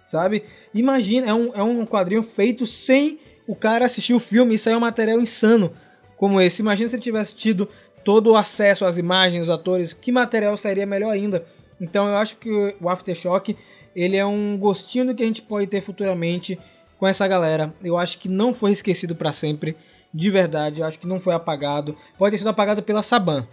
Sabe? 0.06 0.44
Imagina, 0.72 1.26
é 1.26 1.34
um, 1.34 1.50
é 1.54 1.62
um 1.62 1.84
quadrinho 1.84 2.22
feito 2.22 2.66
sem 2.66 3.18
o 3.46 3.54
cara 3.54 3.84
assistir 3.84 4.14
o 4.14 4.20
filme 4.20 4.54
e 4.54 4.58
sair 4.58 4.76
um 4.76 4.80
material 4.80 5.20
insano 5.20 5.72
como 6.16 6.40
esse. 6.40 6.62
Imagina 6.62 6.88
se 6.88 6.96
ele 6.96 7.02
tivesse 7.02 7.34
tido 7.34 7.68
todo 8.04 8.30
o 8.30 8.36
acesso 8.36 8.84
às 8.84 8.98
imagens, 8.98 9.44
os 9.44 9.50
atores, 9.50 9.92
que 9.92 10.12
material 10.12 10.56
seria 10.56 10.86
melhor 10.86 11.12
ainda. 11.12 11.44
Então 11.80 12.06
eu 12.06 12.16
acho 12.16 12.36
que 12.36 12.48
o 12.80 12.88
Aftershock 12.88 13.56
ele 13.94 14.16
é 14.16 14.24
um 14.24 14.56
gostinho 14.56 15.06
do 15.06 15.14
que 15.14 15.22
a 15.22 15.26
gente 15.26 15.42
pode 15.42 15.66
ter 15.66 15.82
futuramente 15.82 16.58
com 16.98 17.06
essa 17.06 17.26
galera. 17.26 17.74
Eu 17.82 17.96
acho 17.98 18.18
que 18.18 18.28
não 18.28 18.54
foi 18.54 18.70
esquecido 18.72 19.14
para 19.14 19.32
sempre, 19.32 19.76
de 20.12 20.30
verdade. 20.30 20.80
Eu 20.80 20.86
acho 20.86 20.98
que 20.98 21.06
não 21.06 21.20
foi 21.20 21.34
apagado. 21.34 21.96
Pode 22.18 22.32
ter 22.32 22.38
sido 22.38 22.50
apagado 22.50 22.82
pela 22.82 23.02
Saban. 23.02 23.46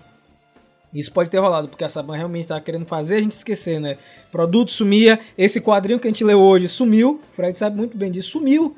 Isso 0.94 1.12
pode 1.12 1.30
ter 1.30 1.40
rolado, 1.40 1.68
porque 1.68 1.84
a 1.84 1.90
Saban 1.90 2.16
realmente 2.16 2.44
estava 2.44 2.62
querendo 2.62 2.86
fazer 2.86 3.16
a 3.16 3.22
gente 3.22 3.32
esquecer, 3.32 3.80
né? 3.80 3.98
Produto 4.32 4.72
sumia, 4.72 5.20
esse 5.38 5.60
quadrinho 5.60 6.00
que 6.00 6.08
a 6.08 6.12
gente 6.12 6.24
leu 6.24 6.40
hoje 6.40 6.68
sumiu, 6.68 7.20
o 7.32 7.36
Fred 7.36 7.58
sabe 7.58 7.76
muito 7.76 7.98
bem 7.98 8.12
disso, 8.12 8.30
sumiu. 8.30 8.76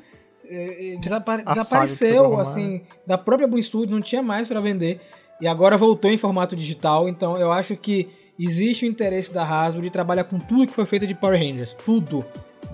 É, 0.48 0.94
é, 0.94 0.96
desapare- 0.96 1.42
A 1.44 1.52
desapareceu, 1.54 2.38
assim, 2.40 2.82
da 3.06 3.18
própria 3.18 3.46
Boom 3.48 3.60
Studios, 3.62 3.90
não 3.90 4.00
tinha 4.00 4.22
mais 4.22 4.48
para 4.48 4.60
vender. 4.60 5.00
E 5.40 5.46
agora 5.46 5.76
voltou 5.76 6.10
em 6.10 6.16
formato 6.16 6.56
digital, 6.56 7.08
então 7.08 7.36
eu 7.36 7.52
acho 7.52 7.76
que 7.76 8.08
existe 8.38 8.86
o 8.86 8.88
interesse 8.88 9.32
da 9.34 9.42
Hasbro 9.44 9.82
de 9.82 9.90
trabalhar 9.90 10.24
com 10.24 10.38
tudo 10.38 10.66
que 10.66 10.72
foi 10.72 10.86
feito 10.86 11.06
de 11.06 11.14
Power 11.14 11.38
Rangers. 11.38 11.74
Tudo. 11.84 12.24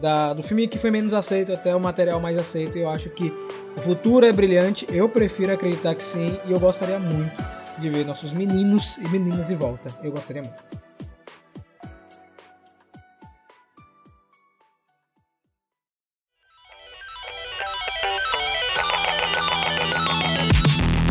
Da, 0.01 0.33
do 0.33 0.43
filme 0.43 0.67
que 0.69 0.79
foi 0.79 0.91
menos 0.91 1.13
aceito 1.15 1.53
até 1.53 1.75
o 1.75 1.81
material 1.81 2.21
mais 2.21 2.37
aceito. 2.39 2.77
Eu 2.79 2.89
acho 2.91 3.09
que 3.11 3.33
o 3.77 3.81
futuro 3.81 4.25
é 4.27 4.33
brilhante. 4.33 4.87
Eu 4.91 5.09
prefiro 5.09 5.53
acreditar 5.53 5.95
que 5.95 6.03
sim. 6.03 6.37
E 6.47 6.53
eu 6.53 6.59
gostaria 6.61 6.99
muito 6.99 7.33
de 7.79 7.91
ver 7.91 8.05
nossos 8.07 8.33
meninos 8.33 8.97
e 8.99 9.09
meninas 9.09 9.47
de 9.47 9.55
volta. 9.55 9.89
Eu 10.03 10.13
gostaria 10.13 10.43
muito. 10.43 10.83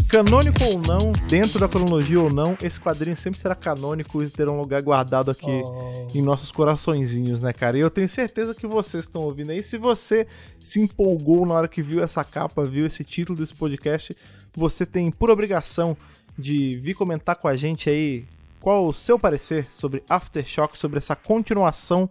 Canônico 0.10 0.62
ou 0.66 0.78
não, 0.78 1.14
dentro 1.30 1.58
da 1.58 1.70
cronologia 1.70 2.20
ou 2.20 2.30
não, 2.30 2.58
esse 2.62 2.78
quadrinho 2.78 3.16
sempre 3.16 3.40
será 3.40 3.56
canônico 3.56 4.22
e 4.22 4.30
terá 4.30 4.52
um 4.52 4.60
lugar 4.60 4.82
guardado 4.82 5.32
aqui 5.32 5.50
Oh. 5.50 6.08
em 6.14 6.22
nossos 6.22 6.52
coraçõezinhos, 6.52 7.42
né, 7.42 7.54
cara? 7.54 7.78
E 7.78 7.80
eu 7.80 7.90
tenho 7.90 8.10
certeza 8.10 8.54
que 8.54 8.68
vocês 8.68 9.06
estão 9.06 9.22
ouvindo 9.22 9.52
aí. 9.52 9.64
Se 9.64 9.78
você 9.78 10.28
se 10.60 10.82
empolgou 10.82 11.46
na 11.46 11.54
hora 11.54 11.68
que 11.70 11.82
viu 11.82 12.04
essa 12.04 12.26
capa, 12.26 12.66
viu 12.66 12.86
esse 12.86 13.06
título 13.06 13.40
desse 13.40 13.56
podcast, 13.56 14.16
você 14.54 14.86
tem 14.86 15.10
por 15.10 15.30
obrigação 15.30 15.96
de 16.38 16.78
vir 16.78 16.94
comentar 16.94 17.36
com 17.36 17.48
a 17.48 17.56
gente 17.56 17.90
aí 17.90 18.26
qual 18.60 18.88
o 18.88 18.94
seu 18.94 19.18
parecer 19.18 19.70
sobre 19.72 20.04
Aftershock, 20.08 20.78
sobre 20.78 20.98
essa 20.98 21.16
continuação, 21.16 22.10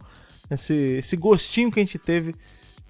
esse, 0.51 0.75
esse 0.99 1.16
gostinho 1.16 1.71
que 1.71 1.79
a 1.79 1.83
gente 1.83 1.99
teve 1.99 2.35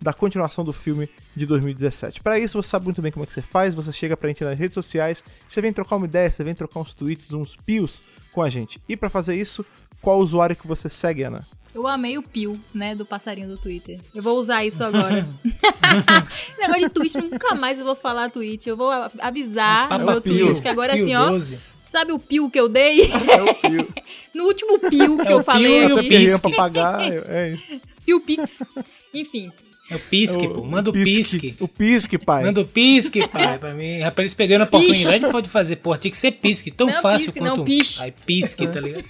da 0.00 0.14
continuação 0.14 0.64
do 0.64 0.72
filme 0.72 1.10
de 1.36 1.44
2017. 1.44 2.22
Para 2.22 2.38
isso, 2.38 2.60
você 2.60 2.70
sabe 2.70 2.86
muito 2.86 3.02
bem 3.02 3.12
como 3.12 3.22
é 3.22 3.26
que 3.26 3.34
você 3.34 3.42
faz, 3.42 3.74
você 3.74 3.92
chega 3.92 4.16
pra 4.16 4.28
gente 4.28 4.42
nas 4.42 4.58
redes 4.58 4.74
sociais, 4.74 5.22
você 5.46 5.60
vem 5.60 5.72
trocar 5.72 5.96
uma 5.96 6.06
ideia, 6.06 6.30
você 6.30 6.42
vem 6.42 6.54
trocar 6.54 6.80
uns 6.80 6.94
tweets, 6.94 7.32
uns 7.32 7.54
pios 7.54 8.00
com 8.32 8.42
a 8.42 8.48
gente. 8.48 8.80
E 8.88 8.96
para 8.96 9.10
fazer 9.10 9.36
isso, 9.36 9.64
qual 10.00 10.18
usuário 10.18 10.56
que 10.56 10.66
você 10.66 10.88
segue, 10.88 11.24
Ana? 11.24 11.46
Eu 11.74 11.86
amei 11.86 12.18
o 12.18 12.22
Pio, 12.22 12.60
né, 12.74 12.94
do 12.94 13.06
passarinho 13.06 13.46
do 13.48 13.56
Twitter. 13.56 14.00
Eu 14.14 14.22
vou 14.22 14.38
usar 14.38 14.64
isso 14.64 14.82
agora. 14.82 15.28
Negócio 16.58 16.82
de 16.82 16.88
tweet, 16.90 17.18
nunca 17.18 17.54
mais 17.54 17.78
eu 17.78 17.84
vou 17.84 17.94
falar 17.94 18.30
tweet. 18.30 18.68
Eu 18.68 18.76
vou 18.76 18.90
avisar 19.18 19.88
no 19.98 20.06
meu 20.06 20.20
Pio. 20.20 20.46
tweet, 20.46 20.62
que 20.62 20.68
agora 20.68 20.94
Pio 20.94 21.02
assim, 21.04 21.14
ó. 21.14 21.28
12. 21.28 21.60
Sabe 21.88 22.12
o 22.12 22.18
Pio 22.18 22.50
que 22.50 22.58
eu 22.58 22.68
dei? 22.68 23.10
É 23.10 23.42
o 23.42 23.54
pio. 23.54 23.88
No 24.32 24.44
último 24.44 24.78
Pio 24.78 25.16
que 25.18 25.26
É 25.26 25.32
eu 25.32 25.38
o 25.38 25.42
falei 25.42 25.86
Pio 25.86 25.98
aqui. 25.98 26.08
Pisque. 26.08 26.08
Guerreiro 26.08 26.40
papagaio, 26.40 27.24
é 27.26 27.52
isso. 27.54 27.80
Pio 28.06 28.20
Pix. 28.20 28.62
Enfim. 29.12 29.50
É 29.90 29.96
o 29.96 29.98
pisque, 29.98 30.48
pô. 30.48 30.62
Manda 30.62 30.90
o 30.90 30.92
pisque. 30.92 31.56
O 31.58 31.66
pisque, 31.66 32.16
pai. 32.16 32.44
Manda 32.44 32.60
o 32.60 32.64
pisque, 32.64 33.26
pai, 33.26 33.58
pra 33.58 33.74
mim. 33.74 33.98
Rapaz, 33.98 34.18
eles 34.20 34.34
perderam 34.34 34.64
a 34.64 34.68
oportunidade 34.68 35.24
de 35.42 35.48
fazer, 35.48 35.76
pô, 35.76 35.96
tinha 35.96 36.12
que 36.12 36.16
ser 36.16 36.30
pisque, 36.30 36.70
tão 36.70 36.86
Não, 36.86 37.02
fácil 37.02 37.32
pisque, 37.32 37.40
não, 37.40 37.56
quanto. 37.56 37.64
piche. 37.64 38.00
Aí, 38.00 38.12
pisque, 38.24 38.68
tá 38.68 38.78
ligado? 38.80 39.04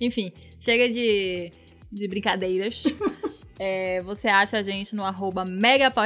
Enfim, 0.00 0.32
chega 0.60 0.88
de, 0.88 1.50
de 1.90 2.08
brincadeiras. 2.08 2.84
É, 3.60 4.00
você 4.02 4.28
acha 4.28 4.56
a 4.56 4.62
gente 4.62 4.94
no 4.94 5.02
arroba 5.02 5.44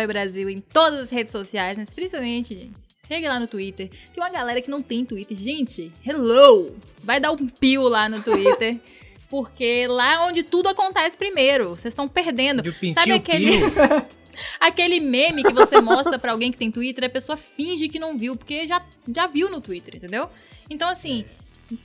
Brasil 0.08 0.48
em 0.48 0.58
todas 0.58 1.00
as 1.00 1.10
redes 1.10 1.30
sociais, 1.30 1.76
mas 1.76 1.92
principalmente, 1.92 2.54
gente, 2.54 2.72
chega 3.06 3.28
lá 3.28 3.38
no 3.38 3.46
Twitter. 3.46 3.90
Tem 3.90 4.24
uma 4.24 4.30
galera 4.30 4.62
que 4.62 4.70
não 4.70 4.80
tem 4.80 5.04
Twitter. 5.04 5.36
Gente, 5.36 5.92
hello! 6.06 6.74
Vai 7.04 7.20
dar 7.20 7.30
um 7.30 7.46
pio 7.46 7.82
lá 7.82 8.08
no 8.08 8.22
Twitter. 8.22 8.80
Porque 9.28 9.86
lá 9.86 10.14
é 10.14 10.18
onde 10.20 10.42
tudo 10.42 10.68
acontece 10.68 11.16
primeiro. 11.16 11.70
Vocês 11.70 11.92
estão 11.92 12.08
perdendo. 12.08 12.62
Pintinho 12.62 12.94
Sabe 12.94 13.12
aquele, 13.12 13.58
pio. 13.58 14.06
aquele 14.60 15.00
meme 15.00 15.42
que 15.42 15.52
você 15.52 15.80
mostra 15.80 16.18
pra 16.18 16.32
alguém 16.32 16.52
que 16.52 16.58
tem 16.58 16.70
Twitter, 16.70 17.04
a 17.04 17.10
pessoa 17.10 17.36
finge 17.36 17.88
que 17.88 17.98
não 17.98 18.16
viu, 18.16 18.36
porque 18.36 18.66
já, 18.66 18.84
já 19.14 19.26
viu 19.26 19.50
no 19.50 19.60
Twitter, 19.60 19.96
entendeu? 19.96 20.28
Então, 20.68 20.88
assim, 20.88 21.24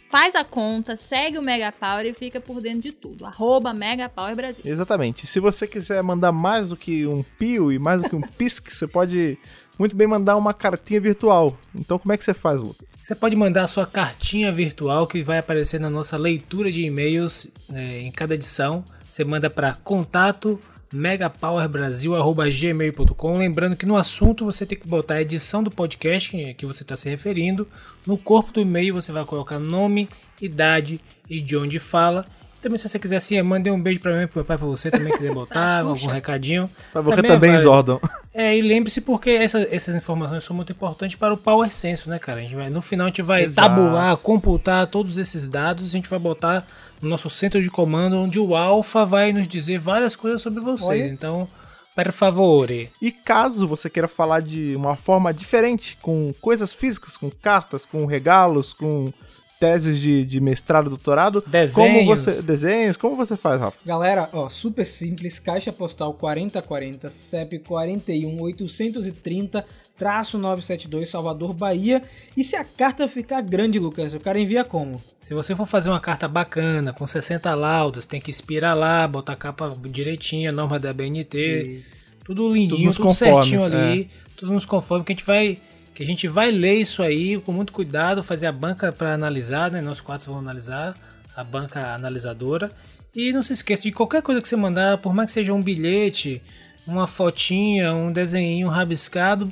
faz 0.09 0.35
a 0.35 0.43
conta, 0.43 0.95
segue 0.95 1.37
o 1.37 1.41
Mega 1.41 1.71
Power 1.71 2.05
e 2.05 2.13
fica 2.13 2.39
por 2.39 2.61
dentro 2.61 2.81
de 2.81 2.91
tudo. 2.91 3.25
Arroba 3.25 3.73
Mega 3.73 4.09
Power 4.09 4.35
Brasil. 4.35 4.63
Exatamente. 4.65 5.27
Se 5.27 5.39
você 5.39 5.67
quiser 5.67 6.01
mandar 6.01 6.31
mais 6.31 6.69
do 6.69 6.77
que 6.77 7.05
um 7.05 7.23
pio 7.37 7.71
e 7.71 7.79
mais 7.79 8.01
do 8.01 8.09
que 8.09 8.15
um 8.15 8.21
pisque, 8.37 8.73
você 8.73 8.87
pode 8.87 9.37
muito 9.77 9.95
bem 9.95 10.07
mandar 10.07 10.35
uma 10.35 10.53
cartinha 10.53 10.99
virtual. 10.99 11.57
Então 11.73 11.99
como 11.99 12.13
é 12.13 12.17
que 12.17 12.23
você 12.23 12.33
faz, 12.33 12.61
Lucas? 12.61 12.87
Você 13.03 13.15
pode 13.15 13.35
mandar 13.35 13.63
a 13.63 13.67
sua 13.67 13.85
cartinha 13.85 14.51
virtual 14.51 15.07
que 15.07 15.23
vai 15.23 15.37
aparecer 15.37 15.79
na 15.79 15.89
nossa 15.89 16.17
leitura 16.17 16.71
de 16.71 16.83
e-mails 16.83 17.49
é, 17.71 18.01
em 18.01 18.11
cada 18.11 18.35
edição. 18.35 18.83
Você 19.07 19.23
manda 19.23 19.49
para 19.49 19.73
contato 19.73 20.61
megapowerbrasil.gmail.com 20.91 23.37
Lembrando 23.37 23.75
que 23.75 23.85
no 23.85 23.97
assunto 23.97 24.45
você 24.45 24.65
tem 24.65 24.77
que 24.77 24.87
botar 24.87 25.15
a 25.15 25.21
edição 25.21 25.61
do 25.61 25.71
podcast 25.71 26.53
que 26.53 26.65
você 26.65 26.83
está 26.83 26.95
se 26.95 27.09
referindo. 27.09 27.67
No 28.05 28.17
corpo 28.17 28.51
do 28.51 28.61
e-mail 28.61 28.93
você 28.93 29.11
vai 29.11 29.25
colocar 29.25 29.59
nome, 29.59 30.07
idade 30.41 31.01
e 31.29 31.41
de 31.41 31.57
onde 31.57 31.79
fala. 31.79 32.25
Também 32.67 32.77
se 32.77 32.89
você 32.89 32.99
quiser 32.99 33.15
assim, 33.17 33.41
mande 33.41 33.71
um 33.71 33.81
beijo 33.81 33.99
para 33.99 34.15
mim, 34.19 34.27
pro 34.27 34.39
meu 34.39 34.45
pai, 34.45 34.57
para 34.57 34.67
você 34.67 34.91
também 34.91 35.11
quiser 35.13 35.33
botar 35.33 35.79
algum 35.87 36.07
recadinho. 36.07 36.69
Pra 36.91 37.01
você 37.01 37.15
Também 37.15 37.31
também, 37.31 37.51
vale. 37.51 37.63
Zordon. 37.63 37.99
É, 38.33 38.57
e 38.57 38.61
lembre-se 38.61 39.01
porque 39.01 39.29
essa- 39.29 39.67
essas 39.73 39.95
informações 39.95 40.43
são 40.43 40.55
muito 40.55 40.71
importantes 40.71 41.15
para 41.17 41.33
o 41.33 41.37
Power 41.37 41.71
Sense, 41.71 42.09
né, 42.09 42.19
cara? 42.19 42.39
A 42.39 42.43
gente 42.43 42.55
vai, 42.55 42.69
no 42.69 42.81
final 42.81 43.05
a 43.05 43.09
gente 43.09 43.21
vai 43.21 43.43
Exato. 43.45 43.67
tabular, 43.69 44.17
computar 44.17 44.85
todos 44.87 45.17
esses 45.17 45.47
dados, 45.49 45.85
a 45.89 45.91
gente 45.91 46.09
vai 46.09 46.19
botar 46.19 46.67
no 47.01 47.09
nosso 47.09 47.29
centro 47.29 47.61
de 47.61 47.69
comando, 47.69 48.17
onde 48.17 48.39
o 48.39 48.55
Alpha 48.55 49.05
vai 49.05 49.31
nos 49.31 49.47
dizer 49.47 49.79
várias 49.79 50.15
coisas 50.15 50.41
sobre 50.41 50.59
vocês. 50.61 50.87
Olha. 50.89 51.07
Então, 51.07 51.47
per 51.95 52.11
favore. 52.11 52.91
E 53.01 53.11
caso 53.11 53.67
você 53.67 53.89
queira 53.89 54.07
falar 54.07 54.41
de 54.41 54.75
uma 54.75 54.95
forma 54.95 55.33
diferente, 55.33 55.97
com 56.01 56.33
coisas 56.41 56.71
físicas, 56.73 57.15
com 57.17 57.31
cartas, 57.31 57.85
com 57.85 58.05
regalos, 58.05 58.73
com 58.73 59.11
teses 59.59 59.99
de, 59.99 60.25
de 60.25 60.39
mestrado, 60.39 60.89
doutorado, 60.89 61.41
como 61.41 61.51
Desenhos. 61.51 62.23
você 62.23 62.41
desenhos, 62.43 62.97
como 62.97 63.15
você 63.15 63.35
faz, 63.35 63.59
Rafa? 63.59 63.77
Galera, 63.85 64.29
ó, 64.33 64.49
super 64.49 64.85
simples, 64.85 65.39
caixa 65.39 65.71
postal 65.71 66.13
4040, 66.13 67.09
CEP 67.09 67.59
41 67.59 68.39
830 68.41 69.65
traço 69.97 70.37
972, 70.37 71.09
Salvador, 71.09 71.53
Bahia. 71.53 72.03
E 72.35 72.43
se 72.43 72.55
a 72.55 72.63
carta 72.63 73.07
ficar 73.07 73.41
grande, 73.41 73.79
Lucas, 73.79 74.13
o 74.13 74.19
cara 74.19 74.39
envia 74.39 74.63
como? 74.63 75.01
Se 75.21 75.33
você 75.33 75.55
for 75.55 75.65
fazer 75.65 75.89
uma 75.89 75.99
carta 75.99 76.27
bacana, 76.27 76.93
com 76.93 77.05
60 77.05 77.53
laudas, 77.55 78.05
tem 78.05 78.21
que 78.21 78.29
inspirar 78.29 78.73
lá, 78.73 79.07
botar 79.07 79.33
a 79.33 79.35
capa 79.35 79.75
direitinha, 79.89 80.51
norma 80.51 80.79
da 80.79 80.93
BNT, 80.93 81.81
tudo 82.23 82.49
lindinho, 82.49 82.93
tudo, 82.93 83.07
conformes, 83.07 83.17
certinho 83.17 83.63
ali, 83.63 84.09
tudo 84.35 84.53
nos 84.53 84.65
conforme 84.65 85.03
que 85.03 85.13
a 85.13 85.15
gente 85.15 85.25
vai 85.25 85.59
que 85.97 86.03
a 86.03 86.05
gente 86.05 86.27
vai 86.27 86.51
ler 86.51 86.75
isso 86.75 87.01
aí 87.01 87.39
com 87.41 87.51
muito 87.51 87.73
cuidado, 87.73 88.23
fazer 88.23 88.45
a 88.45 88.51
banca 88.51 88.91
para 88.91 89.15
analisar, 89.15 89.71
né? 89.71 89.81
Nós 89.81 89.99
quatro 89.99 90.27
vamos 90.27 90.43
analisar 90.43 90.95
a 91.35 91.43
banca 91.43 91.95
analisadora. 91.95 92.71
E 93.15 93.33
não 93.33 93.41
se 93.41 93.53
esqueça 93.53 93.81
de 93.81 93.91
qualquer 93.91 94.21
coisa 94.21 94.39
que 94.39 94.47
você 94.47 94.55
mandar, 94.55 94.99
por 94.99 95.11
mais 95.11 95.25
que 95.25 95.31
seja 95.31 95.51
um 95.51 95.63
bilhete, 95.63 96.39
uma 96.85 97.07
fotinha, 97.07 97.95
um 97.95 98.11
desenho 98.11 98.67
rabiscado, 98.67 99.51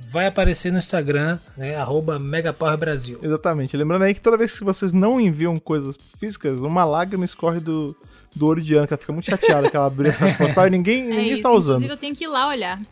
vai 0.00 0.26
aparecer 0.26 0.72
no 0.72 0.78
Instagram, 0.78 1.38
né? 1.56 1.76
Arroba 1.76 2.18
MegaPowerBrasil. 2.18 3.20
Exatamente. 3.22 3.76
Lembrando 3.76 4.02
aí 4.02 4.12
que 4.12 4.20
toda 4.20 4.36
vez 4.36 4.58
que 4.58 4.64
vocês 4.64 4.92
não 4.92 5.20
enviam 5.20 5.56
coisas 5.60 5.96
físicas, 6.18 6.58
uma 6.62 6.84
lágrima 6.84 7.24
escorre 7.24 7.60
do, 7.60 7.94
do 8.34 8.44
olho 8.44 8.60
de 8.60 8.74
Ana, 8.74 8.88
que 8.88 8.92
ela 8.92 9.00
fica 9.00 9.12
muito 9.12 9.26
chateada 9.26 9.70
que 9.70 9.76
ela 9.76 9.86
abriu 9.86 10.10
essa 10.10 10.34
postal 10.34 10.66
e 10.66 10.70
ninguém, 10.70 11.02
É 11.06 11.10
ninguém 11.10 11.26
isso. 11.28 11.34
está 11.36 11.50
usando. 11.52 11.84
Inclusive, 11.84 11.92
eu 11.92 11.96
tenho 11.96 12.16
que 12.16 12.24
ir 12.24 12.28
lá 12.28 12.48
olhar. 12.48 12.82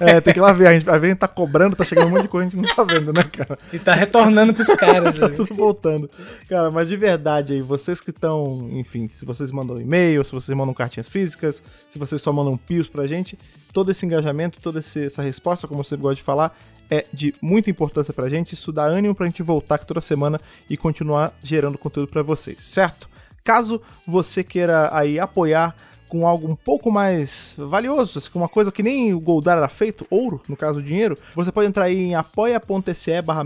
É, 0.00 0.20
tem 0.20 0.32
que 0.32 0.38
ir 0.38 0.42
lá 0.42 0.52
ver. 0.52 0.66
A 0.66 0.72
gente, 0.72 0.88
a 0.88 0.98
gente 0.98 1.18
tá 1.18 1.28
cobrando, 1.28 1.76
tá 1.76 1.84
chegando 1.84 2.08
um 2.08 2.10
monte 2.10 2.22
de 2.22 2.28
coisa 2.28 2.48
a 2.48 2.50
gente 2.50 2.60
não 2.60 2.74
tá 2.74 2.84
vendo, 2.84 3.12
né, 3.12 3.24
cara? 3.24 3.58
E 3.72 3.78
tá 3.78 3.94
retornando 3.94 4.54
pros 4.54 4.74
caras. 4.74 5.16
Tá 5.26 5.28
tudo 5.30 5.54
voltando. 5.54 6.10
Cara, 6.48 6.70
mas 6.70 6.88
de 6.88 6.96
verdade 6.96 7.54
aí, 7.54 7.62
vocês 7.62 8.00
que 8.00 8.10
estão, 8.10 8.68
enfim, 8.72 9.08
se 9.08 9.24
vocês 9.24 9.50
mandam 9.50 9.80
e-mail, 9.80 10.24
se 10.24 10.32
vocês 10.32 10.56
mandam 10.56 10.74
cartinhas 10.74 11.08
físicas, 11.08 11.62
se 11.88 11.98
vocês 11.98 12.20
só 12.20 12.32
mandam 12.32 12.56
pios 12.56 12.88
pra 12.88 13.06
gente, 13.06 13.38
todo 13.72 13.90
esse 13.90 14.04
engajamento, 14.04 14.60
toda 14.60 14.78
essa 14.78 15.22
resposta, 15.22 15.66
como 15.66 15.82
você 15.82 15.96
gosta 15.96 16.16
de 16.16 16.22
falar, 16.22 16.56
é 16.90 17.04
de 17.12 17.34
muita 17.40 17.70
importância 17.70 18.12
pra 18.12 18.28
gente. 18.28 18.54
Isso 18.54 18.72
dá 18.72 18.84
ânimo 18.84 19.14
pra 19.14 19.26
gente 19.26 19.42
voltar 19.42 19.76
aqui 19.76 19.86
toda 19.86 20.00
semana 20.00 20.40
e 20.68 20.76
continuar 20.76 21.32
gerando 21.42 21.78
conteúdo 21.78 22.08
pra 22.08 22.22
vocês, 22.22 22.62
certo? 22.62 23.08
Caso 23.44 23.80
você 24.06 24.42
queira 24.42 24.90
aí 24.92 25.18
apoiar 25.20 25.74
com 26.08 26.26
algo 26.26 26.48
um 26.48 26.56
pouco 26.56 26.90
mais 26.90 27.54
valioso, 27.56 28.18
assim, 28.18 28.30
uma 28.34 28.48
coisa 28.48 28.70
que 28.70 28.82
nem 28.82 29.12
o 29.12 29.20
Goldar 29.20 29.58
era 29.58 29.68
feito, 29.68 30.06
ouro, 30.10 30.40
no 30.48 30.56
caso 30.56 30.82
dinheiro, 30.82 31.18
você 31.34 31.50
pode 31.50 31.68
entrar 31.68 31.84
aí 31.84 31.98
em 31.98 32.14
apoia.se 32.14 33.22
barra 33.22 33.44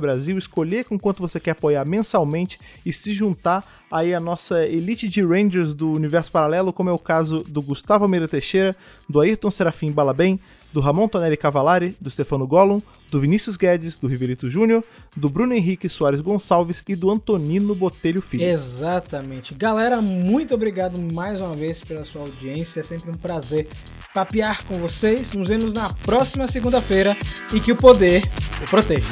Brasil, 0.00 0.36
escolher 0.36 0.84
com 0.84 0.98
quanto 0.98 1.20
você 1.20 1.38
quer 1.38 1.52
apoiar 1.52 1.84
mensalmente 1.84 2.58
e 2.84 2.92
se 2.92 3.12
juntar 3.12 3.64
aí 3.90 4.14
a 4.14 4.20
nossa 4.20 4.64
elite 4.64 5.08
de 5.08 5.22
Rangers 5.22 5.74
do 5.74 5.90
universo 5.92 6.30
paralelo, 6.30 6.72
como 6.72 6.90
é 6.90 6.92
o 6.92 6.98
caso 6.98 7.42
do 7.42 7.60
Gustavo 7.60 8.04
Almeida 8.04 8.28
Teixeira, 8.28 8.76
do 9.08 9.20
Ayrton 9.20 9.50
Serafim 9.50 9.90
Balabem, 9.90 10.38
do 10.72 10.80
Ramon 10.80 11.08
Tonelli 11.08 11.36
Cavalari, 11.36 11.96
do 12.00 12.10
Stefano 12.10 12.46
Gollum, 12.46 12.80
do 13.10 13.20
Vinícius 13.20 13.56
Guedes, 13.56 13.96
do 13.96 14.06
Riverito 14.06 14.48
Júnior, 14.48 14.84
do 15.16 15.28
Bruno 15.28 15.52
Henrique 15.52 15.88
Soares 15.88 16.20
Gonçalves 16.20 16.82
e 16.88 16.94
do 16.94 17.10
Antonino 17.10 17.74
Botelho 17.74 18.22
Filho. 18.22 18.44
Exatamente. 18.44 19.54
Galera, 19.54 20.00
muito 20.00 20.54
obrigado 20.54 21.00
mais 21.00 21.40
uma 21.40 21.54
vez 21.54 21.80
pela 21.80 22.04
sua 22.04 22.22
audiência. 22.22 22.80
É 22.80 22.82
sempre 22.82 23.10
um 23.10 23.14
prazer 23.14 23.68
papear 24.14 24.64
com 24.64 24.78
vocês. 24.78 25.32
Nos 25.32 25.48
vemos 25.48 25.72
na 25.72 25.92
próxima 25.92 26.46
segunda-feira 26.46 27.16
e 27.52 27.60
que 27.60 27.72
o 27.72 27.76
poder 27.76 28.22
o 28.62 28.66
proteja. 28.68 29.06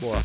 Boa. 0.00 0.22